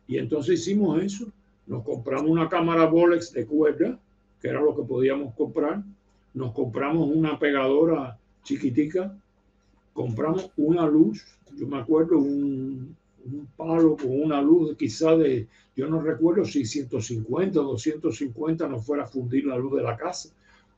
Y 0.07 0.19
entonces 0.19 0.61
hicimos 0.61 1.03
eso. 1.03 1.27
Nos 1.67 1.83
compramos 1.83 2.31
una 2.31 2.49
cámara 2.49 2.87
Bolex 2.87 3.33
de 3.33 3.45
cuerda, 3.45 3.99
que 4.41 4.49
era 4.49 4.61
lo 4.61 4.77
que 4.77 4.83
podíamos 4.83 5.35
comprar. 5.35 5.83
Nos 6.35 6.53
compramos 6.53 7.09
una 7.09 7.39
pegadora 7.39 8.17
chiquitica. 8.45 9.17
Compramos 9.97 10.51
una 10.59 10.87
luz. 10.87 11.25
Yo 11.57 11.67
me 11.67 11.79
acuerdo 11.79 12.19
un, 12.19 12.95
un 13.25 13.49
palo 13.57 13.97
con 13.97 14.11
una 14.11 14.43
luz 14.43 14.77
quizá 14.77 15.17
de, 15.17 15.49
yo 15.75 15.89
no 15.89 16.03
recuerdo 16.03 16.45
si 16.45 16.67
150 16.67 17.59
o 17.59 17.65
250 17.65 18.69
no 18.69 18.79
fuera 18.79 19.05
a 19.05 19.07
fundir 19.07 19.47
la 19.47 19.57
luz 19.57 19.77
de 19.77 19.83
la 19.83 19.97
casa. 19.97 20.29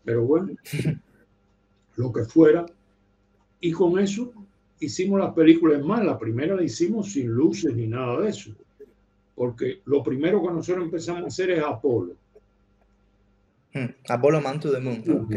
Pero 0.05 0.25
bueno, 0.25 0.53
lo 1.97 2.13
que 2.13 2.25
fuera. 2.27 2.65
Y 3.61 3.73
con 3.73 3.99
eso 3.99 4.33
hicimos 4.79 5.19
las 5.19 5.35
películas 5.35 5.85
más. 5.85 6.05
La 6.05 6.17
primera 6.17 6.55
la 6.55 6.63
hicimos 6.63 7.11
sin 7.11 7.27
luces 7.27 7.75
ni 7.75 7.89
nada 7.89 8.21
de 8.21 8.29
eso. 8.29 8.53
Porque 9.35 9.81
lo 9.85 10.05
primero 10.05 10.41
que 10.41 10.53
nosotros 10.53 10.85
empezamos 10.85 11.25
a 11.25 11.27
hacer 11.27 11.51
es 11.51 11.65
Apolo. 11.65 12.15
Hmm, 13.75 13.91
Apolo 14.09 14.41
Man 14.41 14.61
to 14.61 14.71
the 14.71 14.79
Moon. 14.79 15.29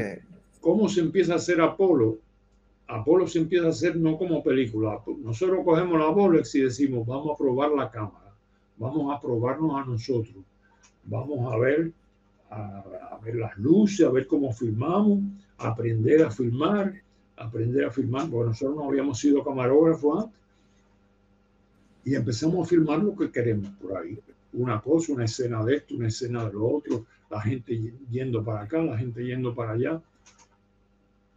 ¿Cómo 0.59 0.87
se 0.87 1.01
empieza 1.01 1.33
a 1.33 1.37
hacer 1.37 1.59
Apolo? 1.61 2.19
Apolo 2.91 3.25
se 3.25 3.39
empieza 3.39 3.67
a 3.67 3.69
hacer 3.69 3.95
no 3.95 4.17
como 4.17 4.43
película. 4.43 5.01
Nosotros 5.23 5.63
cogemos 5.63 5.97
la 5.97 6.09
Bolex 6.09 6.55
y 6.55 6.61
decimos, 6.63 7.07
vamos 7.07 7.31
a 7.33 7.37
probar 7.37 7.71
la 7.71 7.89
cámara, 7.89 8.35
vamos 8.77 9.15
a 9.15 9.21
probarnos 9.21 9.81
a 9.81 9.85
nosotros, 9.85 10.43
vamos 11.05 11.53
a 11.53 11.57
ver, 11.57 11.93
a, 12.49 13.17
ver 13.23 13.35
las 13.35 13.57
luces, 13.57 14.05
a 14.05 14.11
ver 14.11 14.27
cómo 14.27 14.51
filmamos, 14.51 15.19
aprender 15.57 16.21
a 16.23 16.31
filmar, 16.31 16.93
aprender 17.37 17.85
a 17.85 17.91
filmar, 17.91 18.29
porque 18.29 18.49
nosotros 18.49 18.75
no 18.75 18.89
habíamos 18.89 19.19
sido 19.19 19.41
camarógrafos 19.41 20.25
antes. 20.25 20.39
Y 22.03 22.15
empezamos 22.15 22.67
a 22.67 22.69
filmar 22.69 22.99
lo 22.99 23.15
que 23.15 23.31
queremos 23.31 23.69
por 23.81 23.95
ahí. 23.95 24.19
Una 24.51 24.81
cosa, 24.81 25.13
una 25.13 25.23
escena 25.23 25.63
de 25.63 25.77
esto, 25.77 25.95
una 25.95 26.09
escena 26.09 26.43
de 26.45 26.53
lo 26.53 26.67
otro, 26.67 27.05
la 27.29 27.39
gente 27.39 27.93
yendo 28.09 28.43
para 28.43 28.63
acá, 28.63 28.83
la 28.83 28.97
gente 28.97 29.23
yendo 29.23 29.55
para 29.55 29.71
allá 29.71 30.01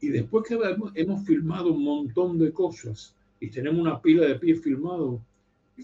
y 0.04 0.10
después 0.10 0.44
que 0.46 0.58
hemos, 0.96 1.24
filmado 1.24 1.72
un 1.72 1.82
montón 1.82 2.38
de 2.38 2.52
cosas 2.52 3.14
y 3.40 3.48
tenemos 3.48 3.80
una 3.80 4.02
pila 4.02 4.26
de 4.26 4.34
pies 4.34 4.60
filmados, 4.60 5.18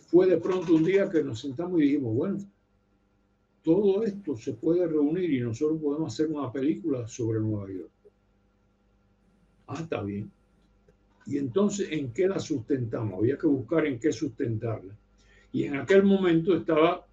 fue 0.09 0.26
de 0.26 0.36
pronto 0.36 0.74
un 0.74 0.84
día 0.84 1.09
que 1.09 1.24
nos 1.24 1.40
sentamos 1.40 1.80
y 1.80 1.84
dijimos, 1.84 2.14
bueno, 2.14 2.38
todo 3.64 4.02
esto 4.05 4.36
se 4.36 4.52
puede 4.52 4.86
reunir 4.86 5.32
y 5.32 5.40
nosotros 5.40 5.80
podemos 5.80 6.12
hacer 6.12 6.30
una 6.30 6.52
película 6.52 7.09
sobre 7.09 7.40
Nueva 7.40 7.72
York. 7.72 7.90
Ah, 9.68 9.80
está 9.80 10.02
bien. 10.02 10.30
Y 11.24 11.38
entonces, 11.38 11.88
¿en 11.90 12.12
qué 12.12 12.28
la 12.28 12.38
sustentamos? 12.38 13.20
Había 13.20 13.38
que 13.38 13.47
buscar 13.47 13.86
en 13.86 13.98
qué 13.98 14.12
sustentarla. 14.12 14.94
Y 15.51 15.64
en 15.64 15.76
aquel 15.76 16.02
momento 16.02 16.55
estaba 16.55 17.06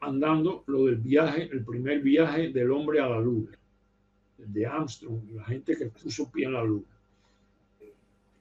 andando 0.00 0.64
lo 0.66 0.84
del 0.84 0.96
viaje, 0.96 1.48
el 1.50 1.64
primer 1.64 2.02
viaje 2.02 2.50
del 2.50 2.72
hombre 2.72 3.00
a 3.00 3.08
la 3.08 3.20
luna 3.20 3.56
de 4.38 4.66
Armstrong, 4.66 5.20
la 5.32 5.44
gente 5.44 5.76
que 5.76 5.86
puso 5.86 6.30
pie 6.30 6.46
en 6.46 6.52
la 6.52 6.64
luna. 6.64 6.86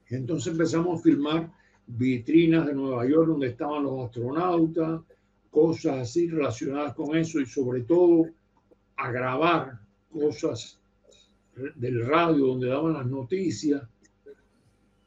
Entonces 0.09 0.51
empezamos 0.51 0.99
a 0.99 1.03
filmar 1.03 1.51
vitrinas 1.87 2.65
de 2.67 2.73
Nueva 2.73 3.07
York 3.07 3.27
donde 3.27 3.47
estaban 3.47 3.83
los 3.83 4.05
astronautas, 4.05 5.01
cosas 5.49 5.99
así 5.99 6.27
relacionadas 6.27 6.93
con 6.93 7.15
eso 7.15 7.39
y 7.39 7.45
sobre 7.45 7.81
todo 7.81 8.27
a 8.95 9.11
grabar 9.11 9.79
cosas 10.11 10.79
del 11.75 12.05
radio 12.05 12.47
donde 12.47 12.67
daban 12.67 12.93
las 12.93 13.05
noticias, 13.05 13.83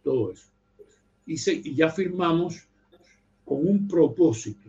todo 0.03 0.33
eso. 0.33 0.49
Y, 1.27 1.35
y 1.69 1.75
ya 1.75 1.91
firmamos 1.91 2.69
con 3.45 3.67
un 3.67 3.89
propósito 3.89 4.66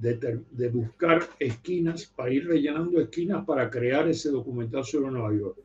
de, 0.00 0.68
buscar 0.68 1.22
esquinas 1.38 2.06
para 2.06 2.32
ir 2.32 2.46
rellenando 2.46 3.00
esquinas 3.00 3.44
para 3.44 3.70
crear 3.70 4.08
ese 4.08 4.30
documental 4.30 4.84
sobre 4.84 5.10
Nueva 5.10 5.34
York. 5.34 5.58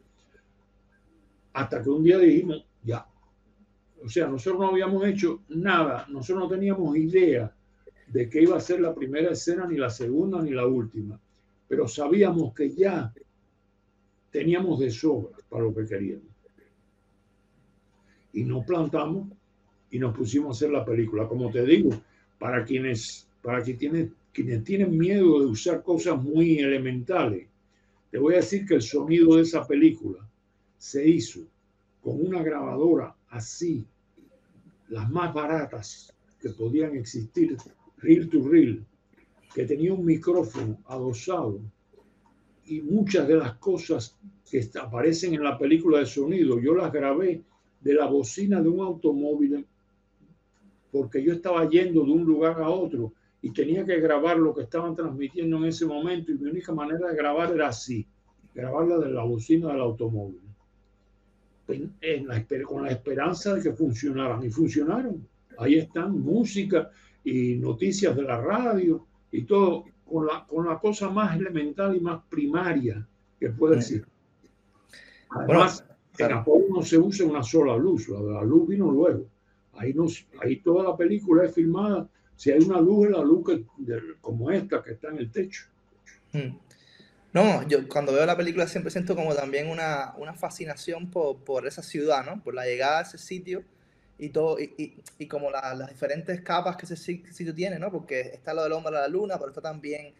Hasta 1.54 1.82
que 1.82 1.90
un 1.90 2.04
día 2.04 2.18
dijimos, 2.18 2.66
ya. 2.84 3.06
O 4.04 4.10
sea, 4.10 4.28
nosotros 4.28 4.60
no 4.60 4.70
habíamos 4.70 5.06
hecho 5.06 5.42
nada, 5.50 6.08
nosotros 6.10 6.46
no 6.46 6.50
teníamos 6.50 6.96
idea 6.98 7.54
de 8.08 8.30
qué 8.30 8.42
iba 8.42 8.58
a 8.58 8.62
ser 8.62 8.82
la 8.82 8.96
primera 8.96 9.32
escena, 9.32 9.68
ni 9.68 9.78
la 9.78 9.90
segunda, 9.90 10.42
ni 10.42 10.52
la 10.52 10.66
última. 10.66 11.20
Pero 11.68 11.88
sabíamos 11.88 12.54
que 12.54 12.72
ya 12.72 13.14
teníamos 14.32 14.80
de 14.80 14.92
sobra 14.92 15.38
para 15.50 15.64
lo 15.64 15.74
que 15.74 15.86
queríamos. 15.86 16.26
Y 18.34 18.44
nos 18.44 18.66
plantamos 18.66 19.28
y 19.92 20.00
nos 20.00 20.16
pusimos 20.16 20.50
a 20.50 20.52
hacer 20.58 20.72
la 20.72 20.86
película. 20.86 21.28
Como 21.28 21.52
te 21.52 21.64
digo, 21.66 21.92
para 22.40 22.64
quienes, 22.64 23.28
para 23.42 23.62
quienes 23.62 24.10
quienes 24.34 24.64
tienen 24.64 24.98
miedo 24.98 25.40
de 25.40 25.48
usar 25.48 25.84
cosas 25.84 26.22
muy 26.22 26.60
elementales, 26.60 27.48
te 28.10 28.18
voy 28.18 28.34
a 28.34 28.38
decir 28.38 28.66
que 28.66 28.76
el 28.76 28.82
sonido 28.82 29.36
de 29.36 29.44
esa 29.44 29.66
película 29.66 30.28
se 30.78 31.08
hizo 31.08 31.42
con 32.02 32.26
una 32.26 32.42
grabadora 32.42 33.16
así, 33.30 33.86
las 34.90 35.10
más 35.10 35.34
baratas 35.34 36.14
que 36.40 36.50
podían 36.50 36.96
existir, 36.96 37.56
reel 37.98 38.30
to 38.30 38.48
reel, 38.48 38.84
que 39.54 39.66
tenía 39.66 39.94
un 39.94 40.06
micrófono 40.06 40.80
adosado 40.86 41.62
y 42.66 42.82
muchas 42.82 43.28
de 43.28 43.36
las 43.36 43.56
cosas 43.58 44.18
que 44.50 44.68
aparecen 44.80 45.34
en 45.34 45.44
la 45.44 45.58
película 45.58 46.00
de 46.00 46.06
sonido, 46.06 46.60
yo 46.60 46.74
las 46.74 46.92
grabé 46.92 47.44
de 47.82 47.94
la 47.94 48.06
bocina 48.06 48.62
de 48.62 48.70
un 48.70 48.82
automóvil 48.82 49.66
porque 50.92 51.24
yo 51.24 51.34
estaba 51.34 51.70
yendo 51.70 52.04
de 52.04 52.12
un 52.12 52.24
lugar 52.24 52.62
a 52.62 52.70
otro 52.70 53.14
y 53.42 53.52
tenía 53.52 53.86
que 53.86 54.00
grabar 54.00 54.38
lo 54.38 54.54
que 54.54 54.64
estaban 54.64 54.96
transmitiendo 54.96 55.58
en 55.58 55.66
ese 55.66 55.86
momento 55.86 56.32
y 56.32 56.38
mi 56.38 56.50
única 56.50 56.74
manera 56.74 57.08
de 57.10 57.16
grabar 57.16 57.52
era 57.52 57.70
así, 57.70 58.06
grabarla 58.54 59.00
de 59.00 59.10
la 59.10 59.24
bocina 59.24 59.70
del 59.70 59.82
automóvil, 59.82 60.42
en 61.68 62.28
la, 62.28 62.46
con 62.66 62.84
la 62.84 62.92
esperanza 62.92 63.56
de 63.56 63.64
que 63.64 63.72
funcionaran 63.74 64.44
y 64.44 64.50
funcionaron. 64.50 65.26
Ahí 65.58 65.76
están 65.76 66.20
música 66.20 66.92
y 67.24 67.56
noticias 67.56 68.16
de 68.16 68.24
la 68.24 68.40
radio 68.42 69.06
y 69.32 69.44
todo 69.44 69.86
con 70.06 70.28
la, 70.28 70.46
con 70.46 70.68
la 70.68 70.78
cosa 70.78 71.10
más 71.10 71.36
elemental 71.36 71.96
y 71.96 72.00
más 72.00 72.22
primaria 72.30 73.08
que 73.40 73.50
puede 73.50 73.78
decir. 73.78 74.06
Además, 75.30 75.86
en 76.18 76.32
Apolo 76.32 76.66
no 76.70 76.82
se 76.82 76.98
usa 76.98 77.26
una 77.26 77.42
sola 77.42 77.78
luz, 77.78 78.10
la 78.10 78.20
la 78.20 78.44
luz 78.44 78.68
vino 78.68 78.92
luego. 78.92 79.26
Ahí, 79.74 79.94
no, 79.94 80.06
ahí 80.42 80.58
toda 80.58 80.84
la 80.84 80.98
película 80.98 81.46
es 81.46 81.56
filmada 81.56 82.08
si 82.42 82.50
hay 82.50 82.58
una 82.64 82.82
luz, 82.82 83.06
es 83.06 83.12
la 83.12 83.22
luz 83.22 83.46
como 84.20 84.50
esta 84.50 84.82
que 84.82 84.94
está 84.94 85.10
en 85.10 85.20
el 85.20 85.32
techo. 85.32 85.68
Hmm. 86.34 86.58
No, 87.34 87.68
yo 87.68 87.88
cuando 87.88 88.14
veo 88.14 88.26
la 88.26 88.36
película 88.36 88.66
siempre 88.66 88.90
siento 88.90 89.16
como 89.16 89.36
también 89.36 89.70
una, 89.70 90.16
una 90.18 90.34
fascinación 90.34 91.12
por, 91.12 91.44
por, 91.44 91.68
esa 91.68 91.84
ciudad, 91.84 92.26
¿no? 92.26 92.42
Por 92.42 92.56
la 92.56 92.66
llegada 92.66 92.98
a 92.98 93.02
ese 93.04 93.20
sitio 93.20 93.64
y 94.18 94.30
todo, 94.30 94.60
y, 94.60 94.74
y, 94.76 95.04
y 95.20 95.28
como 95.28 95.52
las 95.52 95.88
diferentes 95.88 96.42
capas 96.42 96.78
que 96.78 96.86
ese 96.86 96.96
sitio 96.96 97.54
tiene, 97.54 97.78
¿no? 97.78 97.92
Porque 97.92 98.22
está 98.22 98.56
lo 98.56 98.64
del 98.64 98.72
hombre 98.72 98.98
a 98.98 99.02
la 99.02 99.08
luna, 99.08 99.38
pero 99.38 99.50
está 99.50 99.62
también 99.62 100.12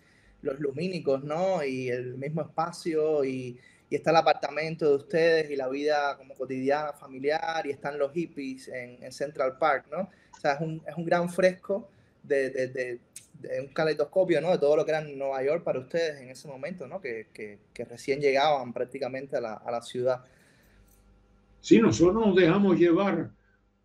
los 0.44 0.60
lumínicos, 0.60 1.24
¿no? 1.24 1.64
Y 1.64 1.90
el 1.90 2.20
mismo 2.20 2.44
espacio 2.44 3.26
y, 3.26 3.60
y, 3.90 3.96
está 3.96 4.12
el 4.12 4.18
apartamento 4.18 4.88
de 4.88 4.96
ustedes 4.96 5.50
y 5.50 5.56
la 5.56 5.70
vida 5.70 6.16
como 6.18 6.36
cotidiana, 6.36 6.94
familiar, 6.94 7.66
y 7.66 7.72
están 7.72 7.98
los 7.98 8.14
hippies 8.14 8.68
en, 8.68 9.04
en 9.04 9.12
Central 9.12 9.58
Park, 9.58 9.88
¿no? 9.90 10.02
O 10.38 10.40
sea, 10.40 10.54
es 10.54 10.62
un, 10.62 10.84
es 10.88 10.96
un 10.96 11.06
gran 11.06 11.28
fresco 11.28 11.90
de, 12.24 12.50
de, 12.50 12.68
de, 12.68 13.00
un 13.62 13.68
caleidoscopio, 13.74 14.40
¿no? 14.42 14.52
De 14.52 14.58
todo 14.58 14.76
lo 14.76 14.86
que 14.86 14.92
era 14.92 15.02
Nueva 15.02 15.44
York 15.44 15.64
para 15.64 15.80
ustedes 15.80 16.22
en 16.22 16.30
ese 16.30 16.48
momento, 16.48 16.88
¿no? 16.88 17.02
Que, 17.02 17.28
que, 17.34 17.60
que 17.74 17.86
recién 17.86 18.20
llegaban 18.20 18.74
prácticamente 18.74 19.38
a 19.38 19.42
la, 19.42 19.54
a 19.56 19.72
la, 19.72 19.82
ciudad. 19.82 20.24
Sí, 21.60 21.80
nosotros 21.80 22.26
nos 22.26 22.36
dejamos 22.36 22.78
llevar 22.78 23.32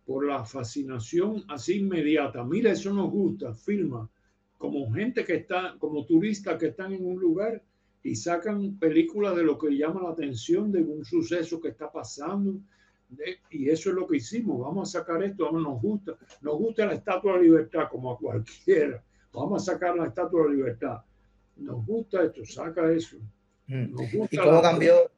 por 0.05 0.25
la 0.25 0.45
fascinación 0.45 1.43
así 1.49 1.79
inmediata. 1.79 2.43
Mira, 2.43 2.71
eso 2.71 2.93
nos 2.93 3.11
gusta, 3.11 3.53
filma, 3.53 4.09
como 4.57 4.91
gente 4.91 5.25
que 5.25 5.35
está, 5.35 5.75
como 5.79 6.05
turistas 6.05 6.57
que 6.57 6.67
están 6.67 6.93
en 6.93 7.05
un 7.05 7.19
lugar 7.19 7.61
y 8.03 8.15
sacan 8.15 8.77
películas 8.79 9.35
de 9.35 9.43
lo 9.43 9.57
que 9.57 9.75
llama 9.75 10.03
la 10.03 10.11
atención 10.11 10.71
de 10.71 10.81
un 10.81 11.03
suceso 11.03 11.59
que 11.59 11.69
está 11.69 11.91
pasando 11.91 12.59
y 13.49 13.69
eso 13.69 13.89
es 13.89 13.95
lo 13.95 14.07
que 14.07 14.17
hicimos. 14.17 14.59
Vamos 14.59 14.93
a 14.93 14.99
sacar 14.99 15.23
esto, 15.23 15.51
nos 15.51 15.81
gusta. 15.81 16.13
Nos 16.41 16.57
gusta 16.57 16.85
la 16.85 16.93
Estatua 16.93 17.33
de 17.33 17.37
la 17.37 17.43
Libertad 17.43 17.89
como 17.89 18.11
a 18.11 18.17
cualquiera. 18.17 19.03
Vamos 19.31 19.67
a 19.67 19.73
sacar 19.73 19.95
la 19.95 20.07
Estatua 20.07 20.43
de 20.43 20.49
la 20.49 20.55
Libertad. 20.55 21.01
Nos 21.55 21.85
gusta 21.85 22.23
esto, 22.23 22.45
saca 22.45 22.91
eso. 22.91 23.17
Mm. 23.67 23.95
¿Y 24.31 24.37
cómo 24.37 24.61
cambió? 24.61 25.11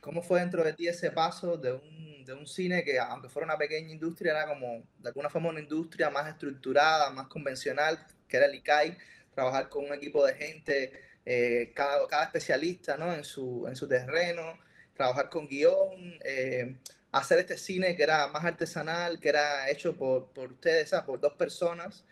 ¿Cómo 0.00 0.22
fue 0.22 0.40
dentro 0.40 0.64
de 0.64 0.72
ti 0.72 0.88
ese 0.88 1.10
paso 1.10 1.56
de 1.56 1.72
un, 1.72 2.24
de 2.24 2.32
un 2.32 2.46
cine 2.46 2.82
que, 2.84 2.98
aunque 2.98 3.28
fuera 3.28 3.46
una 3.46 3.58
pequeña 3.58 3.90
industria, 3.90 4.32
era 4.32 4.46
como 4.46 4.84
de 4.98 5.08
alguna 5.08 5.28
forma 5.28 5.50
una 5.50 5.60
industria 5.60 6.08
más 6.08 6.28
estructurada, 6.28 7.10
más 7.10 7.26
convencional, 7.26 7.98
que 8.26 8.36
era 8.36 8.46
el 8.46 8.54
ICAI, 8.54 8.96
trabajar 9.34 9.68
con 9.68 9.84
un 9.84 9.92
equipo 9.92 10.24
de 10.24 10.34
gente, 10.34 10.92
eh, 11.24 11.72
cada, 11.74 12.06
cada 12.06 12.24
especialista 12.24 12.96
¿no? 12.96 13.12
en, 13.12 13.24
su, 13.24 13.66
en 13.68 13.76
su 13.76 13.86
terreno? 13.86 14.58
Trabajar 14.98 15.30
con 15.30 15.48
guion, 15.48 16.18
eh, 16.24 16.76
hacer 17.12 17.38
este 17.38 17.56
cine 17.56 17.96
que 17.96 18.02
era 18.02 18.28
más 18.28 18.44
artesanal, 18.44 19.18
que 19.18 19.30
era 19.30 19.70
hecho 19.70 19.96
por, 19.96 20.30
por 20.32 20.52
ustedes, 20.52 20.92
por 21.06 21.18
dos 21.20 21.32
personas, 21.34 22.04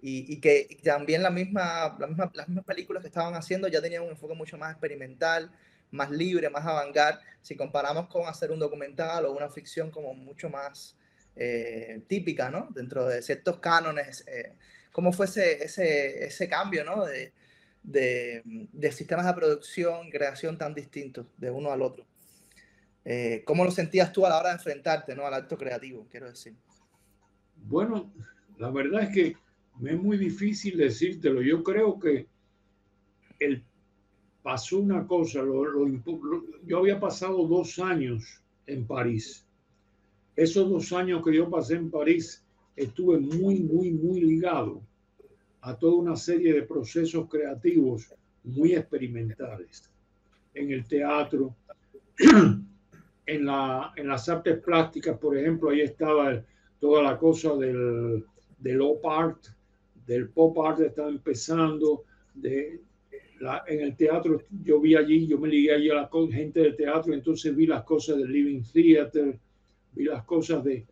y, 0.00 0.32
y 0.32 0.40
que 0.40 0.78
también 0.84 1.22
la 1.22 1.30
misma, 1.30 1.96
la 1.98 2.06
misma, 2.06 2.30
las 2.34 2.48
mismas 2.48 2.64
películas 2.64 3.02
que 3.02 3.08
estaban 3.08 3.34
haciendo 3.34 3.66
ya 3.68 3.82
tenían 3.82 4.04
un 4.04 4.10
enfoque 4.10 4.34
mucho 4.34 4.58
más 4.58 4.70
experimental, 4.72 5.50
más 5.90 6.10
libre, 6.10 6.50
más 6.50 6.64
avant 6.66 6.94
si 7.40 7.56
comparamos 7.56 8.08
con 8.08 8.26
hacer 8.28 8.50
un 8.50 8.58
documental 8.58 9.24
o 9.26 9.32
una 9.32 9.48
ficción 9.48 9.90
como 9.90 10.14
mucho 10.14 10.50
más 10.50 10.96
eh, 11.36 12.02
típica, 12.06 12.50
¿no? 12.50 12.68
Dentro 12.70 13.06
de 13.06 13.22
ciertos 13.22 13.58
cánones. 13.58 14.24
Eh, 14.26 14.52
¿Cómo 14.92 15.12
fue 15.12 15.26
ese, 15.26 15.64
ese, 15.64 16.24
ese 16.26 16.48
cambio, 16.48 16.84
¿no? 16.84 17.04
De, 17.04 17.32
de, 17.82 18.42
de, 18.44 18.92
sistemas 18.92 19.26
de 19.26 19.34
producción 19.34 20.06
y 20.06 20.10
creación 20.10 20.56
tan 20.58 20.74
distintos 20.74 21.26
de 21.36 21.50
uno 21.50 21.70
al 21.70 21.82
otro. 21.82 22.04
Eh, 23.04 23.42
¿Cómo 23.44 23.64
lo 23.64 23.70
sentías 23.70 24.12
tú 24.12 24.24
a 24.24 24.30
la 24.30 24.38
hora 24.38 24.48
de 24.50 24.56
enfrentarte 24.56 25.14
¿no? 25.14 25.26
al 25.26 25.34
acto 25.34 25.58
creativo, 25.58 26.06
quiero 26.10 26.28
decir? 26.28 26.54
Bueno, 27.56 28.12
la 28.58 28.70
verdad 28.70 29.02
es 29.02 29.08
que 29.10 29.36
me 29.78 29.92
es 29.92 30.00
muy 30.00 30.16
difícil 30.16 30.78
decírtelo. 30.78 31.42
Yo 31.42 31.62
creo 31.62 31.98
que 31.98 32.26
el, 33.40 33.62
pasó 34.42 34.78
una 34.78 35.06
cosa, 35.06 35.42
lo, 35.42 35.86
yo 36.64 36.78
había 36.78 36.98
pasado 36.98 37.46
dos 37.46 37.78
años 37.78 38.42
en 38.66 38.86
París 38.86 39.44
esos 40.36 40.68
dos 40.68 40.92
años 40.92 41.22
que 41.24 41.34
yo 41.34 41.48
pasé 41.48 41.76
en 41.76 41.90
París, 41.90 42.42
estuve 42.76 43.18
muy, 43.18 43.60
muy, 43.60 43.92
muy 43.92 44.20
ligado 44.20 44.82
a 45.60 45.76
toda 45.76 45.94
una 45.94 46.16
serie 46.16 46.52
de 46.52 46.62
procesos 46.62 47.28
creativos 47.28 48.12
muy 48.42 48.74
experimentales. 48.74 49.88
En 50.52 50.72
el 50.72 50.86
teatro, 50.86 51.54
en, 53.26 53.46
la, 53.46 53.92
en 53.96 54.08
las 54.08 54.28
artes 54.28 54.58
plásticas, 54.60 55.18
por 55.18 55.36
ejemplo, 55.36 55.70
ahí 55.70 55.80
estaba 55.80 56.42
toda 56.78 57.02
la 57.02 57.18
cosa 57.18 57.54
del, 57.56 58.24
del 58.58 58.80
op 58.80 59.06
art, 59.06 59.46
del 60.06 60.28
pop 60.28 60.58
art 60.60 60.80
estaba 60.80 61.08
empezando, 61.08 62.04
de, 62.34 62.80
en 63.66 63.80
el 63.80 63.96
teatro, 63.96 64.42
yo 64.62 64.80
vi 64.80 64.94
allí, 64.94 65.26
yo 65.26 65.38
me 65.38 65.48
ligué 65.48 65.72
allí 65.72 65.90
a 65.90 65.94
la 65.94 66.10
gente 66.30 66.60
de 66.60 66.72
teatro, 66.72 67.12
entonces 67.12 67.54
vi 67.54 67.66
las 67.66 67.84
cosas 67.84 68.18
del 68.18 68.32
Living 68.32 68.62
Theater, 68.72 69.38
vi 69.92 70.04
las 70.04 70.24
cosas 70.24 70.64
de 70.64 70.86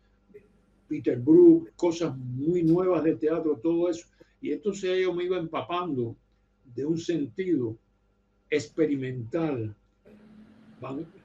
Peter 0.87 1.19
Brook, 1.19 1.71
cosas 1.75 2.15
muy 2.17 2.63
nuevas 2.63 3.03
de 3.03 3.15
teatro, 3.15 3.59
todo 3.61 3.89
eso. 3.89 4.07
Y 4.41 4.51
entonces 4.51 5.01
yo 5.01 5.13
me 5.13 5.23
iba 5.23 5.37
empapando 5.37 6.15
de 6.75 6.85
un 6.85 6.97
sentido 6.97 7.77
experimental, 8.49 9.73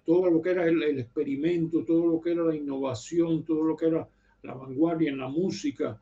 todo 0.09 0.31
lo 0.31 0.41
que 0.41 0.53
era 0.53 0.67
el, 0.67 0.83
el 0.83 1.01
experimento, 1.01 1.85
todo 1.85 2.07
lo 2.07 2.19
que 2.19 2.33
era 2.33 2.43
la 2.43 2.57
innovación, 2.57 3.45
todo 3.45 3.63
lo 3.63 3.77
que 3.77 3.89
era 3.89 4.09
la 4.43 4.55
vanguardia 4.55 5.11
en 5.11 5.19
la 5.19 5.29
música, 5.29 6.01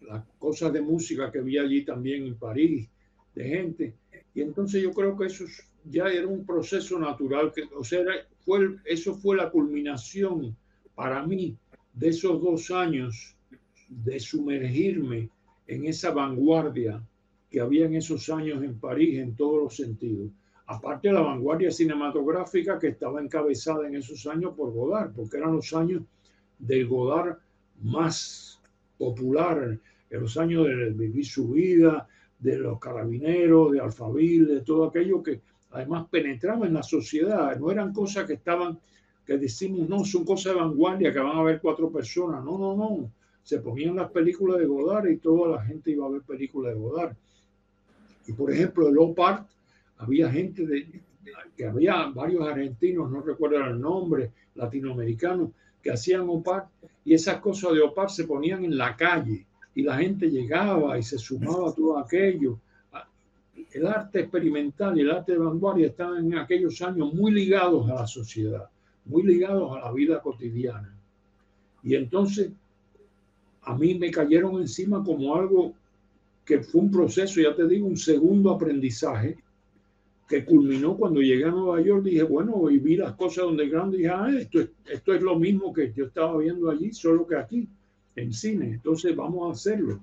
las 0.00 0.24
cosas 0.38 0.72
de 0.72 0.80
música 0.80 1.30
que 1.30 1.42
vi 1.42 1.58
allí 1.58 1.84
también 1.84 2.26
en 2.26 2.36
París, 2.36 2.88
de 3.34 3.44
gente. 3.44 3.94
Y 4.32 4.40
entonces 4.40 4.82
yo 4.82 4.90
creo 4.92 5.14
que 5.18 5.26
eso 5.26 5.44
ya 5.84 6.06
era 6.06 6.26
un 6.26 6.46
proceso 6.46 6.98
natural, 6.98 7.52
que, 7.52 7.64
o 7.76 7.84
sea, 7.84 8.04
fue, 8.38 8.76
eso 8.86 9.14
fue 9.14 9.36
la 9.36 9.50
culminación 9.50 10.56
para 10.94 11.26
mí 11.26 11.58
de 11.92 12.08
esos 12.08 12.40
dos 12.40 12.70
años 12.70 13.36
de 13.90 14.18
sumergirme 14.18 15.28
en 15.66 15.84
esa 15.84 16.10
vanguardia 16.10 17.06
que 17.50 17.60
había 17.60 17.84
en 17.84 17.96
esos 17.96 18.30
años 18.30 18.64
en 18.64 18.80
París 18.80 19.18
en 19.18 19.36
todos 19.36 19.62
los 19.62 19.76
sentidos. 19.76 20.30
Aparte 20.70 21.08
de 21.08 21.14
la 21.14 21.22
vanguardia 21.22 21.70
cinematográfica 21.70 22.78
que 22.78 22.88
estaba 22.88 23.22
encabezada 23.22 23.88
en 23.88 23.96
esos 23.96 24.26
años 24.26 24.52
por 24.54 24.70
Godard, 24.70 25.12
porque 25.12 25.38
eran 25.38 25.56
los 25.56 25.72
años 25.72 26.02
del 26.58 26.86
Godard 26.86 27.38
más 27.82 28.60
popular, 28.98 29.78
en 30.10 30.20
los 30.20 30.36
años 30.36 30.66
de 30.66 30.90
vivir 30.90 31.24
su 31.24 31.48
vida, 31.48 32.06
de 32.38 32.58
los 32.58 32.78
carabineros, 32.78 33.72
de 33.72 33.80
Alfabil, 33.80 34.46
de 34.46 34.60
todo 34.60 34.84
aquello 34.84 35.22
que 35.22 35.40
además 35.70 36.06
penetraba 36.10 36.66
en 36.66 36.74
la 36.74 36.82
sociedad. 36.82 37.56
No 37.58 37.70
eran 37.70 37.94
cosas 37.94 38.26
que 38.26 38.34
estaban, 38.34 38.78
que 39.24 39.38
decimos, 39.38 39.88
no, 39.88 40.04
son 40.04 40.26
cosas 40.26 40.52
de 40.52 40.60
vanguardia, 40.60 41.12
que 41.12 41.18
van 41.18 41.36
a 41.36 41.42
ver 41.42 41.60
cuatro 41.62 41.90
personas. 41.90 42.44
No, 42.44 42.58
no, 42.58 42.76
no. 42.76 43.10
Se 43.42 43.58
ponían 43.60 43.96
las 43.96 44.10
películas 44.10 44.58
de 44.58 44.66
Godard 44.66 45.08
y 45.08 45.16
toda 45.16 45.56
la 45.56 45.64
gente 45.64 45.92
iba 45.92 46.06
a 46.06 46.10
ver 46.10 46.22
películas 46.22 46.74
de 46.74 46.80
Godard. 46.80 47.16
Y 48.26 48.32
por 48.32 48.52
ejemplo, 48.52 48.88
el 48.88 48.98
Opart, 48.98 49.48
había 49.98 50.30
gente 50.30 50.66
de, 50.66 51.02
que 51.56 51.66
había 51.66 52.06
varios 52.06 52.46
argentinos, 52.46 53.10
no 53.10 53.20
recuerdo 53.20 53.64
el 53.64 53.80
nombre, 53.80 54.32
latinoamericanos, 54.54 55.50
que 55.82 55.90
hacían 55.90 56.28
Opart 56.28 56.68
y 57.04 57.14
esas 57.14 57.40
cosas 57.40 57.74
de 57.74 57.80
Opart 57.80 58.10
se 58.10 58.24
ponían 58.24 58.64
en 58.64 58.76
la 58.76 58.96
calle 58.96 59.46
y 59.74 59.82
la 59.82 59.96
gente 59.98 60.30
llegaba 60.30 60.98
y 60.98 61.02
se 61.02 61.18
sumaba 61.18 61.70
a 61.70 61.74
todo 61.74 61.98
aquello. 61.98 62.58
El 63.72 63.86
arte 63.86 64.20
experimental 64.20 64.96
y 64.96 65.02
el 65.02 65.10
arte 65.10 65.32
de 65.32 65.38
vanguardia 65.38 65.88
estaban 65.88 66.26
en 66.26 66.38
aquellos 66.38 66.80
años 66.80 67.12
muy 67.12 67.32
ligados 67.32 67.88
a 67.90 67.94
la 67.94 68.06
sociedad, 68.06 68.68
muy 69.04 69.22
ligados 69.22 69.76
a 69.76 69.80
la 69.80 69.92
vida 69.92 70.20
cotidiana. 70.20 70.96
Y 71.82 71.94
entonces 71.94 72.50
a 73.62 73.76
mí 73.76 73.94
me 73.94 74.10
cayeron 74.10 74.60
encima 74.60 75.02
como 75.04 75.34
algo 75.34 75.74
que 76.44 76.60
fue 76.60 76.80
un 76.80 76.90
proceso, 76.90 77.40
ya 77.40 77.54
te 77.54 77.68
digo, 77.68 77.86
un 77.86 77.96
segundo 77.96 78.50
aprendizaje 78.50 79.36
que 80.28 80.44
culminó 80.44 80.96
cuando 80.96 81.22
llegué 81.22 81.46
a 81.46 81.50
Nueva 81.50 81.80
York. 81.80 82.04
Dije, 82.04 82.22
bueno, 82.22 82.70
y 82.70 82.78
vi 82.78 82.96
las 82.96 83.14
cosas 83.14 83.44
donde 83.44 83.68
grande 83.68 83.96
dije, 83.96 84.10
ah, 84.10 84.30
esto, 84.38 84.60
esto 84.86 85.14
es 85.14 85.22
lo 85.22 85.38
mismo 85.38 85.72
que 85.72 85.92
yo 85.94 86.04
estaba 86.04 86.36
viendo 86.36 86.70
allí, 86.70 86.92
solo 86.92 87.26
que 87.26 87.36
aquí 87.36 87.66
en 88.14 88.32
cine. 88.32 88.74
Entonces 88.74 89.16
vamos 89.16 89.48
a 89.48 89.52
hacerlo. 89.52 90.00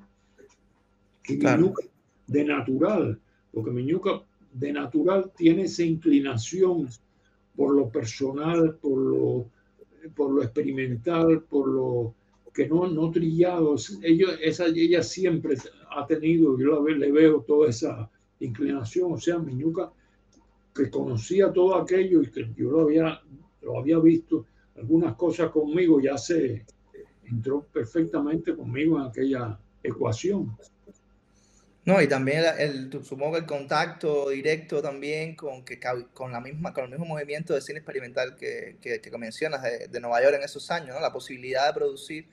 Y 1.27 1.37
de 2.27 2.43
natural, 2.43 3.19
porque 3.51 3.69
Miñuca 3.69 4.23
de 4.51 4.73
natural 4.73 5.31
tiene 5.37 5.63
esa 5.63 5.83
inclinación 5.83 6.87
por 7.55 7.75
lo 7.75 7.89
personal, 7.89 8.75
por 8.81 8.97
lo, 8.97 9.45
por 10.15 10.31
lo 10.31 10.41
experimental, 10.41 11.43
por 11.43 11.67
lo 11.67 12.15
que 12.51 12.67
no, 12.67 12.87
no 12.87 13.11
trillado. 13.11 13.75
Ellos, 14.01 14.37
esa, 14.41 14.65
ella 14.67 15.03
siempre 15.03 15.55
ha 15.95 16.05
tenido, 16.07 16.57
yo 16.57 16.83
le 16.87 17.11
veo 17.11 17.41
toda 17.41 17.69
esa 17.69 18.09
inclinación, 18.39 19.13
o 19.13 19.19
sea, 19.19 19.37
Miñuca 19.37 19.91
que 20.75 20.89
conocía 20.89 21.53
todo 21.53 21.75
aquello 21.75 22.21
y 22.21 22.29
que 22.29 22.53
yo 22.55 22.69
lo 22.69 22.81
había, 22.81 23.21
lo 23.61 23.79
había 23.79 23.97
visto, 23.97 24.45
algunas 24.75 25.15
cosas 25.15 25.49
conmigo 25.49 26.01
ya 26.01 26.17
se, 26.17 26.65
entró 27.23 27.63
perfectamente 27.63 28.55
conmigo 28.55 28.99
en 28.99 29.07
aquella 29.07 29.57
ecuación. 29.81 30.55
No, 31.85 32.01
y 32.01 32.07
también 32.07 32.43
el, 32.57 32.91
supongo 33.03 33.33
que 33.33 33.39
el 33.39 33.45
contacto 33.45 34.29
directo 34.29 34.81
también 34.81 35.35
con, 35.35 35.63
que, 35.63 35.79
con, 36.13 36.31
la 36.31 36.41
misma, 36.41 36.73
con 36.73 36.85
el 36.85 36.89
mismo 36.89 37.05
movimiento 37.05 37.53
de 37.53 37.61
cine 37.61 37.79
experimental 37.79 38.35
que, 38.35 38.77
que, 38.81 38.99
que 38.99 39.17
mencionas 39.17 39.61
de, 39.61 39.87
de, 39.87 39.99
Nueva 39.99 40.21
York 40.23 40.35
en 40.35 40.43
esos 40.43 40.71
años, 40.71 40.95
¿no? 40.95 40.99
la 40.99 41.13
posibilidad 41.13 41.67
de 41.67 41.73
producir 41.73 42.27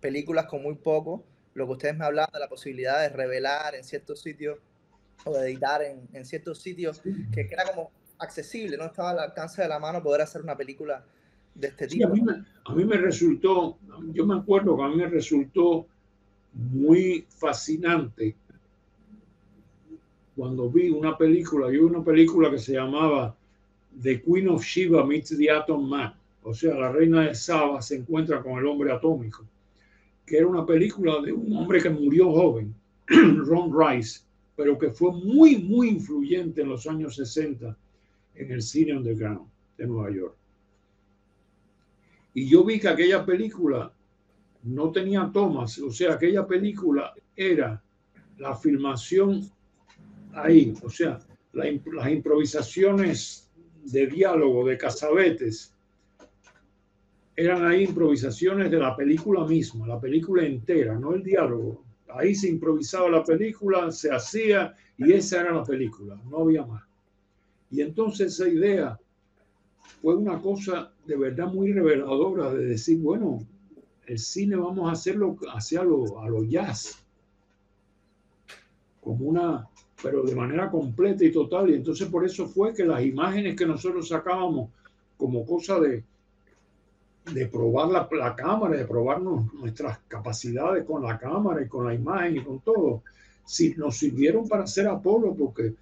películas 0.00 0.46
con 0.46 0.62
muy 0.62 0.74
poco, 0.74 1.24
lo 1.54 1.66
que 1.66 1.72
ustedes 1.72 1.96
me 1.96 2.04
hablaban 2.04 2.32
de 2.32 2.40
la 2.40 2.48
posibilidad 2.48 3.00
de 3.00 3.08
revelar 3.10 3.76
en 3.76 3.84
ciertos 3.84 4.20
sitios 4.20 4.58
o 5.24 5.32
de 5.32 5.50
editar 5.50 5.82
en, 5.82 6.08
en 6.12 6.24
ciertos 6.24 6.60
sitios 6.60 7.00
que, 7.00 7.12
que, 7.30 7.52
era 7.52 7.64
como 7.64 7.90
accesible, 8.18 8.76
no 8.76 8.86
estaba 8.86 9.10
al 9.10 9.18
alcance 9.20 9.62
de 9.62 9.68
la 9.68 9.78
mano 9.78 10.02
poder 10.02 10.22
hacer 10.22 10.42
una 10.42 10.56
película 10.56 11.04
de 11.54 11.68
este 11.68 11.86
tipo. 11.88 12.06
a, 12.06 12.10
mí 12.10 12.22
me, 12.22 12.44
a 12.64 12.74
mí 12.74 12.84
me 12.84 12.96
resultó, 12.96 13.78
yo 14.12 14.26
me 14.26 14.36
acuerdo 14.36 14.76
que 14.76 14.82
a 14.82 14.88
mí 14.88 14.96
me 14.96 15.06
resultó 15.06 15.86
muy 16.52 17.26
fascinante 17.28 18.36
cuando 20.38 20.70
vi 20.70 20.88
una 20.90 21.18
película, 21.18 21.66
yo 21.66 21.72
vi 21.72 21.78
una 21.80 22.04
película 22.04 22.48
que 22.48 22.58
se 22.58 22.74
llamaba 22.74 23.36
The 24.00 24.22
Queen 24.22 24.48
of 24.48 24.64
Shiva 24.64 25.04
meets 25.04 25.36
the 25.36 25.50
Atom 25.50 25.88
Man, 25.88 26.14
o 26.44 26.54
sea, 26.54 26.74
la 26.76 26.92
reina 26.92 27.22
de 27.22 27.34
Saba 27.34 27.82
se 27.82 27.96
encuentra 27.96 28.40
con 28.40 28.56
el 28.58 28.66
hombre 28.66 28.92
atómico, 28.92 29.44
que 30.24 30.38
era 30.38 30.46
una 30.46 30.64
película 30.64 31.20
de 31.22 31.32
un 31.32 31.56
hombre 31.56 31.82
que 31.82 31.90
murió 31.90 32.30
joven, 32.30 32.72
Ron 33.08 33.72
Rice, 33.76 34.20
pero 34.58 34.76
que 34.76 34.90
fue 34.90 35.12
muy, 35.12 35.56
muy 35.58 35.88
influyente 35.88 36.62
en 36.62 36.70
los 36.70 36.84
años 36.88 37.14
60 37.14 37.78
en 38.34 38.50
el 38.50 38.60
cine 38.60 38.96
underground 38.96 39.48
de 39.76 39.86
Nueva 39.86 40.10
York. 40.10 40.34
Y 42.34 42.48
yo 42.48 42.64
vi 42.64 42.80
que 42.80 42.88
aquella 42.88 43.24
película 43.24 43.94
no 44.64 44.90
tenía 44.90 45.30
tomas, 45.32 45.78
o 45.78 45.92
sea, 45.92 46.14
aquella 46.14 46.44
película 46.44 47.14
era 47.36 47.80
la 48.38 48.56
filmación 48.56 49.48
ahí, 50.32 50.74
o 50.82 50.90
sea, 50.90 51.20
la, 51.52 51.64
las 51.92 52.10
improvisaciones 52.10 53.48
de 53.84 54.08
diálogo 54.08 54.66
de 54.66 54.76
Casabetes 54.76 55.72
eran 57.36 57.64
ahí 57.64 57.84
improvisaciones 57.84 58.72
de 58.72 58.80
la 58.80 58.96
película 58.96 59.46
misma, 59.46 59.86
la 59.86 60.00
película 60.00 60.44
entera, 60.44 60.98
no 60.98 61.14
el 61.14 61.22
diálogo. 61.22 61.87
Ahí 62.14 62.34
se 62.34 62.48
improvisaba 62.48 63.08
la 63.10 63.24
película, 63.24 63.90
se 63.92 64.10
hacía 64.10 64.74
y 64.96 65.12
esa 65.12 65.40
era 65.40 65.52
la 65.52 65.64
película, 65.64 66.20
no 66.30 66.38
había 66.38 66.64
más. 66.64 66.82
Y 67.70 67.82
entonces 67.82 68.32
esa 68.34 68.48
idea 68.48 68.98
fue 70.00 70.16
una 70.16 70.40
cosa 70.40 70.92
de 71.06 71.16
verdad 71.16 71.46
muy 71.46 71.72
reveladora 71.72 72.52
de 72.52 72.66
decir, 72.66 72.98
bueno, 73.00 73.46
el 74.06 74.18
cine 74.18 74.56
vamos 74.56 74.88
a 74.88 74.92
hacerlo 74.92 75.36
hacia 75.52 75.82
lo, 75.82 76.04
lo 76.28 76.44
jazz, 76.44 77.04
como 79.00 79.26
una, 79.26 79.68
pero 80.02 80.22
de 80.22 80.34
manera 80.34 80.70
completa 80.70 81.24
y 81.24 81.32
total. 81.32 81.70
Y 81.70 81.74
entonces 81.74 82.08
por 82.08 82.24
eso 82.24 82.46
fue 82.46 82.72
que 82.72 82.84
las 82.84 83.04
imágenes 83.04 83.56
que 83.56 83.66
nosotros 83.66 84.08
sacábamos 84.08 84.70
como 85.16 85.44
cosa 85.44 85.78
de, 85.80 86.04
de 87.32 87.46
probar 87.46 87.88
la, 87.88 88.08
la 88.12 88.34
cámara, 88.34 88.76
de 88.76 88.84
probarnos 88.84 89.52
nuestras 89.54 89.98
capacidades 90.08 90.84
con 90.84 91.02
la 91.02 91.18
cámara 91.18 91.62
y 91.62 91.68
con 91.68 91.86
la 91.86 91.94
imagen 91.94 92.36
y 92.36 92.44
con 92.44 92.60
todo, 92.60 93.02
si 93.44 93.74
nos 93.74 93.96
sirvieron 93.96 94.48
para 94.48 94.64
hacer 94.64 94.86
Apolo, 94.86 95.34
porque 95.34 95.74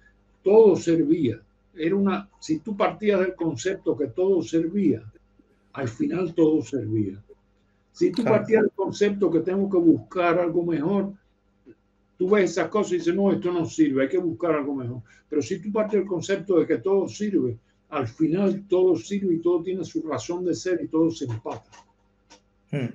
todo 0.43 0.75
servía 0.75 1.39
era 1.77 1.95
una, 1.95 2.29
si 2.39 2.59
tú 2.59 2.75
partías 2.75 3.19
del 3.19 3.35
concepto 3.35 3.95
que 3.95 4.07
todo 4.07 4.41
servía, 4.41 5.03
al 5.73 5.87
final 5.87 6.33
todo 6.33 6.61
servía. 6.61 7.21
Si 7.91 8.11
tú 8.11 8.23
partías 8.23 8.63
del 8.63 8.71
concepto 8.71 9.31
que 9.31 9.39
tengo 9.39 9.69
que 9.69 9.77
buscar 9.77 10.39
algo 10.39 10.63
mejor, 10.63 11.13
tú 12.17 12.29
ves 12.29 12.51
esas 12.51 12.69
cosas 12.69 12.93
y 12.93 12.97
dices, 12.97 13.15
no, 13.15 13.31
esto 13.31 13.51
no 13.51 13.65
sirve, 13.65 14.03
hay 14.03 14.09
que 14.09 14.17
buscar 14.17 14.55
algo 14.55 14.75
mejor. 14.75 15.01
Pero 15.29 15.41
si 15.41 15.59
tú 15.59 15.71
partes 15.71 15.99
del 15.99 16.07
concepto 16.07 16.59
de 16.59 16.65
que 16.65 16.77
todo 16.77 17.07
sirve, 17.07 17.57
al 17.89 18.07
final 18.07 18.65
todo 18.67 18.95
sirve 18.95 19.35
y 19.35 19.39
todo 19.39 19.63
tiene 19.63 19.83
su 19.85 20.01
razón 20.01 20.45
de 20.45 20.53
ser 20.53 20.79
y 20.81 20.87
todo 20.87 21.09
se 21.11 21.25
empata. 21.25 21.69
Hmm. 22.71 22.89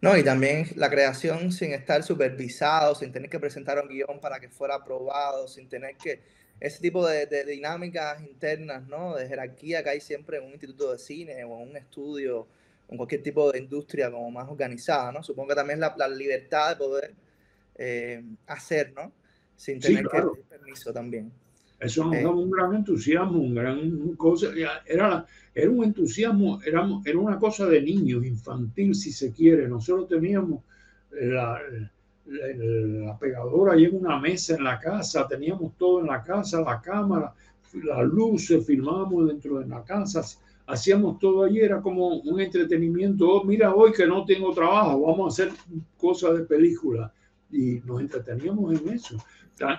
No, 0.00 0.16
y 0.16 0.24
también 0.24 0.66
la 0.74 0.90
creación 0.90 1.52
sin 1.52 1.72
estar 1.72 2.02
supervisado, 2.02 2.94
sin 2.94 3.12
tener 3.12 3.30
que 3.30 3.38
presentar 3.38 3.80
un 3.80 3.88
guion 3.88 4.18
para 4.20 4.40
que 4.40 4.48
fuera 4.48 4.74
aprobado, 4.76 5.46
sin 5.46 5.68
tener 5.68 5.96
que... 5.96 6.20
Ese 6.58 6.80
tipo 6.80 7.06
de, 7.06 7.26
dinámicas 7.44 8.22
internas, 8.22 8.86
¿no? 8.86 9.16
De 9.16 9.26
jerarquía 9.26 9.82
que 9.82 9.90
hay 9.90 10.00
siempre 10.00 10.38
en 10.38 10.44
un 10.44 10.52
instituto 10.52 10.92
de 10.92 10.98
cine 10.98 11.42
o 11.42 11.60
en 11.60 11.70
un 11.70 11.76
estudio, 11.76 12.46
en 12.88 12.96
cualquier 12.96 13.20
tipo 13.20 13.50
de 13.50 13.58
industria 13.58 14.12
como 14.12 14.30
más 14.30 14.48
organizada, 14.48 15.10
¿no? 15.10 15.24
Supongo 15.24 15.50
que 15.50 15.54
también 15.56 15.80
la, 15.80 15.92
la 15.96 16.06
libertad 16.06 16.70
de 16.70 16.76
poder 16.76 17.14
eh, 17.74 18.22
hacer, 18.46 18.92
¿no? 18.92 19.12
Sin 19.56 19.80
tener 19.80 20.06
que 20.06 20.22
pedir 20.22 20.44
permiso 20.48 20.92
también. 20.92 21.32
Eso 21.82 22.04
nos 22.04 22.14
daba 22.14 22.36
un 22.36 22.50
gran 22.50 22.74
entusiasmo, 22.74 23.40
un 23.40 23.54
gran 23.54 24.14
cosa. 24.16 24.48
Era, 24.86 25.26
era 25.52 25.70
un 25.70 25.82
entusiasmo, 25.82 26.60
era, 26.64 26.88
era 27.04 27.18
una 27.18 27.38
cosa 27.38 27.66
de 27.66 27.82
niños, 27.82 28.24
infantil, 28.24 28.94
si 28.94 29.10
se 29.10 29.32
quiere. 29.32 29.68
Nosotros 29.68 30.08
teníamos 30.08 30.62
la, 31.10 31.60
la, 32.26 33.18
pegadora 33.18 33.72
ahí 33.72 33.84
en 33.84 33.96
una 33.96 34.18
mesa 34.18 34.54
en 34.54 34.62
la 34.62 34.78
casa, 34.78 35.26
teníamos 35.26 35.76
todo 35.76 36.00
en 36.00 36.06
la 36.06 36.22
casa, 36.22 36.60
la 36.60 36.80
cámara, 36.80 37.34
las 37.82 38.04
luces, 38.06 38.64
filmábamos 38.64 39.28
dentro 39.28 39.58
de 39.58 39.66
la 39.66 39.82
casa, 39.82 40.22
hacíamos 40.66 41.18
todo 41.18 41.42
allí, 41.42 41.60
era 41.60 41.82
como 41.82 42.18
un 42.18 42.40
entretenimiento. 42.40 43.28
Oh, 43.28 43.44
mira, 43.44 43.74
hoy 43.74 43.92
que 43.92 44.06
no 44.06 44.24
tengo 44.24 44.52
trabajo, 44.52 45.02
vamos 45.02 45.38
a 45.38 45.42
hacer 45.42 45.54
cosas 45.98 46.38
de 46.38 46.44
película. 46.44 47.12
Y 47.50 47.80
nos 47.84 48.00
entreteníamos 48.00 48.80
en 48.80 48.88
eso. 48.88 49.16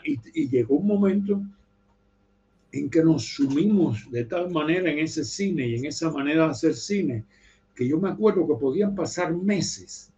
Y, 0.04 0.20
y 0.34 0.50
llegó 0.50 0.76
un 0.76 0.88
momento 0.88 1.42
en 2.74 2.90
que 2.90 3.04
nos 3.04 3.24
sumimos 3.36 4.10
de 4.10 4.26
tal 4.26 4.50
manera 4.50 4.92
en 4.92 4.98
ese 4.98 5.24
cine 5.24 5.68
y 5.68 5.76
en 5.76 5.86
esa 5.86 6.10
manera 6.12 6.46
de 6.46 6.52
hacer 6.52 6.74
cine, 6.74 7.24
que 7.76 7.88
yo 7.88 8.00
me 8.00 8.10
acuerdo 8.10 8.48
que 8.48 8.56
podían 8.56 8.96
pasar 8.96 9.32
meses 9.32 10.12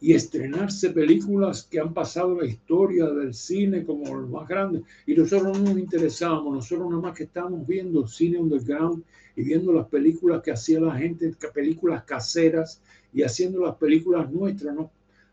y 0.00 0.12
estrenarse 0.12 0.90
películas 0.90 1.62
que 1.70 1.78
han 1.78 1.94
pasado 1.94 2.40
la 2.40 2.46
historia 2.46 3.06
del 3.06 3.32
cine 3.32 3.84
como 3.84 4.12
los 4.12 4.28
más 4.28 4.48
grandes. 4.48 4.82
Y 5.06 5.14
nosotros 5.14 5.56
no 5.56 5.70
nos 5.70 5.78
interesábamos, 5.78 6.52
nosotros 6.52 6.90
nada 6.90 7.02
más 7.02 7.16
que 7.16 7.24
estábamos 7.24 7.64
viendo 7.64 8.06
cine 8.08 8.38
underground 8.38 9.04
y 9.36 9.42
viendo 9.44 9.72
las 9.72 9.86
películas 9.86 10.42
que 10.42 10.50
hacía 10.50 10.80
la 10.80 10.96
gente, 10.96 11.32
películas 11.54 12.02
caseras 12.02 12.82
y 13.12 13.22
haciendo 13.22 13.60
las 13.60 13.76
películas 13.76 14.30
nuestras. 14.32 14.74
No, 14.74 14.90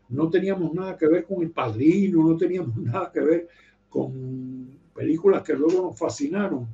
no 0.08 0.30
teníamos 0.30 0.72
nada 0.72 0.96
que 0.96 1.08
ver 1.08 1.24
con 1.24 1.42
el 1.42 1.50
padrino, 1.50 2.22
no 2.22 2.36
teníamos 2.36 2.76
nada 2.76 3.10
que 3.12 3.20
ver 3.20 3.48
con 3.88 4.85
películas 4.96 5.42
que 5.42 5.54
luego 5.54 5.82
nos 5.82 5.98
fascinaron. 5.98 6.66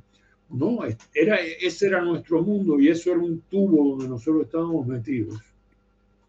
No, 0.49 0.79
era, 1.13 1.39
ese 1.39 1.87
era 1.87 2.01
nuestro 2.01 2.41
mundo 2.41 2.79
y 2.79 2.89
eso 2.89 3.11
era 3.11 3.19
un 3.19 3.41
tubo 3.41 3.91
donde 3.91 4.07
nosotros 4.07 4.45
estábamos 4.45 4.85
metidos. 4.85 5.39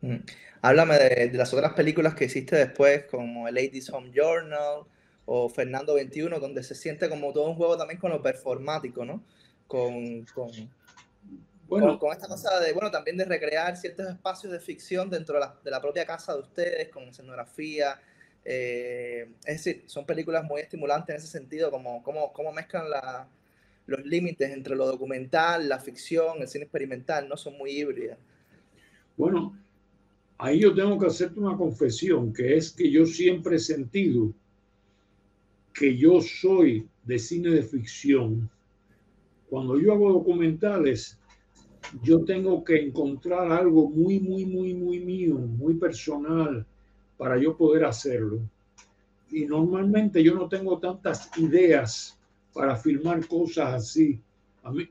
Mm. 0.01 0.17
Háblame 0.63 0.99
de, 0.99 1.31
las 1.35 1.53
otras 1.53 1.75
películas 1.75 2.15
que 2.15 2.25
hiciste 2.25 2.57
después, 2.57 3.05
como 3.05 3.49
el 3.49 3.55
Ladies 3.55 3.91
Home 3.91 4.11
Journal 4.15 4.85
o 5.27 5.49
Fernando 5.51 5.95
21, 5.95 6.41
donde 6.41 6.63
se 6.63 6.75
siente 6.75 7.09
como 7.09 7.33
todo 7.33 7.49
un 7.51 7.57
juego 7.57 7.77
también 7.77 8.01
con 8.01 8.11
lo 8.11 8.23
performático, 8.23 9.05
¿no? 9.05 9.23
Con, 9.67 10.25
con, 10.35 10.51
bueno, 11.67 11.99
con, 11.99 12.13
esta 12.13 12.29
cosa 12.29 12.61
de, 12.61 12.73
bueno, 12.73 12.91
también 12.91 13.17
de 13.17 13.25
recrear 13.25 13.77
ciertos 13.77 14.07
espacios 14.09 14.53
de 14.53 14.61
ficción 14.61 15.11
dentro 15.11 15.35
de 15.35 15.41
la, 15.41 15.55
de 15.63 15.71
la 15.71 15.81
propia 15.81 16.07
casa 16.07 16.35
de 16.35 16.41
ustedes, 16.41 16.89
con 16.89 17.05
escenografía, 17.05 18.01
eh, 18.45 19.29
es 19.47 19.65
decir, 19.65 19.85
son 19.87 20.05
películas 20.05 20.45
muy 20.45 20.61
estimulantes 20.61 21.15
en 21.15 21.17
ese 21.17 21.29
sentido, 21.29 21.71
como, 21.71 22.03
como, 22.03 22.33
como 22.33 22.53
mezclan 22.53 22.91
la, 22.91 23.29
los 23.87 24.05
límites 24.05 24.51
entre 24.51 24.77
lo 24.77 24.87
documental, 24.87 25.69
la 25.69 25.79
ficción, 25.79 26.41
el 26.41 26.49
cine 26.49 26.65
experimental, 26.65 27.29
¿no? 27.29 27.37
Son 27.37 27.57
muy 27.57 27.71
híbridas. 27.71 28.19
Bueno, 29.17 29.59
ahí 30.39 30.61
yo 30.61 30.75
tengo 30.75 30.99
que 30.99 31.07
hacerte 31.07 31.41
una 31.41 31.57
confesión, 31.57 32.33
que 32.33 32.57
es 32.57 32.73
que 32.73 32.91
yo 32.91 33.07
siempre 33.07 33.57
he 33.57 33.61
sentido 33.61 34.33
que 35.73 35.97
yo 35.97 36.21
soy 36.21 36.89
de 37.05 37.19
cine 37.19 37.51
de 37.51 37.63
ficción. 37.63 38.49
Cuando 39.49 39.79
yo 39.79 39.93
hago 39.93 40.13
documentales, 40.13 41.19
yo 42.03 42.25
tengo 42.25 42.65
que 42.65 42.81
encontrar 42.81 43.51
algo 43.53 43.91
muy, 43.91 44.21
muy, 44.21 44.45
muy, 44.47 44.75
muy 44.75 45.01
mío, 45.01 45.37
muy 45.37 45.75
personal, 45.75 46.67
para 47.17 47.39
yo 47.39 47.57
poder 47.57 47.85
hacerlo. 47.85 48.41
Y 49.31 49.47
normalmente 49.47 50.23
yo 50.23 50.35
no 50.35 50.49
tengo 50.49 50.79
tantas 50.79 51.31
ideas 51.39 52.19
para 52.53 52.77
filmar 52.77 53.27
cosas 53.27 53.75
así. 53.75 54.21
A 54.63 54.71
mí, 54.73 54.89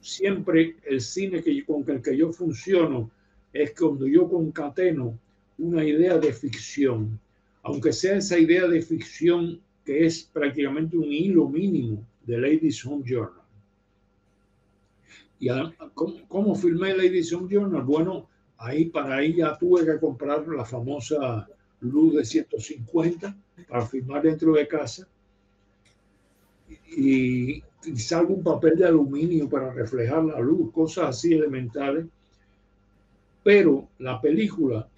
siempre 0.00 0.76
el 0.84 1.00
cine 1.00 1.42
que, 1.42 1.64
con 1.64 1.84
el 1.88 2.02
que 2.02 2.16
yo 2.16 2.32
funciono 2.32 3.10
es 3.52 3.74
cuando 3.78 4.06
yo 4.06 4.28
concateno 4.28 5.18
una 5.58 5.84
idea 5.84 6.18
de 6.18 6.32
ficción, 6.32 7.18
aunque 7.62 7.92
sea 7.92 8.16
esa 8.16 8.38
idea 8.38 8.66
de 8.66 8.82
ficción 8.82 9.60
que 9.84 10.04
es 10.04 10.24
prácticamente 10.24 10.98
un 10.98 11.10
hilo 11.10 11.48
mínimo 11.48 12.04
de 12.26 12.38
Ladies 12.38 12.84
Home 12.84 13.04
Journal. 13.06 13.46
¿Y 15.38 15.48
cómo, 15.94 16.28
cómo 16.28 16.54
filmé 16.54 16.96
Ladies 16.96 17.32
Home 17.32 17.48
Journal? 17.48 17.82
Bueno, 17.82 18.28
ahí 18.58 18.86
para 18.86 19.16
ahí 19.16 19.36
ya 19.36 19.56
tuve 19.56 19.84
que 19.84 19.98
comprar 19.98 20.46
la 20.48 20.64
famosa 20.64 21.48
luz 21.80 22.14
de 22.14 22.24
150 22.24 23.36
para 23.68 23.86
filmar 23.86 24.22
dentro 24.22 24.52
de 24.54 24.66
casa 24.66 25.06
y 26.96 27.60
quizá 27.82 28.18
algún 28.18 28.42
papel 28.42 28.76
de 28.76 28.86
aluminio 28.86 29.48
para 29.48 29.72
reflejar 29.72 30.24
la 30.24 30.40
luz, 30.40 30.72
cosas 30.72 31.10
así 31.10 31.34
elementales. 31.34 32.06
Pero 33.42 33.88
la 33.98 34.20
película, 34.20 34.88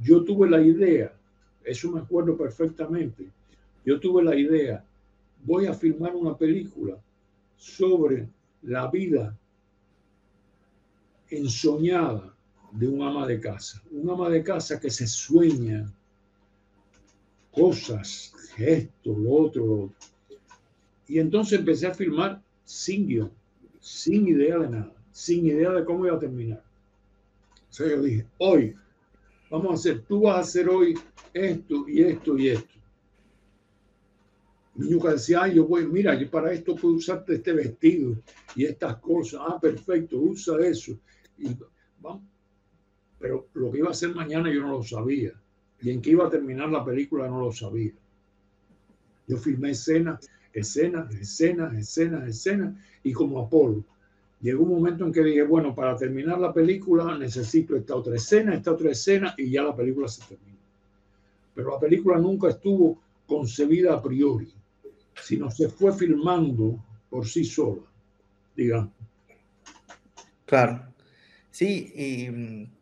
yo 0.00 0.22
tuve 0.22 0.48
la 0.48 0.60
idea, 0.60 1.12
eso 1.64 1.90
me 1.90 2.00
acuerdo 2.00 2.36
perfectamente, 2.36 3.26
yo 3.84 3.98
tuve 3.98 4.22
la 4.22 4.36
idea, 4.36 4.84
voy 5.44 5.66
a 5.66 5.74
filmar 5.74 6.14
una 6.14 6.36
película 6.36 6.96
sobre 7.56 8.28
la 8.62 8.88
vida 8.88 9.36
ensoñada 11.30 12.31
de 12.72 12.88
un 12.88 13.02
ama 13.02 13.26
de 13.26 13.40
casa. 13.40 13.82
Un 13.90 14.10
ama 14.10 14.28
de 14.28 14.42
casa 14.42 14.80
que 14.80 14.90
se 14.90 15.06
sueña 15.06 15.92
cosas, 17.52 18.32
gestos, 18.56 19.18
lo 19.18 19.30
otro, 19.30 19.66
lo 19.66 19.74
otro. 19.84 19.96
Y 21.06 21.18
entonces 21.18 21.58
empecé 21.58 21.86
a 21.86 21.94
filmar 21.94 22.42
sin 22.64 23.06
guion, 23.06 23.30
sin 23.80 24.26
idea 24.26 24.58
de 24.58 24.70
nada, 24.70 24.94
sin 25.12 25.46
idea 25.46 25.70
de 25.70 25.84
cómo 25.84 26.06
iba 26.06 26.16
a 26.16 26.20
terminar. 26.20 26.64
O 27.68 27.72
sea, 27.72 27.88
yo 27.88 28.02
dije, 28.02 28.26
hoy, 28.38 28.74
vamos 29.50 29.70
a 29.70 29.74
hacer, 29.74 30.02
tú 30.02 30.22
vas 30.22 30.36
a 30.36 30.40
hacer 30.40 30.68
hoy 30.68 30.94
esto 31.34 31.86
y 31.88 32.02
esto 32.02 32.38
y 32.38 32.48
esto. 32.48 32.74
Yo 34.74 34.98
decía, 34.98 35.48
yo 35.48 35.66
voy, 35.66 35.86
mira, 35.86 36.18
yo 36.18 36.30
para 36.30 36.52
esto 36.52 36.74
puedo 36.74 36.94
usarte 36.94 37.34
este 37.34 37.52
vestido 37.52 38.16
y 38.56 38.64
estas 38.64 38.96
cosas. 38.96 39.40
Ah, 39.46 39.60
perfecto, 39.60 40.18
usa 40.18 40.58
eso. 40.66 40.98
Y 41.36 41.54
vamos, 42.00 42.22
pero 43.22 43.46
lo 43.54 43.70
que 43.70 43.78
iba 43.78 43.88
a 43.88 43.92
hacer 43.92 44.12
mañana 44.14 44.52
yo 44.52 44.60
no 44.62 44.72
lo 44.72 44.82
sabía. 44.82 45.32
Y 45.80 45.90
en 45.90 46.02
qué 46.02 46.10
iba 46.10 46.26
a 46.26 46.30
terminar 46.30 46.68
la 46.68 46.84
película 46.84 47.28
no 47.28 47.40
lo 47.40 47.52
sabía. 47.52 47.92
Yo 49.28 49.36
filmé 49.38 49.70
escenas, 49.70 50.28
escenas, 50.52 51.14
escenas, 51.14 51.72
escenas, 51.72 52.28
escenas, 52.28 52.74
y 53.04 53.12
como 53.12 53.40
Apolo. 53.40 53.84
Llegó 54.40 54.64
un 54.64 54.70
momento 54.70 55.06
en 55.06 55.12
que 55.12 55.22
dije, 55.22 55.44
bueno, 55.44 55.72
para 55.72 55.96
terminar 55.96 56.40
la 56.40 56.52
película 56.52 57.16
necesito 57.16 57.76
esta 57.76 57.94
otra 57.94 58.16
escena, 58.16 58.56
esta 58.56 58.72
otra 58.72 58.90
escena, 58.90 59.34
y 59.38 59.50
ya 59.50 59.62
la 59.62 59.76
película 59.76 60.08
se 60.08 60.24
terminó. 60.26 60.58
Pero 61.54 61.70
la 61.70 61.78
película 61.78 62.18
nunca 62.18 62.48
estuvo 62.48 63.00
concebida 63.24 63.94
a 63.94 64.02
priori, 64.02 64.52
sino 65.22 65.48
se 65.48 65.68
fue 65.68 65.92
filmando 65.92 66.84
por 67.08 67.24
sí 67.24 67.44
sola, 67.44 67.82
digamos. 68.56 68.90
Claro. 70.44 70.92
Sí, 71.52 71.92
y 71.94 72.30
mm, 72.30 72.81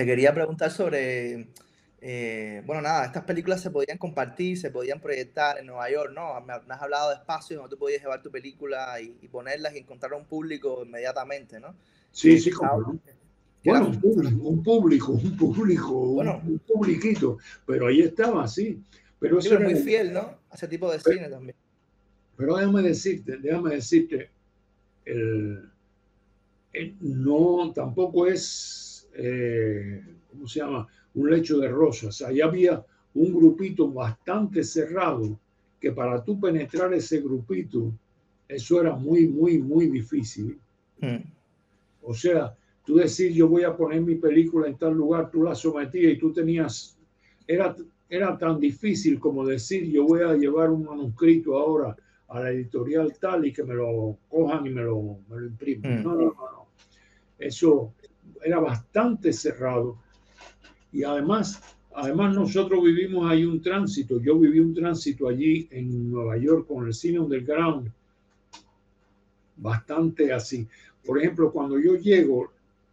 te 0.00 0.06
quería 0.06 0.32
preguntar 0.32 0.70
sobre, 0.70 1.48
eh, 2.00 2.62
bueno, 2.64 2.80
nada, 2.80 3.04
estas 3.04 3.24
películas 3.24 3.60
se 3.60 3.70
podían 3.70 3.98
compartir, 3.98 4.56
se 4.56 4.70
podían 4.70 4.98
proyectar 4.98 5.58
en 5.58 5.66
Nueva 5.66 5.90
York, 5.90 6.12
¿no? 6.14 6.40
Me, 6.40 6.54
has 6.54 6.80
hablado 6.80 7.10
de 7.10 7.16
espacios 7.16 7.60
donde 7.60 7.76
tú 7.76 7.78
podías 7.78 8.00
llevar 8.00 8.22
tu 8.22 8.30
película 8.30 8.98
y, 8.98 9.28
ponerlas 9.28 9.74
y 9.74 9.78
encontrar 9.80 10.14
a 10.14 10.16
un 10.16 10.24
público 10.24 10.84
inmediatamente, 10.86 11.60
¿no? 11.60 11.74
Sí, 12.12 12.40
sí, 12.40 12.50
como 12.50 12.98
bueno, 13.62 13.88
un 13.88 14.00
público, 14.00 14.48
un 14.48 14.62
público, 14.62 15.12
un 15.12 15.36
público, 15.36 15.92
bueno, 15.92 16.40
un, 16.46 16.58
publiquito, 16.60 17.36
pero 17.66 17.88
ahí 17.88 18.00
estaba, 18.00 18.48
sí. 18.48 18.82
Pero 19.18 19.38
eso 19.38 19.52
es 19.52 19.60
muy 19.60 19.74
fiel, 19.74 20.14
¿no? 20.14 20.20
A 20.48 20.54
ese 20.54 20.66
tipo 20.66 20.90
de 20.90 20.98
cine 20.98 21.28
también. 21.28 21.56
Pero 22.38 22.56
déjame 22.56 22.80
decirte, 22.80 23.36
déjame 23.36 23.74
decirte, 23.74 24.30
el, 25.04 25.70
no, 27.00 27.70
tampoco 27.74 28.26
es 28.26 28.89
eh, 29.14 30.02
¿cómo 30.30 30.46
se 30.46 30.60
llama? 30.60 30.86
Un 31.14 31.30
lecho 31.30 31.58
de 31.58 31.68
rosas. 31.68 32.22
Ahí 32.22 32.40
había 32.40 32.84
un 33.14 33.34
grupito 33.34 33.90
bastante 33.90 34.62
cerrado 34.62 35.38
que 35.80 35.92
para 35.92 36.22
tú 36.22 36.38
penetrar 36.38 36.92
ese 36.92 37.20
grupito, 37.20 37.92
eso 38.46 38.80
era 38.80 38.94
muy, 38.94 39.26
muy, 39.26 39.58
muy 39.58 39.86
difícil. 39.88 40.58
Hmm. 41.00 41.22
O 42.02 42.14
sea, 42.14 42.54
tú 42.84 42.96
decir 42.96 43.32
yo 43.32 43.48
voy 43.48 43.64
a 43.64 43.76
poner 43.76 44.02
mi 44.02 44.16
película 44.16 44.68
en 44.68 44.76
tal 44.76 44.94
lugar, 44.94 45.30
tú 45.30 45.42
la 45.42 45.54
sometías 45.54 46.12
y 46.12 46.18
tú 46.18 46.32
tenías, 46.32 46.98
era, 47.46 47.74
era 48.08 48.36
tan 48.36 48.60
difícil 48.60 49.18
como 49.18 49.46
decir 49.46 49.90
yo 49.90 50.04
voy 50.04 50.22
a 50.22 50.34
llevar 50.34 50.70
un 50.70 50.84
manuscrito 50.84 51.58
ahora 51.58 51.96
a 52.28 52.40
la 52.40 52.50
editorial 52.50 53.12
tal 53.18 53.46
y 53.46 53.52
que 53.52 53.64
me 53.64 53.74
lo 53.74 54.18
cojan 54.28 54.66
y 54.66 54.70
me 54.70 54.82
lo, 54.82 55.18
me 55.28 55.40
lo 55.40 55.46
imprimen. 55.46 56.00
Mm. 56.00 56.04
No, 56.04 56.14
no, 56.14 56.20
no, 56.20 56.32
no. 56.32 56.66
Eso 57.38 57.94
era 58.44 58.58
bastante 58.58 59.32
cerrado. 59.32 59.96
Y 60.92 61.04
además, 61.04 61.62
además 61.94 62.34
nosotros 62.34 62.82
vivimos 62.82 63.30
ahí 63.30 63.44
un 63.44 63.60
tránsito. 63.60 64.20
Yo 64.20 64.38
viví 64.38 64.60
un 64.60 64.74
tránsito 64.74 65.28
allí 65.28 65.68
en 65.70 66.10
Nueva 66.10 66.36
York 66.36 66.66
con 66.66 66.86
el 66.86 66.94
cine 66.94 67.20
underground. 67.20 67.90
Bastante 69.56 70.32
así. 70.32 70.66
Por 71.04 71.18
ejemplo, 71.18 71.52
cuando 71.52 71.78
yo 71.78 71.96
llego, 71.96 72.50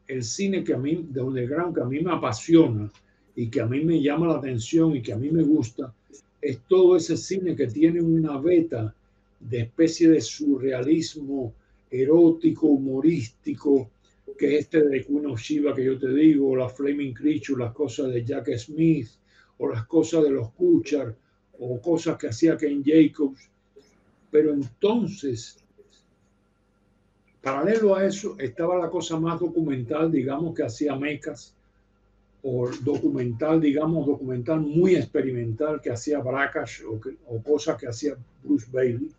el 0.08 0.24
cine 0.24 0.64
que 0.64 0.74
a 0.74 0.78
mí, 0.78 1.06
de 1.10 1.22
underground, 1.22 1.76
que 1.76 1.82
a 1.82 1.86
mí 1.86 2.00
me 2.00 2.14
apasiona 2.14 2.90
y 3.36 3.50
que 3.50 3.62
a 3.62 3.66
mí 3.66 3.84
me 3.84 4.02
llama 4.02 4.28
la 4.28 4.38
atención 4.38 4.96
y 4.96 5.02
que 5.02 5.14
a 5.14 5.18
mí 5.18 5.30
me 5.30 5.44
gusta, 5.44 5.94
es 6.42 6.60
todo 6.68 6.96
ese 6.96 7.18
cine 7.18 7.56
que 7.56 7.68
tiene 7.68 8.02
una 8.02 8.38
beta 8.38 8.94
de 9.40 9.62
especie 9.62 10.10
de 10.10 10.22
surrealismo 10.22 11.54
erótico, 11.92 12.68
humorístico, 12.68 13.90
que 14.36 14.58
es 14.58 14.66
este 14.66 14.84
de 14.84 15.06
of 15.26 15.40
Shiva 15.40 15.74
que 15.74 15.86
yo 15.86 15.98
te 15.98 16.10
digo, 16.10 16.56
la 16.56 16.70
Flaming 16.70 17.14
Creature, 17.14 17.64
las 17.64 17.74
cosas 17.74 18.12
de 18.12 18.26
Jack 18.26 18.50
Smith, 18.58 19.10
o 19.58 19.70
las 19.70 19.86
cosas 19.86 20.24
de 20.24 20.32
los 20.32 20.52
Kuchar, 20.52 21.16
o 21.60 21.82
cosas 21.82 22.18
que 22.18 22.28
hacía 22.28 22.58
Ken 22.58 22.84
Jacobs. 22.84 23.50
Pero 24.30 24.54
entonces, 24.54 25.64
paralelo 27.42 27.96
a 27.96 28.06
eso, 28.06 28.36
estaba 28.38 28.78
la 28.78 28.90
cosa 28.90 29.20
más 29.20 29.40
documental, 29.40 30.12
digamos, 30.12 30.54
que 30.54 30.64
hacía 30.64 30.96
Mecas, 30.96 31.56
o 32.44 32.70
documental, 32.82 33.60
digamos, 33.60 34.06
documental 34.06 34.60
muy 34.62 34.96
experimental 34.96 35.82
que 35.82 35.92
hacía 35.92 36.20
Brackash, 36.20 36.84
o, 36.84 37.00
o 37.28 37.42
cosas 37.42 37.78
que 37.78 37.88
hacía 37.88 38.16
Bruce 38.44 38.68
Bailey. 38.72 39.12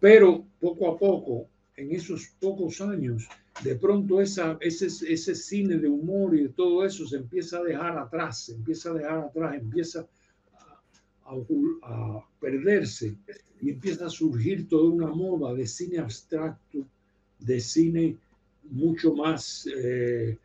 Pero 0.00 0.44
poco 0.60 0.88
a 0.88 0.98
poco 0.98 1.46
en 1.78 1.94
esos 1.94 2.26
pocos 2.40 2.80
años, 2.80 3.28
de 3.62 3.76
pronto 3.76 4.20
ese, 4.20 4.42
ese 4.60 5.34
cine 5.34 5.78
de 5.78 5.88
humor 5.88 6.34
y 6.34 6.42
de 6.42 6.48
todo 6.48 6.84
eso 6.84 7.06
se 7.06 7.16
empieza 7.16 7.58
a 7.58 7.62
dejar 7.62 7.96
atrás, 7.96 8.46
se 8.46 8.54
empieza 8.54 8.90
a 8.90 8.94
dejar 8.94 9.18
atrás, 9.18 9.54
empieza 9.54 10.06
a, 11.24 11.36
a, 11.82 12.24
perderse 12.40 13.14
y 13.60 13.70
empieza 13.70 14.06
a 14.06 14.10
surgir 14.10 14.68
toda 14.68 14.90
una 14.90 15.06
moda 15.06 15.54
de 15.54 15.66
cine 15.68 15.98
abstracto, 15.98 16.84
de 17.38 17.60
cine 17.60 18.16
mucho 18.70 19.14
más, 19.14 19.68
eh, 19.76 20.36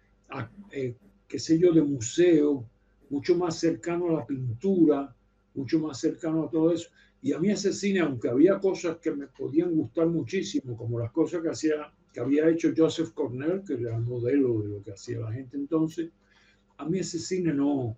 eh, 0.72 0.96
qué 1.28 1.40
sé 1.40 1.58
yo, 1.58 1.74
de 1.74 1.82
museo, 1.82 2.64
mucho 3.10 3.36
más 3.36 3.60
cercano 3.60 4.10
a 4.10 4.20
la 4.20 4.26
pintura, 4.26 5.16
mucho 5.56 5.80
más 5.80 6.00
cercano 6.00 6.44
a 6.44 6.50
todo 6.50 6.72
eso. 6.72 6.90
Y 7.24 7.32
a 7.32 7.40
mí 7.40 7.50
ese 7.50 7.72
cine, 7.72 8.02
aunque 8.02 8.30
había 8.30 8.60
cosas 8.60 8.98
que 8.98 9.12
me 9.12 9.28
podían 9.28 9.74
gustar 9.74 10.08
muchísimo, 10.08 10.76
como 10.76 11.00
las 11.00 11.10
cosas 11.14 11.42
que, 11.42 11.50
hacía, 11.50 11.94
que 12.12 12.20
había 12.20 12.50
hecho 12.50 12.74
Joseph 12.76 13.14
Cornell, 13.14 13.64
que 13.66 13.76
era 13.76 13.96
el 13.96 14.04
modelo 14.04 14.62
de 14.62 14.68
lo 14.68 14.84
que 14.84 14.92
hacía 14.92 15.20
la 15.20 15.32
gente 15.32 15.56
entonces, 15.56 16.12
a 16.78 16.86
mí 16.86 17.00
ese 17.00 17.20
cine 17.20 17.54
no, 17.54 17.98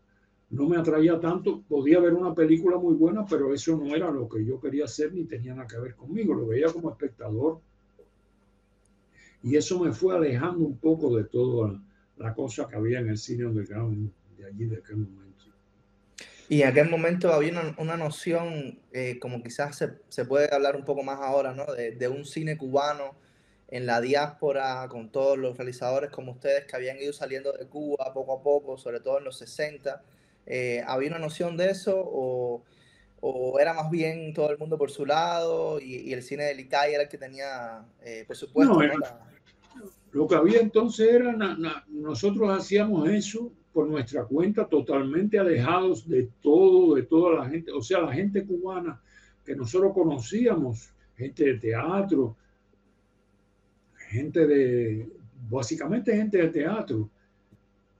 no 0.51 0.69
me 0.69 0.77
atraía 0.77 1.19
tanto. 1.19 1.63
Podía 1.67 1.99
ver 1.99 2.13
una 2.13 2.35
película 2.35 2.77
muy 2.77 2.93
buena, 2.93 3.25
pero 3.25 3.51
eso 3.51 3.75
no 3.75 3.95
era 3.95 4.11
lo 4.11 4.29
que 4.29 4.45
yo 4.45 4.59
quería 4.59 4.85
hacer 4.85 5.11
ni 5.11 5.25
tenía 5.25 5.55
nada 5.55 5.67
que 5.67 5.79
ver 5.79 5.95
conmigo. 5.95 6.35
Lo 6.35 6.45
veía 6.45 6.67
como 6.71 6.91
espectador. 6.91 7.61
Y 9.41 9.55
eso 9.55 9.83
me 9.83 9.91
fue 9.91 10.15
alejando 10.15 10.65
un 10.65 10.77
poco 10.77 11.15
de 11.17 11.23
toda 11.23 11.81
la 12.17 12.33
cosa 12.35 12.67
que 12.67 12.75
había 12.75 12.99
en 12.99 13.09
el 13.09 13.17
cine 13.17 13.51
de 13.51 14.45
allí, 14.45 14.65
de 14.65 14.77
aquel 14.77 14.97
momento. 14.97 15.24
Y 16.47 16.61
en 16.61 16.67
aquel 16.69 16.89
momento 16.89 17.33
había 17.33 17.73
una, 17.77 17.97
noción, 17.97 18.79
eh, 18.91 19.17
como 19.19 19.41
quizás 19.41 19.77
se, 19.77 19.93
se, 20.09 20.25
puede 20.25 20.53
hablar 20.53 20.75
un 20.75 20.85
poco 20.85 21.01
más 21.03 21.19
ahora, 21.19 21.53
¿no? 21.53 21.65
De, 21.65 21.91
de, 21.91 22.07
un 22.07 22.23
cine 22.25 22.55
cubano 22.57 23.15
en 23.67 23.85
la 23.85 23.99
diáspora, 23.99 24.87
con 24.89 25.11
todos 25.11 25.37
los 25.37 25.57
realizadores 25.57 26.11
como 26.11 26.33
ustedes 26.33 26.65
que 26.65 26.75
habían 26.75 26.97
ido 26.97 27.13
saliendo 27.13 27.51
de 27.51 27.65
Cuba 27.67 28.13
poco 28.13 28.33
a 28.33 28.43
poco, 28.43 28.77
sobre 28.77 28.99
todo 28.99 29.17
en 29.17 29.23
los 29.23 29.37
60. 29.39 30.03
Eh, 30.45 30.83
¿Había 30.85 31.09
una 31.09 31.19
noción 31.19 31.57
de 31.57 31.71
eso 31.71 31.95
o, 31.97 32.63
o, 33.21 33.59
era 33.59 33.73
más 33.73 33.89
bien 33.89 34.33
todo 34.33 34.51
el 34.51 34.59
mundo 34.59 34.77
por 34.77 34.91
su 34.91 35.05
lado 35.05 35.79
y, 35.79 35.95
y 35.95 36.13
el 36.13 36.21
cine 36.21 36.43
de 36.43 36.53
Licay 36.53 36.93
era 36.93 37.03
el 37.03 37.09
que 37.09 37.17
tenía, 37.17 37.83
eh, 38.03 38.23
por 38.27 38.35
supuesto, 38.35 38.79
no, 38.79 38.93
lo 40.11 40.27
que 40.27 40.35
había 40.35 40.59
entonces 40.59 41.09
era, 41.11 41.35
nosotros 41.87 42.49
hacíamos 42.57 43.09
eso 43.09 43.51
por 43.75 43.89
nuestra 43.89 44.23
cuenta, 44.23 44.69
totalmente 44.69 45.37
alejados 45.37 46.07
de 46.07 46.29
todo, 46.41 46.95
de 46.95 47.03
toda 47.03 47.39
la 47.39 47.49
gente, 47.49 47.73
o 47.73 47.81
sea, 47.81 47.99
la 47.99 48.13
gente 48.13 48.45
cubana 48.45 49.01
que 49.43 49.53
nosotros 49.53 49.91
conocíamos, 49.93 50.93
gente 51.17 51.43
de 51.43 51.53
teatro, 51.55 52.37
gente 54.11 54.47
de, 54.47 55.09
básicamente 55.49 56.15
gente 56.15 56.37
de 56.37 56.47
teatro. 56.47 57.09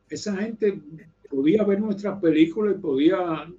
Esa 0.10 0.38
gente 0.38 0.80
podía 1.30 1.66
ver 1.66 1.82
nuestras 1.82 2.22
películas 2.22 2.78
y 2.78 2.80
podía 2.80 3.52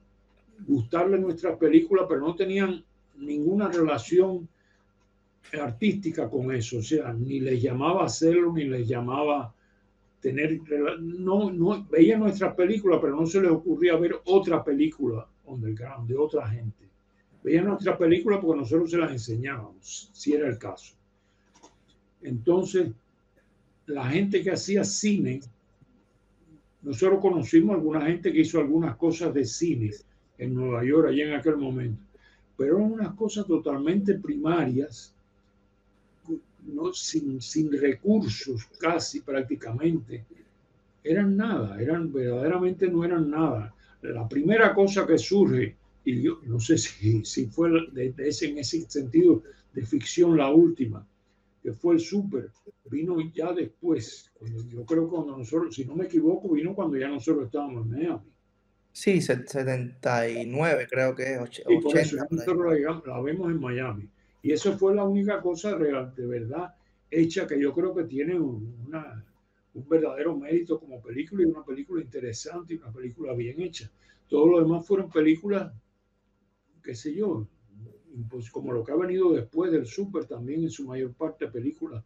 gustarle 0.66 1.18
nuestras 1.18 1.58
películas, 1.58 2.06
pero 2.08 2.22
no 2.22 2.34
tenían 2.34 2.82
ninguna 3.18 3.68
relación 3.68 4.48
artística 5.52 6.30
con 6.30 6.50
eso, 6.54 6.78
o 6.78 6.82
sea, 6.82 7.12
ni 7.12 7.40
les 7.40 7.60
llamaba 7.60 8.06
hacerlo, 8.06 8.54
ni 8.54 8.64
les 8.64 8.88
llamaba 8.88 9.54
tener, 10.20 10.60
no, 11.00 11.50
no, 11.50 11.86
veía 11.88 12.18
nuestras 12.18 12.54
películas, 12.54 12.98
pero 13.00 13.16
no 13.16 13.26
se 13.26 13.40
les 13.40 13.50
ocurría 13.50 13.96
ver 13.96 14.16
otra 14.24 14.64
película 14.64 15.28
underground 15.44 16.08
de 16.08 16.16
otra 16.16 16.48
gente. 16.48 16.88
Veía 17.42 17.62
nuestras 17.62 17.96
películas 17.96 18.40
porque 18.42 18.60
nosotros 18.60 18.90
se 18.90 18.98
las 18.98 19.12
enseñábamos, 19.12 20.10
si 20.12 20.32
era 20.32 20.48
el 20.48 20.58
caso. 20.58 20.96
Entonces, 22.22 22.90
la 23.86 24.08
gente 24.08 24.42
que 24.42 24.50
hacía 24.50 24.82
cine, 24.82 25.40
nosotros 26.82 27.20
conocimos 27.20 27.76
alguna 27.76 28.06
gente 28.06 28.32
que 28.32 28.40
hizo 28.40 28.58
algunas 28.58 28.96
cosas 28.96 29.32
de 29.32 29.44
cine 29.44 29.90
en 30.38 30.54
Nueva 30.54 30.84
York, 30.84 31.08
allá 31.08 31.24
en 31.24 31.34
aquel 31.34 31.56
momento, 31.56 32.02
pero 32.56 32.78
eran 32.78 32.92
unas 32.92 33.14
cosas 33.14 33.46
totalmente 33.46 34.14
primarias 34.14 35.15
no, 36.66 36.92
sin, 36.92 37.40
sin 37.40 37.72
recursos 37.72 38.66
casi 38.78 39.20
prácticamente, 39.20 40.24
eran 41.02 41.36
nada, 41.36 41.80
eran 41.80 42.12
verdaderamente 42.12 42.88
no 42.88 43.04
eran 43.04 43.30
nada. 43.30 43.74
La 44.02 44.28
primera 44.28 44.74
cosa 44.74 45.06
que 45.06 45.18
surge, 45.18 45.76
y 46.04 46.22
yo 46.22 46.40
no 46.44 46.60
sé 46.60 46.78
si, 46.78 47.24
si 47.24 47.46
fue 47.46 47.70
de, 47.92 48.14
ese, 48.18 48.50
en 48.50 48.58
ese 48.58 48.88
sentido 48.88 49.42
de 49.72 49.84
ficción 49.84 50.36
la 50.36 50.50
última, 50.50 51.06
que 51.62 51.72
fue 51.72 51.94
el 51.94 52.00
súper, 52.00 52.50
vino 52.84 53.16
ya 53.34 53.52
después. 53.52 54.30
Yo 54.68 54.84
creo 54.84 55.04
que 55.04 55.10
cuando 55.10 55.36
nosotros, 55.36 55.74
si 55.74 55.84
no 55.84 55.96
me 55.96 56.04
equivoco, 56.04 56.48
vino 56.50 56.74
cuando 56.74 56.96
ya 56.96 57.08
nosotros 57.08 57.46
estábamos 57.46 57.84
en 57.86 57.90
Miami. 57.92 58.30
Sí, 58.92 59.20
79 59.20 60.86
creo 60.88 61.14
que 61.14 61.34
es. 61.34 61.40
80, 61.66 62.28
nosotros 62.30 62.74
la, 63.04 63.20
vemos 63.20 63.50
en 63.50 63.60
Miami. 63.60 64.08
Y 64.46 64.52
eso 64.52 64.78
fue 64.78 64.94
la 64.94 65.02
única 65.02 65.42
cosa 65.42 65.74
real, 65.76 66.14
de 66.14 66.24
verdad 66.24 66.72
hecha 67.10 67.48
que 67.48 67.60
yo 67.60 67.74
creo 67.74 67.92
que 67.92 68.04
tiene 68.04 68.38
un 68.38 68.86
verdadero 69.88 70.36
mérito 70.36 70.78
como 70.78 71.02
película 71.02 71.42
y 71.42 71.46
una 71.46 71.64
película 71.64 72.00
interesante 72.00 72.74
y 72.74 72.76
una 72.76 72.92
película 72.92 73.32
bien 73.32 73.60
hecha. 73.60 73.90
Todo 74.28 74.46
lo 74.46 74.60
demás 74.60 74.86
fueron 74.86 75.10
películas, 75.10 75.72
qué 76.80 76.94
sé 76.94 77.12
yo, 77.12 77.48
pues 78.30 78.48
como 78.48 78.72
lo 78.72 78.84
que 78.84 78.92
ha 78.92 78.96
venido 78.96 79.32
después 79.32 79.72
del 79.72 79.84
Super, 79.84 80.26
también 80.26 80.62
en 80.62 80.70
su 80.70 80.86
mayor 80.86 81.12
parte 81.14 81.48
películas. 81.48 82.04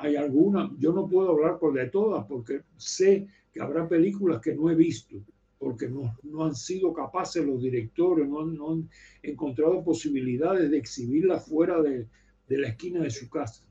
Hay 0.00 0.14
algunas, 0.14 0.72
yo 0.78 0.92
no 0.92 1.08
puedo 1.08 1.30
hablar 1.30 1.58
por 1.58 1.72
de 1.72 1.86
todas 1.86 2.26
porque 2.26 2.64
sé 2.76 3.26
que 3.50 3.62
habrá 3.62 3.88
películas 3.88 4.42
que 4.42 4.54
no 4.54 4.68
he 4.68 4.74
visto 4.74 5.16
porque 5.58 5.88
no, 5.88 6.16
no 6.22 6.44
han 6.44 6.54
sido 6.54 6.92
capaces 6.92 7.44
los 7.44 7.60
directores, 7.60 8.28
no, 8.28 8.46
no, 8.46 8.72
han 8.72 8.90
encontrado 9.22 9.82
posibilidades 9.82 10.70
de 10.70 10.78
exhibirla 10.78 11.40
fuera 11.40 11.82
de, 11.82 12.06
de, 12.48 12.58
la 12.58 12.68
esquina 12.68 13.02
de 13.02 13.10
su 13.10 13.28
casa. 13.28 13.64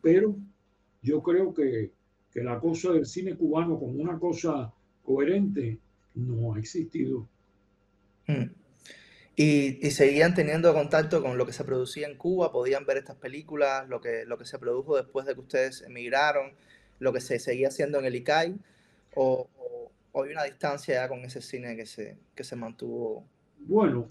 Pero 0.00 0.36
yo 1.02 1.22
creo 1.22 1.52
que, 1.52 1.92
que 2.32 2.42
la 2.42 2.58
cosa 2.58 2.92
del 2.92 3.06
cine 3.06 3.36
cubano 3.36 3.78
como 3.78 3.92
una 3.92 4.18
cosa 4.18 4.72
coherente 5.04 5.78
no 6.14 6.54
ha 6.54 6.58
existido. 6.58 7.28
Hmm. 8.26 8.50
Y, 9.34 9.86
y, 9.86 9.90
seguían 9.90 10.34
teniendo 10.34 10.74
contacto 10.74 11.22
con 11.22 11.38
lo 11.38 11.46
que 11.46 11.52
se 11.52 11.64
producía 11.64 12.06
en 12.06 12.16
Cuba, 12.18 12.52
podían 12.52 12.84
ver 12.84 12.98
estas 12.98 13.16
películas, 13.16 13.88
lo 13.88 14.00
que, 14.00 14.24
lo 14.26 14.36
que 14.36 14.44
se 14.44 14.58
produjo 14.58 14.96
después 14.96 15.24
de 15.26 15.34
que 15.34 15.40
ustedes 15.40 15.82
emigraron, 15.82 16.52
lo 16.98 17.12
que 17.12 17.20
se 17.20 17.38
seguía 17.38 17.68
haciendo 17.68 17.98
en 17.98 18.04
el 18.04 18.14
ICAI, 18.14 18.58
o, 19.14 19.48
o 20.12 20.22
hay 20.22 20.32
una 20.32 20.44
distancia 20.44 20.94
ya 20.94 21.08
con 21.08 21.20
ese 21.20 21.40
cine 21.40 21.76
que 21.76 21.86
se, 21.86 22.16
que 22.34 22.44
se 22.44 22.56
mantuvo. 22.56 23.24
Bueno, 23.58 24.06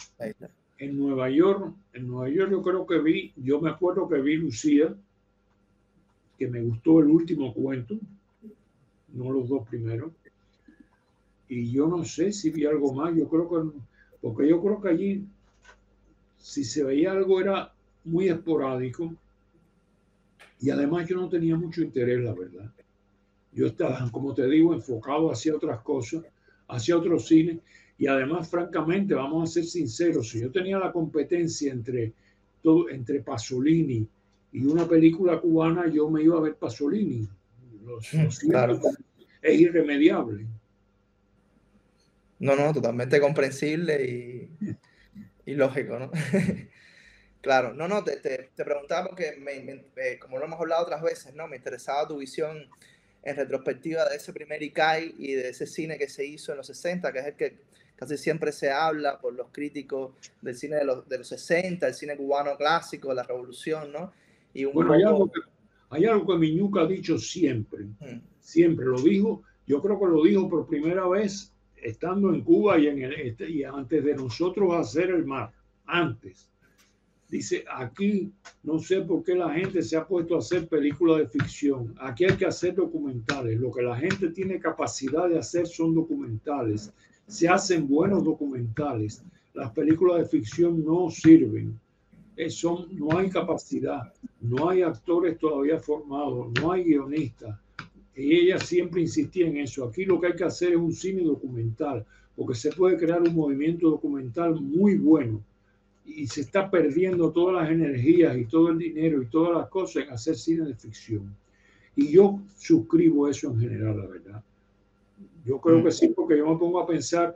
en 0.77 0.97
Nueva 0.97 1.29
York, 1.29 1.73
en 1.93 2.07
Nueva 2.07 2.29
York 2.29 2.51
yo 2.51 2.63
creo 2.63 2.87
que 2.87 2.99
vi, 2.99 3.33
yo 3.35 3.61
me 3.61 3.69
acuerdo 3.69 4.09
que 4.09 4.19
vi 4.19 4.37
Lucía, 4.37 4.95
que 6.39 6.47
me 6.47 6.61
gustó 6.61 6.99
el 6.99 7.07
último 7.07 7.53
cuento, 7.53 7.99
no 9.13 9.31
los 9.31 9.47
dos 9.47 9.67
primeros. 9.67 10.11
Y 11.47 11.71
yo 11.71 11.87
no 11.87 12.03
sé 12.03 12.31
si 12.31 12.49
vi 12.49 12.65
algo 12.65 12.93
más, 12.93 13.15
yo 13.15 13.27
creo 13.27 13.49
que, 13.49 13.79
porque 14.21 14.47
yo 14.47 14.61
creo 14.61 14.81
que 14.81 14.89
allí, 14.89 15.25
si 16.37 16.63
se 16.63 16.83
veía 16.83 17.11
algo 17.11 17.39
era 17.39 17.73
muy 18.03 18.29
esporádico 18.29 19.13
y 20.59 20.69
además 20.69 21.07
yo 21.07 21.17
no 21.17 21.29
tenía 21.29 21.55
mucho 21.55 21.81
interés, 21.81 22.21
la 22.21 22.33
verdad. 22.33 22.71
Yo 23.53 23.67
estaba, 23.67 24.09
como 24.11 24.33
te 24.33 24.47
digo, 24.47 24.73
enfocado 24.73 25.31
hacia 25.31 25.55
otras 25.55 25.81
cosas, 25.81 26.23
hacia 26.67 26.97
otros 26.97 27.27
cines 27.27 27.59
y 28.01 28.07
además, 28.07 28.49
francamente, 28.49 29.13
vamos 29.13 29.47
a 29.47 29.53
ser 29.53 29.65
sinceros, 29.65 30.29
si 30.29 30.41
yo 30.41 30.51
tenía 30.51 30.79
la 30.79 30.91
competencia 30.91 31.71
entre, 31.71 32.13
todo, 32.63 32.89
entre 32.89 33.21
Pasolini 33.21 34.07
y 34.51 34.65
una 34.65 34.87
película 34.87 35.39
cubana, 35.39 35.87
yo 35.87 36.09
me 36.09 36.23
iba 36.23 36.35
a 36.35 36.41
ver 36.41 36.55
Pasolini. 36.55 37.29
Es 39.41 39.59
irremediable. 39.59 40.47
No, 42.39 42.55
no, 42.55 42.73
totalmente 42.73 43.21
comprensible 43.21 44.03
y, 44.03 44.75
y 45.45 45.53
lógico, 45.53 45.99
¿no? 45.99 46.09
claro, 47.41 47.75
no, 47.75 47.87
no, 47.87 48.03
te, 48.03 48.17
te, 48.17 48.65
preguntaba 48.65 49.09
porque, 49.09 49.37
me, 49.37 50.17
como 50.17 50.39
lo 50.39 50.45
hemos 50.45 50.59
hablado 50.59 50.81
otras 50.81 51.03
veces, 51.03 51.35
¿no? 51.35 51.47
Me 51.47 51.57
interesaba 51.57 52.07
tu 52.07 52.17
visión 52.17 52.67
en 53.23 53.35
retrospectiva 53.35 54.07
de 54.09 54.15
ese 54.15 54.33
primer 54.33 54.61
Ikai 54.61 55.15
y 55.17 55.33
de 55.33 55.49
ese 55.49 55.67
cine 55.67 55.97
que 55.97 56.09
se 56.09 56.25
hizo 56.25 56.51
en 56.51 56.57
los 56.57 56.67
60, 56.67 57.11
que 57.13 57.19
es 57.19 57.25
el 57.25 57.35
que 57.35 57.57
casi 57.95 58.17
siempre 58.17 58.51
se 58.51 58.71
habla 58.71 59.19
por 59.19 59.33
los 59.33 59.49
críticos 59.51 60.13
del 60.41 60.55
cine 60.55 60.77
de 60.77 60.85
los, 60.85 61.07
de 61.07 61.19
los 61.19 61.27
60, 61.27 61.87
el 61.87 61.93
cine 61.93 62.17
cubano 62.17 62.57
clásico, 62.57 63.13
la 63.13 63.23
revolución, 63.23 63.91
¿no? 63.91 64.11
Y 64.53 64.65
bueno, 64.65 64.93
hay, 64.93 65.03
algo 65.03 65.31
que, 65.31 65.39
hay, 65.89 66.05
algo 66.05 66.25
que, 66.25 66.39
Miñuca 66.39 66.81
ha 66.81 66.87
dicho 66.87 67.17
siempre, 67.17 67.83
mm. 67.83 68.21
siempre 68.39 68.85
lo 68.85 68.99
dijo, 69.01 69.43
yo 69.67 69.81
creo 69.81 69.99
que 69.99 70.07
lo 70.07 70.23
dijo 70.23 70.49
por 70.49 70.67
primera 70.67 71.07
vez 71.07 71.53
estando 71.81 72.33
en 72.33 72.41
Cuba 72.41 72.77
y, 72.79 72.87
en 72.87 73.03
el, 73.03 73.13
este, 73.13 73.49
y 73.49 73.63
antes 73.63 74.03
de 74.03 74.15
nosotros 74.15 74.73
hacer 74.73 75.09
el 75.09 75.25
mar, 75.25 75.51
antes. 75.85 76.50
Dice, 77.31 77.65
aquí 77.75 78.31
no 78.61 78.77
sé 78.77 79.01
por 79.01 79.23
qué 79.23 79.33
la 79.33 79.51
gente 79.51 79.81
se 79.81 79.97
ha 79.97 80.05
puesto 80.05 80.35
a 80.35 80.39
hacer 80.39 80.67
películas 80.67 81.17
de 81.17 81.27
ficción. 81.27 81.95
Aquí 81.99 82.25
hay 82.25 82.37
que 82.37 82.45
hacer 82.45 82.75
documentales. 82.75 83.59
Lo 83.59 83.71
que 83.71 83.81
la 83.81 83.95
gente 83.95 84.29
tiene 84.29 84.59
capacidad 84.59 85.27
de 85.27 85.39
hacer 85.39 85.65
son 85.65 85.95
documentales 85.95 86.93
se 87.31 87.47
hacen 87.47 87.87
buenos 87.87 88.25
documentales. 88.25 89.23
Las 89.53 89.71
películas 89.71 90.19
de 90.19 90.25
ficción 90.25 90.83
no 90.83 91.09
sirven. 91.09 91.79
Eh, 92.35 92.49
son, 92.49 92.87
no 92.97 93.17
hay 93.17 93.29
capacidad, 93.29 94.13
no 94.41 94.69
hay 94.69 94.81
actores 94.81 95.37
todavía 95.37 95.79
formados, 95.79 96.51
no 96.59 96.71
hay 96.71 96.83
guionistas. 96.83 97.57
Y 98.15 98.35
ella 98.35 98.59
siempre 98.59 99.01
insistía 99.01 99.47
en 99.47 99.57
eso. 99.57 99.85
Aquí 99.85 100.03
lo 100.03 100.19
que 100.19 100.27
hay 100.27 100.35
que 100.35 100.43
hacer 100.43 100.73
es 100.73 100.77
un 100.77 100.91
cine 100.91 101.23
documental, 101.23 102.05
porque 102.35 102.55
se 102.55 102.71
puede 102.71 102.97
crear 102.97 103.21
un 103.21 103.33
movimiento 103.33 103.89
documental 103.89 104.59
muy 104.59 104.97
bueno. 104.97 105.41
Y 106.05 106.27
se 106.27 106.41
está 106.41 106.69
perdiendo 106.69 107.31
todas 107.31 107.63
las 107.63 107.71
energías 107.71 108.37
y 108.37 108.45
todo 108.45 108.69
el 108.69 108.77
dinero 108.77 109.21
y 109.21 109.27
todas 109.27 109.57
las 109.57 109.69
cosas 109.69 110.03
en 110.03 110.09
hacer 110.11 110.35
cine 110.35 110.65
de 110.65 110.75
ficción. 110.75 111.35
Y 111.95 112.11
yo 112.11 112.39
suscribo 112.57 113.27
eso 113.27 113.51
en 113.51 113.59
general, 113.59 113.97
la 113.97 114.07
verdad. 114.07 114.43
Yo 115.45 115.59
creo 115.59 115.83
que 115.83 115.91
sí, 115.91 116.09
porque 116.09 116.37
yo 116.37 116.47
me 116.47 116.57
pongo 116.57 116.79
a 116.79 116.87
pensar 116.87 117.35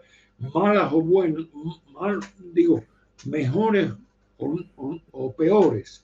malas 0.54 0.92
o 0.94 1.02
buenas, 1.02 1.46
mal, 1.94 2.20
digo, 2.54 2.84
mejores 3.26 3.92
o, 4.38 5.34
peores. 5.34 6.04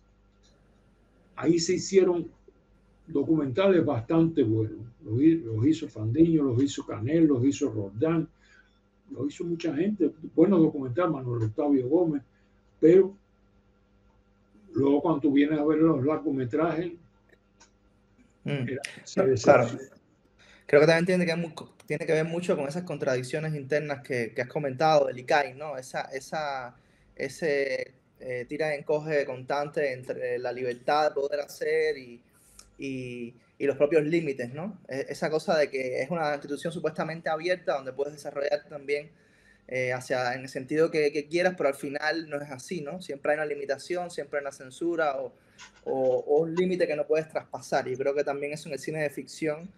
Ahí 1.35 1.59
se 1.59 1.75
hicieron 1.75 2.27
documentales 3.07 3.85
bastante 3.85 4.43
buenos. 4.43 4.79
Los, 5.03 5.65
hizo 5.65 5.87
Fandiño, 5.87 6.43
los 6.43 6.61
hizo 6.61 6.85
Canel, 6.85 7.25
los 7.25 7.43
hizo 7.43 7.71
Roldán, 7.71 8.27
los 9.09 9.27
hizo 9.27 9.43
mucha 9.43 9.75
gente. 9.75 10.11
Buenos 10.35 10.61
documentales, 10.61 11.11
Manuel 11.11 11.43
Octavio 11.43 11.87
Gómez, 11.87 12.23
pero 12.81 13.15
luego 14.73 15.01
cuando 15.01 15.21
tú 15.21 15.31
vienes 15.31 15.57
a 15.57 15.63
ver 15.63 15.77
los 15.77 16.03
largometrajes, 16.03 16.91
mm. 18.43 18.65
claro. 19.41 19.67
Creo 20.65 20.81
que 20.81 20.87
también 20.87 21.05
tiene 21.05 21.25
que, 21.25 21.65
tiene 21.85 22.05
que 22.05 22.13
ver 22.13 22.25
mucho 22.25 22.55
con 22.55 22.67
esas 22.67 22.83
contradicciones 22.83 23.53
internas 23.53 24.01
que, 24.01 24.33
que 24.33 24.41
has 24.41 24.47
comentado 24.47 25.07
del 25.07 25.19
ICAI, 25.19 25.53
¿no? 25.53 25.77
Esa, 25.77 26.03
esa, 26.13 26.75
ese 27.15 27.93
eh, 28.19 28.45
tira 28.47 28.73
en 28.73 28.79
encoge 28.79 29.25
constante 29.25 29.91
entre 29.91 30.39
la 30.39 30.51
libertad 30.51 31.09
de 31.09 31.15
poder 31.15 31.41
hacer 31.41 31.97
y, 31.97 32.21
y, 32.77 33.35
y, 33.57 33.65
los 33.65 33.75
propios 33.75 34.03
límites, 34.05 34.53
¿no? 34.53 34.79
E, 34.87 35.07
esa 35.09 35.29
cosa 35.29 35.57
de 35.57 35.69
que 35.69 36.01
es 36.01 36.09
una 36.09 36.33
institución 36.33 36.71
supuestamente 36.71 37.29
abierta 37.29 37.73
donde 37.73 37.91
puedes 37.91 38.13
desarrollar 38.13 38.63
también 38.69 39.11
eh, 39.71 39.93
hacia, 39.93 40.33
en 40.33 40.41
el 40.41 40.49
sentido 40.49 40.91
que, 40.91 41.13
que, 41.13 41.27
quieras, 41.29 41.55
pero 41.57 41.69
al 41.69 41.75
final 41.75 42.29
no 42.29 42.41
es 42.41 42.51
así, 42.51 42.81
¿no? 42.81 43.01
Siempre 43.01 43.31
hay 43.31 43.37
una 43.37 43.45
limitación, 43.45 44.11
siempre 44.11 44.39
hay 44.39 44.43
una 44.43 44.51
censura 44.51 45.15
o, 45.21 45.33
o, 45.85 46.17
o 46.27 46.41
un 46.41 46.53
límite 46.53 46.85
que 46.85 46.95
no 46.95 47.07
puedes 47.07 47.29
traspasar. 47.29 47.87
Y 47.87 47.95
creo 47.95 48.13
que 48.13 48.25
también 48.25 48.51
eso 48.51 48.67
en 48.67 48.73
el 48.73 48.79
cine 48.79 49.01
de 49.01 49.09
ficción 49.09 49.69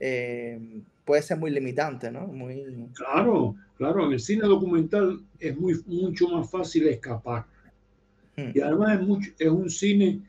eh, 0.00 0.58
puede 1.04 1.22
ser 1.22 1.38
muy 1.38 1.50
limitante, 1.50 2.10
¿no? 2.10 2.26
Muy... 2.26 2.64
Claro, 2.94 3.54
claro, 3.76 4.06
en 4.06 4.12
el 4.12 4.20
cine 4.20 4.46
documental 4.46 5.20
es 5.38 5.56
muy, 5.56 5.80
mucho 5.86 6.28
más 6.28 6.50
fácil 6.50 6.88
escapar. 6.88 7.44
Hmm. 8.36 8.50
Y 8.54 8.60
además 8.60 8.98
es, 8.98 9.06
mucho, 9.06 9.30
es 9.38 9.48
un 9.48 9.68
cine 9.70 10.20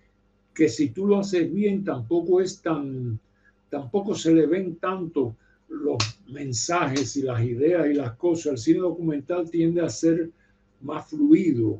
que 0.53 0.69
si 0.69 0.89
tú 0.89 1.07
lo 1.07 1.19
haces 1.19 1.51
bien 1.53 1.83
tampoco 1.83 2.41
es 2.41 2.61
tan, 2.61 3.17
tampoco 3.69 4.13
se 4.13 4.33
le 4.33 4.45
ven 4.45 4.75
tanto 4.75 5.35
los 5.67 5.97
mensajes 6.27 7.15
y 7.17 7.21
las 7.21 7.41
ideas 7.43 7.87
y 7.87 7.93
las 7.93 8.15
cosas. 8.15 8.53
El 8.53 8.57
cine 8.57 8.79
documental 8.79 9.49
tiende 9.49 9.81
a 9.81 9.89
ser 9.89 10.29
más 10.81 11.09
fluido 11.09 11.79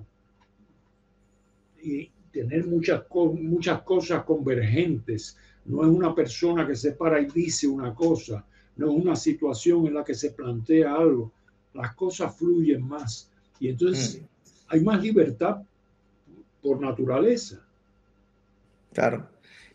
y 1.82 2.10
tener 2.32 2.66
muchas, 2.66 3.04
muchas 3.14 3.82
cosas 3.84 4.24
convergentes 4.24 5.38
no 5.66 5.82
es 5.82 5.90
una 5.90 6.14
persona 6.14 6.66
que 6.66 6.76
se 6.76 6.92
para 6.92 7.20
y 7.20 7.26
dice 7.26 7.68
una 7.68 7.94
cosa, 7.94 8.46
no 8.78 8.92
es 8.92 9.04
una 9.04 9.16
situación 9.16 9.88
en 9.88 9.96
la 9.96 10.04
que 10.04 10.14
se 10.14 10.32
plantea 10.32 10.94
algo. 10.94 11.32
Las 11.74 11.96
cosas 11.96 12.36
fluyen 12.36 12.88
más 12.88 13.30
y 13.60 13.70
entonces 13.70 14.22
mm. 14.22 14.26
hay 14.68 14.80
más 14.82 15.02
libertad 15.02 15.64
por 16.62 16.80
naturaleza. 16.80 17.66
Claro. 18.94 19.28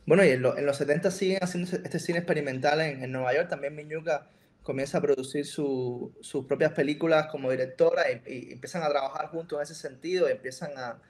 Bueno, 0.06 0.24
y 0.24 0.30
en, 0.30 0.42
los 0.42 0.76
70 0.76 1.10
siguen 1.10 1.38
haciendo 1.42 1.70
este 1.76 1.98
cine 1.98 2.18
experimental 2.18 2.80
en, 2.80 3.12
Nueva 3.12 3.34
York. 3.34 3.48
También 3.48 3.74
Miñuca 3.74 4.28
comienza 4.62 4.98
a 4.98 5.00
producir 5.00 5.46
sus 5.46 6.44
propias 6.46 6.72
películas 6.72 7.26
como 7.26 7.50
directora 7.50 8.04
y, 8.10 8.52
empiezan 8.52 8.82
a 8.82 8.88
trabajar 8.88 9.28
juntos 9.28 9.58
en 9.58 9.62
ese 9.62 9.74
sentido 9.74 10.28
y 10.28 10.32
empiezan 10.32 10.72
a, 10.76 11.00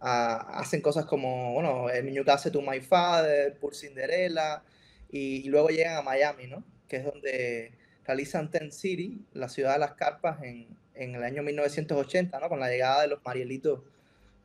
hacen 0.00 0.82
cosas 0.82 1.06
como, 1.06 1.54
bueno, 1.54 1.86
niño 2.02 2.24
que 2.24 2.30
hace 2.30 2.50
To 2.50 2.60
My 2.60 2.80
Father, 2.80 3.56
Por 3.58 3.74
Cinderella, 3.74 4.62
y, 5.10 5.48
luego 5.48 5.68
llegan 5.68 5.96
a 5.96 6.02
Miami, 6.02 6.46
¿no? 6.46 6.64
Que 6.88 6.96
es 6.96 7.04
donde 7.04 7.72
realizan 8.04 8.50
Ten 8.50 8.70
City, 8.70 9.24
la 9.32 9.48
ciudad 9.48 9.74
de 9.74 9.78
las 9.78 9.94
carpas, 9.94 10.42
en, 10.42 10.68
en 10.94 11.14
el 11.14 11.22
año 11.22 11.42
1980, 11.42 12.38
¿no? 12.38 12.48
Con 12.48 12.60
la 12.60 12.68
llegada 12.68 13.02
de 13.02 13.08
los 13.08 13.24
Marielitos 13.24 13.80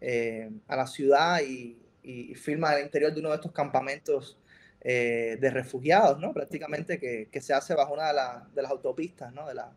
eh, 0.01 0.49
a 0.67 0.75
la 0.75 0.87
ciudad 0.87 1.41
y, 1.41 1.77
y, 2.03 2.35
filma 2.35 2.73
el 2.73 2.85
interior 2.85 3.13
de 3.13 3.19
uno 3.19 3.29
de 3.29 3.35
estos 3.35 3.51
campamentos 3.51 4.37
eh, 4.81 5.37
de 5.39 5.49
refugiados, 5.49 6.19
¿no? 6.19 6.33
Prácticamente 6.33 6.99
que, 6.99 7.27
que, 7.31 7.41
se 7.41 7.53
hace 7.53 7.75
bajo 7.75 7.93
una 7.93 8.13
de, 8.13 8.19
de 8.55 8.61
las 8.61 8.71
autopistas, 8.71 9.33
¿no? 9.33 9.47
De 9.47 9.53
la, 9.53 9.71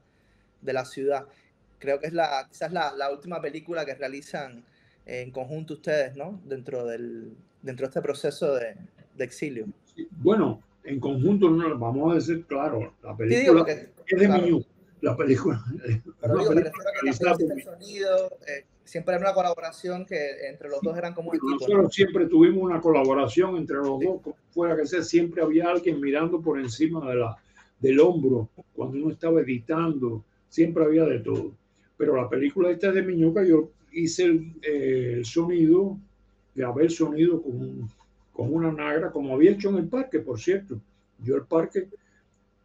de 0.60 0.72
la 0.72 0.84
ciudad. 0.84 1.26
Creo 1.78 1.98
que 1.98 2.06
es 2.06 2.12
la, 2.12 2.46
quizás 2.48 2.72
la, 2.72 2.92
la 2.92 3.10
última 3.10 3.40
película 3.40 3.84
que 3.84 3.94
realizan 3.94 4.64
en 5.06 5.30
conjunto 5.32 5.74
ustedes, 5.74 6.14
¿no? 6.14 6.40
Dentro, 6.44 6.86
del, 6.86 7.36
dentro 7.62 7.86
de 7.86 7.88
este 7.88 8.02
proceso 8.02 8.54
de, 8.54 8.76
de 9.16 9.24
exilio. 9.24 9.66
Bueno, 10.10 10.62
en 10.84 11.00
conjunto, 11.00 11.50
no, 11.50 11.78
vamos 11.78 12.12
a 12.12 12.14
decir, 12.16 12.44
claro, 12.46 12.94
la 13.02 13.16
película 13.16 13.64
es 14.06 14.18
de 14.18 14.26
claro. 14.26 14.60
la 15.00 15.16
película. 15.16 15.64
Pero 16.20 16.38
digo, 16.38 16.50
película 16.50 17.36
que 17.36 17.44
el 17.44 17.62
sonido, 17.62 18.38
eh, 18.46 18.64
siempre 18.84 19.14
hay 19.14 19.20
una 19.20 19.34
colaboración 19.34 20.04
que 20.06 20.48
entre 20.48 20.68
los 20.68 20.80
dos 20.82 20.96
eran 20.96 21.14
como 21.14 21.30
un 21.30 21.36
equipo. 21.36 21.52
Nosotros 21.52 21.94
siempre 21.94 22.26
tuvimos 22.26 22.62
una 22.62 22.80
colaboración 22.80 23.56
entre 23.56 23.76
los 23.76 24.00
dos, 24.00 24.34
fuera 24.50 24.76
que 24.76 24.86
sea, 24.86 25.02
siempre 25.02 25.42
había 25.42 25.70
alguien 25.70 26.00
mirando 26.00 26.40
por 26.40 26.58
encima 26.58 27.08
de 27.08 27.16
la, 27.16 27.36
del 27.80 28.00
hombro 28.00 28.48
cuando 28.74 28.98
uno 28.98 29.10
estaba 29.10 29.40
editando, 29.40 30.24
siempre 30.48 30.84
había 30.84 31.04
de 31.04 31.18
todo. 31.20 31.52
Pero 31.96 32.16
la 32.16 32.28
película 32.28 32.70
esta 32.70 32.88
es 32.88 32.94
de 32.94 33.02
Miñuca, 33.02 33.44
yo 33.44 33.70
hice 33.92 34.24
el, 34.24 34.52
eh, 34.62 35.14
el 35.18 35.24
sonido, 35.24 35.98
grabé 36.54 36.84
el 36.84 36.90
sonido 36.90 37.42
con, 37.42 37.88
con, 38.32 38.54
una 38.54 38.72
nagra, 38.72 39.10
como 39.10 39.34
había 39.34 39.52
hecho 39.52 39.70
en 39.70 39.76
el 39.76 39.88
parque, 39.88 40.20
por 40.20 40.40
cierto. 40.40 40.80
Yo 41.18 41.36
el 41.36 41.42
parque 41.42 41.88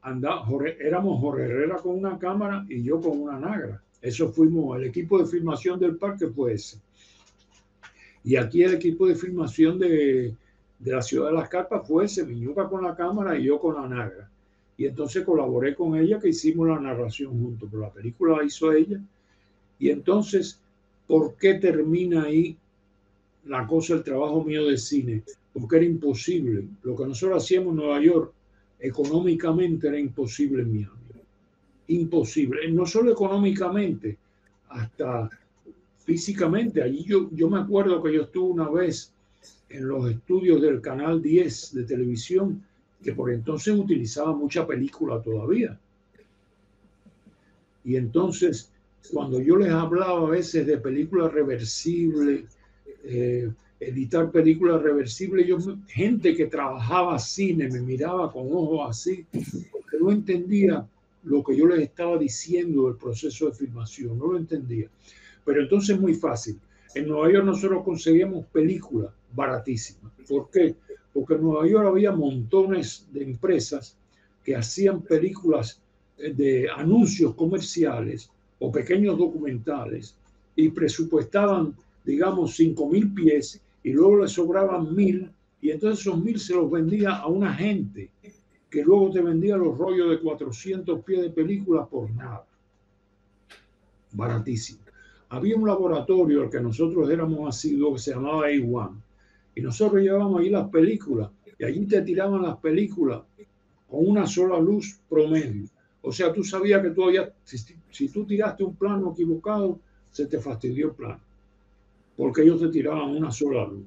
andaba, 0.02 0.48
éramos 0.80 1.19
Jorge 1.19 1.44
Herrera 1.44 1.77
con 1.77 1.98
una 1.98 2.18
cámara 2.18 2.65
y 2.69 2.84
yo 2.84 2.99
con 3.02 3.19
una 3.19 3.39
nagra. 3.39 3.81
Eso 4.01 4.31
fuimos, 4.31 4.77
el 4.77 4.85
equipo 4.85 5.17
de 5.17 5.25
filmación 5.25 5.79
del 5.79 5.97
parque 5.97 6.27
fue 6.27 6.53
ese. 6.53 6.79
Y 8.23 8.35
aquí 8.35 8.61
el 8.63 8.73
equipo 8.73 9.07
de 9.07 9.15
filmación 9.15 9.79
de, 9.79 10.35
la 10.83 11.01
ciudad 11.01 11.27
de 11.27 11.33
las 11.33 11.49
carpas 11.49 11.87
fue 11.87 12.07
Semiñuca 12.07 12.67
con 12.67 12.83
la 12.83 12.95
cámara 12.95 13.37
y 13.37 13.45
yo 13.45 13.59
con 13.59 13.75
la 13.75 13.87
nagra. 13.87 14.29
Y 14.77 14.85
entonces 14.85 15.23
colaboré 15.23 15.73
con 15.73 15.95
ella 15.95 16.19
que 16.19 16.29
hicimos 16.29 16.67
la 16.67 16.79
narración 16.79 17.31
juntos, 17.31 17.67
pero 17.71 17.83
la 17.83 17.91
película 17.91 18.37
la 18.37 18.43
hizo 18.43 18.71
ella. 18.71 19.01
Y 19.79 19.89
entonces, 19.89 20.59
¿por 21.07 21.35
qué 21.35 21.55
termina 21.55 22.23
ahí 22.23 22.57
la 23.45 23.65
cosa, 23.65 23.95
el 23.95 24.03
trabajo 24.03 24.43
mío 24.43 24.67
de 24.67 24.77
cine? 24.77 25.23
Porque 25.53 25.77
era 25.77 25.85
imposible. 25.85 26.67
Lo 26.83 26.95
que 26.95 27.05
nosotros 27.05 27.43
hacíamos 27.43 27.71
en 27.71 27.77
Nueva 27.77 28.01
York, 28.01 28.33
económicamente 28.79 29.87
era 29.87 29.97
imposible 29.97 30.61
en. 30.63 30.96
Imposible. 31.88 32.69
No 32.72 32.85
solo 32.85 33.11
económicamente, 33.11 34.18
hasta 34.69 35.30
físicamente. 35.99 36.81
Allí 36.81 37.03
yo, 37.03 37.30
yo 37.31 37.49
me 37.49 37.59
acuerdo 37.59 38.01
que 38.01 38.14
yo 38.14 38.23
estuve 38.23 38.51
una 38.53 38.69
vez 38.69 39.14
en 39.69 39.88
los 39.88 40.09
estudios 40.09 40.61
del 40.61 40.81
Canal 40.81 41.22
10 41.22 41.73
de 41.73 41.84
televisión, 41.84 42.64
que 43.03 43.14
por 43.14 43.31
entonces 43.31 43.77
utilizaba 43.77 44.34
mucha 44.34 44.65
película 44.65 45.22
todavía. 45.22 45.80
Y 47.84 47.95
entonces, 47.95 48.72
cuando 49.14 49.41
yo 49.41 49.57
les 49.57 49.72
hablaba 49.72 50.27
a 50.27 50.30
veces 50.30 50.65
de 50.65 50.77
películas 50.77 51.31
reversibles, 51.31 52.45
eh, 53.03 53.49
editar 53.80 54.31
películas 54.31 54.81
reversibles, 54.81 55.47
yo, 55.47 55.57
gente 55.88 56.35
que 56.35 56.47
trabajaba 56.47 57.19
cine 57.19 57.69
me 57.69 57.81
miraba 57.81 58.31
con 58.31 58.47
ojos 58.51 58.89
así, 58.89 59.26
porque 59.72 59.97
no 59.99 60.11
entendía 60.11 60.85
lo 61.27 61.43
que 61.43 61.55
yo 61.55 61.67
les 61.67 61.79
estaba 61.81 62.17
diciendo 62.17 62.87
del 62.87 62.95
proceso 62.95 63.47
de 63.47 63.53
filmación, 63.53 64.17
no 64.17 64.27
lo 64.27 64.37
entendía. 64.37 64.89
Pero 65.43 65.61
entonces 65.61 65.95
es 65.95 66.01
muy 66.01 66.13
fácil. 66.13 66.59
En 66.95 67.07
Nueva 67.07 67.31
York 67.31 67.45
nosotros 67.45 67.83
conseguíamos 67.83 68.45
películas 68.47 69.11
baratísimas. 69.33 70.11
¿Por 70.27 70.49
qué? 70.49 70.75
Porque 71.13 71.35
en 71.35 71.41
Nueva 71.41 71.67
York 71.67 71.85
había 71.87 72.11
montones 72.11 73.07
de 73.11 73.23
empresas 73.23 73.97
que 74.43 74.55
hacían 74.55 75.01
películas 75.01 75.81
eh, 76.17 76.33
de 76.33 76.69
anuncios 76.69 77.35
comerciales 77.35 78.29
o 78.59 78.71
pequeños 78.71 79.17
documentales 79.17 80.15
y 80.55 80.69
presupuestaban, 80.69 81.75
digamos, 82.05 82.55
cinco 82.55 82.89
mil 82.89 83.13
pies 83.13 83.61
y 83.83 83.91
luego 83.91 84.23
le 84.23 84.27
sobraban 84.27 84.95
mil 84.95 85.29
y 85.61 85.71
entonces 85.71 86.01
esos 86.01 86.23
mil 86.23 86.39
se 86.39 86.55
los 86.55 86.71
vendía 86.71 87.15
a 87.15 87.27
una 87.27 87.53
gente 87.53 88.09
que 88.69 88.84
luego 88.84 89.11
te 89.11 89.22
vendía 89.22 89.57
los 89.57 89.77
rollos 89.77 90.10
de 90.10 90.19
400 90.19 91.03
pies 91.03 91.22
de 91.22 91.30
película 91.30 91.85
por 91.85 92.11
nada. 92.11 92.45
Baratísimo 94.11 94.88
había 95.30 95.57
un 95.57 95.68
laboratorio 95.68 96.44
al 96.44 96.49
que 96.49 96.60
nosotros 96.60 97.10
éramos 97.10 97.48
asiduos 97.49 97.94
que 97.94 97.99
se 97.99 98.15
llamaba 98.15 98.49
A1. 98.49 99.02
Y 99.56 99.61
nosotros 99.61 100.02
llevábamos 100.02 100.41
ahí 100.41 100.49
las 100.49 100.69
películas 100.69 101.31
y 101.57 101.65
allí 101.65 101.85
te 101.85 102.02
tiraban 102.02 102.44
las 102.44 102.57
películas 102.57 103.22
con 103.88 104.07
una 104.07 104.27
sola 104.27 104.60
luz 104.60 104.99
promedio. 105.10 105.68
O 106.02 106.11
sea, 106.11 106.31
tú 106.31 106.44
sabías 106.44 106.81
que 106.81 106.91
tú 106.91 107.03
si, 107.89 108.10
tú 108.10 108.26
tiraste 108.26 108.64
un 108.64 108.76
plano 108.76 109.11
equivocado, 109.11 109.80
se 110.11 110.27
te 110.27 110.39
fastidió 110.39 110.88
el 110.88 110.94
plano. 110.94 111.22
Porque 112.15 112.44
ellos 112.44 112.60
te 112.60 112.69
tiraban 112.69 113.10
una 113.10 113.31
sola 113.31 113.65
luz. 113.65 113.85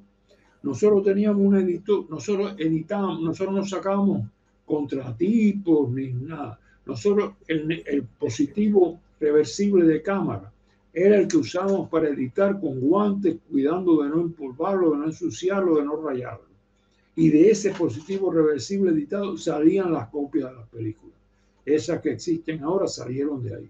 Nosotros 0.63 1.03
teníamos 1.03 1.41
un 1.41 1.55
editor, 1.55 2.07
nosotros 2.09 2.53
editábamos, 2.57 3.21
nosotros 3.21 3.55
no 3.55 3.65
sacábamos 3.65 4.27
contratipos 4.65 5.89
ni 5.91 6.13
nada. 6.13 6.59
Nosotros, 6.85 7.33
el, 7.47 8.05
positivo 8.19 8.99
reversible 9.19 9.85
de 9.85 10.01
cámara, 10.01 10.51
era 10.93 11.17
el 11.17 11.27
que 11.27 11.37
usábamos 11.37 11.89
para 11.89 12.09
editar 12.09 12.59
con 12.59 12.79
guantes, 12.79 13.37
cuidando 13.49 14.03
de 14.03 14.09
no 14.09 14.21
empolvarlo, 14.21 14.91
de 14.91 14.97
no 14.97 15.05
ensuciarlo, 15.05 15.77
de 15.77 15.85
no 15.85 16.01
rayarlo. 16.01 16.51
Y 17.15 17.29
de 17.29 17.51
ese 17.51 17.71
positivo 17.71 18.31
reversible 18.31 18.91
editado 18.91 19.37
salían 19.37 19.93
las 19.93 20.09
copias 20.09 20.49
de 20.49 20.57
las 20.57 20.67
películas. 20.69 21.15
Esas 21.65 22.01
que 22.01 22.11
existen 22.11 22.63
ahora 22.63 22.87
salieron 22.87 23.43
de 23.43 23.55
ahí. 23.55 23.69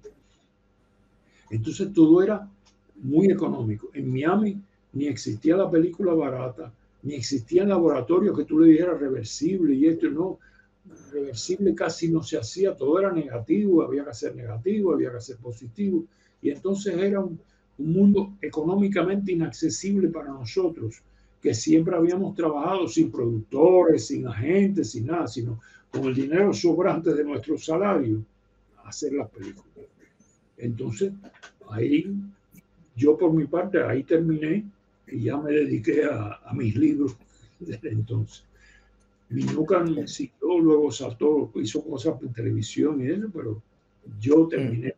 Entonces 1.49 1.91
todo 1.93 2.23
era 2.23 2.47
muy 2.95 3.29
económico. 3.29 3.89
En 3.93 4.11
Miami 4.11 4.61
ni 4.93 5.07
existía 5.07 5.57
la 5.57 5.69
película 5.69 6.13
barata, 6.13 6.73
ni 7.03 7.15
existían 7.15 7.69
laboratorios 7.69 8.37
que 8.37 8.45
tú 8.45 8.59
le 8.59 8.71
dijeras 8.71 8.99
reversible 8.99 9.73
y 9.73 9.87
esto 9.87 10.09
no. 10.09 10.39
Reversible 11.11 11.75
casi 11.75 12.09
no 12.09 12.23
se 12.23 12.37
hacía, 12.37 12.75
todo 12.75 12.99
era 12.99 13.11
negativo, 13.11 13.83
había 13.83 14.03
que 14.03 14.09
hacer 14.09 14.35
negativo, 14.35 14.93
había 14.93 15.11
que 15.11 15.17
hacer 15.17 15.37
positivo. 15.37 16.05
Y 16.41 16.49
entonces 16.49 16.95
era 16.97 17.19
un, 17.19 17.39
mundo 17.77 18.37
económicamente 18.41 19.31
inaccesible 19.31 20.09
para 20.09 20.29
nosotros, 20.29 21.01
que 21.41 21.53
siempre 21.53 21.95
habíamos 21.95 22.35
trabajado 22.35 22.87
sin 22.87 23.11
productores, 23.11 24.07
sin 24.07 24.27
agentes, 24.27 24.91
sin 24.91 25.07
nada, 25.07 25.27
sino 25.27 25.59
con 25.89 26.05
el 26.05 26.13
dinero 26.13 26.53
sobrante 26.53 27.13
de 27.13 27.23
nuestro 27.23 27.57
salario, 27.57 28.23
a 28.77 28.89
hacer 28.89 29.13
las 29.13 29.29
películas. 29.29 29.65
Entonces, 30.57 31.11
ahí, 31.69 32.13
yo 32.95 33.17
por 33.17 33.33
mi 33.33 33.45
parte, 33.47 33.81
ahí 33.81 34.03
terminé 34.03 34.65
y 35.07 35.23
ya 35.23 35.37
me 35.37 35.51
dediqué 35.51 36.05
a, 36.05 36.53
mis 36.53 36.75
libros 36.75 37.17
desde 37.59 37.89
entonces. 37.89 38.43
Mi 39.31 39.43
nunca 39.43 39.83
siguió, 40.07 40.59
luego 40.59 40.91
saltó, 40.91 41.49
hizo 41.55 41.83
cosas 41.83 42.21
en 42.21 42.33
televisión 42.33 43.01
y 43.01 43.11
eso, 43.11 43.29
pero 43.33 43.61
yo 44.19 44.47
terminé 44.47 44.93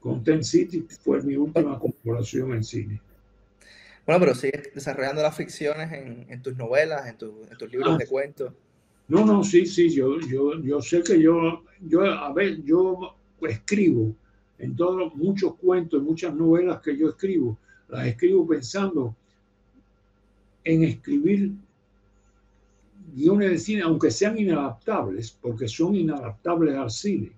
con 0.00 0.24
Ten 0.24 0.42
City 0.42 0.86
fue 1.00 1.22
mi 1.22 1.36
última 1.36 1.78
colaboración 1.78 2.52
en 2.52 2.64
cine. 2.64 3.00
Bueno, 4.04 4.20
pero 4.20 4.34
sigues 4.34 4.72
desarrollando 4.74 5.22
las 5.22 5.36
ficciones 5.36 5.92
en, 5.92 6.42
tus 6.42 6.56
novelas, 6.56 7.08
en, 7.08 7.16
tus 7.16 7.70
libros 7.70 7.94
ah. 7.94 7.96
de 7.96 8.06
cuentos. 8.06 8.52
No, 9.08 9.24
no, 9.24 9.44
sí, 9.44 9.66
sí, 9.66 9.88
yo, 9.90 10.18
yo, 10.20 10.60
yo 10.60 10.82
sé 10.82 11.02
que 11.02 11.20
yo, 11.20 11.62
yo, 11.80 12.04
a 12.04 12.32
ver, 12.32 12.62
yo 12.62 13.16
escribo 13.42 14.14
en 14.58 14.74
todos 14.74 15.14
muchos 15.14 15.54
cuentos, 15.56 16.02
muchas 16.02 16.34
novelas 16.34 16.80
que 16.80 16.96
yo 16.96 17.10
escribo, 17.10 17.56
las 17.88 18.06
escribo 18.06 18.46
pensando 18.46 19.14
en 20.64 20.82
escribir 20.82 21.52
guiones 23.16 23.50
de 23.50 23.58
cine, 23.58 23.82
aunque 23.82 24.10
sean 24.10 24.38
inadaptables, 24.38 25.36
porque 25.40 25.66
son 25.66 25.96
inadaptables 25.96 26.76
al 26.76 26.90
cine 26.90 27.32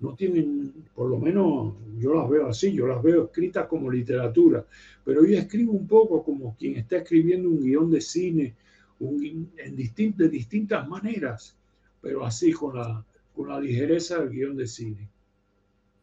no 0.00 0.14
tienen, 0.14 0.72
por 0.94 1.10
lo 1.10 1.18
menos 1.18 1.74
yo 1.98 2.14
las 2.14 2.28
veo 2.28 2.48
así, 2.48 2.72
yo 2.72 2.86
las 2.86 3.02
veo 3.02 3.24
escritas 3.24 3.66
como 3.66 3.90
literatura, 3.90 4.64
pero 5.04 5.24
yo 5.24 5.36
escribo 5.36 5.72
un 5.72 5.86
poco 5.86 6.22
como 6.22 6.56
quien 6.56 6.76
está 6.76 6.98
escribiendo 6.98 7.48
un 7.48 7.60
guion 7.60 7.90
de 7.90 8.00
cine 8.00 8.54
un, 9.00 9.50
en 9.56 9.76
de 10.16 10.28
distintas 10.28 10.88
maneras, 10.88 11.56
pero 12.00 12.24
así 12.24 12.52
con 12.52 12.76
la, 12.76 13.04
con 13.34 13.48
la 13.48 13.60
ligereza 13.60 14.18
del 14.18 14.30
guion 14.30 14.56
de 14.56 14.66
cine. 14.66 15.08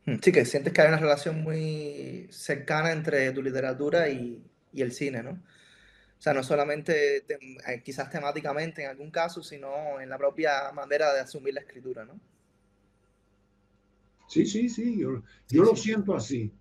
Hmm, 0.05 0.15
sí, 0.21 0.31
que 0.31 0.45
sientes 0.45 0.71
que 0.71 0.81
hay 0.81 0.87
una 0.89 0.99
relación 0.99 1.41
muy 1.41 2.27
cercana 2.29 2.91
entre 2.91 3.31
tu 3.31 3.41
literatura 3.41 4.09
y, 4.09 4.41
y 4.73 4.81
el 4.81 4.91
cine, 4.91 5.23
¿no? 5.23 5.39
O 6.17 6.21
sea, 6.21 6.33
no 6.33 6.43
solamente 6.43 7.17
eh, 7.17 7.81
quizás 7.83 8.09
temáticamente 8.09 8.83
en 8.83 8.89
algún 8.89 9.11
caso, 9.11 9.43
sino 9.43 9.99
en 9.99 10.09
la 10.09 10.17
propia 10.17 10.71
manera 10.73 11.13
de 11.13 11.19
asumir 11.19 11.53
la 11.53 11.61
escritura, 11.61 12.05
¿no? 12.05 12.19
Sí, 14.27 14.45
sí, 14.45 14.69
sí, 14.69 14.97
yo, 14.97 15.21
yo 15.49 15.63
lo 15.63 15.75
siento 15.75 16.15
así. 16.15 16.51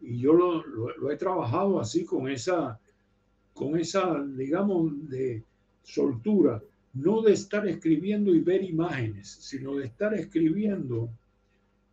Y 0.00 0.18
yo 0.18 0.32
lo, 0.32 0.64
lo, 0.64 1.10
he 1.10 1.16
trabajado 1.16 1.80
así 1.80 2.04
con 2.04 2.28
esa, 2.28 2.78
con 3.54 3.78
esa, 3.78 4.22
digamos, 4.36 5.08
de 5.08 5.42
soltura, 5.82 6.62
no 6.94 7.22
de 7.22 7.32
estar 7.32 7.66
escribiendo 7.66 8.34
y 8.34 8.40
ver 8.40 8.62
imágenes, 8.62 9.28
sino 9.28 9.76
de 9.76 9.86
estar 9.86 10.14
escribiendo 10.14 11.10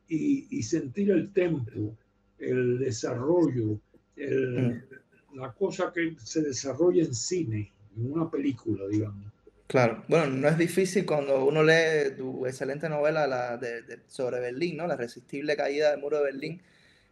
y, 0.07 0.47
y 0.49 0.63
sentir 0.63 1.11
el 1.11 1.31
tempo, 1.31 1.95
el 2.37 2.79
desarrollo, 2.79 3.79
el, 4.15 4.73
mm. 4.73 4.99
La 5.39 5.51
cosa 5.51 5.91
que 5.93 6.15
se 6.23 6.41
desarrolla 6.41 7.03
en 7.03 7.13
cine, 7.13 7.71
en 7.95 8.11
una 8.11 8.29
película, 8.29 8.87
digamos. 8.87 9.31
Claro, 9.69 10.03
bueno, 10.07 10.25
no 10.25 10.47
es 10.47 10.57
difícil 10.57 11.05
cuando 11.05 11.45
uno 11.45 11.61
lee 11.61 12.15
tu 12.17 12.47
excelente 12.47 12.89
novela 12.89 13.27
la 13.27 13.55
de, 13.57 13.99
sobre 14.07 14.39
Berlín, 14.39 14.77
¿no? 14.77 14.87
La 14.87 14.95
resistible 14.95 15.55
caída 15.55 15.91
del 15.91 15.99
muro 15.99 16.17
de 16.17 16.23
Berlín. 16.23 16.61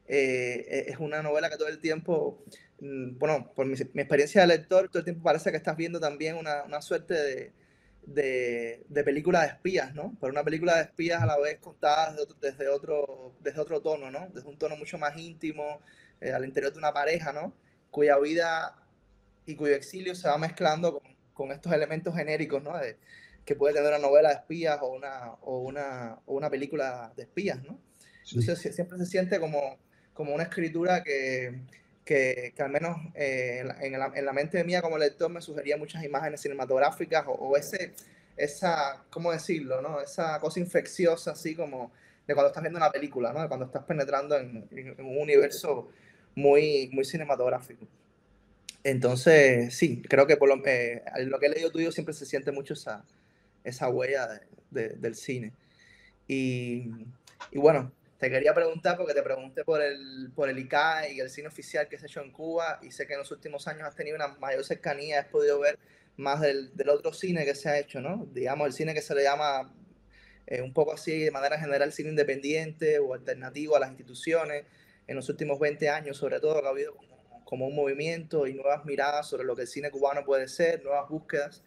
Eh, 0.07 0.65
e, 0.67 0.91
es 0.91 0.97
una 0.97 1.21
novela 1.21 1.51
que 1.51 1.57
todo 1.57 1.67
el 1.67 1.79
tiempo, 1.79 2.43
mm, 2.79 3.19
bueno, 3.19 3.51
por 3.55 3.67
mi, 3.67 3.73
experiencia 3.73 4.41
de 4.41 4.47
lector, 4.47 4.89
todo 4.89 4.99
el 4.99 5.03
tiempo 5.03 5.21
parece 5.23 5.51
que 5.51 5.57
estás 5.57 5.77
viendo 5.77 5.99
también 5.99 6.35
una, 6.35 6.63
una 6.63 6.81
suerte 6.81 7.13
de, 7.13 7.51
de, 8.07 8.83
de, 8.89 9.03
película 9.03 9.41
de 9.41 9.47
espías, 9.49 9.93
¿no? 9.93 10.17
Pero 10.19 10.31
una 10.31 10.43
película 10.43 10.77
de 10.77 10.83
espías 10.83 11.21
a 11.21 11.27
la 11.27 11.37
vez 11.37 11.59
contada 11.59 12.15
desde 12.41 12.69
otro, 12.69 13.35
desde 13.41 13.59
otro, 13.61 13.81
tono, 13.81 14.09
¿no? 14.09 14.29
Desde 14.33 14.47
un 14.49 14.57
tono 14.57 14.75
mucho 14.77 14.97
más 14.97 15.15
íntimo, 15.17 15.81
eh, 16.21 16.31
al 16.31 16.45
interior 16.45 16.71
de 16.73 16.79
una 16.79 16.93
pareja, 16.93 17.33
¿no? 17.33 17.53
Cuya 17.97 18.19
vida 18.19 18.75
y 19.47 19.55
cuyo 19.55 19.73
exilio 19.73 20.13
se 20.13 20.27
va 20.27 20.37
mezclando 20.37 20.99
con 20.99 21.17
con 21.37 21.51
estos 21.51 21.71
elementos 21.71 22.15
genéricos, 22.15 22.63
¿no? 22.63 22.73
que 23.45 23.55
puede 23.55 23.75
tener 23.75 23.89
una 23.89 23.99
novela 23.99 24.29
de 24.29 24.35
espías 24.35 24.79
o 24.81 24.87
una, 24.87 25.33
o 25.41 25.59
una, 25.59 26.17
o 26.25 26.35
una 26.35 26.49
película 26.49 27.13
de 27.15 27.23
espías, 27.23 27.63
¿no? 27.63 27.79
Entonces 28.29 28.75
siempre 28.75 28.97
se 28.97 29.05
siente 29.05 29.39
como, 29.39 29.77
como 30.13 30.33
una 30.33 30.43
escritura 30.43 31.01
que, 31.01 31.61
que, 32.03 32.51
que 32.53 32.61
al 32.61 32.71
menos 32.71 32.97
eh, 33.15 33.59
en, 33.79 33.97
la, 33.97 34.11
en, 34.13 34.25
la, 34.25 34.33
mente 34.33 34.61
mía 34.65 34.81
como 34.81 34.97
lector 34.97 35.29
me 35.29 35.39
sugería 35.39 35.77
muchas 35.77 36.03
imágenes 36.03 36.41
cinematográficas 36.41 37.23
o, 37.25 37.55
ese, 37.55 37.93
esa, 38.35 39.05
¿cómo 39.09 39.31
decirlo? 39.31 39.81
No? 39.81 40.01
Esa 40.01 40.39
cosa 40.41 40.59
infecciosa 40.59 41.31
así 41.31 41.55
como 41.55 41.93
de 42.27 42.33
cuando 42.33 42.47
estás 42.47 42.63
viendo 42.63 42.79
una 42.79 42.91
película, 42.91 43.31
¿no? 43.31 43.43
de 43.43 43.47
cuando 43.47 43.67
estás 43.67 43.85
penetrando 43.85 44.35
en, 44.35 44.67
en 44.71 45.05
un 45.05 45.21
universo 45.21 45.89
muy, 46.37 46.87
muy 46.93 47.03
cinematográfico. 47.03 47.87
Entonces, 48.83 49.75
sí, 49.75 50.03
creo 50.07 50.27
que 50.27 50.37
por 50.37 50.47
lo, 50.47 50.63
eh, 50.67 51.03
lo 51.25 51.39
que 51.39 51.47
he 51.47 51.49
leído 51.49 51.71
tuyo 51.71 51.91
siempre 51.91 52.13
se 52.13 52.27
siente 52.27 52.51
mucho 52.51 52.75
esa, 52.75 53.03
esa 53.63 53.89
huella 53.89 54.39
de, 54.69 54.89
del 54.89 55.15
cine. 55.15 55.51
Y, 56.27 56.91
y, 57.49 57.57
bueno, 57.57 57.91
te 58.19 58.29
quería 58.29 58.53
preguntar, 58.53 58.97
porque 58.97 59.15
te 59.15 59.23
pregunté 59.23 59.65
por 59.65 59.81
el, 59.81 60.31
por 60.35 60.47
el 60.47 60.59
ICAE 60.59 61.13
y 61.13 61.19
el 61.21 61.31
cine 61.31 61.47
oficial 61.47 61.87
que 61.89 61.97
se 61.97 62.05
ha 62.05 62.07
hecho 62.07 62.21
en 62.21 62.31
Cuba, 62.31 62.79
y 62.83 62.91
sé 62.91 63.07
que 63.07 63.13
en 63.13 63.19
los 63.19 63.31
últimos 63.31 63.67
años 63.67 63.87
has 63.87 63.95
tenido 63.95 64.15
una 64.15 64.27
mayor 64.37 64.63
cercanía, 64.63 65.21
has 65.21 65.27
podido 65.27 65.59
ver 65.59 65.79
más 66.17 66.39
del, 66.39 66.69
del 66.77 66.89
otro 66.89 67.13
cine 67.13 67.45
que 67.45 67.55
se 67.55 67.67
ha 67.67 67.79
hecho, 67.79 67.99
¿no? 67.99 68.27
Digamos, 68.31 68.67
el 68.67 68.73
cine 68.73 68.93
que 68.93 69.01
se 69.01 69.15
le 69.15 69.23
llama 69.23 69.73
eh, 70.45 70.61
un 70.61 70.71
poco 70.71 70.93
así, 70.93 71.19
de 71.19 71.31
manera 71.31 71.59
general, 71.59 71.91
cine 71.91 72.09
independiente 72.09 72.99
o 72.99 73.15
alternativo 73.15 73.75
a 73.75 73.79
las 73.79 73.89
instituciones 73.89 74.65
en 75.07 75.15
los 75.15 75.29
últimos 75.29 75.59
20 75.59 75.89
años, 75.89 76.17
sobre 76.17 76.39
todo, 76.39 76.61
que 76.61 76.67
ha 76.67 76.69
habido 76.69 76.95
como, 77.43 77.67
un 77.67 77.75
movimiento 77.75 78.45
y 78.45 78.53
nuevas 78.53 78.85
miradas 78.85 79.27
sobre 79.27 79.45
lo 79.45 79.55
que 79.55 79.63
el 79.63 79.67
cine 79.67 79.89
cubano 79.89 80.23
puede 80.25 80.47
ser, 80.47 80.83
nuevas 80.83 81.09
búsquedas. 81.09 81.63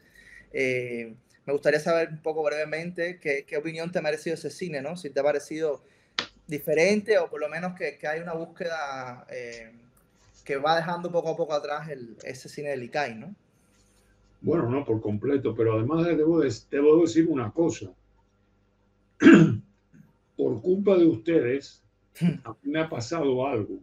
Eh, 0.53 1.15
me 1.47 1.53
gustaría 1.53 1.81
saber 1.81 2.11
un 2.11 2.23
poco 2.23 2.43
brevemente 2.43 3.19
qué, 3.19 3.45
qué, 3.47 3.57
opinión 3.57 3.91
te 3.91 3.99
ha 3.99 4.03
merecido 4.03 4.35
ese 4.35 4.51
cine, 4.51 4.83
¿no? 4.83 4.97
Si 4.97 5.11
te 5.11 5.21
ha 5.21 5.23
parecido 5.23 5.83
diferente 6.47 7.19
o 7.19 7.31
por 7.31 7.41
lo 7.41 7.49
menos 7.49 7.75
que, 7.75 7.97
que 7.97 8.07
hay 8.07 8.21
una 8.21 8.35
búsqueda 8.35 9.27
eh, 9.31 9.73
que 10.45 10.57
va 10.57 10.77
dejando 10.77 11.11
poco 11.11 11.31
a 11.31 11.37
poco 11.37 11.55
atrás 11.55 11.89
el, 11.89 12.17
ese 12.25 12.49
cine 12.49 12.71
del 12.71 12.83
ICAI, 12.83 13.15
¿no? 13.15 13.35
Bueno, 14.43 14.69
no 14.69 14.85
por 14.85 15.01
completo, 15.01 15.55
pero 15.55 15.75
además 15.75 16.07
debo, 16.07 16.43
debo 16.71 17.01
decir 17.03 17.27
una 17.29 17.53
cosa. 17.53 17.91
por 20.37 20.63
culpa 20.63 20.97
de 20.97 21.07
ustedes, 21.07 21.83
a 22.45 22.51
mí 22.51 22.71
me 22.71 22.81
ha 22.81 22.89
pasado 22.89 23.47
algo. 23.47 23.79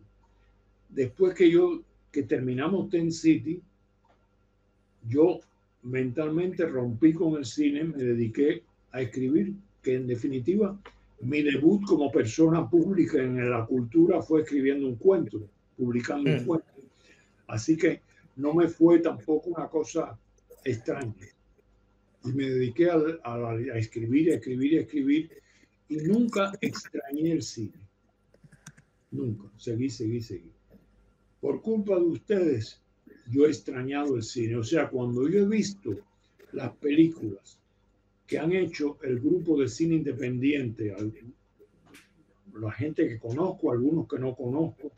Después 0.89 1.33
que 1.33 1.49
yo, 1.51 1.81
que 2.11 2.23
terminamos 2.23 2.89
Ten 2.89 3.11
City, 3.11 3.61
yo 5.07 5.39
mentalmente 5.83 6.65
rompí 6.65 7.13
con 7.13 7.37
el 7.37 7.45
cine, 7.45 7.83
me 7.83 7.97
dediqué 7.97 8.63
a 8.91 9.01
escribir, 9.01 9.53
que 9.81 9.95
en 9.95 10.07
definitiva 10.07 10.77
mi 11.21 11.41
debut 11.41 11.83
como 11.85 12.11
persona 12.11 12.69
pública 12.69 13.21
en 13.21 13.49
la 13.49 13.65
cultura 13.65 14.21
fue 14.21 14.41
escribiendo 14.41 14.87
un 14.87 14.95
cuento, 14.95 15.49
publicando 15.77 16.29
un 16.29 16.43
mm. 16.43 16.45
cuento. 16.45 16.67
Así 17.47 17.77
que 17.77 18.01
no 18.35 18.53
me 18.53 18.67
fue 18.67 18.99
tampoco 18.99 19.49
una 19.49 19.67
cosa 19.67 20.17
extraña. 20.63 21.13
Y 22.23 22.31
me 22.33 22.49
dediqué 22.49 22.89
a, 22.89 22.97
a, 23.23 23.51
a 23.51 23.77
escribir, 23.77 24.31
a 24.31 24.35
escribir, 24.35 24.79
a 24.79 24.81
escribir, 24.81 25.31
y 25.89 25.97
nunca 25.97 26.51
extrañé 26.61 27.31
el 27.31 27.41
cine. 27.41 27.86
Nunca. 29.17 29.49
Seguí, 29.57 29.89
seguí, 29.89 30.21
seguí. 30.21 30.51
Por 31.41 31.61
culpa 31.63 31.95
de 31.95 32.05
ustedes, 32.05 32.79
yo 33.31 33.45
he 33.45 33.49
extrañado 33.49 34.15
el 34.15 34.21
cine. 34.21 34.55
O 34.57 34.63
sea, 34.63 34.89
cuando 34.89 35.27
yo 35.27 35.39
he 35.39 35.47
visto 35.47 35.97
las 36.51 36.71
películas 36.77 37.59
que 38.27 38.37
han 38.37 38.51
hecho 38.51 38.99
el 39.01 39.19
grupo 39.19 39.59
de 39.59 39.67
cine 39.67 39.95
independiente, 39.95 40.95
la 42.53 42.71
gente 42.71 43.07
que 43.07 43.17
conozco, 43.17 43.71
algunos 43.71 44.07
que 44.07 44.19
no 44.19 44.35
conozco, 44.35 44.91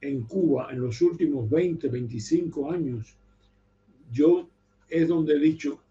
en 0.00 0.22
Cuba 0.22 0.68
en 0.72 0.80
los 0.80 1.02
últimos 1.02 1.50
20, 1.50 1.88
25 1.88 2.70
años, 2.70 3.18
yo 4.10 4.48
es 4.88 5.08
donde 5.08 5.34
he 5.34 5.40
dicho 5.40 5.82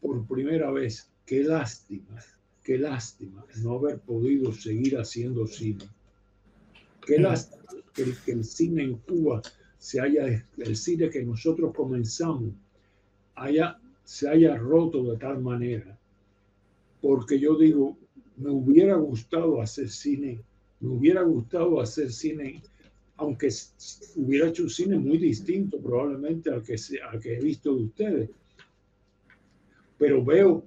por 0.00 0.26
primera 0.26 0.72
vez, 0.72 1.08
qué 1.24 1.44
lástima 1.44 2.20
Qué 2.64 2.78
lástima 2.78 3.44
no 3.62 3.74
haber 3.74 4.00
podido 4.00 4.50
seguir 4.50 4.96
haciendo 4.96 5.46
cine. 5.46 5.84
Qué 7.06 7.18
lástima 7.18 7.62
que, 7.92 8.32
el 8.32 8.42
cine 8.42 8.84
en 8.84 8.96
Cuba 8.96 9.42
se 9.76 10.00
haya, 10.00 10.46
el 10.56 10.74
cine 10.74 11.10
que 11.10 11.22
nosotros 11.22 11.74
comenzamos, 11.74 12.54
haya, 13.34 13.78
se 14.02 14.30
haya 14.30 14.56
roto 14.56 15.04
de 15.04 15.18
tal 15.18 15.42
manera. 15.42 15.98
Porque 17.02 17.38
yo 17.38 17.58
digo, 17.58 17.98
me 18.38 18.50
hubiera 18.50 18.96
gustado 18.96 19.60
hacer 19.60 19.90
cine, 19.90 20.40
me 20.80 20.88
hubiera 20.88 21.20
gustado 21.20 21.82
hacer 21.82 22.10
cine, 22.10 22.62
aunque 23.18 23.50
hubiera 24.16 24.48
hecho 24.48 24.62
un 24.62 24.70
cine 24.70 24.98
muy 24.98 25.18
distinto 25.18 25.78
probablemente 25.82 26.48
al 26.48 26.62
que, 26.62 26.76
al 27.10 27.20
que 27.20 27.36
he 27.36 27.40
visto 27.40 27.74
de 27.76 27.82
ustedes. 27.82 28.30
Pero 29.98 30.24
veo 30.24 30.64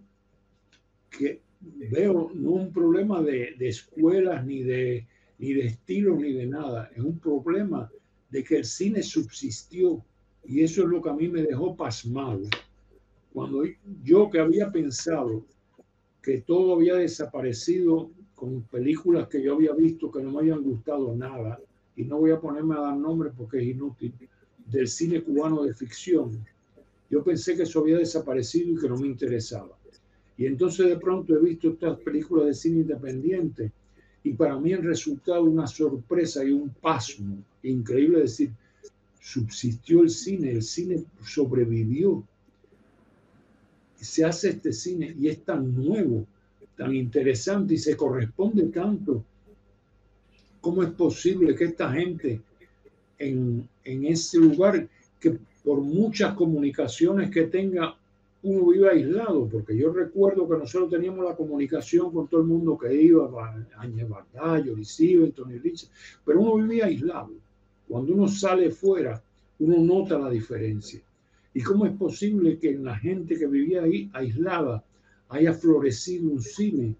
que 1.09 1.46
veo 1.91 2.31
no 2.33 2.51
un 2.51 2.71
problema 2.71 3.21
de, 3.21 3.55
de 3.57 3.67
escuelas 3.67 4.45
ni 4.45 4.63
de, 4.63 5.05
ni 5.39 5.53
de 5.53 5.67
estilo 5.67 6.15
ni 6.15 6.33
de 6.33 6.45
nada, 6.45 6.89
es 6.95 7.03
un 7.03 7.19
problema 7.19 7.89
de 8.29 8.43
que 8.43 8.57
el 8.57 8.65
cine 8.65 9.03
subsistió 9.03 10.03
y 10.45 10.63
eso 10.63 10.83
es 10.83 10.89
lo 10.89 11.01
que 11.01 11.09
a 11.09 11.13
mí 11.13 11.27
me 11.27 11.43
dejó 11.43 11.75
pasmado. 11.75 12.41
Cuando 13.33 13.63
yo 14.03 14.29
que 14.29 14.39
había 14.39 14.71
pensado 14.71 15.45
que 16.21 16.41
todo 16.41 16.75
había 16.75 16.95
desaparecido 16.95 18.09
con 18.35 18.61
películas 18.63 19.27
que 19.27 19.41
yo 19.41 19.55
había 19.55 19.73
visto 19.73 20.11
que 20.11 20.21
no 20.21 20.31
me 20.31 20.39
habían 20.39 20.63
gustado 20.63 21.15
nada, 21.15 21.59
y 21.95 22.03
no 22.03 22.19
voy 22.19 22.31
a 22.31 22.39
ponerme 22.39 22.75
a 22.75 22.81
dar 22.81 22.97
nombres 22.97 23.33
porque 23.35 23.57
es 23.57 23.67
inútil, 23.67 24.13
del 24.65 24.87
cine 24.87 25.21
cubano 25.21 25.63
de 25.63 25.73
ficción, 25.73 26.45
yo 27.09 27.23
pensé 27.23 27.55
que 27.55 27.63
eso 27.63 27.79
había 27.79 27.97
desaparecido 27.97 28.73
y 28.73 28.77
que 28.79 28.89
no 28.89 28.97
me 28.97 29.07
interesaba. 29.07 29.76
Y 30.37 30.45
entonces 30.45 30.87
de 30.87 30.97
pronto 30.97 31.35
he 31.35 31.41
visto 31.41 31.69
estas 31.69 31.99
películas 31.99 32.47
de 32.47 32.53
cine 32.53 32.79
independiente 32.81 33.71
y 34.23 34.33
para 34.33 34.57
mí 34.59 34.73
han 34.73 34.83
resultado 34.83 35.43
una 35.43 35.67
sorpresa 35.67 36.43
y 36.43 36.51
un 36.51 36.69
pasmo 36.69 37.37
increíble 37.63 38.21
decir, 38.21 38.51
subsistió 39.19 40.03
el 40.03 40.09
cine, 40.09 40.51
el 40.51 40.63
cine 40.63 41.03
sobrevivió. 41.25 42.23
Se 43.95 44.23
hace 44.23 44.49
este 44.49 44.73
cine 44.73 45.15
y 45.19 45.27
es 45.27 45.43
tan 45.43 45.75
nuevo, 45.75 46.25
tan 46.75 46.95
interesante 46.95 47.73
y 47.73 47.77
se 47.77 47.97
corresponde 47.97 48.63
tanto. 48.67 49.23
¿Cómo 50.61 50.83
es 50.83 50.91
posible 50.91 51.55
que 51.55 51.65
esta 51.65 51.91
gente 51.91 52.41
en, 53.17 53.67
en 53.83 54.05
ese 54.05 54.37
lugar, 54.37 54.87
que 55.19 55.37
por 55.63 55.81
muchas 55.81 56.35
comunicaciones 56.35 57.31
que 57.31 57.43
tenga, 57.43 57.97
uno 58.47 58.67
vive 58.71 58.89
aislado, 58.89 59.47
porque 59.47 59.77
yo 59.77 59.91
recuerdo 59.91 60.47
que 60.47 60.57
nosotros 60.57 60.89
teníamos 60.89 61.25
la 61.25 61.35
comunicación 61.35 62.11
con 62.11 62.27
todo 62.27 62.41
el 62.41 62.47
mundo 62.47 62.77
que 62.77 62.93
iba, 62.93 63.29
Áñez 63.77 64.07
Bardallo, 64.07 64.75
Liceo, 64.75 65.29
Tony 65.31 65.57
Rich, 65.57 65.89
pero 66.25 66.39
uno 66.41 66.55
vivía 66.55 66.85
aislado. 66.85 67.31
Cuando 67.87 68.13
uno 68.13 68.27
sale 68.27 68.71
fuera, 68.71 69.21
uno 69.59 69.77
nota 69.79 70.17
la 70.17 70.29
diferencia. 70.29 71.01
¿Y 71.53 71.61
cómo 71.61 71.85
es 71.85 71.93
posible 71.93 72.57
que 72.59 72.71
en 72.71 72.85
la 72.85 72.97
gente 72.97 73.37
que 73.37 73.47
vivía 73.47 73.83
ahí 73.83 74.09
aislada 74.13 74.83
haya 75.29 75.53
florecido 75.53 76.29
un 76.29 76.41
cine 76.41 76.95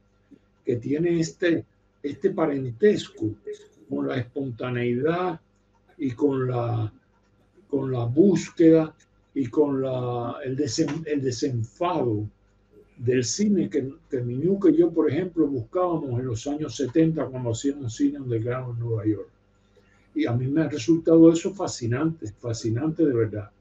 que 0.65 0.77
tiene 0.77 1.19
este, 1.19 1.63
este 2.03 2.31
parentesco 2.31 3.35
con 3.89 4.07
la 4.07 4.17
espontaneidad 4.17 5.39
y 5.97 6.11
con 6.11 6.47
la, 6.47 6.91
con 7.69 7.91
la 7.91 8.05
búsqueda 8.05 8.93
y 9.37 9.45
con 9.51 9.83
la, 9.83 10.37
el, 10.43 10.59
el 11.05 11.21
desenfado 11.21 12.27
del 12.97 13.23
cine 13.23 13.69
que, 13.69 13.87
que 14.09 14.21
Miñuca 14.21 14.71
y 14.71 14.77
yo, 14.77 14.91
por 14.91 15.11
ejemplo, 15.11 15.45
buscábamos 15.45 16.19
en 16.19 16.25
los 16.25 16.47
años 16.47 16.75
70 16.75 17.23
cuando 17.27 17.51
hacíamos 17.51 17.95
cine 17.95 18.19
underground 18.19 18.73
en 18.73 18.83
Nueva 18.83 19.05
York. 19.05 19.29
Y 20.15 20.25
a 20.25 20.33
mí 20.33 20.47
me 20.47 20.61
ha 20.61 20.69
resultado 20.69 21.31
eso 21.31 21.53
fascinante, 21.53 22.31
fascinante 22.39 23.05
de 23.05 23.13
verdad. 23.13 23.51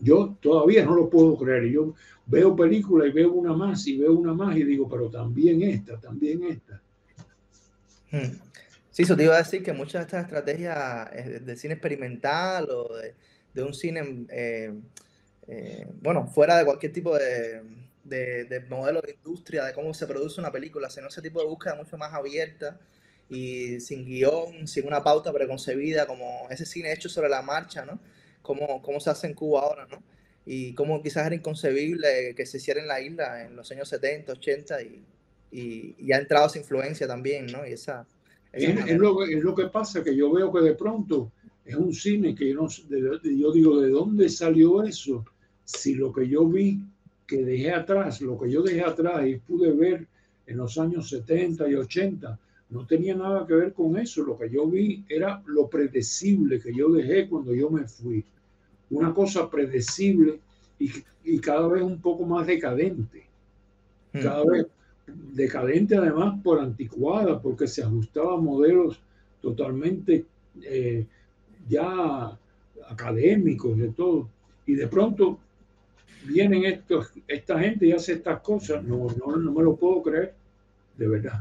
Yo 0.00 0.36
todavía 0.40 0.84
no 0.84 0.96
lo 0.96 1.08
puedo 1.08 1.36
creer. 1.38 1.70
Yo 1.70 1.94
veo 2.26 2.56
películas 2.56 3.08
y 3.10 3.12
veo 3.12 3.30
una 3.30 3.52
más 3.52 3.86
y 3.86 3.98
veo 3.98 4.14
una 4.14 4.34
más 4.34 4.56
y 4.56 4.64
digo, 4.64 4.88
pero 4.88 5.08
también 5.08 5.62
esta, 5.62 5.96
también 6.00 6.42
esta. 6.42 6.82
Hmm. 8.10 8.36
Sí, 8.90 9.04
eso 9.04 9.16
te 9.16 9.22
iba 9.22 9.36
a 9.36 9.38
decir 9.38 9.62
que 9.62 9.72
muchas 9.72 10.00
de 10.00 10.06
estas 10.06 10.24
estrategias 10.24 11.08
eh, 11.12 11.40
de 11.44 11.56
cine 11.56 11.74
experimental 11.74 12.68
o 12.68 12.96
de, 12.96 13.14
de 13.56 13.62
un 13.62 13.72
cine, 13.72 14.26
eh, 14.28 14.72
eh, 15.48 15.86
bueno, 16.02 16.26
fuera 16.26 16.58
de 16.58 16.64
cualquier 16.66 16.92
tipo 16.92 17.16
de, 17.16 17.62
de, 18.04 18.60
modelo 18.68 19.00
de 19.00 19.12
industria, 19.12 19.64
de 19.64 19.72
cómo 19.72 19.94
se 19.94 20.06
produce 20.06 20.38
una 20.40 20.52
película, 20.52 20.90
sino 20.90 21.08
ese 21.08 21.22
tipo 21.22 21.40
de 21.40 21.46
búsqueda 21.46 21.74
mucho 21.74 21.96
más 21.96 22.12
abierta 22.12 22.78
y 23.30 23.80
sin 23.80 24.04
guion, 24.04 24.68
sin 24.68 24.86
una 24.86 25.02
pauta 25.02 25.32
preconcebida, 25.32 26.06
como 26.06 26.46
ese 26.50 26.66
cine 26.66 26.92
hecho 26.92 27.08
sobre 27.08 27.30
la 27.30 27.40
marcha, 27.40 27.86
¿no? 27.86 27.98
Como, 28.42 28.82
cómo 28.82 29.00
se 29.00 29.08
hace 29.08 29.26
en 29.26 29.32
Cuba 29.32 29.62
ahora, 29.62 29.86
¿no? 29.90 30.02
Y 30.44 30.74
cómo 30.74 31.02
quizás 31.02 31.26
era 31.26 31.34
inconcebible 31.34 32.34
que 32.36 32.44
se 32.44 32.58
hiciera 32.58 32.80
en 32.80 32.88
la 32.88 33.00
isla 33.00 33.42
en 33.42 33.56
los 33.56 33.70
años 33.72 33.88
70, 33.88 34.32
80 34.32 34.82
y, 34.82 35.04
y, 35.50 35.96
y 35.98 36.12
ha 36.12 36.18
entrado 36.18 36.46
esa 36.46 36.58
influencia 36.58 37.08
también, 37.08 37.46
¿no? 37.46 37.66
Y 37.66 37.72
esa, 37.72 38.06
Es, 38.52 38.98
lo, 38.98 39.24
es, 39.24 39.42
lo, 39.42 39.54
que 39.54 39.66
pasa, 39.68 40.04
que 40.04 40.14
yo 40.14 40.30
veo 40.30 40.52
que 40.52 40.60
de 40.60 40.74
pronto 40.74 41.32
es 41.66 41.74
un 41.74 41.92
cine 41.92 42.34
que 42.34 42.50
yo, 42.50 42.62
no, 42.62 42.68
yo 42.68 43.52
digo, 43.52 43.80
¿de 43.80 43.90
dónde 43.90 44.28
salió 44.28 44.84
eso? 44.84 45.24
Si 45.64 45.94
lo 45.94 46.12
que 46.12 46.28
yo 46.28 46.46
vi, 46.46 46.80
que 47.26 47.44
dejé 47.44 47.72
atrás, 47.72 48.20
lo 48.20 48.38
que 48.38 48.50
yo 48.50 48.62
dejé 48.62 48.82
atrás 48.82 49.26
y 49.26 49.36
pude 49.36 49.72
ver 49.72 50.06
en 50.46 50.56
los 50.58 50.78
años 50.78 51.08
70 51.08 51.68
y 51.68 51.74
80, 51.74 52.38
no 52.70 52.86
tenía 52.86 53.16
nada 53.16 53.44
que 53.46 53.54
ver 53.54 53.72
con 53.72 53.98
eso. 53.98 54.22
Lo 54.22 54.38
que 54.38 54.48
yo 54.48 54.68
vi 54.68 55.04
era 55.08 55.42
lo 55.46 55.68
predecible 55.68 56.60
que 56.60 56.72
yo 56.72 56.88
dejé 56.92 57.28
cuando 57.28 57.52
yo 57.52 57.68
me 57.68 57.88
fui. 57.88 58.24
Una 58.90 59.12
cosa 59.12 59.50
predecible 59.50 60.38
y, 60.78 60.90
y 61.24 61.40
cada 61.40 61.66
vez 61.66 61.82
un 61.82 62.00
poco 62.00 62.24
más 62.24 62.46
decadente. 62.46 63.26
Hmm. 64.12 64.20
Cada 64.20 64.44
vez 64.44 64.66
decadente 65.06 65.96
además 65.96 66.40
por 66.44 66.60
anticuada, 66.60 67.40
porque 67.42 67.66
se 67.66 67.82
ajustaba 67.82 68.34
a 68.34 68.40
modelos 68.40 69.00
totalmente 69.40 70.24
eh, 70.62 71.06
ya 71.68 72.38
académicos 72.88 73.76
de 73.78 73.88
todo. 73.88 74.28
Y 74.66 74.74
de 74.74 74.88
pronto 74.88 75.38
vienen 76.24 76.64
estos, 76.64 77.12
esta 77.26 77.58
gente 77.58 77.86
y 77.86 77.92
hace 77.92 78.14
estas 78.14 78.40
cosas. 78.40 78.82
No, 78.82 79.06
no, 79.16 79.36
no 79.36 79.52
me 79.52 79.62
lo 79.62 79.76
puedo 79.76 80.02
creer, 80.02 80.34
de 80.96 81.08
verdad. 81.08 81.40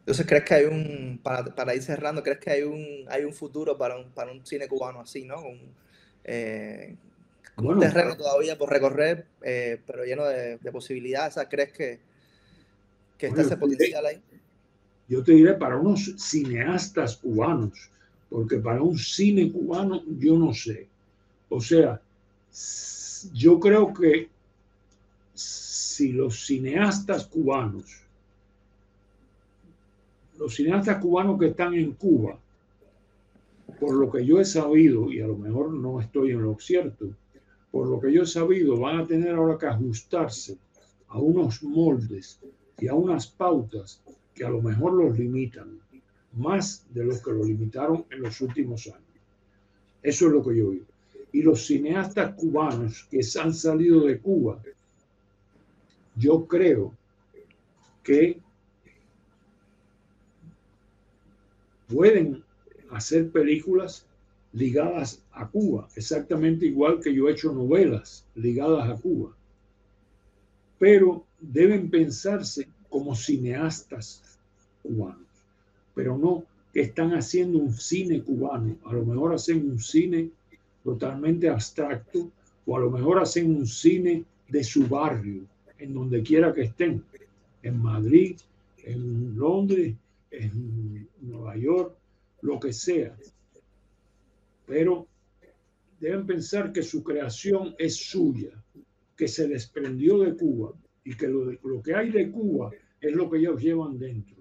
Entonces, 0.00 0.26
¿crees 0.26 0.44
que 0.44 0.54
hay 0.54 0.64
un, 0.64 1.20
para, 1.22 1.54
para, 1.54 1.74
ir 1.74 1.82
cerrando, 1.82 2.22
crees 2.22 2.38
que 2.38 2.50
hay 2.50 2.62
un, 2.62 3.04
hay 3.08 3.24
un 3.24 3.32
futuro 3.34 3.76
para 3.76 3.98
un, 3.98 4.10
para 4.12 4.32
un 4.32 4.44
cine 4.46 4.66
cubano 4.66 5.00
así, 5.00 5.24
¿no? 5.24 5.42
Un, 5.42 5.60
eh, 6.24 6.96
un 7.56 7.78
terreno 7.78 8.16
todavía 8.16 8.56
por 8.56 8.70
recorrer, 8.70 9.26
eh, 9.42 9.78
pero 9.86 10.04
lleno 10.04 10.24
de, 10.24 10.58
de 10.58 10.72
posibilidades. 10.72 11.34
¿Crees 11.50 11.72
que, 11.72 12.00
que 13.18 13.26
está 13.26 13.42
ese 13.42 13.56
potencial 13.56 14.06
ahí? 14.06 14.22
Yo 15.08 15.22
te 15.22 15.32
diré 15.32 15.54
para 15.54 15.76
unos 15.76 16.14
cineastas 16.18 17.16
cubanos, 17.16 17.90
porque 18.28 18.58
para 18.58 18.82
un 18.82 18.98
cine 18.98 19.50
cubano 19.50 20.02
yo 20.18 20.38
no 20.38 20.52
sé. 20.52 20.88
O 21.48 21.60
sea, 21.60 22.00
yo 23.32 23.58
creo 23.58 23.92
que 23.92 24.28
si 25.34 26.12
los 26.12 26.46
cineastas 26.46 27.26
cubanos 27.26 28.08
los 30.38 30.54
cineastas 30.54 30.98
cubanos 30.98 31.38
que 31.38 31.46
están 31.48 31.74
en 31.74 31.92
Cuba, 31.92 32.38
por 33.78 33.94
lo 33.94 34.10
que 34.10 34.24
yo 34.24 34.40
he 34.40 34.44
sabido, 34.44 35.12
y 35.12 35.20
a 35.20 35.26
lo 35.26 35.36
mejor 35.36 35.72
no 35.72 36.00
estoy 36.00 36.30
en 36.30 36.42
lo 36.42 36.56
cierto, 36.58 37.06
por 37.70 37.88
lo 37.88 38.00
que 38.00 38.12
yo 38.12 38.22
he 38.22 38.26
sabido, 38.26 38.78
van 38.78 39.00
a 39.00 39.06
tener 39.06 39.34
ahora 39.34 39.58
que 39.58 39.66
ajustarse 39.66 40.56
a 41.08 41.18
unos 41.18 41.62
moldes 41.62 42.40
y 42.78 42.86
a 42.86 42.94
unas 42.94 43.26
pautas 43.26 44.00
que 44.34 44.44
a 44.44 44.50
lo 44.50 44.62
mejor 44.62 44.92
los 44.92 45.18
limitan, 45.18 45.80
más 46.38 46.86
de 46.94 47.04
los 47.04 47.22
que 47.22 47.32
lo 47.32 47.44
limitaron 47.44 48.06
en 48.10 48.22
los 48.22 48.40
últimos 48.40 48.86
años. 48.86 49.02
Eso 50.02 50.26
es 50.26 50.32
lo 50.32 50.44
que 50.44 50.56
yo 50.56 50.70
digo. 50.70 50.86
Y 51.32 51.42
los 51.42 51.66
cineastas 51.66 52.34
cubanos 52.34 53.06
que 53.10 53.20
han 53.40 53.52
salido 53.52 54.06
de 54.06 54.18
Cuba, 54.18 54.62
yo 56.16 56.46
creo 56.46 56.94
que 58.02 58.40
pueden 61.88 62.42
hacer 62.90 63.30
películas 63.30 64.06
ligadas 64.52 65.22
a 65.32 65.46
Cuba, 65.48 65.88
exactamente 65.94 66.66
igual 66.66 67.00
que 67.00 67.14
yo 67.14 67.28
he 67.28 67.32
hecho 67.32 67.52
novelas 67.52 68.26
ligadas 68.34 68.88
a 68.88 69.00
Cuba. 69.00 69.36
Pero 70.78 71.26
deben 71.40 71.90
pensarse 71.90 72.68
como 72.88 73.14
cineastas 73.14 74.38
cubanos, 74.82 75.27
pero 75.98 76.16
no 76.16 76.44
que 76.72 76.82
están 76.82 77.12
haciendo 77.14 77.58
un 77.58 77.72
cine 77.72 78.22
cubano. 78.22 78.76
A 78.84 78.92
lo 78.92 79.04
mejor 79.04 79.34
hacen 79.34 79.68
un 79.68 79.80
cine 79.80 80.30
totalmente 80.84 81.48
abstracto 81.48 82.30
o 82.66 82.76
a 82.76 82.78
lo 82.78 82.88
mejor 82.88 83.18
hacen 83.18 83.50
un 83.50 83.66
cine 83.66 84.24
de 84.48 84.62
su 84.62 84.86
barrio, 84.86 85.42
en 85.76 85.92
donde 85.92 86.22
quiera 86.22 86.54
que 86.54 86.62
estén, 86.62 87.02
en 87.64 87.82
Madrid, 87.82 88.36
en 88.84 89.36
Londres, 89.36 89.96
en 90.30 91.08
Nueva 91.20 91.56
York, 91.56 91.92
lo 92.42 92.60
que 92.60 92.72
sea. 92.72 93.16
Pero 94.68 95.04
deben 95.98 96.24
pensar 96.28 96.72
que 96.72 96.84
su 96.84 97.02
creación 97.02 97.74
es 97.76 97.96
suya, 97.96 98.52
que 99.16 99.26
se 99.26 99.48
desprendió 99.48 100.20
de 100.20 100.36
Cuba 100.36 100.72
y 101.02 101.16
que 101.16 101.26
lo, 101.26 101.50
lo 101.50 101.82
que 101.82 101.96
hay 101.96 102.12
de 102.12 102.30
Cuba 102.30 102.70
es 103.00 103.12
lo 103.12 103.28
que 103.28 103.38
ellos 103.38 103.60
llevan 103.60 103.98
dentro. 103.98 104.37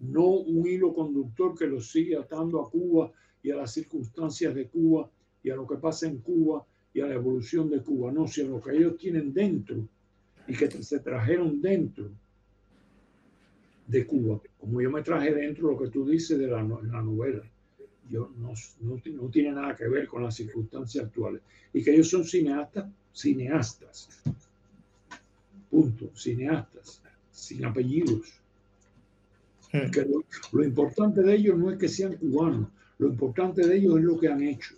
No 0.00 0.26
un 0.26 0.66
hilo 0.66 0.92
conductor 0.94 1.56
que 1.56 1.66
los 1.66 1.90
sigue 1.90 2.16
atando 2.16 2.60
a 2.60 2.70
Cuba 2.70 3.10
y 3.42 3.50
a 3.50 3.56
las 3.56 3.72
circunstancias 3.72 4.54
de 4.54 4.68
Cuba 4.68 5.10
y 5.42 5.50
a 5.50 5.56
lo 5.56 5.66
que 5.66 5.76
pasa 5.76 6.06
en 6.06 6.18
Cuba 6.18 6.64
y 6.92 7.00
a 7.00 7.06
la 7.06 7.14
evolución 7.14 7.70
de 7.70 7.82
Cuba, 7.82 8.10
no, 8.12 8.26
sino 8.26 8.50
lo 8.50 8.60
que 8.60 8.76
ellos 8.76 8.96
tienen 8.96 9.32
dentro 9.32 9.88
y 10.48 10.54
que 10.56 10.70
se 10.70 11.00
trajeron 11.00 11.60
dentro 11.60 12.10
de 13.86 14.06
Cuba, 14.06 14.40
como 14.58 14.80
yo 14.80 14.90
me 14.90 15.02
traje 15.02 15.32
dentro 15.32 15.70
lo 15.70 15.78
que 15.78 15.88
tú 15.90 16.04
dices 16.06 16.38
de 16.38 16.48
la, 16.48 16.62
la 16.62 17.02
novela, 17.02 17.42
yo 18.10 18.30
no, 18.38 18.52
no, 18.80 19.00
no, 19.04 19.28
tiene 19.28 19.52
nada 19.52 19.74
que 19.74 19.88
ver 19.88 20.06
con 20.06 20.22
las 20.22 20.34
circunstancias 20.34 21.04
actuales. 21.04 21.42
Y 21.72 21.82
que 21.82 21.92
ellos 21.92 22.08
son 22.08 22.24
cineastas, 22.24 22.86
cineastas. 23.12 24.08
Punto, 25.70 26.10
cineastas, 26.14 27.02
sin 27.32 27.64
apellidos. 27.64 28.32
Hmm. 29.84 29.90
Que 29.90 30.02
lo, 30.02 30.24
lo, 30.52 30.64
importante 30.64 31.22
de 31.22 31.34
ellos 31.34 31.56
no 31.58 31.70
es 31.70 31.78
que 31.78 31.88
sean 31.88 32.16
cubanos, 32.16 32.68
lo 32.98 33.08
importante 33.08 33.66
de 33.66 33.76
ellos 33.76 33.98
es 33.98 34.04
lo 34.04 34.18
que 34.18 34.28
han 34.28 34.42
hecho. 34.42 34.74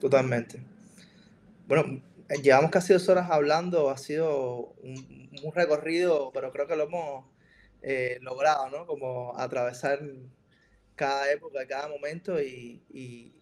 Totalmente. 0.00 0.60
Bueno, 1.66 2.00
llevamos 2.42 2.70
casi 2.70 2.92
dos 2.92 3.08
horas 3.08 3.30
hablando, 3.30 3.90
ha 3.90 3.98
sido 3.98 4.74
un, 4.82 5.30
un 5.42 5.52
recorrido, 5.54 6.30
pero 6.32 6.50
creo 6.52 6.66
que 6.66 6.76
lo 6.76 6.84
hemos 6.84 7.24
eh, 7.82 8.18
logrado, 8.22 8.68
¿no? 8.70 8.86
Como 8.86 9.38
atravesar 9.38 10.00
cada 10.96 11.30
época, 11.32 11.66
cada 11.66 11.88
momento 11.88 12.40
y, 12.40 12.82
y, 12.90 13.32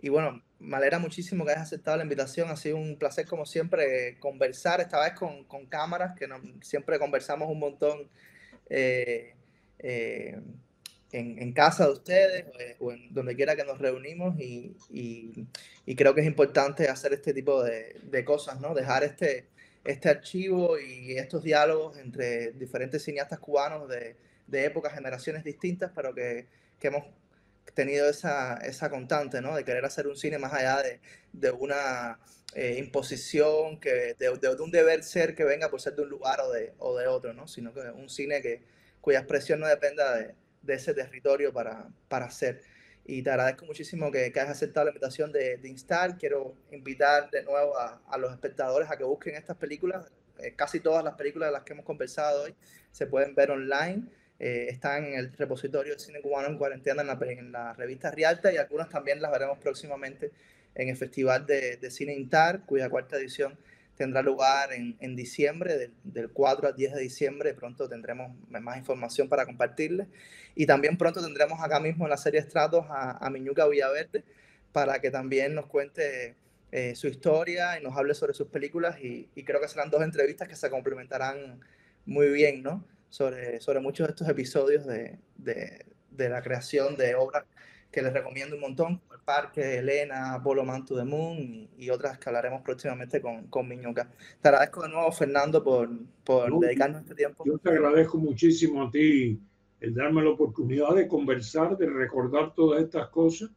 y, 0.00 0.08
bueno, 0.08 0.42
me 0.58 0.76
alegra 0.76 0.98
muchísimo 0.98 1.44
que 1.44 1.52
hayas 1.52 1.64
aceptado 1.64 1.96
la 1.96 2.02
invitación, 2.02 2.50
ha 2.50 2.56
sido 2.56 2.76
un 2.76 2.98
placer 2.98 3.26
como 3.26 3.46
siempre 3.46 4.18
conversar, 4.18 4.80
esta 4.80 5.00
vez 5.00 5.12
con, 5.12 5.44
con 5.44 5.66
cámaras, 5.66 6.16
que 6.18 6.28
siempre 6.62 6.98
conversamos 6.98 7.48
un 7.48 7.60
montón 7.60 8.08
eh, 8.70 9.34
eh, 9.78 10.40
en, 11.12 11.52
casa 11.52 11.86
de 11.86 11.92
ustedes 11.92 12.44
o 12.80 12.92
en 12.92 13.12
donde 13.14 13.34
quiera 13.34 13.56
que 13.56 13.64
nos 13.64 13.78
reunimos 13.78 14.38
y, 14.38 14.76
y, 14.90 15.94
creo 15.96 16.14
que 16.14 16.20
es 16.20 16.26
importante 16.26 16.88
hacer 16.88 17.14
este 17.14 17.32
tipo 17.32 17.62
de, 17.62 17.96
de 18.02 18.24
cosas, 18.24 18.60
¿no? 18.60 18.74
Dejar 18.74 19.04
este 19.04 19.46
este 19.88 20.10
archivo 20.10 20.78
y 20.78 21.16
estos 21.16 21.42
diálogos 21.42 21.96
entre 21.98 22.52
diferentes 22.52 23.02
cineastas 23.02 23.38
cubanos 23.38 23.88
de, 23.88 24.16
de 24.46 24.64
épocas, 24.66 24.92
generaciones 24.92 25.44
distintas, 25.44 25.90
pero 25.94 26.14
que, 26.14 26.46
que 26.78 26.88
hemos 26.88 27.04
tenido 27.74 28.08
esa, 28.08 28.58
esa, 28.58 28.90
constante, 28.90 29.40
¿no? 29.40 29.56
De 29.56 29.64
querer 29.64 29.84
hacer 29.86 30.06
un 30.06 30.16
cine 30.16 30.38
más 30.38 30.52
allá 30.52 30.82
de, 30.82 31.00
de 31.32 31.50
una 31.50 32.18
eh, 32.54 32.76
imposición, 32.78 33.78
que, 33.80 34.14
de, 34.18 34.38
de, 34.40 34.62
un 34.62 34.70
deber 34.70 35.02
ser 35.02 35.34
que 35.34 35.44
venga 35.44 35.70
por 35.70 35.80
ser 35.80 35.94
de 35.94 36.02
un 36.02 36.08
lugar 36.08 36.40
o 36.40 36.50
de, 36.50 36.72
o 36.78 36.96
de 36.96 37.06
otro, 37.06 37.32
¿no? 37.34 37.46
Sino 37.48 37.72
que 37.72 37.80
un 37.80 38.08
cine 38.08 38.40
que, 38.42 38.62
cuya 39.00 39.18
expresión 39.20 39.60
no 39.60 39.66
dependa 39.66 40.16
de, 40.16 40.34
de 40.62 40.74
ese 40.74 40.94
territorio 40.94 41.52
para, 41.52 41.88
para 42.08 42.26
hacer 42.26 42.62
y 43.08 43.22
te 43.22 43.30
agradezco 43.30 43.64
muchísimo 43.64 44.12
que, 44.12 44.30
que 44.30 44.38
hayas 44.38 44.52
aceptado 44.52 44.84
la 44.84 44.90
invitación 44.90 45.32
de, 45.32 45.56
de, 45.56 45.68
Instar. 45.70 46.18
Quiero 46.18 46.54
invitar 46.70 47.30
de 47.30 47.42
nuevo 47.42 47.74
a, 47.78 48.02
a, 48.06 48.18
los 48.18 48.30
espectadores 48.30 48.90
a 48.90 48.98
que 48.98 49.04
busquen 49.04 49.34
estas 49.34 49.56
películas. 49.56 50.12
Eh, 50.38 50.52
casi 50.54 50.78
todas 50.78 51.02
las 51.02 51.14
películas 51.14 51.48
de 51.48 51.52
las 51.54 51.62
que 51.62 51.72
hemos 51.72 51.86
conversado 51.86 52.42
hoy 52.42 52.54
se 52.92 53.06
pueden 53.06 53.34
ver 53.34 53.50
online. 53.50 54.02
Eh, 54.38 54.66
están 54.68 55.06
en 55.06 55.14
el 55.14 55.32
repositorio 55.32 55.94
de 55.94 55.98
cine 55.98 56.20
cubano 56.20 56.48
en 56.48 56.58
cuarentena 56.58 57.00
en 57.00 57.06
la, 57.08 57.18
en 57.22 57.50
la, 57.50 57.72
revista 57.72 58.10
Rialta 58.10 58.52
y 58.52 58.58
algunas 58.58 58.90
también 58.90 59.22
las 59.22 59.32
veremos 59.32 59.56
próximamente 59.56 60.30
en 60.74 60.88
el 60.88 60.96
Festival 60.96 61.46
de, 61.46 61.90
Cine 61.90 62.14
Intar, 62.14 62.64
cuya 62.66 62.88
cuarta 62.88 63.16
edición 63.16 63.58
tendrá 63.96 64.22
lugar 64.22 64.72
en, 64.72 64.96
en 65.00 65.16
diciembre, 65.16 65.76
del, 65.76 65.92
del, 66.04 66.30
4 66.30 66.68
al 66.68 66.76
10 66.76 66.94
de 66.94 67.00
diciembre. 67.00 67.52
Pronto 67.54 67.88
tendremos 67.88 68.32
más 68.48 68.76
información 68.78 69.28
para 69.28 69.44
compartirles. 69.44 70.06
Y 70.54 70.66
también 70.66 70.96
pronto 70.96 71.20
tendremos 71.22 71.60
acá 71.60 71.80
mismo 71.80 72.04
en 72.04 72.10
la 72.10 72.16
serie 72.16 72.40
Estratos 72.40 72.86
a, 72.88 73.24
a 73.24 73.30
Miñuca 73.30 73.66
Villaverde 73.66 74.24
para 74.72 75.00
que 75.00 75.10
también 75.10 75.54
nos 75.54 75.66
cuente 75.66 76.36
eh, 76.70 76.94
su 76.94 77.08
historia 77.08 77.78
y 77.78 77.82
nos 77.82 77.96
hable 77.96 78.14
sobre 78.14 78.34
sus 78.34 78.48
películas. 78.48 79.00
Y, 79.00 79.28
y, 79.34 79.44
creo 79.44 79.60
que 79.60 79.68
serán 79.68 79.90
dos 79.90 80.02
entrevistas 80.02 80.46
que 80.48 80.56
se 80.56 80.70
complementarán 80.70 81.60
muy 82.06 82.28
bien, 82.28 82.62
¿no? 82.62 82.84
Sobre, 83.10 83.60
sobre 83.60 83.80
muchos 83.80 84.06
de 84.06 84.10
estos 84.12 84.28
episodios 84.28 84.86
de, 84.86 85.18
de, 85.36 85.86
de 86.10 86.28
la 86.28 86.42
creación 86.42 86.96
de 86.96 87.14
obras 87.14 87.44
que 87.90 88.02
les 88.02 88.12
recomiendo 88.12 88.54
un 88.54 88.60
montón, 88.60 89.00
el 89.12 89.20
Parque, 89.24 89.78
Elena, 89.78 90.34
Apolo 90.34 90.64
Man 90.64 90.84
to 90.84 90.96
the 90.96 91.04
Moon 91.04 91.68
y, 91.76 91.90
otras 91.90 92.18
que 92.18 92.28
hablaremos 92.28 92.62
próximamente 92.62 93.20
con, 93.20 93.46
con 93.46 93.66
Miñuca. 93.66 94.10
Te 94.40 94.48
agradezco 94.48 94.82
de 94.82 94.90
nuevo, 94.90 95.10
Fernando, 95.10 95.62
por, 95.62 95.88
por 96.24 96.58
dedicarnos 96.60 97.02
este 97.02 97.14
tiempo. 97.14 97.44
Yo 97.46 97.58
te 97.58 97.70
agradezco 97.70 98.18
muchísimo 98.18 98.82
a 98.82 98.90
ti, 98.90 99.40
el 99.80 99.94
darme 99.94 100.22
la 100.22 100.30
oportunidad 100.30 100.94
de 100.94 101.08
conversar, 101.08 101.76
de 101.78 101.86
recordar 101.86 102.54
todas 102.54 102.82
estas 102.82 103.08
cosas. 103.08 103.50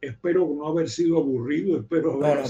Espero 0.00 0.46
no 0.46 0.68
haber 0.68 0.88
sido 0.88 1.18
aburrido, 1.18 1.78
espero 1.78 2.22
haber 2.22 2.44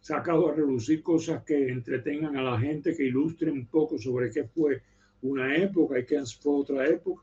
sacado 0.00 0.50
a 0.50 0.54
relucir 0.54 1.02
cosas 1.02 1.42
que 1.44 1.68
entretengan 1.68 2.36
a 2.36 2.42
la 2.42 2.60
gente, 2.60 2.94
que 2.94 3.04
ilustren 3.04 3.54
un 3.54 3.66
poco 3.66 3.98
sobre 3.98 4.30
qué 4.30 4.44
fue 4.44 4.82
una 5.22 5.56
época 5.56 5.98
y 5.98 6.04
qué 6.04 6.22
fue 6.40 6.60
otra 6.60 6.86
época. 6.86 7.22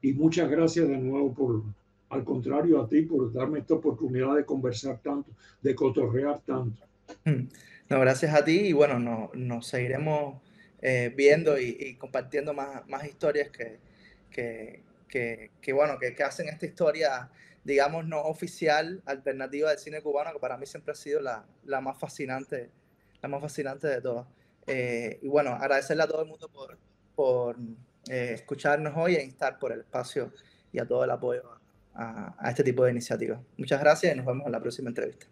Y 0.00 0.14
muchas 0.14 0.50
gracias 0.50 0.88
de 0.88 0.96
nuevo 0.96 1.32
por, 1.34 1.62
al 2.10 2.24
contrario 2.24 2.80
a 2.80 2.88
ti, 2.88 3.02
por 3.02 3.32
darme 3.32 3.60
esta 3.60 3.74
oportunidad 3.74 4.36
de 4.36 4.44
conversar 4.44 5.00
tanto, 5.02 5.30
de 5.60 5.74
cotorrear 5.74 6.40
tanto. 6.40 6.82
Mm. 7.24 7.48
No, 7.88 8.00
gracias 8.00 8.34
a 8.34 8.44
ti 8.44 8.60
y 8.60 8.72
bueno, 8.72 8.98
nos 8.98 9.34
no 9.34 9.60
seguiremos 9.60 10.40
eh, 10.80 11.12
viendo 11.14 11.58
y, 11.58 11.96
compartiendo 11.96 12.54
más, 12.54 12.86
más 12.88 13.04
historias 13.04 13.50
que, 13.50 13.78
que, 14.30 14.82
que, 15.08 15.50
que 15.60 15.72
bueno, 15.72 15.98
que, 15.98 16.14
que, 16.14 16.22
hacen 16.22 16.48
esta 16.48 16.66
historia, 16.66 17.30
digamos, 17.62 18.06
no 18.06 18.22
oficial, 18.22 19.02
alternativa 19.06 19.70
del 19.70 19.78
cine 19.78 20.02
cubano, 20.02 20.32
que 20.32 20.38
para 20.38 20.56
mí 20.56 20.66
siempre 20.66 20.92
ha 20.92 20.94
sido 20.94 21.20
la, 21.20 21.44
la 21.64 21.80
más 21.80 21.98
fascinante, 21.98 22.70
la 23.22 23.28
más 23.28 23.40
fascinante 23.40 23.86
de 23.86 24.00
todas. 24.00 24.26
Eh, 24.66 25.18
y 25.22 25.28
bueno, 25.28 25.50
agradecerle 25.50 26.02
a 26.02 26.06
todo 26.06 26.22
el 26.22 26.28
mundo 26.28 26.48
por, 26.48 26.78
por 27.14 27.56
eh, 28.08 28.32
escucharnos 28.34 28.94
hoy 28.96 29.16
e 29.16 29.24
instar 29.24 29.58
por 29.58 29.72
el 29.72 29.80
espacio 29.80 30.32
y 30.72 30.78
a 30.78 30.86
todo 30.86 31.04
el 31.04 31.10
apoyo 31.10 31.53
a, 31.94 32.34
a 32.38 32.50
este 32.50 32.64
tipo 32.64 32.84
de 32.84 32.90
iniciativas. 32.90 33.40
Muchas 33.56 33.80
gracias 33.80 34.12
y 34.12 34.16
nos 34.16 34.26
vemos 34.26 34.46
en 34.46 34.52
la 34.52 34.60
próxima 34.60 34.88
entrevista. 34.88 35.26